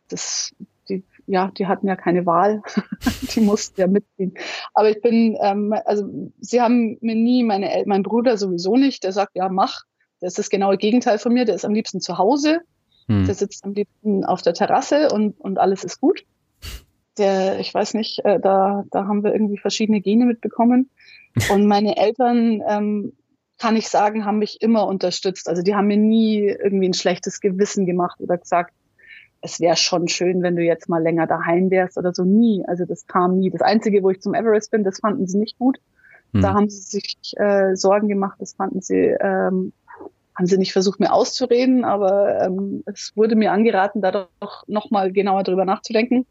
Das, 0.08 0.54
die, 0.88 1.04
ja, 1.26 1.50
die 1.56 1.66
hatten 1.66 1.86
ja 1.86 1.96
keine 1.96 2.26
Wahl. 2.26 2.62
die 3.34 3.40
mussten 3.40 3.80
ja 3.80 3.86
mitziehen. 3.86 4.34
Aber 4.72 4.90
ich 4.90 5.00
bin, 5.02 5.36
ähm, 5.42 5.74
also 5.84 6.32
sie 6.40 6.60
haben 6.60 6.96
mir 7.00 7.14
nie, 7.14 7.42
meine 7.42 7.72
El 7.72 7.84
mein 7.86 8.02
Bruder 8.02 8.38
sowieso 8.38 8.76
nicht, 8.76 9.04
der 9.04 9.12
sagt, 9.12 9.32
ja, 9.34 9.48
mach. 9.48 9.82
Das 10.20 10.32
ist 10.32 10.38
das 10.38 10.50
genaue 10.50 10.78
Gegenteil 10.78 11.18
von 11.18 11.34
mir. 11.34 11.44
Der 11.44 11.54
ist 11.54 11.66
am 11.66 11.74
liebsten 11.74 12.00
zu 12.00 12.16
Hause 12.16 12.62
hm. 13.06 13.26
Der 13.26 13.34
sitzt 13.34 13.64
am 13.64 13.74
liebsten 13.74 14.24
auf 14.24 14.42
der 14.42 14.54
Terrasse 14.54 15.10
und, 15.10 15.38
und 15.40 15.58
alles 15.58 15.84
ist 15.84 16.00
gut. 16.00 16.24
Der, 17.18 17.60
ich 17.60 17.72
weiß 17.72 17.94
nicht, 17.94 18.24
äh, 18.24 18.40
da, 18.40 18.84
da 18.90 19.06
haben 19.06 19.22
wir 19.22 19.32
irgendwie 19.32 19.58
verschiedene 19.58 20.00
Gene 20.00 20.24
mitbekommen. 20.24 20.90
Und 21.50 21.66
meine 21.66 21.96
Eltern, 21.96 22.62
ähm, 22.66 23.12
kann 23.58 23.76
ich 23.76 23.88
sagen, 23.88 24.24
haben 24.24 24.38
mich 24.38 24.60
immer 24.60 24.86
unterstützt. 24.86 25.48
Also 25.48 25.62
die 25.62 25.74
haben 25.74 25.86
mir 25.86 25.96
nie 25.96 26.40
irgendwie 26.40 26.88
ein 26.88 26.94
schlechtes 26.94 27.40
Gewissen 27.40 27.86
gemacht 27.86 28.20
oder 28.20 28.36
gesagt, 28.36 28.74
es 29.40 29.60
wäre 29.60 29.76
schon 29.76 30.08
schön, 30.08 30.42
wenn 30.42 30.56
du 30.56 30.62
jetzt 30.62 30.88
mal 30.88 31.02
länger 31.02 31.26
daheim 31.26 31.70
wärst 31.70 31.98
oder 31.98 32.14
so. 32.14 32.24
Nie. 32.24 32.64
Also 32.66 32.84
das 32.84 33.06
kam 33.06 33.38
nie. 33.38 33.50
Das 33.50 33.60
Einzige, 33.60 34.02
wo 34.02 34.10
ich 34.10 34.20
zum 34.20 34.34
Everest 34.34 34.70
bin, 34.70 34.84
das 34.84 35.00
fanden 35.00 35.26
sie 35.26 35.38
nicht 35.38 35.58
gut. 35.58 35.78
Hm. 36.32 36.40
Da 36.40 36.54
haben 36.54 36.68
sie 36.70 36.80
sich 36.80 37.16
äh, 37.36 37.76
Sorgen 37.76 38.08
gemacht. 38.08 38.36
Das 38.40 38.54
fanden 38.54 38.80
sie 38.80 39.14
ähm, 39.20 39.72
haben 40.34 40.46
sie 40.46 40.58
nicht 40.58 40.72
versucht, 40.72 40.98
mir 40.98 41.12
auszureden, 41.12 41.84
aber 41.84 42.40
ähm, 42.42 42.82
es 42.86 43.12
wurde 43.14 43.36
mir 43.36 43.52
angeraten, 43.52 44.02
da 44.02 44.28
doch 44.40 44.66
nochmal 44.66 45.12
genauer 45.12 45.44
drüber 45.44 45.64
nachzudenken. 45.64 46.26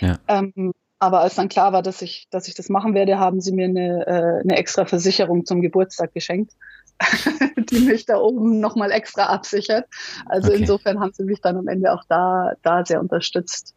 Ja. 0.00 0.18
Ähm, 0.26 0.72
aber 1.00 1.20
als 1.20 1.34
dann 1.34 1.48
klar 1.48 1.72
war, 1.72 1.82
dass 1.82 2.02
ich, 2.02 2.28
dass 2.30 2.46
ich 2.46 2.54
das 2.54 2.68
machen 2.68 2.94
werde, 2.94 3.18
haben 3.18 3.40
sie 3.40 3.52
mir 3.52 3.64
eine, 3.64 4.06
äh, 4.06 4.40
eine 4.42 4.56
extra 4.56 4.84
Versicherung 4.84 5.46
zum 5.46 5.62
Geburtstag 5.62 6.12
geschenkt, 6.12 6.52
die 7.70 7.80
mich 7.80 8.04
da 8.04 8.18
oben 8.18 8.60
nochmal 8.60 8.92
extra 8.92 9.24
absichert. 9.24 9.86
Also 10.26 10.50
okay. 10.50 10.60
insofern 10.60 11.00
haben 11.00 11.12
sie 11.14 11.24
mich 11.24 11.40
dann 11.40 11.56
am 11.56 11.68
Ende 11.68 11.92
auch 11.94 12.04
da, 12.06 12.52
da 12.62 12.84
sehr 12.84 13.00
unterstützt. 13.00 13.74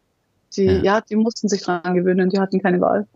Die, 0.54 0.66
ja. 0.66 0.82
ja, 0.82 1.00
die 1.00 1.16
mussten 1.16 1.48
sich 1.48 1.62
dran 1.62 1.94
gewöhnen, 1.94 2.28
die 2.28 2.38
hatten 2.38 2.60
keine 2.60 2.80
Wahl. 2.82 3.06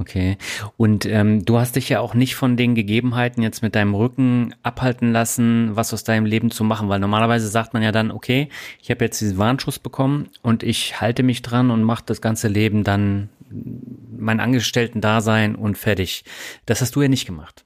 Okay. 0.00 0.38
Und 0.76 1.06
ähm, 1.06 1.44
du 1.44 1.58
hast 1.58 1.76
dich 1.76 1.88
ja 1.88 2.00
auch 2.00 2.14
nicht 2.14 2.36
von 2.36 2.56
den 2.56 2.74
Gegebenheiten 2.74 3.42
jetzt 3.42 3.62
mit 3.62 3.74
deinem 3.74 3.94
Rücken 3.94 4.54
abhalten 4.62 5.12
lassen, 5.12 5.70
was 5.74 5.92
aus 5.92 6.04
deinem 6.04 6.24
Leben 6.24 6.50
zu 6.50 6.64
machen, 6.64 6.88
weil 6.88 7.00
normalerweise 7.00 7.48
sagt 7.48 7.74
man 7.74 7.82
ja 7.82 7.92
dann, 7.92 8.12
okay, 8.12 8.48
ich 8.80 8.90
habe 8.90 9.04
jetzt 9.04 9.20
diesen 9.20 9.38
Warnschuss 9.38 9.78
bekommen 9.78 10.28
und 10.40 10.62
ich 10.62 11.00
halte 11.00 11.22
mich 11.22 11.42
dran 11.42 11.70
und 11.70 11.82
mache 11.82 12.04
das 12.06 12.20
ganze 12.20 12.48
Leben 12.48 12.84
dann 12.84 13.28
mein 13.50 14.40
Angestellten-Dasein 14.40 15.54
und 15.54 15.78
fertig. 15.78 16.24
Das 16.66 16.80
hast 16.80 16.96
du 16.96 17.02
ja 17.02 17.08
nicht 17.08 17.26
gemacht. 17.26 17.64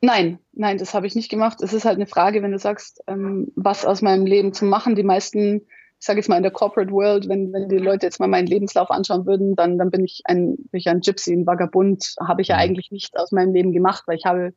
Nein, 0.00 0.38
nein, 0.52 0.78
das 0.78 0.92
habe 0.92 1.06
ich 1.06 1.14
nicht 1.14 1.30
gemacht. 1.30 1.62
Es 1.62 1.72
ist 1.72 1.84
halt 1.84 1.96
eine 1.96 2.06
Frage, 2.06 2.42
wenn 2.42 2.52
du 2.52 2.58
sagst, 2.58 3.02
ähm, 3.06 3.52
was 3.56 3.86
aus 3.86 4.02
meinem 4.02 4.26
Leben 4.26 4.52
zu 4.52 4.66
machen. 4.66 4.94
Die 4.94 5.02
meisten 5.02 5.62
ich 6.04 6.06
sage 6.06 6.18
jetzt 6.18 6.28
mal 6.28 6.36
in 6.36 6.42
der 6.42 6.52
Corporate 6.52 6.92
World, 6.92 7.30
wenn, 7.30 7.50
wenn 7.54 7.66
die 7.70 7.78
Leute 7.78 8.04
jetzt 8.04 8.20
mal 8.20 8.28
meinen 8.28 8.46
Lebenslauf 8.46 8.90
anschauen 8.90 9.24
würden, 9.24 9.56
dann, 9.56 9.78
dann 9.78 9.90
bin 9.90 10.04
ich 10.04 10.20
ein, 10.26 10.56
bin 10.56 10.78
ich 10.78 10.86
ein 10.86 11.00
Gypsy, 11.00 11.32
ein 11.32 11.46
Vagabund, 11.46 12.16
habe 12.20 12.42
ich 12.42 12.48
ja 12.48 12.56
mhm. 12.56 12.60
eigentlich 12.60 12.90
nicht 12.90 13.16
aus 13.16 13.32
meinem 13.32 13.54
Leben 13.54 13.72
gemacht, 13.72 14.02
weil 14.06 14.18
ich 14.18 14.26
habe 14.26 14.52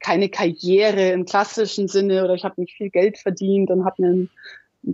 keine 0.00 0.28
Karriere 0.28 1.10
im 1.10 1.24
klassischen 1.24 1.86
Sinne 1.86 2.24
oder 2.24 2.34
ich 2.34 2.42
habe 2.42 2.60
nicht 2.60 2.76
viel 2.76 2.90
Geld 2.90 3.16
verdient 3.16 3.70
und 3.70 3.84
habe 3.84 4.02
einen, 4.02 4.30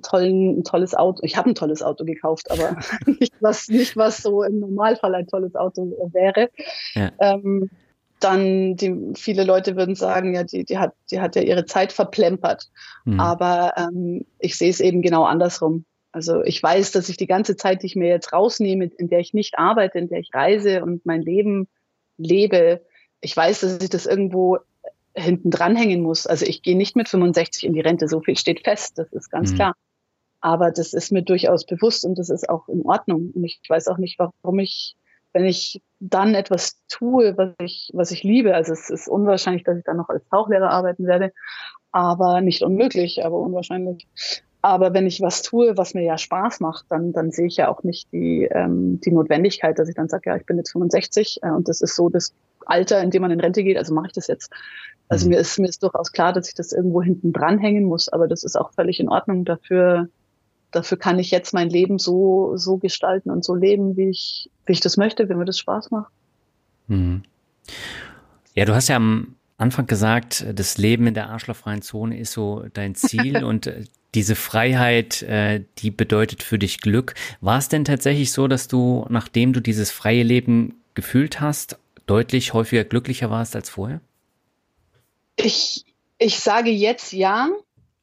tollen, 0.03 0.59
ein 0.59 0.64
tolles 0.64 0.95
Auto. 0.95 1.20
Ich 1.22 1.37
habe 1.37 1.51
ein 1.51 1.55
tolles 1.55 1.82
Auto 1.82 2.05
gekauft, 2.05 2.51
aber 2.51 2.76
nicht 3.07 3.35
was, 3.41 3.68
nicht 3.68 3.97
was 3.97 4.18
so 4.18 4.43
im 4.43 4.61
Normalfall 4.61 5.14
ein 5.14 5.26
tolles 5.26 5.55
Auto 5.55 6.11
wäre. 6.12 6.51
Ja. 6.95 7.12
Ähm, 7.20 7.70
dann 8.20 8.76
die, 8.76 9.12
viele 9.14 9.45
Leute 9.45 9.76
würden 9.76 9.95
sagen, 9.95 10.35
ja, 10.35 10.45
die, 10.45 10.64
die, 10.64 10.78
hat, 10.78 10.95
die 11.11 11.20
hat 11.20 11.37
ja 11.37 11.43
ihre 11.43 11.66
Zeit 11.66 11.93
verplempert. 11.93 12.70
Mhm. 13.05 13.20
Aber 13.20 13.74
ähm, 13.76 14.24
ich 14.39 14.57
sehe 14.57 14.70
es 14.70 14.80
eben 14.80 15.03
genau 15.03 15.24
andersrum. 15.24 15.85
Also 16.12 16.43
ich 16.43 16.62
weiß, 16.62 16.93
dass 16.93 17.09
ich 17.09 17.16
die 17.16 17.26
ganze 17.26 17.57
Zeit, 17.57 17.82
die 17.82 17.87
ich 17.87 17.97
mir 17.97 18.09
jetzt 18.09 18.32
rausnehme, 18.32 18.85
in 18.85 19.09
der 19.09 19.18
ich 19.18 19.35
nicht 19.35 19.59
arbeite, 19.59 19.99
in 19.99 20.09
der 20.09 20.20
ich 20.20 20.30
reise 20.32 20.82
und 20.82 21.05
mein 21.05 21.22
Leben 21.22 21.68
lebe, 22.16 22.82
ich 23.20 23.37
weiß, 23.37 23.61
dass 23.61 23.82
ich 23.82 23.91
das 23.91 24.07
irgendwo 24.07 24.59
hinten 25.14 25.50
dranhängen 25.50 26.02
muss. 26.02 26.26
Also 26.26 26.44
ich 26.46 26.62
gehe 26.62 26.76
nicht 26.76 26.96
mit 26.96 27.08
65 27.08 27.64
in 27.64 27.72
die 27.72 27.80
Rente, 27.80 28.08
so 28.08 28.20
viel 28.20 28.36
steht 28.36 28.64
fest, 28.64 28.98
das 28.98 29.12
ist 29.12 29.30
ganz 29.30 29.52
mhm. 29.52 29.56
klar. 29.56 29.74
Aber 30.40 30.70
das 30.70 30.92
ist 30.92 31.10
mir 31.10 31.22
durchaus 31.22 31.64
bewusst 31.64 32.04
und 32.04 32.18
das 32.18 32.28
ist 32.28 32.48
auch 32.48 32.68
in 32.68 32.82
Ordnung. 32.84 33.32
Und 33.34 33.44
ich 33.44 33.60
weiß 33.66 33.88
auch 33.88 33.98
nicht, 33.98 34.18
warum 34.18 34.58
ich, 34.58 34.96
wenn 35.32 35.46
ich 35.46 35.80
dann 36.00 36.34
etwas 36.34 36.78
tue, 36.88 37.36
was 37.38 37.54
ich, 37.60 37.90
was 37.94 38.10
ich 38.10 38.24
liebe, 38.24 38.54
also 38.54 38.72
es 38.72 38.90
ist 38.90 39.08
unwahrscheinlich, 39.08 39.64
dass 39.64 39.78
ich 39.78 39.84
dann 39.84 39.96
noch 39.96 40.10
als 40.10 40.28
Tauchlehrer 40.28 40.70
arbeiten 40.70 41.06
werde, 41.06 41.32
aber 41.92 42.40
nicht 42.40 42.62
unmöglich, 42.62 43.24
aber 43.24 43.38
unwahrscheinlich. 43.38 44.06
Aber 44.60 44.94
wenn 44.94 45.06
ich 45.06 45.20
was 45.20 45.42
tue, 45.42 45.76
was 45.76 45.94
mir 45.94 46.02
ja 46.02 46.18
Spaß 46.18 46.60
macht, 46.60 46.86
dann, 46.88 47.12
dann 47.12 47.30
sehe 47.30 47.46
ich 47.46 47.56
ja 47.56 47.68
auch 47.68 47.82
nicht 47.82 48.10
die, 48.12 48.48
ähm, 48.50 49.00
die 49.00 49.12
Notwendigkeit, 49.12 49.78
dass 49.78 49.88
ich 49.88 49.94
dann 49.94 50.08
sage, 50.08 50.30
ja, 50.30 50.36
ich 50.36 50.46
bin 50.46 50.56
jetzt 50.56 50.72
65 50.72 51.40
äh, 51.42 51.50
und 51.50 51.68
das 51.68 51.80
ist 51.80 51.94
so 51.94 52.08
das 52.08 52.34
Alter, 52.66 53.02
in 53.02 53.10
dem 53.10 53.22
man 53.22 53.30
in 53.30 53.40
Rente 53.40 53.62
geht, 53.62 53.76
also 53.76 53.94
mache 53.94 54.06
ich 54.06 54.12
das 54.12 54.26
jetzt. 54.26 54.50
Also 55.09 55.26
mhm. 55.26 55.32
mir 55.32 55.38
ist 55.38 55.59
mir 55.59 55.68
ist 55.68 55.82
durchaus 55.82 56.12
klar, 56.12 56.32
dass 56.32 56.48
ich 56.48 56.55
das 56.55 56.72
irgendwo 56.72 57.02
hinten 57.02 57.32
dranhängen 57.32 57.84
muss, 57.84 58.09
aber 58.09 58.28
das 58.28 58.42
ist 58.42 58.57
auch 58.57 58.72
völlig 58.72 59.00
in 59.00 59.09
Ordnung. 59.09 59.44
Dafür, 59.44 60.09
dafür 60.70 60.98
kann 60.98 61.18
ich 61.18 61.30
jetzt 61.30 61.52
mein 61.52 61.68
Leben 61.68 61.98
so, 61.98 62.57
so 62.57 62.78
gestalten 62.78 63.30
und 63.30 63.44
so 63.44 63.55
leben, 63.55 63.96
wie 63.96 64.11
ich, 64.11 64.50
wie 64.66 64.72
ich 64.72 64.80
das 64.80 64.96
möchte, 64.96 65.28
wenn 65.28 65.38
mir 65.38 65.44
das 65.44 65.59
Spaß 65.59 65.90
macht. 65.90 66.12
Mhm. 66.88 67.22
Ja, 68.55 68.64
du 68.64 68.74
hast 68.74 68.88
ja 68.88 68.96
am 68.96 69.36
Anfang 69.57 69.86
gesagt, 69.86 70.46
das 70.55 70.78
Leben 70.78 71.07
in 71.07 71.14
der 71.14 71.30
arschlochfreien 71.30 71.82
Zone 71.82 72.18
ist 72.18 72.32
so 72.32 72.64
dein 72.72 72.94
Ziel 72.94 73.44
und 73.44 73.66
äh, 73.66 73.84
diese 74.14 74.36
Freiheit, 74.36 75.22
äh, 75.22 75.64
die 75.78 75.90
bedeutet 75.90 76.42
für 76.42 76.59
dich 76.59 76.80
Glück. 76.80 77.14
War 77.40 77.59
es 77.59 77.68
denn 77.68 77.84
tatsächlich 77.84 78.32
so, 78.32 78.48
dass 78.48 78.68
du, 78.68 79.07
nachdem 79.09 79.52
du 79.52 79.61
dieses 79.61 79.90
freie 79.90 80.22
Leben 80.22 80.74
gefühlt 80.94 81.40
hast, 81.40 81.78
deutlich 82.07 82.55
häufiger 82.55 82.84
glücklicher 82.84 83.30
warst 83.30 83.57
als 83.57 83.70
vorher? 83.70 84.00
Ich, 85.37 85.85
ich 86.18 86.39
sage 86.39 86.70
jetzt 86.70 87.12
ja. 87.12 87.49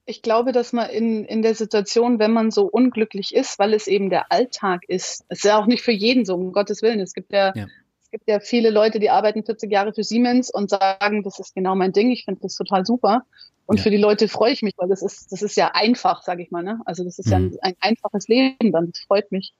Ich 0.05 0.21
glaube, 0.21 0.51
dass 0.51 0.73
man 0.73 0.89
in, 0.89 1.25
in 1.25 1.41
der 1.41 1.55
Situation, 1.55 2.19
wenn 2.19 2.31
man 2.31 2.51
so 2.51 2.65
unglücklich 2.65 3.33
ist, 3.33 3.59
weil 3.59 3.73
es 3.73 3.87
eben 3.87 4.09
der 4.09 4.31
Alltag 4.31 4.81
ist, 4.87 5.23
es 5.29 5.39
ist 5.39 5.43
ja 5.45 5.57
auch 5.57 5.67
nicht 5.67 5.83
für 5.83 5.91
jeden 5.91 6.25
so, 6.25 6.35
um 6.35 6.51
Gottes 6.51 6.81
Willen. 6.81 6.99
Es 6.99 7.13
gibt 7.13 7.31
ja, 7.31 7.53
ja. 7.55 7.67
Es 8.03 8.19
gibt 8.19 8.27
ja 8.27 8.39
viele 8.41 8.71
Leute, 8.71 8.99
die 8.99 9.09
arbeiten 9.09 9.45
40 9.45 9.71
Jahre 9.71 9.93
für 9.93 10.03
Siemens 10.03 10.49
und 10.53 10.69
sagen, 10.69 11.23
das 11.23 11.39
ist 11.39 11.55
genau 11.55 11.75
mein 11.75 11.93
Ding, 11.93 12.11
ich 12.11 12.25
finde 12.25 12.41
das 12.41 12.55
total 12.55 12.85
super. 12.85 13.23
Und 13.67 13.77
ja. 13.77 13.83
für 13.83 13.89
die 13.89 13.95
Leute 13.95 14.27
freue 14.27 14.51
ich 14.51 14.61
mich, 14.63 14.73
weil 14.75 14.89
das 14.89 15.01
ist, 15.01 15.31
das 15.31 15.41
ist 15.41 15.55
ja 15.55 15.71
einfach, 15.73 16.23
sage 16.23 16.43
ich 16.43 16.51
mal. 16.51 16.61
Ne? 16.61 16.81
Also 16.83 17.05
das 17.05 17.19
ist 17.19 17.27
mhm. 17.27 17.31
ja 17.31 17.37
ein, 17.37 17.57
ein, 17.61 17.75
einfaches 17.79 18.27
Leben, 18.27 18.73
dann 18.73 18.87
das 18.87 18.99
freut 19.07 19.31
mich. 19.31 19.53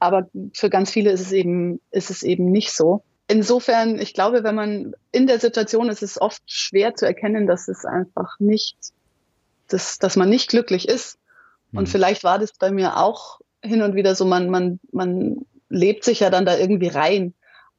Aber 0.00 0.28
für 0.52 0.68
ganz 0.68 0.90
viele 0.90 1.12
ist 1.12 1.20
es 1.20 1.30
eben, 1.30 1.80
ist 1.92 2.10
es 2.10 2.24
eben 2.24 2.50
nicht 2.50 2.72
so. 2.72 3.04
Insofern, 3.32 3.98
ich 3.98 4.12
glaube, 4.12 4.44
wenn 4.44 4.54
man 4.54 4.92
in 5.10 5.26
der 5.26 5.40
Situation 5.40 5.88
ist, 5.88 6.02
ist 6.02 6.10
es 6.10 6.20
oft 6.20 6.42
schwer 6.44 6.94
zu 6.94 7.06
erkennen, 7.06 7.46
dass 7.46 7.66
es 7.66 7.86
einfach 7.86 8.38
nicht, 8.38 8.76
dass, 9.68 9.98
dass 9.98 10.16
man 10.16 10.28
nicht 10.28 10.50
glücklich 10.50 10.86
ist. 10.86 11.18
Mhm. 11.70 11.78
Und 11.78 11.88
vielleicht 11.88 12.24
war 12.24 12.38
das 12.38 12.52
bei 12.52 12.70
mir 12.70 12.98
auch 12.98 13.40
hin 13.62 13.80
und 13.80 13.94
wieder 13.94 14.14
so, 14.14 14.26
man, 14.26 14.50
man, 14.50 14.80
man 14.92 15.46
lebt 15.70 16.04
sich 16.04 16.20
ja 16.20 16.28
dann 16.28 16.44
da 16.44 16.58
irgendwie 16.58 16.88
rein. 16.88 17.32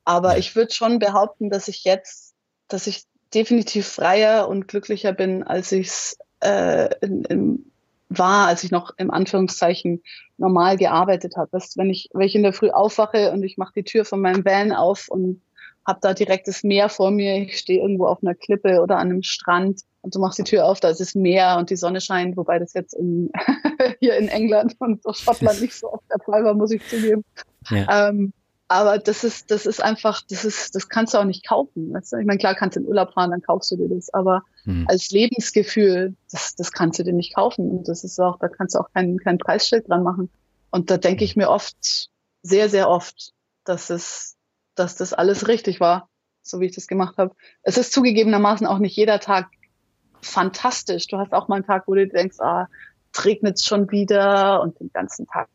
Aber 0.05 0.39
ich 0.39 0.55
würde 0.55 0.73
schon 0.73 0.97
behaupten, 0.97 1.51
dass 1.51 1.67
ich 1.67 1.83
jetzt, 1.83 2.33
dass 2.67 2.87
ich 2.87 3.03
definitiv 3.35 3.85
freier 3.85 4.47
und 4.47 4.67
glücklicher 4.67 5.13
bin, 5.13 5.43
als 5.43 5.71
ich 5.71 5.85
es 5.85 6.17
äh, 6.39 6.89
in, 7.05 7.25
in, 7.25 7.71
war, 8.09 8.47
als 8.47 8.63
ich 8.63 8.71
noch 8.71 8.91
im 8.97 9.11
Anführungszeichen 9.11 10.01
normal 10.37 10.77
gearbeitet 10.77 11.35
habe. 11.37 11.59
Wenn 11.75 11.89
ich, 11.89 12.09
wenn 12.13 12.27
ich 12.27 12.35
in 12.35 12.43
der 12.43 12.53
Früh 12.53 12.69
aufwache 12.69 13.31
und 13.31 13.43
ich 13.43 13.57
mache 13.57 13.73
die 13.75 13.83
Tür 13.83 14.05
von 14.05 14.21
meinem 14.21 14.45
Van 14.45 14.71
auf 14.71 15.07
und 15.09 15.41
habe 15.85 15.99
da 16.01 16.13
direkt 16.13 16.47
das 16.47 16.63
Meer 16.63 16.89
vor 16.89 17.11
mir, 17.11 17.35
ich 17.37 17.57
stehe 17.57 17.81
irgendwo 17.81 18.05
auf 18.05 18.19
einer 18.21 18.35
Klippe 18.35 18.81
oder 18.81 18.97
an 18.97 19.09
einem 19.09 19.23
Strand 19.23 19.81
und 20.01 20.15
du 20.15 20.19
machst 20.19 20.37
die 20.37 20.43
Tür 20.43 20.65
auf, 20.65 20.79
da 20.79 20.89
ist 20.89 20.99
das 20.99 21.15
Meer 21.15 21.57
und 21.57 21.69
die 21.69 21.75
Sonne 21.75 22.01
scheint, 22.01 22.37
wobei 22.37 22.59
das 22.59 22.73
jetzt 22.73 22.93
in, 22.93 23.31
hier 23.99 24.15
in 24.17 24.27
England 24.27 24.75
und 24.79 25.01
Schottland 25.15 25.61
nicht 25.61 25.73
so 25.73 25.91
oft 25.91 26.03
der 26.09 26.23
Fall 26.23 26.43
war, 26.43 26.53
muss 26.53 26.71
ich 26.71 26.87
zugeben. 26.87 27.23
Ja. 27.69 28.09
Ähm, 28.09 28.33
Aber 28.73 28.97
das 28.97 29.23
ist, 29.23 29.51
das 29.51 29.67
ist 29.67 29.83
einfach, 29.83 30.23
das 30.27 30.43
ist, 30.43 30.73
das 30.73 30.89
kannst 30.89 31.13
du 31.13 31.19
auch 31.19 31.25
nicht 31.25 31.47
kaufen. 31.47 31.93
Weißt 31.93 32.11
du? 32.11 32.17
Ich 32.17 32.25
meine, 32.25 32.39
klar 32.39 32.55
kannst 32.55 32.75
du 32.75 32.79
in 32.79 32.87
Urlaub 32.87 33.13
fahren, 33.13 33.29
dann 33.29 33.43
kaufst 33.43 33.69
du 33.69 33.75
dir 33.75 33.87
das, 33.87 34.11
aber 34.11 34.41
hm. 34.63 34.87
als 34.89 35.11
Lebensgefühl, 35.11 36.15
das, 36.31 36.55
das 36.55 36.71
kannst 36.71 36.97
du 36.97 37.03
dir 37.03 37.13
nicht 37.13 37.35
kaufen. 37.35 37.69
Und 37.69 37.87
das 37.87 38.03
ist 38.03 38.19
auch, 38.19 38.39
da 38.39 38.47
kannst 38.47 38.73
du 38.73 38.79
auch 38.79 38.89
kein, 38.91 39.19
kein 39.19 39.37
Preisschild 39.37 39.87
dran 39.87 40.01
machen. 40.01 40.31
Und 40.71 40.89
da 40.89 40.97
denke 40.97 41.23
ich 41.23 41.35
mir 41.35 41.51
oft, 41.51 42.09
sehr, 42.41 42.67
sehr 42.67 42.89
oft, 42.89 43.33
dass 43.63 43.91
es, 43.91 44.37
dass 44.73 44.95
das 44.95 45.13
alles 45.13 45.47
richtig 45.47 45.79
war, 45.79 46.09
so 46.41 46.59
wie 46.59 46.65
ich 46.65 46.73
das 46.73 46.87
gemacht 46.87 47.17
habe. 47.19 47.35
Es 47.61 47.77
ist 47.77 47.93
zugegebenermaßen 47.93 48.65
auch 48.65 48.79
nicht 48.79 48.95
jeder 48.95 49.19
Tag 49.19 49.51
fantastisch. 50.19 51.05
Du 51.05 51.19
hast 51.19 51.31
auch 51.33 51.47
mal 51.47 51.57
einen 51.57 51.65
Tag, 51.65 51.83
wo 51.85 51.93
du 51.93 52.07
denkst, 52.07 52.39
ah, 52.39 52.67
regnet 53.23 53.57
es 53.59 53.65
schon 53.65 53.91
wieder 53.91 54.63
und 54.63 54.79
den 54.79 54.89
ganzen 54.91 55.27
Tag 55.27 55.47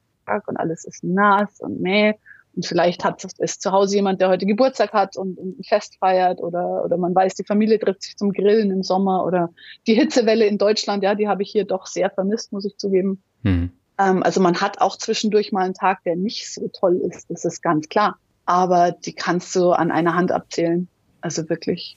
und 0.47 0.57
alles 0.57 0.85
ist 0.85 1.03
nass 1.03 1.59
und 1.59 1.81
mäh. 1.81 2.15
Und 2.59 2.67
vielleicht 2.67 3.05
hat 3.05 3.25
es 3.39 3.61
zu 3.61 3.71
Hause 3.71 3.95
jemand, 3.95 4.21
der 4.21 4.31
heute 4.31 4.45
Geburtstag 4.45 4.93
hat 4.93 5.17
und, 5.17 5.39
und 5.39 5.61
ein 5.61 5.63
Fest 5.63 5.97
feiert 6.01 6.41
oder, 6.41 6.85
oder 6.85 6.97
man 6.97 7.15
weiß, 7.15 7.37
die 7.37 7.45
Familie 7.45 7.79
trifft 7.79 8.03
sich 8.03 8.17
zum 8.17 8.33
Grillen 8.33 8.73
im 8.73 8.83
Sommer 8.83 9.25
oder 9.25 9.51
die 9.87 9.95
Hitzewelle 9.95 10.45
in 10.45 10.59
Deutschland, 10.59 11.05
ja, 11.05 11.15
die 11.15 11.29
habe 11.29 11.45
ich 11.45 11.53
hier 11.53 11.65
doch 11.65 11.87
sehr 11.87 12.11
vermisst, 12.11 12.51
muss 12.51 12.65
ich 12.65 12.77
zugeben. 12.77 13.23
Mhm. 13.45 13.71
Ähm, 13.97 14.25
also 14.25 14.41
man 14.41 14.61
hat 14.61 14.81
auch 14.81 14.99
zwischendurch 14.99 15.53
mal 15.53 15.67
einen 15.67 15.75
Tag, 15.75 16.03
der 16.03 16.17
nicht 16.17 16.53
so 16.53 16.69
toll 16.77 17.01
ist, 17.09 17.31
das 17.31 17.45
ist 17.45 17.63
ganz 17.63 17.89
klar. 17.89 18.19
Aber 18.45 18.91
die 18.91 19.13
kannst 19.13 19.55
du 19.55 19.71
an 19.71 19.93
einer 19.93 20.17
Hand 20.17 20.33
abzählen. 20.33 20.89
Also 21.21 21.49
wirklich. 21.49 21.97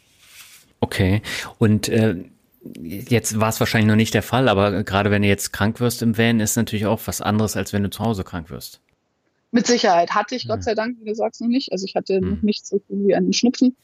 Okay. 0.80 1.24
Und 1.57 1.89
äh, 1.89 2.18
Jetzt 2.84 3.39
war 3.39 3.49
es 3.49 3.59
wahrscheinlich 3.59 3.88
noch 3.88 3.95
nicht 3.95 4.14
der 4.14 4.22
Fall, 4.22 4.47
aber 4.47 4.84
gerade 4.84 5.09
wenn 5.09 5.24
du 5.24 5.28
jetzt 5.28 5.51
krank 5.51 5.80
wirst 5.80 6.03
im 6.03 6.16
Van, 6.16 6.39
ist 6.39 6.55
natürlich 6.55 6.86
auch 6.86 7.01
was 7.05 7.20
anderes, 7.20 7.57
als 7.57 7.74
wenn 7.74 7.82
du 7.82 7.89
zu 7.89 8.03
Hause 8.03 8.24
krank 8.24 8.51
wirst. 8.51 8.82
Mit 9.52 9.68
Sicherheit. 9.68 10.12
Hatte 10.12 10.36
ich, 10.36 10.47
Gott 10.47 10.64
sei 10.64 10.76
Dank, 10.76 10.97
wie 10.99 11.06
du 11.06 11.16
sagst, 11.16 11.41
noch 11.41 11.47
nicht. 11.47 11.72
Also 11.72 11.86
ich 11.86 11.95
hatte 11.95 12.16
hm. 12.16 12.30
noch 12.30 12.41
nicht 12.41 12.66
so 12.66 12.80
viel 12.88 13.08
wie 13.08 13.16
einen 13.16 13.34
Schnupfen. 13.34 13.76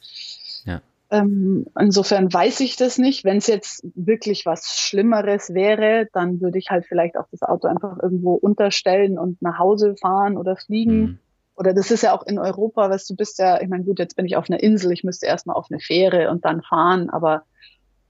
Ja. 0.65 0.81
Ähm, 1.09 1.65
insofern 1.77 2.31
weiß 2.31 2.61
ich 2.61 2.75
das 2.77 2.97
nicht. 2.97 3.23
Wenn 3.23 3.37
es 3.37 3.47
jetzt 3.47 3.85
wirklich 3.95 4.45
was 4.45 4.79
Schlimmeres 4.79 5.53
wäre, 5.53 6.07
dann 6.13 6.41
würde 6.41 6.57
ich 6.57 6.69
halt 6.69 6.85
vielleicht 6.85 7.17
auch 7.17 7.27
das 7.31 7.41
Auto 7.41 7.67
einfach 7.67 7.97
irgendwo 8.01 8.33
unterstellen 8.33 9.19
und 9.19 9.41
nach 9.41 9.59
Hause 9.59 9.95
fahren 9.99 10.37
oder 10.37 10.55
fliegen. 10.55 10.91
Hm. 10.91 11.19
Oder 11.55 11.73
das 11.73 11.89
ist 11.89 12.03
ja 12.03 12.13
auch 12.13 12.25
in 12.25 12.37
Europa, 12.37 12.89
was 12.89 13.07
du 13.07 13.15
bist 13.15 13.39
ja, 13.39 13.59
ich 13.59 13.67
meine, 13.67 13.83
gut, 13.83 13.99
jetzt 13.99 14.15
bin 14.15 14.27
ich 14.27 14.35
auf 14.35 14.49
einer 14.49 14.61
Insel, 14.61 14.91
ich 14.91 15.03
müsste 15.03 15.25
erstmal 15.25 15.55
auf 15.55 15.67
eine 15.71 15.79
Fähre 15.79 16.29
und 16.29 16.45
dann 16.45 16.61
fahren, 16.61 17.09
aber 17.09 17.43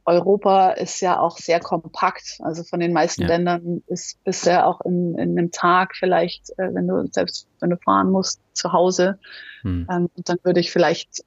Europa 0.08 0.70
ist 0.70 1.01
ja 1.01 1.20
auch 1.20 1.38
sehr 1.38 1.60
kompakt. 1.60 2.39
Also 2.39 2.64
von 2.64 2.80
den 2.80 2.93
meisten 2.93 3.24
ja. 3.24 3.28
Ländern 3.28 3.84
ist 3.88 4.24
bisher 4.24 4.66
auch 4.66 4.80
in, 4.82 5.18
in 5.18 5.38
einem 5.38 5.51
Tag 5.51 5.95
vielleicht, 5.97 6.49
äh, 6.51 6.74
wenn 6.74 6.88
du 6.88 7.08
selbst 7.12 7.47
wenn 7.60 7.72
du 7.72 7.78
fahren 7.78 8.10
musst, 8.10 8.39
zu 8.53 8.72
Hause, 8.72 9.20
hm. 9.62 9.86
ähm, 9.91 10.10
dann 10.16 10.38
würde 10.43 10.62
ich 10.62 10.72
vielleicht 10.72 11.26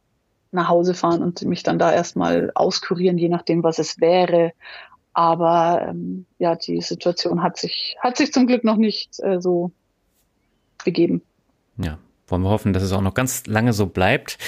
nach 0.50 0.68
Hause 0.68 0.94
fahren 0.94 1.22
und 1.22 1.42
mich 1.42 1.62
dann 1.62 1.78
da 1.78 1.92
erstmal 1.92 2.50
auskurieren, 2.54 3.18
je 3.18 3.28
nachdem, 3.28 3.62
was 3.62 3.78
es 3.78 4.00
wäre. 4.00 4.52
Aber 5.12 5.86
ähm, 5.86 6.24
ja, 6.38 6.56
die 6.56 6.80
Situation 6.80 7.42
hat 7.42 7.58
sich, 7.58 7.96
hat 8.00 8.16
sich 8.16 8.32
zum 8.32 8.46
Glück 8.46 8.64
noch 8.64 8.76
nicht 8.76 9.20
äh, 9.20 9.42
so 9.42 9.72
begeben. 10.84 11.20
Ja, 11.76 11.98
wollen 12.30 12.42
wir 12.42 12.50
hoffen, 12.50 12.72
dass 12.72 12.82
es 12.82 12.92
auch 12.92 13.00
noch 13.00 13.14
ganz 13.14 13.46
lange 13.46 13.72
so 13.72 13.86
bleibt. 13.86 14.38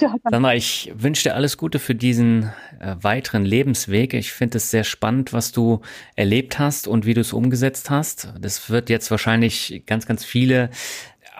Ja, 0.00 0.14
Sandra, 0.30 0.54
ich 0.54 0.92
wünsche 0.94 1.24
dir 1.24 1.34
alles 1.34 1.56
Gute 1.56 1.78
für 1.78 1.94
diesen 1.94 2.50
äh, 2.80 2.96
weiteren 3.00 3.44
Lebensweg. 3.44 4.14
Ich 4.14 4.32
finde 4.32 4.58
es 4.58 4.70
sehr 4.70 4.84
spannend, 4.84 5.32
was 5.32 5.52
du 5.52 5.80
erlebt 6.16 6.58
hast 6.58 6.88
und 6.88 7.06
wie 7.06 7.14
du 7.14 7.20
es 7.20 7.32
umgesetzt 7.32 7.90
hast. 7.90 8.32
Das 8.38 8.70
wird 8.70 8.90
jetzt 8.90 9.10
wahrscheinlich 9.10 9.84
ganz, 9.86 10.06
ganz 10.06 10.24
viele 10.24 10.70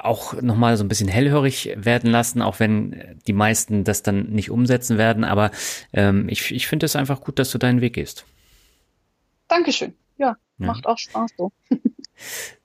auch 0.03 0.40
nochmal 0.40 0.76
so 0.76 0.84
ein 0.84 0.88
bisschen 0.88 1.09
hellhörig 1.09 1.74
werden 1.76 2.11
lassen, 2.11 2.42
auch 2.42 2.59
wenn 2.59 3.18
die 3.26 3.32
meisten 3.32 3.84
das 3.84 4.03
dann 4.03 4.30
nicht 4.30 4.51
umsetzen 4.51 4.98
werden. 4.98 5.24
Aber 5.24 5.51
ähm, 5.92 6.28
ich, 6.28 6.51
ich 6.53 6.66
finde 6.66 6.86
es 6.86 6.96
einfach 6.96 7.20
gut, 7.20 7.38
dass 7.38 7.51
du 7.51 7.59
deinen 7.59 7.80
Weg 7.80 7.94
gehst. 7.94 8.24
Dankeschön. 9.48 9.94
Ja, 10.16 10.36
ja. 10.59 10.66
macht 10.66 10.86
auch 10.86 10.98
Spaß 10.98 11.32
so. 11.36 11.53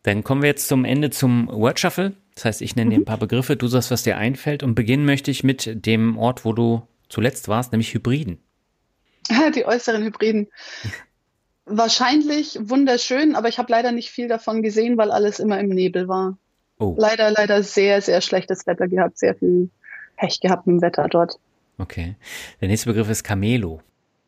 Dann 0.03 0.23
kommen 0.23 0.41
wir 0.41 0.49
jetzt 0.49 0.67
zum 0.67 0.86
Ende 0.86 1.09
zum 1.09 1.47
Word 1.47 1.79
Shuffle. 1.79 2.13
Das 2.36 2.45
heißt, 2.45 2.61
ich 2.61 2.75
nenne 2.75 2.91
dir 2.91 2.97
ein 2.97 3.01
mhm. 3.01 3.05
paar 3.05 3.17
Begriffe, 3.17 3.55
du 3.55 3.67
sagst, 3.67 3.91
was 3.91 4.03
dir 4.03 4.17
einfällt 4.17 4.61
und 4.61 4.75
beginnen 4.75 5.05
möchte 5.05 5.31
ich 5.31 5.43
mit 5.43 5.86
dem 5.86 6.17
Ort, 6.17 6.43
wo 6.43 6.51
du 6.53 6.86
zuletzt 7.07 7.47
warst, 7.47 7.71
nämlich 7.71 7.93
Hybriden. 7.93 8.39
Die 9.55 9.65
äußeren 9.65 10.03
Hybriden. 10.03 10.47
Wahrscheinlich 11.65 12.59
wunderschön, 12.61 13.36
aber 13.36 13.47
ich 13.47 13.57
habe 13.57 13.71
leider 13.71 13.91
nicht 13.91 14.11
viel 14.11 14.27
davon 14.27 14.61
gesehen, 14.61 14.97
weil 14.97 15.11
alles 15.11 15.39
immer 15.39 15.59
im 15.59 15.69
Nebel 15.69 16.07
war. 16.07 16.38
Oh. 16.77 16.95
Leider, 16.97 17.31
leider 17.31 17.63
sehr, 17.63 18.01
sehr 18.01 18.21
schlechtes 18.21 18.67
Wetter 18.67 18.88
gehabt, 18.88 19.17
sehr 19.17 19.33
viel 19.33 19.69
Pech 20.17 20.41
gehabt 20.41 20.67
mit 20.67 20.75
dem 20.75 20.81
Wetter 20.81 21.07
dort. 21.09 21.39
Okay. 21.77 22.15
Der 22.61 22.67
nächste 22.67 22.89
Begriff 22.89 23.09
ist 23.09 23.23
Camelo. 23.23 23.81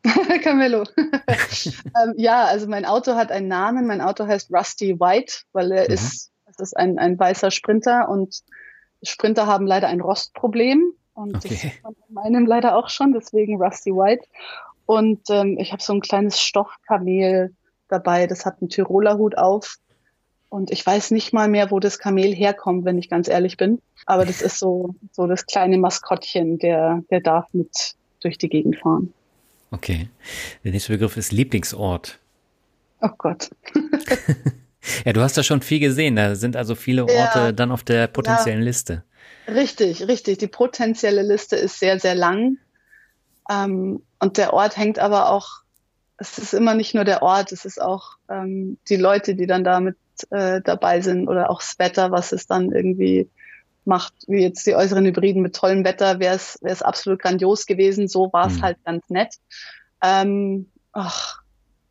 Camelo. 0.44 0.84
ähm, 0.98 2.14
ja, 2.16 2.46
also 2.46 2.68
mein 2.68 2.86
Auto 2.86 3.16
hat 3.16 3.32
einen 3.32 3.48
Namen. 3.48 3.86
Mein 3.86 4.02
Auto 4.02 4.26
heißt 4.26 4.52
Rusty 4.52 5.00
White, 5.00 5.42
weil 5.54 5.72
er 5.72 5.88
mhm. 5.88 5.94
ist 5.94 6.32
ist 6.60 6.76
ein, 6.76 7.00
ein 7.00 7.20
weißer 7.20 7.52
Sprinter 7.52 8.10
und 8.10 8.44
Sprinter 9.04 9.48
haben 9.48 9.68
leider 9.68 9.88
ein 9.88 10.02
Rostproblem. 10.02 10.94
Und 11.14 11.36
okay. 11.36 11.50
das 11.50 11.64
ist 11.64 11.80
von 11.82 11.96
meinem 12.10 12.46
leider 12.46 12.76
auch 12.76 12.90
schon, 12.90 13.14
deswegen 13.14 13.62
Rusty 13.62 13.92
White. 13.92 14.26
Und 14.86 15.30
ähm, 15.30 15.58
ich 15.60 15.72
habe 15.72 15.82
so 15.82 15.94
ein 15.94 16.02
kleines 16.02 16.40
Stoffkamel 16.40 17.54
dabei, 17.90 18.28
das 18.28 18.46
hat 18.46 18.62
einen 18.62 18.70
Tiroler 18.70 19.18
Hut 19.18 19.38
auf. 19.38 19.78
Und 20.50 20.72
ich 20.72 20.86
weiß 20.86 21.12
nicht 21.12 21.34
mal 21.34 21.50
mehr, 21.50 21.72
wo 21.72 21.80
das 21.80 22.00
Kamel 22.00 22.34
herkommt, 22.34 22.86
wenn 22.86 22.98
ich 22.98 23.10
ganz 23.10 23.28
ehrlich 23.28 23.58
bin. 23.58 23.82
Aber 24.06 24.26
das 24.26 24.42
ist 24.42 24.60
so, 24.60 24.96
so 25.12 25.28
das 25.28 25.46
kleine 25.46 25.78
Maskottchen, 25.78 26.58
der, 26.58 27.04
der 27.10 27.20
darf 27.20 27.54
mit 27.54 27.96
durch 28.22 28.38
die 28.38 28.48
Gegend 28.48 28.78
fahren. 28.78 29.14
Okay. 29.72 30.08
Der 30.64 30.72
nächste 30.72 30.94
Begriff 30.94 31.18
ist 31.18 31.32
Lieblingsort. 31.32 32.20
Oh 33.02 33.10
Gott. 33.18 33.50
Ja, 35.06 35.14
du 35.14 35.22
hast 35.22 35.38
da 35.38 35.44
schon 35.44 35.62
viel 35.62 35.80
gesehen. 35.80 36.16
Da 36.16 36.36
sind 36.36 36.56
also 36.56 36.76
viele 36.76 37.04
Orte 37.04 37.40
ja, 37.40 37.52
dann 37.52 37.72
auf 37.72 37.84
der 37.84 38.08
potenziellen 38.08 38.60
ja. 38.62 38.66
Liste. 38.66 39.04
Richtig, 39.48 40.08
richtig. 40.08 40.38
Die 40.40 40.48
potenzielle 40.48 41.22
Liste 41.22 41.56
ist 41.56 41.80
sehr, 41.80 42.00
sehr 42.00 42.16
lang. 42.16 42.58
Ähm, 43.50 44.02
und 44.20 44.38
der 44.38 44.54
Ort 44.54 44.78
hängt 44.78 45.00
aber 45.00 45.30
auch, 45.30 45.62
es 46.18 46.38
ist 46.38 46.54
immer 46.54 46.74
nicht 46.74 46.96
nur 46.96 47.06
der 47.06 47.22
Ort, 47.22 47.52
es 47.52 47.64
ist 47.64 47.82
auch 47.82 48.18
ähm, 48.30 48.78
die 48.90 48.96
Leute, 48.96 49.36
die 49.36 49.46
dann 49.46 49.64
da 49.64 49.80
mit 49.80 49.98
äh, 50.32 50.62
dabei 50.62 51.02
sind 51.02 51.28
oder 51.28 51.50
auch 51.50 51.62
das 51.62 51.78
Wetter, 51.80 52.12
was 52.12 52.32
es 52.32 52.48
dann 52.48 52.72
irgendwie 52.72 53.30
macht, 53.86 54.14
wie 54.28 54.42
jetzt 54.42 54.66
die 54.68 54.76
äußeren 54.76 55.06
Hybriden 55.06 55.42
mit 55.42 55.56
tollem 55.56 55.86
Wetter, 55.86 56.20
wäre 56.20 56.36
es 56.36 56.82
absolut 56.82 57.22
grandios 57.22 57.66
gewesen. 57.66 58.08
So 58.08 58.34
war 58.34 58.48
es 58.48 58.56
hm. 58.56 58.62
halt 58.64 58.84
ganz 58.84 59.10
nett. 59.10 59.36
Ähm, 60.04 60.68
ach, 60.92 61.42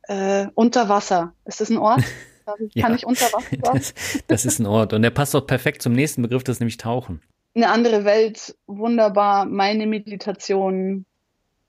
äh, 0.02 0.46
unter 0.54 0.88
Wasser. 0.88 1.32
Ist 1.44 1.60
das 1.60 1.70
ein 1.70 1.78
Ort? 1.78 2.02
Kann 2.46 2.70
ja, 2.74 2.94
ich 2.94 3.06
unter 3.06 3.26
Wasser 3.26 3.56
das, 3.72 3.94
das 4.28 4.44
ist 4.44 4.58
ein 4.58 4.66
Ort. 4.66 4.92
Und 4.92 5.02
der 5.02 5.10
passt 5.10 5.34
auch 5.34 5.46
perfekt 5.46 5.82
zum 5.82 5.92
nächsten 5.92 6.22
Begriff, 6.22 6.44
das 6.44 6.56
ist 6.56 6.60
nämlich 6.60 6.76
Tauchen. 6.76 7.20
Eine 7.54 7.70
andere 7.70 8.04
Welt, 8.04 8.54
wunderbar. 8.66 9.46
Meine 9.46 9.86
Meditation. 9.86 11.06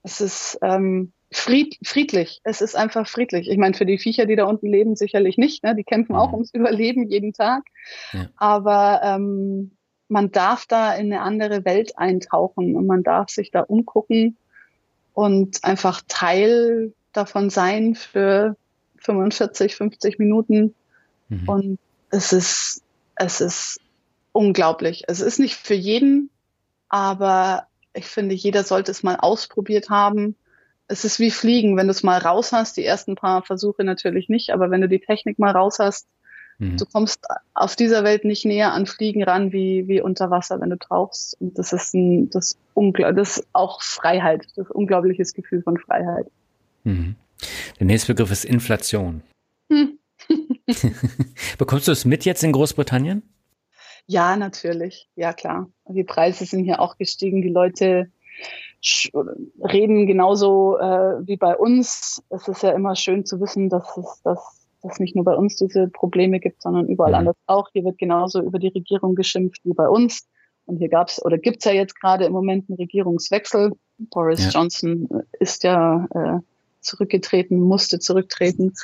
Es 0.02 0.20
ist 0.20 0.58
ähm, 0.62 1.12
fried, 1.32 1.78
friedlich. 1.82 2.40
Es 2.44 2.60
ist 2.60 2.76
einfach 2.76 3.08
friedlich. 3.08 3.48
Ich 3.48 3.58
meine, 3.58 3.74
für 3.74 3.86
die 3.86 3.98
Viecher, 3.98 4.26
die 4.26 4.36
da 4.36 4.44
unten 4.44 4.68
leben, 4.68 4.96
sicherlich 4.96 5.38
nicht. 5.38 5.64
Ne? 5.64 5.74
Die 5.74 5.84
kämpfen 5.84 6.12
mhm. 6.12 6.18
auch 6.18 6.32
ums 6.32 6.52
Überleben 6.52 7.08
jeden 7.08 7.32
Tag. 7.32 7.64
Ja. 8.12 8.28
Aber 8.36 9.00
ähm, 9.02 9.72
man 10.08 10.30
darf 10.30 10.66
da 10.66 10.94
in 10.94 11.12
eine 11.12 11.22
andere 11.22 11.64
Welt 11.64 11.98
eintauchen 11.98 12.76
und 12.76 12.86
man 12.86 13.02
darf 13.02 13.30
sich 13.30 13.50
da 13.50 13.60
umgucken 13.60 14.36
und 15.14 15.64
einfach 15.64 16.02
Teil 16.06 16.92
davon 17.12 17.50
sein 17.50 17.94
für 17.94 18.56
45, 19.00 19.76
50 19.76 20.18
Minuten. 20.18 20.74
Mhm. 21.28 21.48
Und 21.48 21.78
es 22.10 22.32
ist, 22.32 22.82
es 23.16 23.40
ist 23.40 23.80
unglaublich. 24.32 25.04
Es 25.08 25.20
ist 25.20 25.38
nicht 25.38 25.56
für 25.56 25.74
jeden, 25.74 26.30
aber 26.88 27.66
ich 27.94 28.06
finde, 28.06 28.34
jeder 28.34 28.62
sollte 28.62 28.90
es 28.90 29.02
mal 29.02 29.16
ausprobiert 29.16 29.90
haben. 29.90 30.36
Es 30.86 31.04
ist 31.04 31.18
wie 31.18 31.30
Fliegen, 31.30 31.76
wenn 31.76 31.86
du 31.86 31.90
es 31.90 32.02
mal 32.02 32.18
raus 32.18 32.52
hast, 32.52 32.76
die 32.76 32.84
ersten 32.84 33.14
paar 33.14 33.42
Versuche 33.42 33.84
natürlich 33.84 34.28
nicht, 34.28 34.50
aber 34.50 34.70
wenn 34.70 34.80
du 34.80 34.88
die 34.88 35.00
Technik 35.00 35.38
mal 35.38 35.50
raus 35.50 35.78
hast, 35.78 36.06
mhm. 36.58 36.76
du 36.76 36.86
kommst 36.86 37.26
auf 37.52 37.76
dieser 37.76 38.04
Welt 38.04 38.24
nicht 38.24 38.44
näher 38.44 38.72
an 38.72 38.86
Fliegen 38.86 39.22
ran 39.22 39.52
wie, 39.52 39.86
wie 39.86 40.00
unter 40.00 40.30
Wasser, 40.30 40.60
wenn 40.60 40.70
du 40.70 40.78
tauchst. 40.78 41.36
Und 41.40 41.58
das 41.58 41.72
ist 41.72 41.94
ein, 41.94 42.30
das, 42.30 42.56
das 42.74 43.38
ist 43.38 43.46
auch 43.52 43.82
Freiheit, 43.82 44.46
das 44.56 44.70
unglaubliches 44.70 45.34
Gefühl 45.34 45.62
von 45.62 45.76
Freiheit. 45.76 46.26
Mhm. 46.84 47.16
Der 47.78 47.86
nächste 47.86 48.14
Begriff 48.14 48.30
ist 48.30 48.44
Inflation. 48.44 49.22
Hm. 49.70 49.98
Bekommst 51.58 51.88
du 51.88 51.92
es 51.92 52.04
mit 52.04 52.24
jetzt 52.24 52.42
in 52.42 52.52
Großbritannien? 52.52 53.22
Ja, 54.06 54.36
natürlich. 54.36 55.08
Ja, 55.16 55.32
klar. 55.32 55.68
Die 55.88 56.04
Preise 56.04 56.46
sind 56.46 56.64
hier 56.64 56.80
auch 56.80 56.96
gestiegen. 56.96 57.42
Die 57.42 57.50
Leute 57.50 58.10
reden 59.60 60.06
genauso 60.06 60.78
äh, 60.78 61.26
wie 61.26 61.36
bei 61.36 61.56
uns. 61.56 62.22
Es 62.30 62.48
ist 62.48 62.62
ja 62.62 62.70
immer 62.70 62.96
schön 62.96 63.24
zu 63.24 63.40
wissen, 63.40 63.68
dass 63.68 63.96
es 63.96 64.22
dass, 64.22 64.68
dass 64.82 65.00
nicht 65.00 65.16
nur 65.16 65.24
bei 65.24 65.34
uns 65.34 65.56
diese 65.56 65.88
Probleme 65.88 66.40
gibt, 66.40 66.62
sondern 66.62 66.86
überall 66.86 67.10
mhm. 67.10 67.18
anders 67.18 67.36
auch. 67.46 67.68
Hier 67.72 67.84
wird 67.84 67.98
genauso 67.98 68.40
über 68.40 68.58
die 68.58 68.68
Regierung 68.68 69.14
geschimpft 69.14 69.60
wie 69.64 69.74
bei 69.74 69.88
uns. 69.88 70.26
Und 70.64 70.78
hier 70.78 70.88
gab 70.88 71.08
es 71.08 71.24
oder 71.24 71.38
gibt 71.38 71.58
es 71.58 71.64
ja 71.64 71.72
jetzt 71.72 71.98
gerade 72.00 72.24
im 72.24 72.32
Moment 72.32 72.68
einen 72.68 72.76
Regierungswechsel. 72.76 73.72
Boris 74.10 74.44
ja. 74.44 74.50
Johnson 74.50 75.08
ist 75.40 75.64
ja 75.64 76.06
äh, 76.14 76.38
zurückgetreten, 76.80 77.60
musste 77.60 77.98
zurücktreten. 77.98 78.74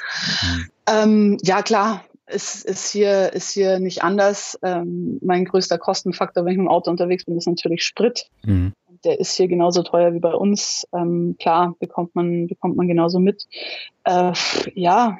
Mhm. 0.42 0.70
Ähm, 0.86 1.38
ja, 1.42 1.62
klar, 1.62 2.04
es 2.26 2.64
ist 2.64 2.90
hier, 2.90 3.32
ist 3.32 3.50
hier 3.50 3.78
nicht 3.78 4.02
anders. 4.02 4.58
Ähm, 4.62 5.18
mein 5.22 5.44
größter 5.44 5.78
Kostenfaktor, 5.78 6.44
wenn 6.44 6.52
ich 6.52 6.58
mit 6.58 6.66
dem 6.66 6.70
Auto 6.70 6.90
unterwegs 6.90 7.24
bin, 7.24 7.36
ist 7.36 7.46
natürlich 7.46 7.84
Sprit. 7.84 8.28
Mhm. 8.44 8.72
Der 9.04 9.20
ist 9.20 9.34
hier 9.34 9.48
genauso 9.48 9.82
teuer 9.82 10.14
wie 10.14 10.20
bei 10.20 10.34
uns. 10.34 10.86
Ähm, 10.94 11.36
klar, 11.38 11.74
bekommt 11.78 12.14
man, 12.14 12.46
bekommt 12.46 12.76
man 12.76 12.88
genauso 12.88 13.18
mit. 13.18 13.46
Äh, 14.04 14.32
ja, 14.74 15.18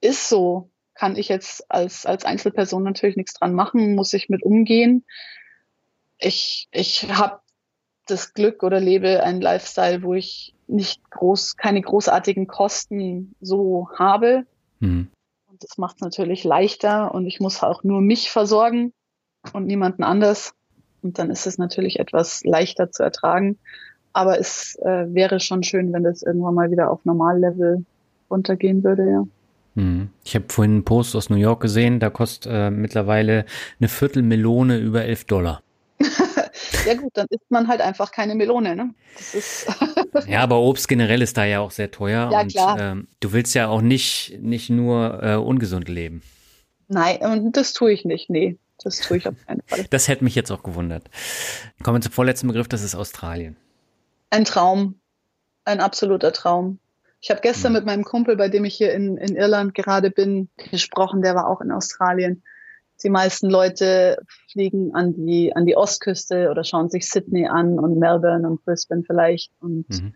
ist 0.00 0.28
so. 0.28 0.68
Kann 0.94 1.16
ich 1.16 1.28
jetzt 1.28 1.70
als, 1.70 2.04
als 2.04 2.24
Einzelperson 2.24 2.82
natürlich 2.82 3.16
nichts 3.16 3.34
dran 3.34 3.54
machen, 3.54 3.94
muss 3.94 4.12
ich 4.12 4.28
mit 4.28 4.42
umgehen. 4.42 5.04
Ich, 6.18 6.68
ich 6.70 7.10
habe 7.12 7.40
das 8.06 8.34
Glück 8.34 8.62
oder 8.62 8.80
lebe 8.80 9.22
einen 9.22 9.40
Lifestyle, 9.40 10.02
wo 10.02 10.14
ich 10.14 10.54
nicht 10.72 11.10
groß, 11.10 11.56
keine 11.56 11.80
großartigen 11.80 12.46
Kosten 12.46 13.34
so 13.40 13.88
habe. 13.98 14.44
Mhm. 14.80 15.08
Und 15.46 15.62
das 15.62 15.78
macht 15.78 15.96
es 15.96 16.00
natürlich 16.02 16.44
leichter 16.44 17.14
und 17.14 17.26
ich 17.26 17.40
muss 17.40 17.62
auch 17.62 17.84
nur 17.84 18.00
mich 18.00 18.30
versorgen 18.30 18.92
und 19.52 19.66
niemanden 19.66 20.02
anders. 20.02 20.54
Und 21.02 21.18
dann 21.18 21.30
ist 21.30 21.46
es 21.46 21.58
natürlich 21.58 21.98
etwas 21.98 22.44
leichter 22.44 22.90
zu 22.90 23.02
ertragen. 23.02 23.58
Aber 24.12 24.38
es 24.38 24.76
äh, 24.82 25.06
wäre 25.12 25.40
schon 25.40 25.62
schön, 25.62 25.92
wenn 25.92 26.04
das 26.04 26.22
irgendwann 26.22 26.54
mal 26.54 26.70
wieder 26.70 26.90
auf 26.90 27.04
Normallevel 27.04 27.84
runtergehen 28.30 28.84
würde, 28.84 29.10
ja. 29.10 29.26
Mhm. 29.74 30.10
Ich 30.24 30.34
habe 30.34 30.44
vorhin 30.48 30.72
einen 30.72 30.84
Post 30.84 31.16
aus 31.16 31.30
New 31.30 31.36
York 31.36 31.60
gesehen, 31.60 31.98
da 31.98 32.10
kostet 32.10 32.52
äh, 32.52 32.70
mittlerweile 32.70 33.46
eine 33.80 33.88
Viertelmelone 33.88 34.78
über 34.78 35.04
11 35.04 35.24
Dollar. 35.24 35.62
Ja 36.86 36.94
gut, 36.94 37.12
dann 37.14 37.26
isst 37.30 37.50
man 37.50 37.68
halt 37.68 37.80
einfach 37.80 38.10
keine 38.10 38.34
Melone. 38.34 38.74
Ne? 38.76 38.94
Das 39.16 39.34
ist 39.34 39.66
ja, 40.26 40.40
aber 40.40 40.60
Obst 40.60 40.88
generell 40.88 41.22
ist 41.22 41.36
da 41.36 41.44
ja 41.44 41.60
auch 41.60 41.70
sehr 41.70 41.90
teuer. 41.90 42.30
Ja, 42.30 42.40
und, 42.42 42.52
klar. 42.52 42.80
Ähm, 42.80 43.08
du 43.20 43.32
willst 43.32 43.54
ja 43.54 43.68
auch 43.68 43.80
nicht, 43.80 44.38
nicht 44.40 44.70
nur 44.70 45.22
äh, 45.22 45.36
ungesund 45.36 45.88
leben. 45.88 46.22
Nein, 46.88 47.18
und 47.20 47.56
das 47.56 47.72
tue 47.72 47.92
ich 47.92 48.04
nicht. 48.04 48.28
Nee, 48.28 48.58
das 48.82 49.00
tue 49.00 49.16
ich 49.16 49.28
auf 49.28 49.34
keinen 49.46 49.62
Fall. 49.66 49.86
Das 49.90 50.08
hätte 50.08 50.24
mich 50.24 50.34
jetzt 50.34 50.50
auch 50.50 50.62
gewundert. 50.62 51.08
Kommen 51.82 51.96
wir 51.96 52.02
zum 52.02 52.12
vorletzten 52.12 52.48
Begriff, 52.48 52.68
das 52.68 52.82
ist 52.82 52.94
Australien. 52.94 53.56
Ein 54.30 54.44
Traum. 54.44 54.96
Ein 55.64 55.80
absoluter 55.80 56.32
Traum. 56.32 56.78
Ich 57.20 57.30
habe 57.30 57.40
gestern 57.40 57.68
hm. 57.68 57.74
mit 57.74 57.86
meinem 57.86 58.04
Kumpel, 58.04 58.36
bei 58.36 58.48
dem 58.48 58.64
ich 58.64 58.74
hier 58.74 58.92
in, 58.92 59.16
in 59.16 59.36
Irland 59.36 59.74
gerade 59.74 60.10
bin, 60.10 60.48
gesprochen, 60.70 61.22
der 61.22 61.34
war 61.34 61.46
auch 61.46 61.60
in 61.60 61.70
Australien. 61.70 62.42
Die 63.04 63.10
meisten 63.10 63.50
Leute 63.50 64.18
fliegen 64.50 64.94
an 64.94 65.14
die, 65.14 65.54
an 65.54 65.66
die 65.66 65.76
Ostküste 65.76 66.50
oder 66.50 66.64
schauen 66.64 66.88
sich 66.88 67.08
Sydney 67.08 67.46
an 67.46 67.78
und 67.78 67.98
Melbourne 67.98 68.48
und 68.48 68.64
Brisbane 68.64 69.02
vielleicht. 69.06 69.50
Und 69.60 69.88
mhm. 69.88 70.14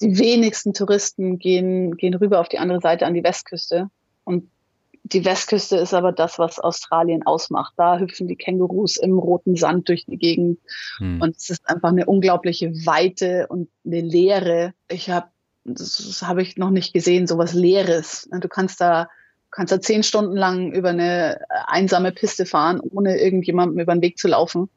die 0.00 0.18
wenigsten 0.18 0.74
Touristen 0.74 1.38
gehen, 1.38 1.96
gehen 1.96 2.14
rüber 2.14 2.40
auf 2.40 2.48
die 2.48 2.58
andere 2.58 2.80
Seite 2.80 3.06
an 3.06 3.14
die 3.14 3.24
Westküste. 3.24 3.88
Und 4.24 4.50
die 5.12 5.24
Westküste 5.24 5.76
ist 5.76 5.94
aber 5.94 6.12
das, 6.12 6.38
was 6.38 6.58
Australien 6.58 7.24
ausmacht. 7.24 7.74
Da 7.76 7.98
hüpfen 7.98 8.26
die 8.26 8.36
Kängurus 8.36 8.96
im 8.96 9.18
roten 9.18 9.54
Sand 9.54 9.88
durch 9.88 10.04
die 10.06 10.16
Gegend. 10.16 10.58
Mhm. 10.98 11.22
Und 11.22 11.36
es 11.36 11.50
ist 11.50 11.68
einfach 11.68 11.90
eine 11.90 12.06
unglaubliche 12.06 12.72
Weite 12.86 13.46
und 13.48 13.68
eine 13.84 14.00
Leere. 14.00 14.74
Ich 14.88 15.08
habe, 15.08 15.28
das 15.64 16.22
habe 16.22 16.42
ich 16.42 16.56
noch 16.56 16.70
nicht 16.70 16.92
gesehen, 16.92 17.26
sowas 17.26 17.54
Leeres. 17.54 18.28
Du 18.30 18.48
kannst 18.48 18.80
da 18.80 19.08
kannst 19.50 19.72
da 19.72 19.80
zehn 19.80 20.02
Stunden 20.02 20.36
lang 20.36 20.72
über 20.72 20.90
eine 20.90 21.40
einsame 21.66 22.12
Piste 22.12 22.46
fahren, 22.46 22.80
ohne 22.80 23.18
irgendjemandem 23.18 23.80
über 23.80 23.94
den 23.94 24.02
Weg 24.02 24.18
zu 24.18 24.28
laufen. 24.28 24.68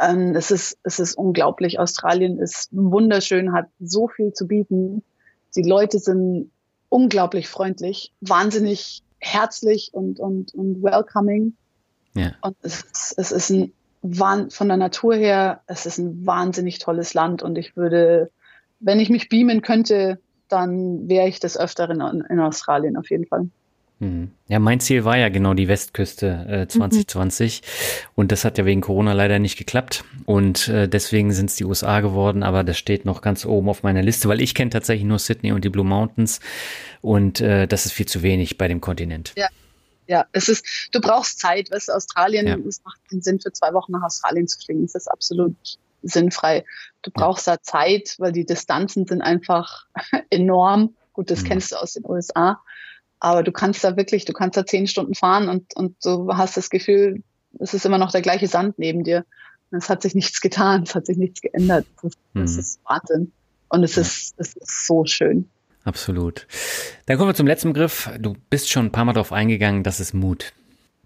Ähm, 0.00 0.34
es, 0.34 0.50
ist, 0.50 0.78
es 0.82 0.98
ist 0.98 1.16
unglaublich. 1.16 1.78
Australien 1.78 2.38
ist 2.38 2.68
wunderschön, 2.72 3.52
hat 3.52 3.66
so 3.80 4.08
viel 4.08 4.32
zu 4.32 4.46
bieten. 4.46 5.02
Die 5.56 5.62
Leute 5.62 5.98
sind 5.98 6.50
unglaublich 6.88 7.48
freundlich, 7.48 8.12
wahnsinnig 8.20 9.02
herzlich 9.18 9.90
und, 9.92 10.20
und, 10.20 10.54
und 10.54 10.82
welcoming. 10.82 11.56
Ja. 12.14 12.32
Und 12.40 12.56
es, 12.62 13.14
es 13.16 13.32
ist 13.32 13.50
ein 13.50 13.72
von 14.50 14.68
der 14.68 14.76
Natur 14.76 15.14
her, 15.14 15.62
es 15.66 15.86
ist 15.86 15.98
ein 15.98 16.26
wahnsinnig 16.26 16.78
tolles 16.78 17.14
Land 17.14 17.42
und 17.42 17.56
ich 17.56 17.74
würde, 17.74 18.30
wenn 18.78 19.00
ich 19.00 19.08
mich 19.08 19.30
beamen 19.30 19.62
könnte, 19.62 20.20
dann 20.48 21.08
wäre 21.08 21.28
ich 21.28 21.40
des 21.40 21.58
Öfteren 21.58 22.00
in, 22.28 22.40
Australien 22.40 22.96
auf 22.96 23.10
jeden 23.10 23.26
Fall. 23.26 23.48
Mhm. 24.00 24.32
Ja, 24.48 24.58
mein 24.58 24.80
Ziel 24.80 25.04
war 25.04 25.16
ja 25.16 25.28
genau 25.28 25.54
die 25.54 25.68
Westküste 25.68 26.46
äh, 26.48 26.68
2020 26.68 27.62
mhm. 27.62 27.66
und 28.16 28.32
das 28.32 28.44
hat 28.44 28.58
ja 28.58 28.64
wegen 28.64 28.80
Corona 28.80 29.12
leider 29.12 29.38
nicht 29.38 29.56
geklappt 29.56 30.04
und 30.26 30.68
äh, 30.68 30.88
deswegen 30.88 31.32
sind 31.32 31.50
es 31.50 31.56
die 31.56 31.64
USA 31.64 32.00
geworden, 32.00 32.42
aber 32.42 32.64
das 32.64 32.76
steht 32.76 33.04
noch 33.04 33.22
ganz 33.22 33.46
oben 33.46 33.68
auf 33.68 33.82
meiner 33.82 34.02
Liste, 34.02 34.28
weil 34.28 34.40
ich 34.40 34.54
kenne 34.54 34.70
tatsächlich 34.70 35.06
nur 35.06 35.20
Sydney 35.20 35.52
und 35.52 35.64
die 35.64 35.70
Blue 35.70 35.86
Mountains 35.86 36.40
und 37.02 37.40
äh, 37.40 37.68
das 37.68 37.86
ist 37.86 37.92
viel 37.92 38.06
zu 38.06 38.22
wenig 38.22 38.58
bei 38.58 38.68
dem 38.68 38.80
Kontinent. 38.80 39.32
Ja. 39.36 39.48
Ja, 40.06 40.26
es 40.32 40.50
ist, 40.50 40.66
du 40.92 41.00
brauchst 41.00 41.38
Zeit, 41.38 41.70
weißt 41.70 41.90
Australien, 41.90 42.46
ja. 42.46 42.58
es 42.68 42.82
macht 42.84 43.00
keinen 43.08 43.22
Sinn, 43.22 43.40
für 43.40 43.52
zwei 43.52 43.72
Wochen 43.72 43.92
nach 43.92 44.02
Australien 44.02 44.46
zu 44.46 44.58
fliegen. 44.58 44.82
Das 44.82 44.94
ist 44.94 45.08
absolut 45.08 45.56
sinnfrei. 46.04 46.64
Du 47.02 47.10
brauchst 47.10 47.46
da 47.46 47.60
Zeit, 47.62 48.14
weil 48.18 48.32
die 48.32 48.46
Distanzen 48.46 49.06
sind 49.06 49.22
einfach 49.22 49.86
enorm. 50.30 50.94
Gut, 51.12 51.30
das 51.30 51.42
mhm. 51.42 51.48
kennst 51.48 51.72
du 51.72 51.76
aus 51.76 51.94
den 51.94 52.04
USA. 52.06 52.60
Aber 53.20 53.42
du 53.42 53.52
kannst 53.52 53.84
da 53.84 53.96
wirklich, 53.96 54.24
du 54.24 54.32
kannst 54.32 54.56
da 54.56 54.66
zehn 54.66 54.86
Stunden 54.86 55.14
fahren 55.14 55.48
und, 55.48 55.74
und 55.76 55.96
du 56.04 56.28
hast 56.36 56.56
das 56.56 56.70
Gefühl, 56.70 57.22
es 57.58 57.72
ist 57.72 57.86
immer 57.86 57.98
noch 57.98 58.10
der 58.10 58.22
gleiche 58.22 58.48
Sand 58.48 58.78
neben 58.78 59.04
dir. 59.04 59.24
Es 59.70 59.88
hat 59.88 60.02
sich 60.02 60.14
nichts 60.14 60.40
getan, 60.40 60.82
es 60.82 60.94
hat 60.94 61.06
sich 61.06 61.16
nichts 61.16 61.40
geändert. 61.40 61.86
Das, 62.02 62.12
das 62.34 62.52
mhm. 62.52 62.58
ist 62.58 62.80
Wahnsinn. 62.84 63.32
Und 63.68 63.82
es, 63.82 63.96
ja. 63.96 64.02
ist, 64.02 64.34
es 64.36 64.54
ist 64.54 64.86
so 64.86 65.04
schön. 65.04 65.48
Absolut. 65.84 66.46
Dann 67.06 67.18
kommen 67.18 67.30
wir 67.30 67.34
zum 67.34 67.46
letzten 67.46 67.72
Begriff. 67.72 68.10
Du 68.18 68.34
bist 68.50 68.70
schon 68.70 68.86
ein 68.86 68.92
paar 68.92 69.04
Mal 69.04 69.12
darauf 69.12 69.32
eingegangen, 69.32 69.82
das 69.82 70.00
ist 70.00 70.14
Mut. 70.14 70.52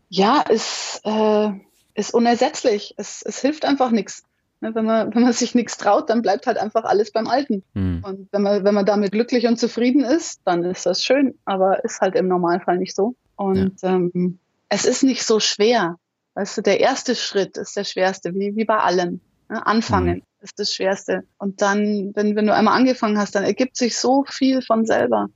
Ja, 0.08 0.44
es 0.48 1.00
äh, 1.04 1.50
ist 1.94 2.14
unersetzlich. 2.14 2.94
Es, 2.96 3.22
es 3.22 3.40
hilft 3.40 3.64
einfach 3.64 3.90
nichts. 3.90 4.22
Ne, 4.60 4.74
wenn 4.74 4.84
man, 4.84 5.14
wenn 5.14 5.22
man 5.22 5.32
sich 5.32 5.54
nichts 5.54 5.76
traut, 5.76 6.10
dann 6.10 6.20
bleibt 6.20 6.46
halt 6.48 6.58
einfach 6.58 6.84
alles 6.84 7.12
beim 7.12 7.28
Alten. 7.28 7.62
Mhm. 7.74 8.02
Und 8.04 8.28
wenn 8.32 8.42
man, 8.42 8.64
wenn 8.64 8.74
man 8.74 8.86
damit 8.86 9.12
glücklich 9.12 9.46
und 9.46 9.58
zufrieden 9.58 10.02
ist, 10.02 10.40
dann 10.44 10.64
ist 10.64 10.84
das 10.84 11.04
schön, 11.04 11.38
aber 11.44 11.84
ist 11.84 12.00
halt 12.00 12.16
im 12.16 12.26
Normalfall 12.26 12.78
nicht 12.78 12.96
so. 12.96 13.14
Und 13.36 13.80
ja. 13.82 13.94
ähm, 13.94 14.40
es 14.68 14.84
ist 14.84 15.04
nicht 15.04 15.22
so 15.22 15.38
schwer. 15.38 15.96
Weißt 16.34 16.58
du, 16.58 16.62
der 16.62 16.80
erste 16.80 17.14
Schritt 17.14 17.56
ist 17.56 17.76
der 17.76 17.84
schwerste, 17.84 18.34
wie, 18.34 18.56
wie 18.56 18.64
bei 18.64 18.78
allem. 18.78 19.20
Ne? 19.48 19.64
Anfangen 19.64 20.16
mhm. 20.16 20.22
ist 20.40 20.58
das 20.58 20.74
Schwerste. 20.74 21.22
Und 21.38 21.62
dann, 21.62 22.12
wenn, 22.16 22.34
wenn 22.34 22.46
du 22.46 22.54
einmal 22.54 22.76
angefangen 22.76 23.18
hast, 23.18 23.36
dann 23.36 23.44
ergibt 23.44 23.76
sich 23.76 23.96
so 23.96 24.24
viel 24.28 24.60
von 24.62 24.86
selber 24.86 25.28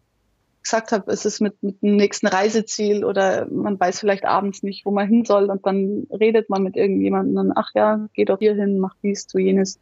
gesagt 0.63 0.93
habe, 0.93 1.11
es 1.11 1.25
ist 1.25 1.41
mit, 1.41 1.63
mit 1.63 1.83
dem 1.83 1.97
nächsten 1.97 2.27
Reiseziel 2.27 3.05
oder 3.05 3.47
man 3.51 3.79
weiß 3.79 4.01
vielleicht 4.01 4.25
abends 4.25 4.63
nicht, 4.63 4.87
wo 4.87 4.91
man 4.91 5.09
hin 5.09 5.25
soll 5.25 5.51
und 5.51 5.67
dann 5.67 6.07
redet 6.11 6.49
man 6.49 6.63
mit 6.63 6.77
irgendjemandem 6.77 7.37
und 7.37 7.53
ach 7.57 7.71
ja, 7.75 8.07
geh 8.15 8.25
doch 8.25 8.39
hier 8.39 8.55
hin, 8.55 8.79
mach 8.79 8.95
dies, 9.03 9.27
tu 9.27 9.39
jenes. 9.39 9.81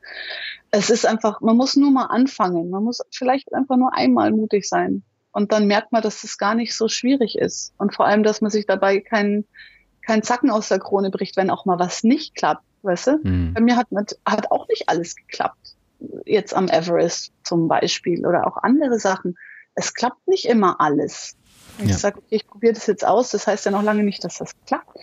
Es 0.70 0.90
ist 0.90 1.07
einfach, 1.07 1.40
man 1.40 1.57
muss 1.57 1.76
nur 1.76 1.90
mal 1.90 2.07
anfangen. 2.07 2.70
Man 2.70 2.84
muss 2.84 3.00
vielleicht 3.11 3.52
einfach 3.52 3.76
nur 3.76 3.94
einmal 3.94 4.30
mutig 4.30 4.68
sein. 4.68 5.02
Und 5.32 5.52
dann 5.52 5.66
merkt 5.66 5.92
man, 5.92 6.02
dass 6.02 6.24
es 6.24 6.38
gar 6.38 6.54
nicht 6.54 6.74
so 6.76 6.88
schwierig 6.88 7.36
ist. 7.38 7.72
Und 7.78 7.94
vor 7.94 8.07
allem, 8.07 8.22
dass 8.22 8.40
man 8.40 8.50
sich 8.50 8.66
dabei 8.66 9.00
keinen 9.00 9.44
kein 10.07 10.22
Zacken 10.22 10.50
aus 10.50 10.68
der 10.68 10.78
Krone 10.78 11.11
bricht, 11.11 11.36
wenn 11.36 11.50
auch 11.50 11.66
mal 11.66 11.78
was 11.78 12.02
nicht 12.02 12.34
klappt, 12.34 12.64
weißt 12.82 13.07
du? 13.07 13.20
Mhm. 13.22 13.54
Bei 13.54 13.61
mir 13.61 13.76
hat, 13.76 13.88
hat 14.26 14.50
auch 14.50 14.66
nicht 14.68 14.88
alles 14.88 15.14
geklappt. 15.14 15.76
Jetzt 16.24 16.54
am 16.54 16.68
Everest 16.68 17.32
zum 17.44 17.68
Beispiel 17.68 18.26
oder 18.26 18.46
auch 18.46 18.57
andere 18.57 18.98
Sachen 18.98 19.36
es 19.75 19.95
klappt 19.95 20.26
nicht 20.29 20.47
immer 20.47 20.80
alles. 20.80 21.37
Ja. 21.79 21.87
ich 21.87 21.99
sage, 21.99 22.18
okay, 22.18 22.37
ich 22.37 22.47
probiere 22.47 22.75
das 22.75 22.87
jetzt 22.87 23.07
aus, 23.07 23.30
das 23.30 23.47
heißt 23.47 23.64
ja 23.64 23.71
noch 23.71 23.83
lange 23.83 24.03
nicht, 24.03 24.22
dass 24.25 24.38
das 24.38 24.53
klappt. 24.67 24.99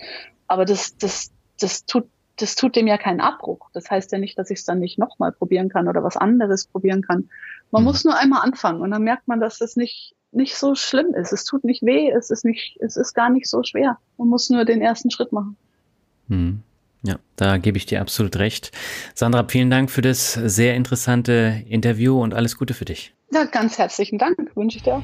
Aber 0.47 0.65
das, 0.65 0.95
das, 0.97 1.31
das 1.59 1.85
tut, 1.85 2.05
das 2.37 2.55
tut 2.55 2.75
dem 2.75 2.87
ja 2.87 2.97
keinen 2.97 3.19
Abbruch. 3.19 3.69
Das 3.73 3.89
heißt 3.89 4.11
ja 4.11 4.19
nicht, 4.19 4.37
dass 4.37 4.49
ich 4.49 4.59
es 4.59 4.65
dann 4.65 4.79
nicht 4.79 4.99
nochmal 4.99 5.31
probieren 5.31 5.69
kann 5.69 5.87
oder 5.87 6.03
was 6.03 6.17
anderes 6.17 6.67
probieren 6.67 7.01
kann. 7.01 7.29
Man 7.71 7.81
mhm. 7.81 7.87
muss 7.87 8.03
nur 8.03 8.17
einmal 8.17 8.43
anfangen 8.43 8.81
und 8.81 8.91
dann 8.91 9.03
merkt 9.03 9.27
man, 9.27 9.39
dass 9.39 9.57
das 9.57 9.75
nicht, 9.75 10.15
nicht 10.31 10.55
so 10.55 10.75
schlimm 10.75 11.13
ist. 11.13 11.33
Es 11.33 11.45
tut 11.45 11.63
nicht 11.63 11.83
weh, 11.83 12.09
es 12.11 12.29
ist 12.29 12.45
nicht, 12.45 12.77
es 12.79 12.95
ist 12.95 13.13
gar 13.13 13.29
nicht 13.29 13.47
so 13.47 13.63
schwer. 13.63 13.97
Man 14.17 14.27
muss 14.27 14.49
nur 14.49 14.65
den 14.65 14.81
ersten 14.81 15.09
Schritt 15.09 15.31
machen. 15.31 15.57
Mhm. 16.27 16.61
Ja, 17.03 17.17
da 17.35 17.57
gebe 17.57 17.77
ich 17.77 17.85
dir 17.85 18.01
absolut 18.01 18.37
recht. 18.37 18.71
Sandra, 19.13 19.45
vielen 19.47 19.69
Dank 19.69 19.89
für 19.89 20.01
das 20.01 20.33
sehr 20.33 20.75
interessante 20.75 21.63
Interview 21.67 22.21
und 22.21 22.33
alles 22.33 22.57
Gute 22.57 22.73
für 22.73 22.85
dich. 22.85 23.13
Ja, 23.29 23.43
ganz 23.43 23.77
herzlichen 23.77 24.17
Dank, 24.17 24.55
wünsche 24.55 24.77
ich 24.77 24.83
dir. 24.83 25.03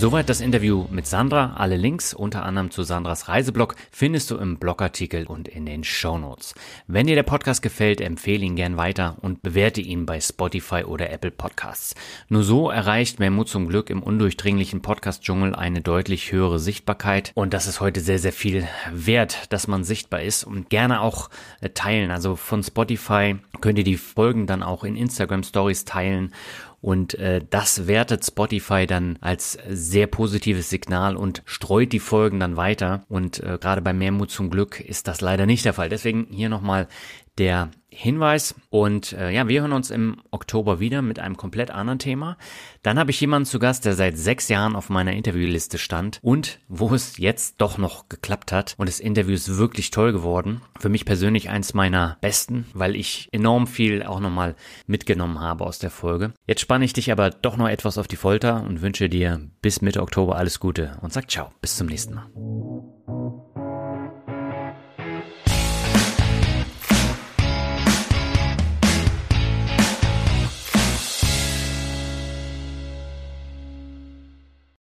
Soweit 0.00 0.28
das 0.28 0.40
Interview 0.40 0.86
mit 0.92 1.08
Sandra. 1.08 1.54
Alle 1.56 1.76
Links, 1.76 2.14
unter 2.14 2.44
anderem 2.44 2.70
zu 2.70 2.84
Sandras 2.84 3.26
Reiseblog, 3.26 3.74
findest 3.90 4.30
du 4.30 4.36
im 4.36 4.56
Blogartikel 4.56 5.26
und 5.26 5.48
in 5.48 5.66
den 5.66 5.82
Shownotes. 5.82 6.54
Wenn 6.86 7.08
dir 7.08 7.16
der 7.16 7.24
Podcast 7.24 7.62
gefällt, 7.62 8.00
empfehle 8.00 8.44
ihn 8.44 8.54
gern 8.54 8.76
weiter 8.76 9.16
und 9.22 9.42
bewerte 9.42 9.80
ihn 9.80 10.06
bei 10.06 10.20
Spotify 10.20 10.84
oder 10.84 11.10
Apple 11.10 11.32
Podcasts. 11.32 11.96
Nur 12.28 12.44
so 12.44 12.70
erreicht 12.70 13.18
mehr 13.18 13.32
Mut 13.32 13.48
zum 13.48 13.66
Glück 13.66 13.90
im 13.90 14.04
undurchdringlichen 14.04 14.82
Podcast-Dschungel 14.82 15.56
eine 15.56 15.80
deutlich 15.80 16.30
höhere 16.30 16.60
Sichtbarkeit. 16.60 17.32
Und 17.34 17.52
das 17.52 17.66
ist 17.66 17.80
heute 17.80 17.98
sehr, 17.98 18.20
sehr 18.20 18.32
viel 18.32 18.68
wert, 18.92 19.52
dass 19.52 19.66
man 19.66 19.82
sichtbar 19.82 20.22
ist 20.22 20.44
und 20.44 20.70
gerne 20.70 21.00
auch 21.00 21.28
äh, 21.60 21.70
teilen. 21.70 22.12
Also 22.12 22.36
von 22.36 22.62
Spotify 22.62 23.34
könnt 23.60 23.78
ihr 23.78 23.84
die 23.84 23.96
Folgen 23.96 24.46
dann 24.46 24.62
auch 24.62 24.84
in 24.84 24.94
Instagram 24.94 25.42
Stories 25.42 25.84
teilen 25.84 26.32
und 26.80 27.14
äh, 27.14 27.40
das 27.48 27.88
wertet 27.88 28.24
Spotify 28.24 28.86
dann 28.86 29.18
als 29.20 29.58
sehr 29.68 30.06
positives 30.06 30.70
Signal 30.70 31.16
und 31.16 31.42
streut 31.44 31.92
die 31.92 31.98
Folgen 31.98 32.38
dann 32.38 32.56
weiter. 32.56 33.04
Und 33.08 33.42
äh, 33.42 33.58
gerade 33.60 33.82
bei 33.82 33.92
Mehrmut 33.92 34.30
zum 34.30 34.48
Glück 34.48 34.80
ist 34.80 35.08
das 35.08 35.20
leider 35.20 35.44
nicht 35.44 35.64
der 35.64 35.74
Fall. 35.74 35.88
Deswegen 35.88 36.28
hier 36.30 36.48
nochmal 36.48 36.86
der 37.38 37.70
Hinweis. 37.90 38.54
Und 38.70 39.12
äh, 39.12 39.30
ja, 39.30 39.48
wir 39.48 39.60
hören 39.60 39.72
uns 39.72 39.90
im 39.90 40.18
Oktober 40.30 40.78
wieder 40.78 41.02
mit 41.02 41.18
einem 41.18 41.36
komplett 41.36 41.70
anderen 41.70 41.98
Thema. 41.98 42.36
Dann 42.82 42.98
habe 42.98 43.10
ich 43.10 43.20
jemanden 43.20 43.46
zu 43.46 43.58
Gast, 43.58 43.84
der 43.84 43.94
seit 43.94 44.16
sechs 44.16 44.48
Jahren 44.48 44.76
auf 44.76 44.88
meiner 44.88 45.12
Interviewliste 45.12 45.78
stand 45.78 46.20
und 46.22 46.60
wo 46.68 46.94
es 46.94 47.16
jetzt 47.16 47.60
doch 47.60 47.78
noch 47.78 48.08
geklappt 48.08 48.52
hat. 48.52 48.74
Und 48.78 48.88
das 48.88 49.00
Interview 49.00 49.34
ist 49.34 49.56
wirklich 49.56 49.90
toll 49.90 50.12
geworden. 50.12 50.60
Für 50.78 50.90
mich 50.90 51.04
persönlich 51.04 51.48
eins 51.48 51.74
meiner 51.74 52.18
besten, 52.20 52.66
weil 52.74 52.94
ich 52.94 53.28
enorm 53.32 53.66
viel 53.66 54.02
auch 54.02 54.20
nochmal 54.20 54.54
mitgenommen 54.86 55.40
habe 55.40 55.64
aus 55.64 55.78
der 55.78 55.90
Folge. 55.90 56.32
Jetzt 56.46 56.60
spanne 56.60 56.84
ich 56.84 56.92
dich 56.92 57.10
aber 57.10 57.30
doch 57.30 57.56
noch 57.56 57.68
etwas 57.68 57.98
auf 57.98 58.06
die 58.06 58.16
Folter 58.16 58.62
und 58.62 58.82
wünsche 58.82 59.08
dir 59.08 59.40
bis 59.60 59.80
Mitte 59.80 60.02
Oktober 60.02 60.36
alles 60.36 60.60
Gute 60.60 60.98
und 61.00 61.12
sag 61.12 61.30
ciao. 61.30 61.50
Bis 61.60 61.76
zum 61.76 61.88
nächsten 61.88 62.14
Mal. 62.14 63.37